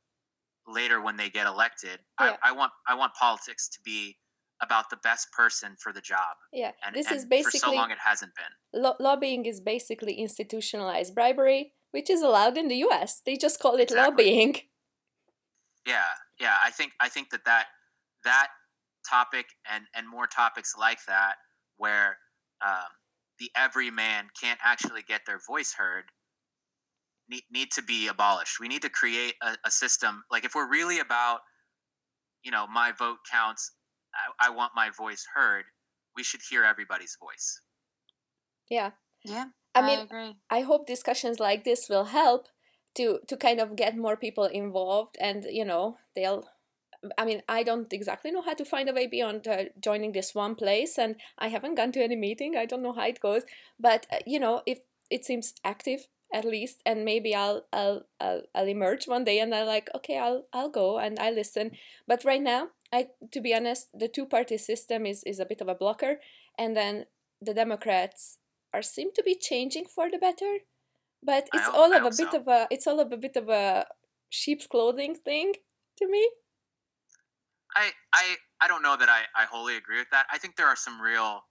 later 0.66 1.00
when 1.00 1.16
they 1.16 1.30
get 1.30 1.46
elected. 1.46 1.98
Yeah. 2.20 2.36
I, 2.42 2.50
I, 2.50 2.52
want 2.52 2.72
I 2.88 2.94
want 2.94 3.12
politics 3.14 3.68
to 3.68 3.78
be 3.84 4.16
about 4.62 4.90
the 4.90 4.96
best 5.02 5.30
person 5.32 5.76
for 5.80 5.92
the 5.92 6.00
job. 6.00 6.36
Yeah, 6.52 6.72
and, 6.84 6.94
this 6.94 7.06
and 7.08 7.16
is 7.16 7.24
basically 7.24 7.60
for 7.60 7.66
so 7.66 7.72
long 7.72 7.90
it 7.90 7.98
hasn't 8.04 8.32
been. 8.34 8.82
Lo- 8.82 8.96
lobbying 8.98 9.44
is 9.44 9.60
basically 9.60 10.14
institutionalized 10.14 11.14
bribery, 11.14 11.72
which 11.90 12.10
is 12.10 12.22
allowed 12.22 12.56
in 12.56 12.68
the 12.68 12.76
U.S. 12.76 13.22
They 13.24 13.36
just 13.36 13.60
call 13.60 13.76
it 13.76 13.82
exactly. 13.82 14.24
lobbying. 14.24 14.56
Yeah, 15.86 16.02
yeah. 16.40 16.56
I 16.64 16.72
think 16.72 16.90
I 16.98 17.08
think 17.08 17.30
that 17.30 17.44
that 17.44 17.66
that 18.24 18.48
topic 19.08 19.46
and 19.72 19.84
and 19.94 20.08
more 20.08 20.26
topics 20.26 20.74
like 20.76 20.98
that 21.06 21.36
where 21.76 22.18
um, 22.60 22.90
the 23.38 23.50
everyman 23.54 24.24
can't 24.40 24.58
actually 24.64 25.02
get 25.06 25.20
their 25.28 25.38
voice 25.46 25.72
heard 25.78 26.06
need, 27.28 27.42
need 27.50 27.70
to 27.72 27.82
be 27.82 28.08
abolished. 28.08 28.60
We 28.60 28.68
need 28.68 28.82
to 28.82 28.90
create 28.90 29.34
a, 29.42 29.56
a 29.64 29.70
system. 29.70 30.22
Like 30.30 30.44
if 30.44 30.54
we're 30.54 30.70
really 30.70 31.00
about, 31.00 31.40
you 32.42 32.50
know, 32.50 32.66
my 32.66 32.92
vote 32.98 33.18
counts, 33.30 33.72
I, 34.14 34.48
I 34.48 34.50
want 34.50 34.72
my 34.74 34.90
voice 34.96 35.26
heard. 35.34 35.64
We 36.16 36.22
should 36.22 36.40
hear 36.48 36.64
everybody's 36.64 37.16
voice. 37.20 37.60
Yeah. 38.70 38.90
Yeah. 39.24 39.46
I 39.74 39.82
mean, 39.82 39.98
I, 39.98 40.02
agree. 40.02 40.36
I 40.50 40.60
hope 40.60 40.86
discussions 40.86 41.38
like 41.38 41.64
this 41.64 41.88
will 41.88 42.04
help 42.04 42.48
to 42.96 43.18
to 43.28 43.36
kind 43.36 43.60
of 43.60 43.76
get 43.76 43.96
more 43.96 44.16
people 44.16 44.44
involved, 44.46 45.16
and 45.20 45.44
you 45.50 45.64
know, 45.64 45.98
they'll. 46.14 46.44
I 47.18 47.26
mean, 47.26 47.42
I 47.46 47.62
don't 47.62 47.92
exactly 47.92 48.30
know 48.30 48.40
how 48.40 48.54
to 48.54 48.64
find 48.64 48.88
a 48.88 48.94
way 48.94 49.06
beyond 49.06 49.46
uh, 49.46 49.64
joining 49.78 50.12
this 50.12 50.34
one 50.34 50.54
place, 50.54 50.98
and 50.98 51.16
I 51.38 51.48
haven't 51.48 51.74
gone 51.74 51.92
to 51.92 52.02
any 52.02 52.16
meeting. 52.16 52.56
I 52.56 52.64
don't 52.64 52.82
know 52.82 52.94
how 52.94 53.06
it 53.06 53.20
goes, 53.20 53.42
but 53.78 54.06
uh, 54.10 54.20
you 54.26 54.40
know, 54.40 54.62
if 54.64 54.78
it 55.10 55.24
seems 55.24 55.52
active 55.62 56.08
at 56.36 56.44
least 56.44 56.82
and 56.84 57.04
maybe 57.04 57.34
I'll, 57.34 57.64
I'll 57.72 58.02
I'll 58.20 58.42
I'll 58.54 58.68
emerge 58.68 59.08
one 59.08 59.24
day 59.24 59.38
and 59.40 59.54
I 59.54 59.64
like 59.64 59.88
okay 59.96 60.18
I'll 60.18 60.42
I'll 60.52 60.68
go 60.82 60.98
and 60.98 61.18
I 61.18 61.30
listen. 61.30 61.70
But 62.06 62.24
right 62.24 62.42
now 62.42 62.68
I 62.92 63.08
to 63.32 63.40
be 63.40 63.54
honest 63.54 63.88
the 64.02 64.08
two 64.08 64.26
party 64.26 64.58
system 64.58 65.06
is 65.06 65.24
is 65.24 65.40
a 65.40 65.46
bit 65.46 65.62
of 65.62 65.68
a 65.68 65.74
blocker 65.74 66.20
and 66.58 66.76
then 66.76 67.06
the 67.40 67.54
Democrats 67.54 68.38
are 68.74 68.82
seem 68.82 69.08
to 69.14 69.22
be 69.22 69.34
changing 69.34 69.86
for 69.86 70.10
the 70.10 70.18
better 70.18 70.52
but 71.22 71.48
it's 71.54 71.68
all 71.68 71.92
of 71.92 72.02
a 72.02 72.14
bit 72.20 72.32
so. 72.32 72.40
of 72.40 72.48
a 72.48 72.68
it's 72.70 72.86
all 72.86 73.00
of 73.00 73.12
a 73.12 73.16
bit 73.16 73.36
of 73.36 73.48
a 73.48 73.86
sheep's 74.28 74.66
clothing 74.66 75.14
thing 75.14 75.54
to 75.98 76.06
me. 76.06 76.22
I 77.74 77.90
I 78.12 78.24
I 78.60 78.68
don't 78.68 78.82
know 78.82 78.96
that 78.96 79.08
I 79.08 79.22
I 79.34 79.44
wholly 79.46 79.76
agree 79.76 79.98
with 79.98 80.10
that. 80.10 80.26
I 80.30 80.38
think 80.38 80.56
there 80.56 80.68
are 80.68 80.76
some 80.76 81.00
real 81.00 81.44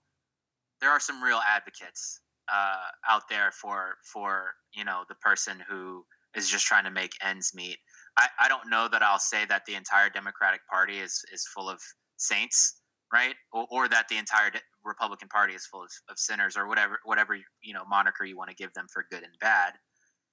there 0.80 0.90
are 0.90 1.00
some 1.00 1.22
real 1.22 1.40
advocates 1.56 2.20
uh, 2.52 2.88
out 3.08 3.22
there 3.28 3.50
for 3.50 3.96
for 4.04 4.54
you 4.74 4.84
know 4.84 5.04
the 5.08 5.14
person 5.16 5.62
who 5.68 6.04
is 6.34 6.48
just 6.48 6.66
trying 6.66 6.84
to 6.84 6.90
make 6.90 7.12
ends 7.24 7.52
meet. 7.54 7.78
I, 8.18 8.28
I 8.40 8.48
don't 8.48 8.68
know 8.70 8.88
that 8.90 9.02
I'll 9.02 9.18
say 9.18 9.44
that 9.46 9.62
the 9.66 9.74
entire 9.74 10.10
Democratic 10.10 10.60
Party 10.70 10.98
is 10.98 11.24
is 11.32 11.46
full 11.54 11.68
of 11.68 11.80
saints, 12.16 12.80
right? 13.12 13.34
Or, 13.52 13.66
or 13.70 13.88
that 13.88 14.08
the 14.08 14.16
entire 14.16 14.50
Republican 14.84 15.28
Party 15.28 15.54
is 15.54 15.66
full 15.66 15.82
of, 15.82 15.90
of 16.08 16.18
sinners, 16.18 16.56
or 16.56 16.68
whatever 16.68 16.98
whatever 17.04 17.36
you 17.62 17.74
know 17.74 17.84
moniker 17.88 18.24
you 18.24 18.36
want 18.36 18.50
to 18.50 18.56
give 18.56 18.72
them 18.74 18.86
for 18.92 19.06
good 19.10 19.22
and 19.22 19.32
bad. 19.40 19.72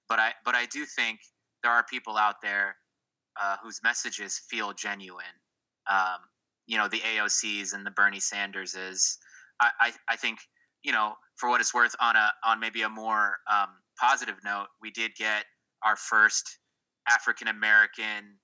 But 0.10 0.20
I 0.20 0.34
but 0.46 0.56
I 0.56 0.66
do 0.68 0.86
think 0.86 1.20
there 1.64 1.72
are 1.72 1.84
people 1.90 2.18
out 2.18 2.36
there 2.42 2.76
uh, 3.42 3.56
whose 3.64 3.80
messages 3.84 4.42
feel 4.50 4.74
genuine. 4.74 5.26
Um, 5.90 6.20
you 6.66 6.78
know, 6.78 6.88
the 6.88 7.00
AOCs 7.00 7.74
and 7.74 7.86
the 7.86 7.92
Bernie 7.92 8.20
Sanderses. 8.20 9.18
I, 9.60 9.70
I, 9.80 9.92
I 10.10 10.16
think 10.16 10.40
you 10.84 10.92
know, 10.92 11.14
for 11.38 11.50
what 11.50 11.62
it's 11.62 11.74
worth, 11.74 11.96
on 12.00 12.16
a 12.16 12.32
on 12.44 12.60
maybe 12.60 12.82
a 12.82 12.90
more 12.90 13.38
um, 13.52 13.70
positive 14.00 14.36
note, 14.44 14.68
we 14.82 14.92
did 14.92 15.12
get 15.16 15.46
our 15.84 15.96
first 15.96 16.60
African 17.10 17.48
American 17.48 18.40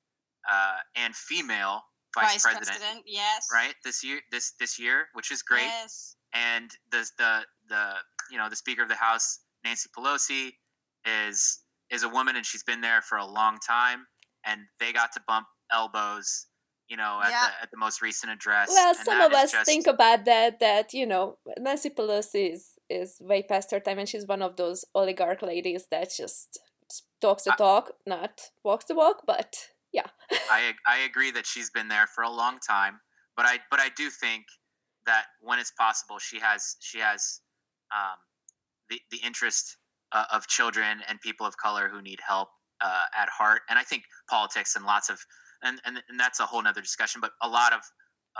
uh, 0.49 0.77
and 0.95 1.15
female 1.15 1.81
vice, 2.15 2.33
vice 2.33 2.43
president, 2.43 2.77
president, 2.79 3.03
Yes. 3.05 3.47
Right 3.53 3.73
this 3.83 4.03
year, 4.03 4.19
this 4.31 4.53
this 4.59 4.79
year, 4.79 5.07
which 5.13 5.31
is 5.31 5.41
great. 5.41 5.63
Yes. 5.63 6.15
And 6.33 6.69
the 6.91 7.07
the 7.17 7.41
the 7.69 7.91
you 8.31 8.37
know 8.37 8.49
the 8.49 8.55
Speaker 8.55 8.83
of 8.83 8.89
the 8.89 8.95
House, 8.95 9.39
Nancy 9.63 9.89
Pelosi, 9.97 10.51
is 11.05 11.59
is 11.89 12.03
a 12.03 12.09
woman, 12.09 12.35
and 12.35 12.45
she's 12.45 12.63
been 12.63 12.81
there 12.81 13.01
for 13.01 13.17
a 13.17 13.25
long 13.25 13.57
time. 13.65 14.05
And 14.45 14.61
they 14.79 14.93
got 14.93 15.11
to 15.13 15.21
bump 15.27 15.47
elbows 15.71 16.47
you 16.89 16.97
know, 16.97 17.21
at, 17.23 17.29
yeah. 17.29 17.45
the, 17.45 17.63
at 17.63 17.71
the 17.71 17.77
most 17.77 18.01
recent 18.01 18.31
address. 18.33 18.69
Well, 18.69 18.95
some 18.95 19.21
of 19.21 19.31
us 19.31 19.51
just... 19.51 19.65
think 19.65 19.87
about 19.87 20.25
that, 20.25 20.59
that, 20.59 20.93
you 20.93 21.05
know, 21.05 21.37
Nancy 21.59 21.89
Pelosi 21.89 22.53
is, 22.53 22.71
is 22.89 23.17
way 23.19 23.43
past 23.43 23.71
her 23.71 23.79
time 23.79 23.99
and 23.99 24.09
she's 24.09 24.25
one 24.25 24.41
of 24.41 24.55
those 24.55 24.85
oligarch 24.95 25.41
ladies 25.41 25.87
that 25.91 26.11
just 26.15 26.59
talks 27.21 27.43
the 27.43 27.51
talk, 27.57 27.91
not 28.05 28.41
walks 28.63 28.85
the 28.85 28.95
walk, 28.95 29.23
but 29.25 29.55
yeah. 29.91 30.07
I, 30.49 30.73
I 30.87 30.99
agree 30.99 31.31
that 31.31 31.45
she's 31.45 31.69
been 31.69 31.87
there 31.87 32.07
for 32.07 32.23
a 32.23 32.29
long 32.29 32.59
time, 32.59 32.99
but 33.35 33.45
I, 33.45 33.59
but 33.69 33.79
I 33.79 33.89
do 33.95 34.09
think 34.09 34.45
that 35.05 35.25
when 35.41 35.59
it's 35.59 35.71
possible, 35.71 36.19
she 36.19 36.39
has, 36.39 36.75
she 36.79 36.99
has 36.99 37.41
um, 37.91 38.17
the, 38.89 38.99
the 39.11 39.17
interest 39.25 39.77
uh, 40.11 40.25
of 40.33 40.47
children 40.47 40.99
and 41.07 41.19
people 41.21 41.45
of 41.45 41.55
color 41.57 41.89
who 41.89 42.01
need 42.01 42.19
help 42.27 42.49
uh, 42.81 43.05
at 43.17 43.29
heart. 43.29 43.61
And 43.69 43.77
I 43.77 43.83
think 43.83 44.03
politics 44.29 44.75
and 44.75 44.85
lots 44.85 45.09
of 45.09 45.19
and 45.61 45.79
and, 45.85 46.01
and 46.09 46.19
that's 46.19 46.39
a 46.39 46.45
whole 46.45 46.61
nother 46.61 46.81
discussion. 46.81 47.21
But 47.21 47.31
a 47.41 47.47
lot 47.47 47.73
of 47.73 47.81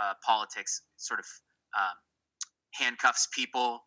uh, 0.00 0.14
politics 0.24 0.82
sort 0.96 1.20
of 1.20 1.26
um, 1.76 1.96
handcuffs 2.72 3.28
people 3.34 3.80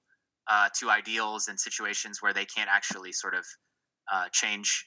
uh, 0.47 0.69
to 0.79 0.89
ideals 0.89 1.47
and 1.47 1.59
situations 1.59 2.21
where 2.21 2.33
they 2.33 2.45
can't 2.45 2.69
actually 2.69 3.11
sort 3.11 3.33
of 3.35 3.45
uh, 4.11 4.25
change 4.31 4.85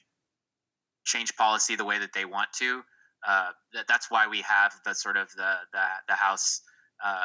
change 1.05 1.33
policy 1.35 1.75
the 1.75 1.85
way 1.85 1.99
that 1.99 2.11
they 2.13 2.25
want 2.25 2.49
to. 2.59 2.81
Uh, 3.27 3.49
that, 3.73 3.85
that's 3.87 4.11
why 4.11 4.27
we 4.27 4.41
have 4.41 4.73
the 4.85 4.93
sort 4.93 5.17
of 5.17 5.29
the 5.35 5.55
the, 5.73 5.85
the 6.09 6.15
House. 6.15 6.61
Uh, 7.03 7.23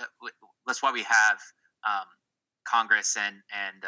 uh, 0.00 0.28
that's 0.66 0.82
why 0.82 0.92
we 0.92 1.02
have 1.02 1.38
um, 1.86 2.06
Congress 2.66 3.16
and 3.16 3.36
and 3.52 3.82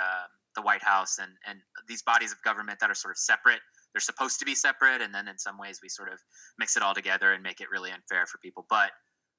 the 0.57 0.62
White 0.62 0.82
House 0.82 1.18
and 1.18 1.32
and 1.47 1.59
these 1.88 2.03
bodies 2.03 2.32
of 2.32 2.43
government 2.43 2.78
that 2.80 2.91
are 2.91 2.95
sort 2.95 3.12
of 3.12 3.18
separate 3.18 3.61
they're 3.93 4.01
supposed 4.01 4.38
to 4.38 4.45
be 4.45 4.55
separate, 4.55 5.03
and 5.03 5.14
then 5.14 5.28
in 5.28 5.38
some 5.38 5.59
ways 5.59 5.80
we 5.82 5.88
sort 5.88 6.12
of 6.12 6.18
mix 6.59 6.76
it 6.76 6.82
all 6.82 6.95
together 6.95 7.32
and 7.32 7.43
make 7.43 7.61
it 7.61 7.68
really 7.70 7.91
unfair 7.91 8.26
for 8.26 8.38
people. 8.38 8.66
But 8.68 8.91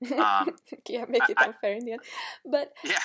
um, 0.17 0.57
yeah, 0.89 1.05
make 1.07 1.29
it 1.29 1.37
I, 1.37 1.45
unfair 1.45 1.73
in 1.75 1.85
the 1.85 1.93
end. 1.93 2.01
But 2.45 2.71
yeah, 2.83 2.99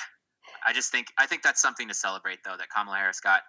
I 0.65 0.73
just 0.73 0.91
think 0.91 1.07
I 1.17 1.25
think 1.25 1.43
that's 1.43 1.61
something 1.61 1.87
to 1.87 1.93
celebrate, 1.93 2.39
though, 2.43 2.55
that 2.57 2.69
Kamala 2.69 2.97
Harris 2.97 3.19
got 3.19 3.41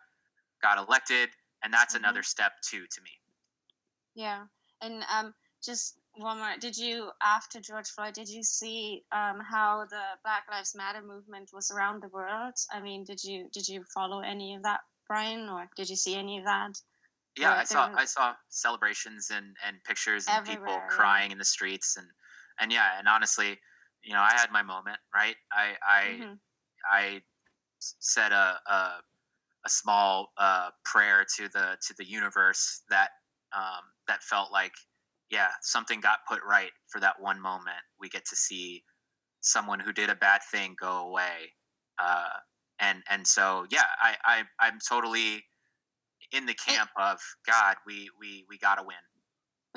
got 0.62 0.78
elected, 0.78 1.30
and 1.62 1.72
that's 1.72 1.94
mm-hmm. 1.94 2.04
another 2.04 2.22
step 2.22 2.52
too 2.62 2.84
to 2.90 3.02
me. 3.02 3.10
Yeah, 4.14 4.44
and 4.80 5.04
um, 5.14 5.34
just 5.64 5.98
one 6.16 6.38
more. 6.38 6.54
Did 6.60 6.76
you 6.76 7.10
after 7.22 7.60
George 7.60 7.88
Floyd? 7.88 8.14
Did 8.14 8.28
you 8.28 8.42
see 8.42 9.04
um, 9.12 9.40
how 9.40 9.86
the 9.88 10.02
Black 10.24 10.44
Lives 10.50 10.74
Matter 10.74 11.02
movement 11.02 11.50
was 11.52 11.70
around 11.70 12.02
the 12.02 12.08
world? 12.08 12.54
I 12.72 12.80
mean, 12.80 13.04
did 13.04 13.22
you 13.22 13.48
did 13.52 13.68
you 13.68 13.84
follow 13.94 14.20
any 14.20 14.54
of 14.54 14.62
that, 14.64 14.80
Brian, 15.06 15.48
or 15.48 15.68
did 15.76 15.88
you 15.88 15.96
see 15.96 16.14
any 16.14 16.38
of 16.38 16.44
that? 16.44 16.78
yeah, 17.38 17.54
I 17.54 17.64
saw 17.64 17.90
I 17.94 18.04
saw 18.04 18.34
celebrations 18.48 19.30
and 19.34 19.56
and 19.66 19.82
pictures 19.84 20.26
and 20.28 20.46
people 20.46 20.80
crying 20.88 21.30
in 21.30 21.38
the 21.38 21.44
streets 21.44 21.96
and 21.96 22.06
and 22.60 22.72
yeah, 22.72 22.98
and 22.98 23.06
honestly, 23.06 23.58
you 24.02 24.12
know, 24.12 24.20
I 24.20 24.32
had 24.32 24.50
my 24.50 24.62
moment, 24.62 24.98
right? 25.14 25.36
I 25.52 25.74
I 25.86 26.02
mm-hmm. 26.04 26.32
I 26.90 27.22
said 27.78 28.32
a 28.32 28.58
a, 28.66 28.74
a 29.66 29.68
small 29.68 30.32
uh, 30.38 30.70
prayer 30.84 31.24
to 31.36 31.48
the 31.48 31.76
to 31.86 31.94
the 31.98 32.08
universe 32.08 32.82
that 32.90 33.10
um, 33.56 33.82
that 34.08 34.22
felt 34.22 34.52
like 34.52 34.72
yeah, 35.30 35.48
something 35.62 36.00
got 36.00 36.20
put 36.28 36.40
right 36.48 36.70
for 36.88 37.00
that 37.00 37.20
one 37.20 37.40
moment. 37.40 37.76
We 38.00 38.08
get 38.08 38.24
to 38.26 38.36
see 38.36 38.82
someone 39.40 39.80
who 39.80 39.92
did 39.92 40.10
a 40.10 40.14
bad 40.14 40.40
thing 40.50 40.74
go 40.80 41.08
away. 41.08 41.52
Uh, 41.98 42.28
and 42.80 43.02
and 43.10 43.26
so 43.26 43.66
yeah, 43.70 43.84
I, 44.00 44.16
I 44.24 44.42
I'm 44.60 44.78
totally 44.88 45.44
in 46.32 46.46
the 46.46 46.54
camp 46.54 46.90
of 46.98 47.18
God, 47.46 47.76
we 47.86 48.10
we 48.18 48.44
we 48.48 48.58
gotta 48.58 48.82
win. 48.82 48.96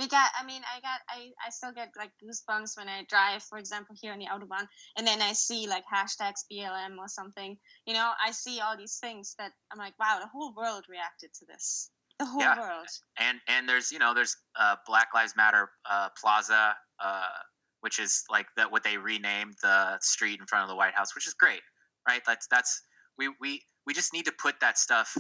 We 0.01 0.07
got. 0.07 0.31
I 0.35 0.43
mean, 0.43 0.63
I 0.65 0.81
got. 0.81 0.99
I 1.09 1.29
I 1.45 1.51
still 1.51 1.71
get 1.71 1.89
like 1.95 2.09
goosebumps 2.17 2.75
when 2.75 2.89
I 2.89 3.05
drive, 3.07 3.43
for 3.43 3.59
example, 3.59 3.95
here 4.01 4.11
on 4.11 4.17
the 4.17 4.25
autobahn, 4.25 4.65
and 4.97 5.05
then 5.05 5.21
I 5.21 5.33
see 5.33 5.67
like 5.67 5.83
hashtags 5.93 6.41
BLM 6.51 6.97
or 6.97 7.07
something. 7.07 7.55
You 7.85 7.93
know, 7.93 8.11
I 8.25 8.31
see 8.31 8.61
all 8.61 8.75
these 8.75 8.97
things 8.97 9.35
that 9.37 9.51
I'm 9.71 9.77
like, 9.77 9.93
wow, 9.99 10.17
the 10.19 10.27
whole 10.27 10.55
world 10.57 10.85
reacted 10.89 11.29
to 11.35 11.45
this. 11.45 11.91
The 12.17 12.25
whole 12.25 12.41
yeah. 12.41 12.59
world. 12.59 12.87
And 13.19 13.37
and 13.47 13.69
there's 13.69 13.91
you 13.91 13.99
know 13.99 14.15
there's 14.15 14.35
uh, 14.59 14.77
Black 14.87 15.09
Lives 15.13 15.35
Matter 15.37 15.69
uh, 15.87 16.09
Plaza, 16.19 16.73
uh, 16.99 17.37
which 17.81 17.99
is 17.99 18.23
like 18.27 18.47
that 18.57 18.71
what 18.71 18.83
they 18.83 18.97
renamed 18.97 19.53
the 19.61 19.99
street 20.01 20.39
in 20.39 20.47
front 20.47 20.63
of 20.63 20.69
the 20.69 20.75
White 20.75 20.95
House, 20.95 21.13
which 21.13 21.27
is 21.27 21.35
great, 21.35 21.61
right? 22.07 22.23
That's 22.25 22.47
that's 22.49 22.81
we 23.19 23.29
we 23.39 23.61
we 23.85 23.93
just 23.93 24.13
need 24.13 24.25
to 24.25 24.33
put 24.41 24.55
that 24.61 24.79
stuff 24.79 25.15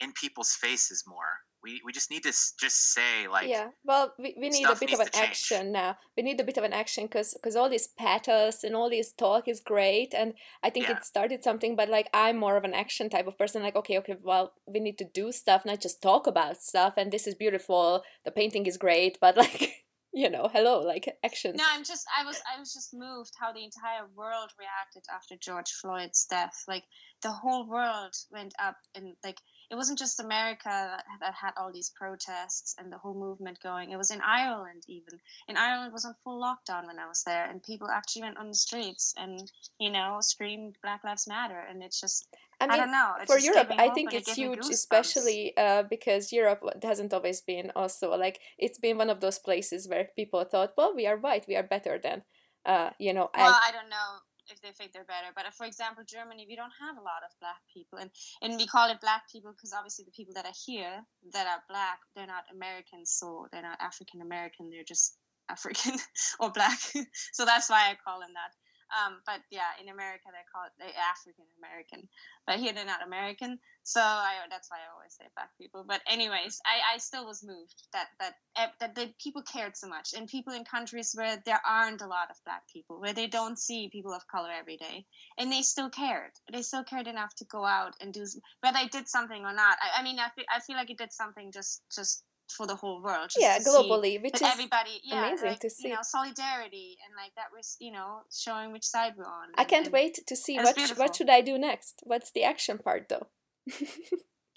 in 0.00 0.12
people's 0.20 0.50
faces 0.50 1.04
more. 1.06 1.43
We, 1.64 1.80
we 1.84 1.92
just 1.92 2.10
need 2.10 2.22
to 2.24 2.28
just 2.28 2.92
say 2.92 3.26
like 3.30 3.48
yeah 3.48 3.68
well 3.84 4.12
we, 4.18 4.36
we 4.38 4.50
need 4.50 4.66
a 4.68 4.76
bit 4.76 4.92
of 4.92 5.00
an 5.00 5.08
action 5.14 5.72
now. 5.72 5.96
We 6.16 6.22
need 6.22 6.40
a 6.40 6.44
bit 6.44 6.58
of 6.58 6.64
an 6.64 6.72
action 6.72 7.04
because 7.04 7.34
because 7.34 7.56
all 7.56 7.70
this 7.70 7.88
pathos 7.98 8.62
and 8.62 8.76
all 8.76 8.90
this 8.90 9.12
talk 9.12 9.48
is 9.48 9.60
great 9.60 10.12
and 10.14 10.34
i 10.62 10.70
think 10.70 10.86
yeah. 10.86 10.96
it 10.96 11.04
started 11.04 11.42
something 11.42 11.74
but 11.76 11.88
like 11.88 12.08
i'm 12.12 12.36
more 12.36 12.56
of 12.56 12.64
an 12.64 12.74
action 12.74 13.08
type 13.08 13.26
of 13.26 13.38
person 13.38 13.62
like 13.62 13.76
okay 13.76 13.98
okay 13.98 14.16
well 14.22 14.52
we 14.66 14.80
need 14.80 14.98
to 14.98 15.04
do 15.04 15.32
stuff 15.32 15.64
not 15.64 15.80
just 15.80 16.02
talk 16.02 16.26
about 16.26 16.60
stuff 16.60 16.94
and 16.96 17.12
this 17.12 17.26
is 17.26 17.34
beautiful 17.34 18.02
the 18.24 18.30
painting 18.30 18.66
is 18.66 18.76
great 18.76 19.18
but 19.20 19.36
like 19.44 19.84
you 20.12 20.30
know 20.30 20.48
hello 20.52 20.80
like 20.80 21.16
action 21.24 21.56
no 21.56 21.64
i'm 21.70 21.84
just 21.84 22.06
i 22.18 22.24
was 22.24 22.40
i 22.54 22.58
was 22.58 22.72
just 22.72 22.94
moved 22.94 23.32
how 23.40 23.52
the 23.52 23.64
entire 23.64 24.06
world 24.16 24.50
reacted 24.58 25.02
after 25.12 25.34
george 25.40 25.70
floyd's 25.72 26.26
death. 26.26 26.64
Like 26.68 26.84
the 27.22 27.30
whole 27.30 27.66
world 27.68 28.14
went 28.30 28.54
up 28.62 28.76
and 28.94 29.14
like 29.24 29.38
it 29.70 29.74
wasn't 29.74 29.98
just 29.98 30.20
America 30.20 30.64
that, 30.64 31.04
that 31.20 31.34
had 31.34 31.52
all 31.56 31.72
these 31.72 31.90
protests 31.90 32.74
and 32.78 32.92
the 32.92 32.98
whole 32.98 33.14
movement 33.14 33.58
going. 33.62 33.90
It 33.90 33.96
was 33.96 34.10
in 34.10 34.20
Ireland 34.20 34.82
even. 34.88 35.18
In 35.48 35.56
Ireland 35.56 35.92
was 35.92 36.04
on 36.04 36.14
full 36.22 36.40
lockdown 36.40 36.86
when 36.86 36.98
I 36.98 37.08
was 37.08 37.22
there, 37.24 37.48
and 37.48 37.62
people 37.62 37.88
actually 37.88 38.22
went 38.22 38.38
on 38.38 38.48
the 38.48 38.54
streets 38.54 39.14
and 39.16 39.50
you 39.78 39.90
know 39.90 40.18
screamed 40.20 40.78
Black 40.82 41.04
Lives 41.04 41.26
Matter, 41.26 41.58
and 41.68 41.82
it's 41.82 42.00
just. 42.00 42.28
I, 42.60 42.66
mean, 42.66 42.72
I 42.72 42.76
don't 42.76 42.92
know. 42.92 43.14
for 43.26 43.38
Europe, 43.38 43.72
I 43.76 43.88
think 43.90 44.14
it's 44.14 44.32
huge, 44.32 44.66
especially 44.70 45.56
uh, 45.56 45.82
because 45.82 46.32
Europe 46.32 46.62
hasn't 46.82 47.12
always 47.12 47.40
been 47.40 47.72
also 47.74 48.16
like 48.16 48.38
it's 48.58 48.78
been 48.78 48.96
one 48.96 49.10
of 49.10 49.20
those 49.20 49.40
places 49.40 49.88
where 49.88 50.08
people 50.14 50.44
thought, 50.44 50.72
well, 50.76 50.94
we 50.94 51.06
are 51.06 51.16
white, 51.16 51.46
we 51.48 51.56
are 51.56 51.64
better 51.64 51.98
than, 52.00 52.22
uh, 52.64 52.90
you 52.98 53.12
know. 53.12 53.28
Well, 53.36 53.52
I, 53.52 53.70
I 53.70 53.72
don't 53.72 53.90
know 53.90 54.20
if 54.48 54.60
they 54.60 54.72
think 54.72 54.92
they're 54.92 55.04
better. 55.04 55.32
But 55.34 55.52
for 55.54 55.66
example, 55.66 56.04
Germany, 56.06 56.46
we 56.48 56.56
don't 56.56 56.72
have 56.80 56.96
a 56.96 57.04
lot 57.04 57.24
of 57.24 57.32
black 57.40 57.60
people, 57.72 57.98
and 57.98 58.10
and 58.42 58.56
we 58.56 58.66
call 58.66 58.90
it 58.90 59.00
black 59.00 59.30
people 59.30 59.52
because 59.52 59.72
obviously 59.72 60.04
the 60.04 60.16
people 60.16 60.34
that 60.34 60.46
are 60.46 60.58
here 60.66 61.04
that 61.32 61.46
are 61.46 61.62
black, 61.68 61.98
they're 62.14 62.26
not 62.26 62.44
Americans, 62.52 63.12
so 63.12 63.46
they're 63.52 63.62
not 63.62 63.80
African 63.80 64.20
American. 64.20 64.70
They're 64.70 64.86
just 64.86 65.16
African 65.48 65.98
or 66.40 66.50
black. 66.50 66.78
so 67.32 67.44
that's 67.44 67.70
why 67.70 67.90
I 67.90 67.96
call 68.02 68.20
them 68.20 68.32
that. 68.34 68.52
Um, 68.94 69.18
but 69.26 69.40
yeah, 69.50 69.74
in 69.82 69.88
America 69.88 70.30
they 70.30 70.46
call 70.54 70.64
it 70.66 70.74
the 70.78 70.86
African 70.94 71.44
American, 71.58 72.08
but 72.46 72.58
here 72.58 72.72
they're 72.72 72.86
not 72.86 73.06
American. 73.06 73.58
So 73.82 74.00
I, 74.00 74.34
that's 74.48 74.70
why 74.70 74.78
I 74.78 74.94
always 74.94 75.12
say 75.18 75.26
black 75.34 75.50
people. 75.60 75.84
But 75.86 76.00
anyways, 76.08 76.60
I, 76.64 76.94
I 76.94 76.98
still 76.98 77.26
was 77.26 77.42
moved 77.44 77.74
that 77.92 78.08
that 78.20 78.34
that 78.80 78.94
the 78.94 79.12
people 79.22 79.42
cared 79.42 79.76
so 79.76 79.88
much, 79.88 80.14
and 80.16 80.28
people 80.28 80.54
in 80.54 80.64
countries 80.64 81.12
where 81.14 81.42
there 81.44 81.60
aren't 81.66 82.02
a 82.02 82.06
lot 82.06 82.30
of 82.30 82.36
black 82.44 82.62
people, 82.72 83.00
where 83.00 83.12
they 83.12 83.26
don't 83.26 83.58
see 83.58 83.90
people 83.90 84.12
of 84.12 84.26
color 84.28 84.50
every 84.50 84.76
day, 84.76 85.04
and 85.38 85.50
they 85.50 85.62
still 85.62 85.90
cared. 85.90 86.32
They 86.52 86.62
still 86.62 86.84
cared 86.84 87.08
enough 87.08 87.34
to 87.36 87.44
go 87.46 87.64
out 87.64 87.94
and 88.00 88.12
do 88.12 88.24
whether 88.60 88.78
they 88.78 88.88
did 88.88 89.08
something 89.08 89.44
or 89.44 89.52
not. 89.52 89.76
I, 89.82 90.00
I 90.00 90.02
mean, 90.02 90.18
I 90.18 90.28
feel, 90.34 90.44
I 90.54 90.60
feel 90.60 90.76
like 90.76 90.90
it 90.90 90.98
did 90.98 91.12
something 91.12 91.52
just 91.52 91.82
just 91.94 92.24
for 92.48 92.66
the 92.66 92.76
whole 92.76 93.02
world. 93.02 93.30
yeah, 93.36 93.58
globally, 93.58 94.22
which 94.22 94.34
is 94.34 94.42
everybody, 94.42 95.00
yeah, 95.02 95.26
amazing 95.26 95.50
like, 95.50 95.60
to 95.60 95.70
see. 95.70 95.88
You 95.88 95.94
know, 95.94 96.00
solidarity 96.02 96.98
and 97.04 97.14
like 97.16 97.34
that 97.36 97.46
was, 97.54 97.76
you 97.80 97.92
know, 97.92 98.20
showing 98.32 98.72
which 98.72 98.84
side 98.84 99.14
we're 99.16 99.24
on. 99.24 99.48
I 99.56 99.64
can't 99.64 99.90
wait 99.90 100.18
to 100.26 100.36
see 100.36 100.56
what 100.58 100.76
what 100.96 101.16
should 101.16 101.30
I 101.30 101.40
do 101.40 101.58
next. 101.58 102.00
What's 102.04 102.30
the 102.32 102.44
action 102.44 102.78
part, 102.78 103.08
though? 103.08 103.26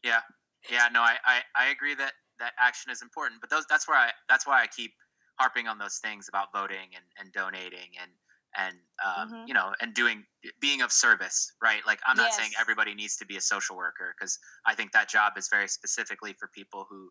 yeah, 0.04 0.22
yeah, 0.72 0.88
no, 0.94 1.02
I, 1.02 1.16
I 1.26 1.42
I 1.56 1.70
agree 1.70 1.96
that 1.96 2.14
that 2.40 2.54
action 2.60 2.92
is 2.92 3.02
important, 3.02 3.42
but 3.42 3.50
those 3.50 3.66
that's 3.70 3.88
where 3.88 3.98
I 3.98 4.12
that's 4.30 4.46
why 4.46 4.62
I 4.62 4.68
keep 4.68 4.94
harping 5.40 5.68
on 5.68 5.78
those 5.78 5.98
things 5.98 6.28
about 6.28 6.48
voting 6.54 6.90
and, 6.96 7.06
and 7.20 7.32
donating 7.32 7.94
and 8.02 8.12
and 8.58 8.76
um, 9.06 9.30
mm-hmm. 9.30 9.48
you 9.48 9.54
know 9.54 9.74
and 9.82 9.94
doing 9.94 10.24
being 10.60 10.82
of 10.82 10.92
service 10.92 11.52
right 11.62 11.82
like 11.86 12.00
i'm 12.08 12.16
not 12.16 12.28
yes. 12.28 12.38
saying 12.38 12.52
everybody 12.60 12.94
needs 12.96 13.18
to 13.18 13.26
be 13.26 13.36
a 13.38 13.42
social 13.42 13.76
worker 13.76 14.16
because 14.18 14.40
i 14.66 14.74
think 14.74 14.92
that 14.94 15.10
job 15.10 15.34
is 15.38 15.50
very 15.50 15.68
specifically 15.68 16.34
for 16.40 16.50
people 16.56 16.88
who 16.90 17.10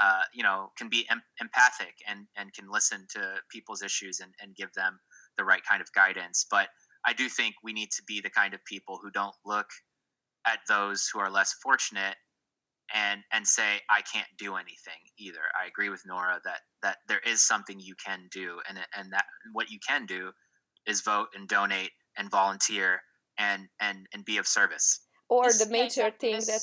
uh, 0.00 0.22
you 0.32 0.42
know 0.42 0.70
can 0.76 0.88
be 0.88 1.06
em- 1.10 1.22
empathic 1.40 1.94
and 2.08 2.26
and 2.36 2.52
can 2.54 2.70
listen 2.70 3.06
to 3.10 3.34
people's 3.50 3.82
issues 3.82 4.20
and, 4.20 4.32
and 4.40 4.56
give 4.56 4.72
them 4.74 4.98
the 5.36 5.44
right 5.44 5.62
kind 5.68 5.80
of 5.82 5.92
guidance 5.92 6.46
but 6.50 6.68
i 7.04 7.12
do 7.12 7.28
think 7.28 7.54
we 7.62 7.72
need 7.72 7.90
to 7.90 8.02
be 8.06 8.20
the 8.20 8.30
kind 8.30 8.54
of 8.54 8.64
people 8.64 8.98
who 9.02 9.10
don't 9.10 9.34
look 9.44 9.66
at 10.46 10.58
those 10.68 11.08
who 11.12 11.20
are 11.20 11.30
less 11.30 11.54
fortunate 11.62 12.16
and 12.94 13.22
and 13.32 13.46
say 13.46 13.80
I 13.90 14.02
can't 14.02 14.28
do 14.38 14.56
anything 14.56 15.00
either. 15.18 15.40
I 15.60 15.66
agree 15.66 15.88
with 15.88 16.02
Nora 16.06 16.40
that 16.44 16.60
that 16.82 16.98
there 17.08 17.20
is 17.26 17.42
something 17.42 17.78
you 17.80 17.94
can 18.04 18.28
do, 18.30 18.60
and 18.68 18.78
and 18.96 19.12
that 19.12 19.24
what 19.52 19.70
you 19.70 19.78
can 19.86 20.06
do 20.06 20.30
is 20.86 21.00
vote 21.02 21.28
and 21.34 21.48
donate 21.48 21.90
and 22.16 22.30
volunteer 22.30 23.00
and 23.38 23.68
and 23.80 24.06
and 24.12 24.24
be 24.24 24.38
of 24.38 24.46
service. 24.46 25.00
Or 25.28 25.44
the 25.52 25.68
major 25.70 26.10
thing 26.10 26.40
that 26.40 26.60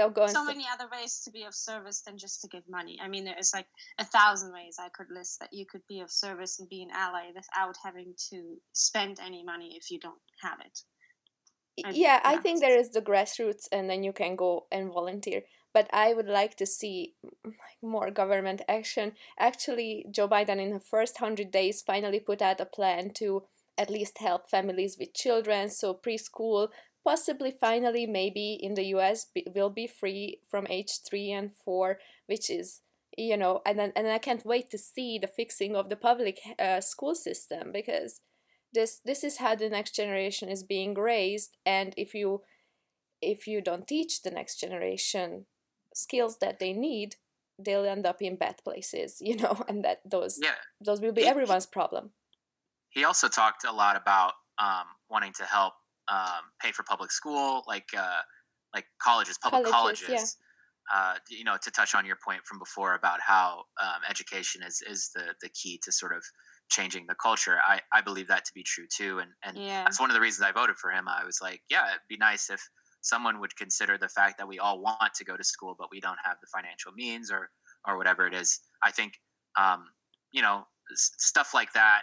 I'll 0.00 0.10
go 0.10 0.26
so 0.26 0.44
many 0.44 0.66
other 0.72 0.88
ways 0.90 1.20
to 1.24 1.30
be 1.30 1.44
of 1.44 1.54
service 1.54 2.02
than 2.02 2.18
just 2.18 2.40
to 2.42 2.48
give 2.48 2.62
money. 2.68 2.98
I 3.02 3.08
mean, 3.08 3.24
there's 3.24 3.52
like 3.54 3.66
a 3.98 4.04
thousand 4.04 4.52
ways 4.52 4.76
I 4.78 4.88
could 4.90 5.10
list 5.10 5.40
that 5.40 5.52
you 5.52 5.66
could 5.66 5.82
be 5.88 6.00
of 6.00 6.10
service 6.10 6.58
and 6.58 6.68
be 6.68 6.82
an 6.82 6.90
ally 6.92 7.28
without 7.34 7.76
having 7.82 8.14
to 8.30 8.56
spend 8.72 9.18
any 9.24 9.42
money 9.44 9.76
if 9.76 9.90
you 9.90 9.98
don't 9.98 10.20
have 10.42 10.58
it 10.64 10.80
yeah, 11.76 12.20
I 12.24 12.36
think 12.38 12.60
there 12.60 12.78
is 12.78 12.90
the 12.90 13.02
grassroots, 13.02 13.68
and 13.70 13.88
then 13.88 14.02
you 14.02 14.12
can 14.12 14.36
go 14.36 14.66
and 14.72 14.92
volunteer. 14.92 15.42
But 15.74 15.90
I 15.92 16.14
would 16.14 16.28
like 16.28 16.56
to 16.56 16.66
see 16.66 17.14
more 17.82 18.10
government 18.10 18.62
action. 18.66 19.12
Actually, 19.38 20.06
Joe 20.10 20.28
Biden, 20.28 20.58
in 20.60 20.72
the 20.72 20.80
first 20.80 21.18
hundred 21.18 21.50
days, 21.50 21.82
finally 21.82 22.20
put 22.20 22.40
out 22.40 22.60
a 22.60 22.66
plan 22.66 23.10
to 23.16 23.42
at 23.76 23.90
least 23.90 24.18
help 24.18 24.48
families 24.48 24.96
with 24.98 25.12
children. 25.12 25.68
So 25.68 25.92
preschool, 25.92 26.68
possibly, 27.06 27.52
finally, 27.52 28.04
maybe 28.06 28.58
in 28.60 28.74
the 28.74 28.86
U.S. 28.96 29.26
will 29.54 29.70
be 29.70 29.86
free 29.86 30.40
from 30.50 30.66
age 30.68 30.98
three 31.08 31.30
and 31.30 31.52
four, 31.64 31.98
which 32.26 32.50
is 32.50 32.80
you 33.16 33.36
know, 33.36 33.62
and 33.64 33.78
then 33.78 33.92
and 33.96 34.06
I 34.08 34.18
can't 34.18 34.44
wait 34.44 34.68
to 34.70 34.78
see 34.78 35.18
the 35.18 35.26
fixing 35.26 35.74
of 35.74 35.88
the 35.88 35.96
public 35.96 36.40
uh, 36.58 36.80
school 36.80 37.14
system 37.14 37.72
because 37.72 38.20
this 38.76 39.00
this 39.04 39.24
is 39.24 39.38
how 39.38 39.54
the 39.54 39.70
next 39.70 39.94
generation 39.94 40.48
is 40.48 40.62
being 40.62 40.94
raised 40.94 41.56
and 41.64 41.94
if 41.96 42.14
you 42.14 42.42
if 43.22 43.46
you 43.46 43.60
don't 43.60 43.88
teach 43.88 44.22
the 44.22 44.30
next 44.30 44.60
generation 44.60 45.46
skills 45.94 46.38
that 46.38 46.58
they 46.58 46.72
need 46.72 47.16
they'll 47.58 47.86
end 47.86 48.04
up 48.04 48.20
in 48.20 48.36
bad 48.36 48.56
places 48.64 49.16
you 49.20 49.36
know 49.36 49.64
and 49.68 49.84
that 49.84 50.00
those 50.04 50.38
yeah. 50.42 50.50
those 50.84 51.00
will 51.00 51.12
be 51.12 51.26
everyone's 51.26 51.66
problem 51.66 52.10
he 52.90 53.04
also 53.04 53.28
talked 53.28 53.64
a 53.64 53.72
lot 53.72 53.96
about 53.96 54.34
um, 54.58 54.86
wanting 55.10 55.32
to 55.32 55.44
help 55.44 55.74
um, 56.08 56.42
pay 56.60 56.72
for 56.72 56.82
public 56.82 57.10
school 57.10 57.62
like 57.66 57.88
uh, 57.96 58.20
like 58.74 58.86
colleges 59.02 59.38
public 59.38 59.64
colleges, 59.64 60.06
colleges. 60.06 60.36
Yeah. 60.36 60.42
Uh, 60.94 61.14
you 61.28 61.42
know 61.42 61.56
to 61.60 61.70
touch 61.72 61.96
on 61.96 62.06
your 62.06 62.16
point 62.24 62.40
from 62.44 62.60
before 62.60 62.94
about 62.94 63.18
how 63.20 63.64
um, 63.82 64.02
education 64.08 64.62
is 64.62 64.82
is 64.88 65.10
the 65.16 65.34
the 65.42 65.48
key 65.48 65.80
to 65.82 65.90
sort 65.90 66.14
of 66.14 66.22
changing 66.68 67.06
the 67.06 67.14
culture. 67.14 67.58
I, 67.64 67.80
I 67.92 68.00
believe 68.00 68.28
that 68.28 68.44
to 68.44 68.52
be 68.54 68.62
true 68.62 68.86
too. 68.94 69.18
And, 69.20 69.30
and 69.44 69.56
yeah. 69.56 69.84
that's 69.84 70.00
one 70.00 70.10
of 70.10 70.14
the 70.14 70.20
reasons 70.20 70.46
I 70.46 70.52
voted 70.52 70.76
for 70.76 70.90
him. 70.90 71.08
I 71.08 71.24
was 71.24 71.38
like, 71.40 71.60
yeah, 71.70 71.88
it'd 71.88 72.00
be 72.08 72.16
nice 72.16 72.50
if 72.50 72.60
someone 73.02 73.40
would 73.40 73.54
consider 73.56 73.98
the 73.98 74.08
fact 74.08 74.38
that 74.38 74.48
we 74.48 74.58
all 74.58 74.80
want 74.80 75.14
to 75.14 75.24
go 75.24 75.36
to 75.36 75.44
school, 75.44 75.76
but 75.78 75.88
we 75.90 76.00
don't 76.00 76.18
have 76.24 76.36
the 76.40 76.48
financial 76.52 76.92
means 76.92 77.30
or, 77.30 77.50
or 77.86 77.96
whatever 77.96 78.26
it 78.26 78.34
is. 78.34 78.60
I 78.82 78.90
think, 78.90 79.14
um, 79.58 79.84
you 80.32 80.42
know, 80.42 80.66
stuff 80.94 81.54
like 81.54 81.72
that 81.74 82.02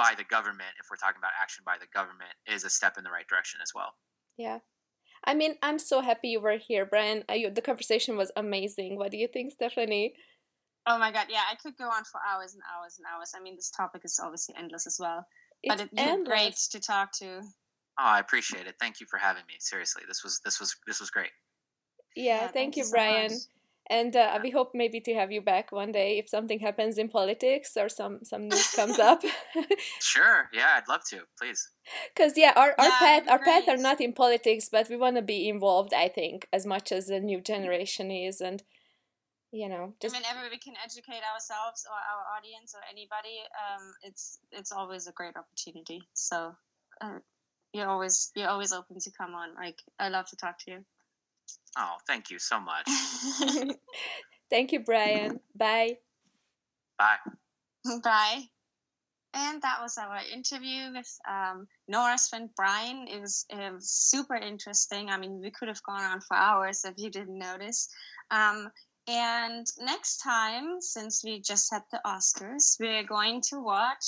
by 0.00 0.14
the 0.16 0.24
government, 0.24 0.72
if 0.80 0.86
we're 0.90 0.96
talking 0.96 1.20
about 1.20 1.32
action 1.40 1.62
by 1.66 1.76
the 1.78 1.86
government, 1.92 2.32
is 2.50 2.64
a 2.64 2.70
step 2.70 2.96
in 2.96 3.04
the 3.04 3.10
right 3.10 3.28
direction 3.28 3.60
as 3.62 3.72
well. 3.74 3.92
Yeah. 4.38 4.60
I 5.24 5.34
mean, 5.34 5.56
I'm 5.62 5.78
so 5.78 6.00
happy 6.00 6.28
you 6.28 6.40
were 6.40 6.56
here, 6.56 6.86
Brian. 6.86 7.22
I, 7.28 7.44
the 7.54 7.60
conversation 7.60 8.16
was 8.16 8.32
amazing. 8.34 8.96
What 8.96 9.10
do 9.10 9.18
you 9.18 9.28
think, 9.28 9.52
Stephanie? 9.52 10.14
Oh 10.86 10.98
my 10.98 11.12
god, 11.12 11.26
yeah, 11.28 11.42
I 11.52 11.56
could 11.56 11.76
go 11.76 11.84
on 11.84 12.04
for 12.04 12.18
hours 12.26 12.54
and 12.54 12.62
hours 12.74 12.96
and 12.96 13.04
hours. 13.12 13.32
I 13.36 13.42
mean, 13.42 13.56
this 13.56 13.70
topic 13.70 14.00
is 14.02 14.18
obviously 14.22 14.54
endless 14.58 14.86
as 14.86 14.96
well. 14.98 15.26
It's 15.62 15.76
but 15.76 15.88
it's 15.92 16.28
great 16.28 16.56
to 16.70 16.80
talk 16.80 17.12
to. 17.18 17.42
Oh, 17.98 18.02
I 18.02 18.20
appreciate 18.20 18.66
it. 18.66 18.76
Thank 18.80 19.00
you 19.00 19.06
for 19.10 19.18
having 19.18 19.42
me. 19.46 19.56
Seriously, 19.58 20.04
this 20.08 20.24
was 20.24 20.40
this 20.42 20.58
was 20.58 20.74
this 20.86 21.00
was 21.00 21.10
great. 21.10 21.28
Yeah, 22.16 22.24
yeah 22.24 22.38
thank, 22.38 22.52
thank, 22.54 22.76
you, 22.78 22.84
so 22.84 22.92
Brian. 22.92 23.30
Much. 23.30 23.42
And 23.90 24.14
uh, 24.14 24.38
we 24.40 24.50
hope 24.50 24.70
maybe 24.72 25.00
to 25.00 25.14
have 25.14 25.32
you 25.32 25.42
back 25.42 25.72
one 25.72 25.90
day 25.90 26.18
if 26.18 26.28
something 26.28 26.60
happens 26.60 26.96
in 26.96 27.08
politics 27.08 27.76
or 27.76 27.88
some 27.88 28.20
some 28.22 28.48
news 28.48 28.70
comes 28.70 28.98
up. 29.10 29.20
sure. 30.00 30.48
Yeah, 30.52 30.68
I'd 30.76 30.88
love 30.88 31.02
to. 31.10 31.22
Please. 31.36 31.68
Because 32.14 32.38
yeah, 32.38 32.52
our 32.54 32.72
our 32.78 32.86
yeah, 32.86 32.98
path 33.00 33.28
our 33.28 33.38
path 33.40 33.68
are 33.68 33.76
not 33.76 34.00
in 34.00 34.12
politics, 34.12 34.68
but 34.70 34.88
we 34.88 34.96
want 34.96 35.16
to 35.16 35.22
be 35.22 35.48
involved. 35.48 35.92
I 35.92 36.06
think 36.06 36.46
as 36.52 36.64
much 36.64 36.92
as 36.92 37.08
the 37.08 37.18
new 37.18 37.40
generation 37.40 38.12
is, 38.12 38.40
and 38.40 38.62
you 39.52 39.68
know 39.68 39.94
just 40.00 40.14
whenever 40.14 40.48
we 40.50 40.58
can 40.58 40.74
educate 40.84 41.22
ourselves 41.34 41.84
or 41.90 41.94
our 41.94 42.38
audience 42.38 42.74
or 42.74 42.80
anybody 42.90 43.38
um, 43.58 43.92
it's 44.02 44.38
it's 44.52 44.72
always 44.72 45.06
a 45.06 45.12
great 45.12 45.34
opportunity 45.36 46.00
so 46.14 46.52
uh, 47.00 47.18
you're 47.72 47.88
always 47.88 48.30
you're 48.36 48.48
always 48.48 48.72
open 48.72 48.98
to 49.00 49.10
come 49.10 49.34
on 49.34 49.54
like 49.54 49.78
i 49.98 50.08
love 50.08 50.26
to 50.26 50.36
talk 50.36 50.56
to 50.58 50.70
you 50.70 50.84
oh 51.78 51.96
thank 52.06 52.30
you 52.30 52.38
so 52.38 52.60
much 52.60 52.88
thank 54.50 54.72
you 54.72 54.80
brian 54.80 55.40
bye 55.56 55.96
bye 56.98 57.16
bye 58.02 58.42
and 59.32 59.62
that 59.62 59.78
was 59.80 59.96
our 59.96 60.18
interview 60.32 60.92
with 60.92 61.18
um, 61.28 61.68
Nora's 61.86 62.26
friend 62.26 62.50
Brian. 62.56 63.06
It 63.06 63.20
was, 63.20 63.46
it 63.48 63.72
was 63.72 63.88
super 63.88 64.34
interesting. 64.34 65.08
I 65.08 65.18
mean, 65.18 65.40
we 65.40 65.52
could 65.52 65.68
have 65.68 65.82
gone 65.84 66.02
on 66.02 66.20
for 66.20 66.36
hours 66.36 66.84
if 66.84 66.94
you 66.96 67.10
didn't 67.10 67.38
notice. 67.38 67.88
Um, 68.32 68.70
and 69.06 69.66
next 69.78 70.18
time, 70.18 70.80
since 70.80 71.22
we 71.24 71.40
just 71.40 71.72
had 71.72 71.82
the 71.90 72.00
Oscars, 72.04 72.76
we're 72.80 73.04
going 73.04 73.40
to 73.50 73.60
watch 73.60 74.06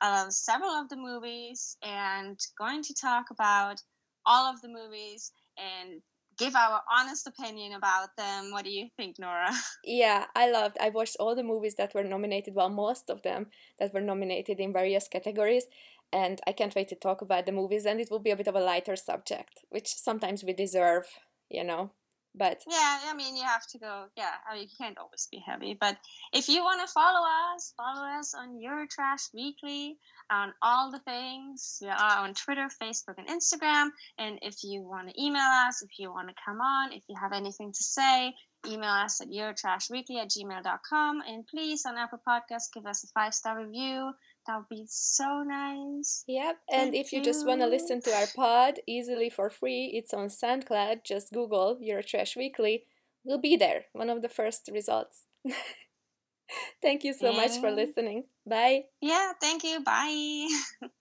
uh, 0.00 0.30
several 0.30 0.70
of 0.70 0.88
the 0.88 0.96
movies 0.96 1.76
and 1.82 2.38
going 2.58 2.82
to 2.82 2.94
talk 2.94 3.26
about 3.30 3.80
all 4.26 4.52
of 4.52 4.60
the 4.62 4.68
movies 4.68 5.32
and 5.58 6.00
give 6.40 6.56
our 6.56 6.80
honest 6.90 7.26
opinion 7.26 7.74
about 7.74 8.16
them. 8.16 8.50
What 8.50 8.64
do 8.64 8.70
you 8.70 8.88
think, 8.96 9.18
Nora? 9.18 9.50
Yeah, 9.84 10.26
I 10.34 10.50
loved. 10.50 10.76
I 10.80 10.88
watched 10.88 11.16
all 11.20 11.34
the 11.36 11.42
movies 11.42 11.74
that 11.76 11.94
were 11.94 12.02
nominated. 12.04 12.54
Well, 12.54 12.70
most 12.70 13.10
of 13.10 13.22
them 13.22 13.46
that 13.78 13.92
were 13.94 14.00
nominated 14.00 14.58
in 14.58 14.72
various 14.72 15.06
categories, 15.08 15.66
and 16.12 16.40
I 16.46 16.52
can't 16.52 16.74
wait 16.74 16.88
to 16.88 16.96
talk 16.96 17.22
about 17.22 17.46
the 17.46 17.52
movies. 17.52 17.86
And 17.86 18.00
it 18.00 18.10
will 18.10 18.18
be 18.18 18.30
a 18.30 18.36
bit 18.36 18.48
of 18.48 18.56
a 18.56 18.60
lighter 18.60 18.96
subject, 18.96 19.64
which 19.68 19.88
sometimes 19.88 20.42
we 20.42 20.52
deserve, 20.52 21.06
you 21.48 21.64
know. 21.64 21.90
But 22.34 22.62
yeah, 22.68 23.00
I 23.08 23.14
mean, 23.14 23.36
you 23.36 23.42
have 23.42 23.66
to 23.68 23.78
go. 23.78 24.04
Yeah, 24.16 24.30
I 24.48 24.54
mean, 24.54 24.62
you 24.64 24.76
can't 24.78 24.98
always 24.98 25.28
be 25.30 25.42
heavy. 25.44 25.76
But 25.78 25.96
if 26.32 26.48
you 26.48 26.62
want 26.62 26.80
to 26.80 26.92
follow 26.92 27.26
us, 27.54 27.74
follow 27.76 28.06
us 28.06 28.34
on 28.34 28.60
Eurotrash 28.60 29.34
Weekly 29.34 29.96
on 30.30 30.52
all 30.62 30.92
the 30.92 31.00
things. 31.00 31.78
We 31.82 31.88
are 31.88 31.96
uh, 31.96 32.22
on 32.22 32.34
Twitter, 32.34 32.68
Facebook, 32.80 33.18
and 33.18 33.26
Instagram. 33.26 33.90
And 34.18 34.38
if 34.42 34.62
you 34.62 34.82
want 34.82 35.08
to 35.08 35.22
email 35.22 35.42
us, 35.66 35.82
if 35.82 35.90
you 35.98 36.12
want 36.12 36.28
to 36.28 36.34
come 36.44 36.60
on, 36.60 36.92
if 36.92 37.02
you 37.08 37.16
have 37.20 37.32
anything 37.32 37.72
to 37.72 37.82
say, 37.82 38.32
email 38.66 38.90
us 38.90 39.20
at 39.20 39.28
eurotrashweekly 39.28 40.20
at 40.20 40.30
gmail.com. 40.30 41.22
And 41.26 41.46
please, 41.46 41.84
on 41.84 41.98
Apple 41.98 42.20
Podcasts, 42.26 42.72
give 42.72 42.86
us 42.86 43.04
a 43.04 43.08
five 43.08 43.34
star 43.34 43.58
review. 43.58 44.12
That 44.46 44.56
would 44.58 44.68
be 44.68 44.84
so 44.88 45.42
nice. 45.42 46.24
Yep. 46.26 46.56
And 46.72 46.92
Thank 46.92 47.06
if 47.06 47.12
you, 47.12 47.18
you. 47.18 47.24
just 47.24 47.46
want 47.46 47.60
to 47.60 47.66
listen 47.66 48.00
to 48.02 48.10
our 48.14 48.26
pod 48.34 48.80
easily 48.86 49.30
for 49.30 49.50
free, 49.50 49.92
it's 49.94 50.14
on 50.14 50.28
SoundCloud. 50.28 51.04
Just 51.04 51.32
Google 51.32 51.78
Your 51.80 52.02
Eurotrash 52.02 52.36
Weekly. 52.36 52.84
We'll 53.24 53.40
be 53.40 53.56
there. 53.56 53.84
One 53.92 54.10
of 54.10 54.22
the 54.22 54.28
first 54.28 54.70
results. 54.72 55.26
thank 56.82 57.04
you 57.04 57.12
so 57.12 57.32
much 57.32 57.58
for 57.58 57.70
listening. 57.70 58.24
Bye. 58.46 58.84
Yeah, 59.00 59.32
thank 59.40 59.62
you. 59.62 59.80
Bye. 59.80 60.48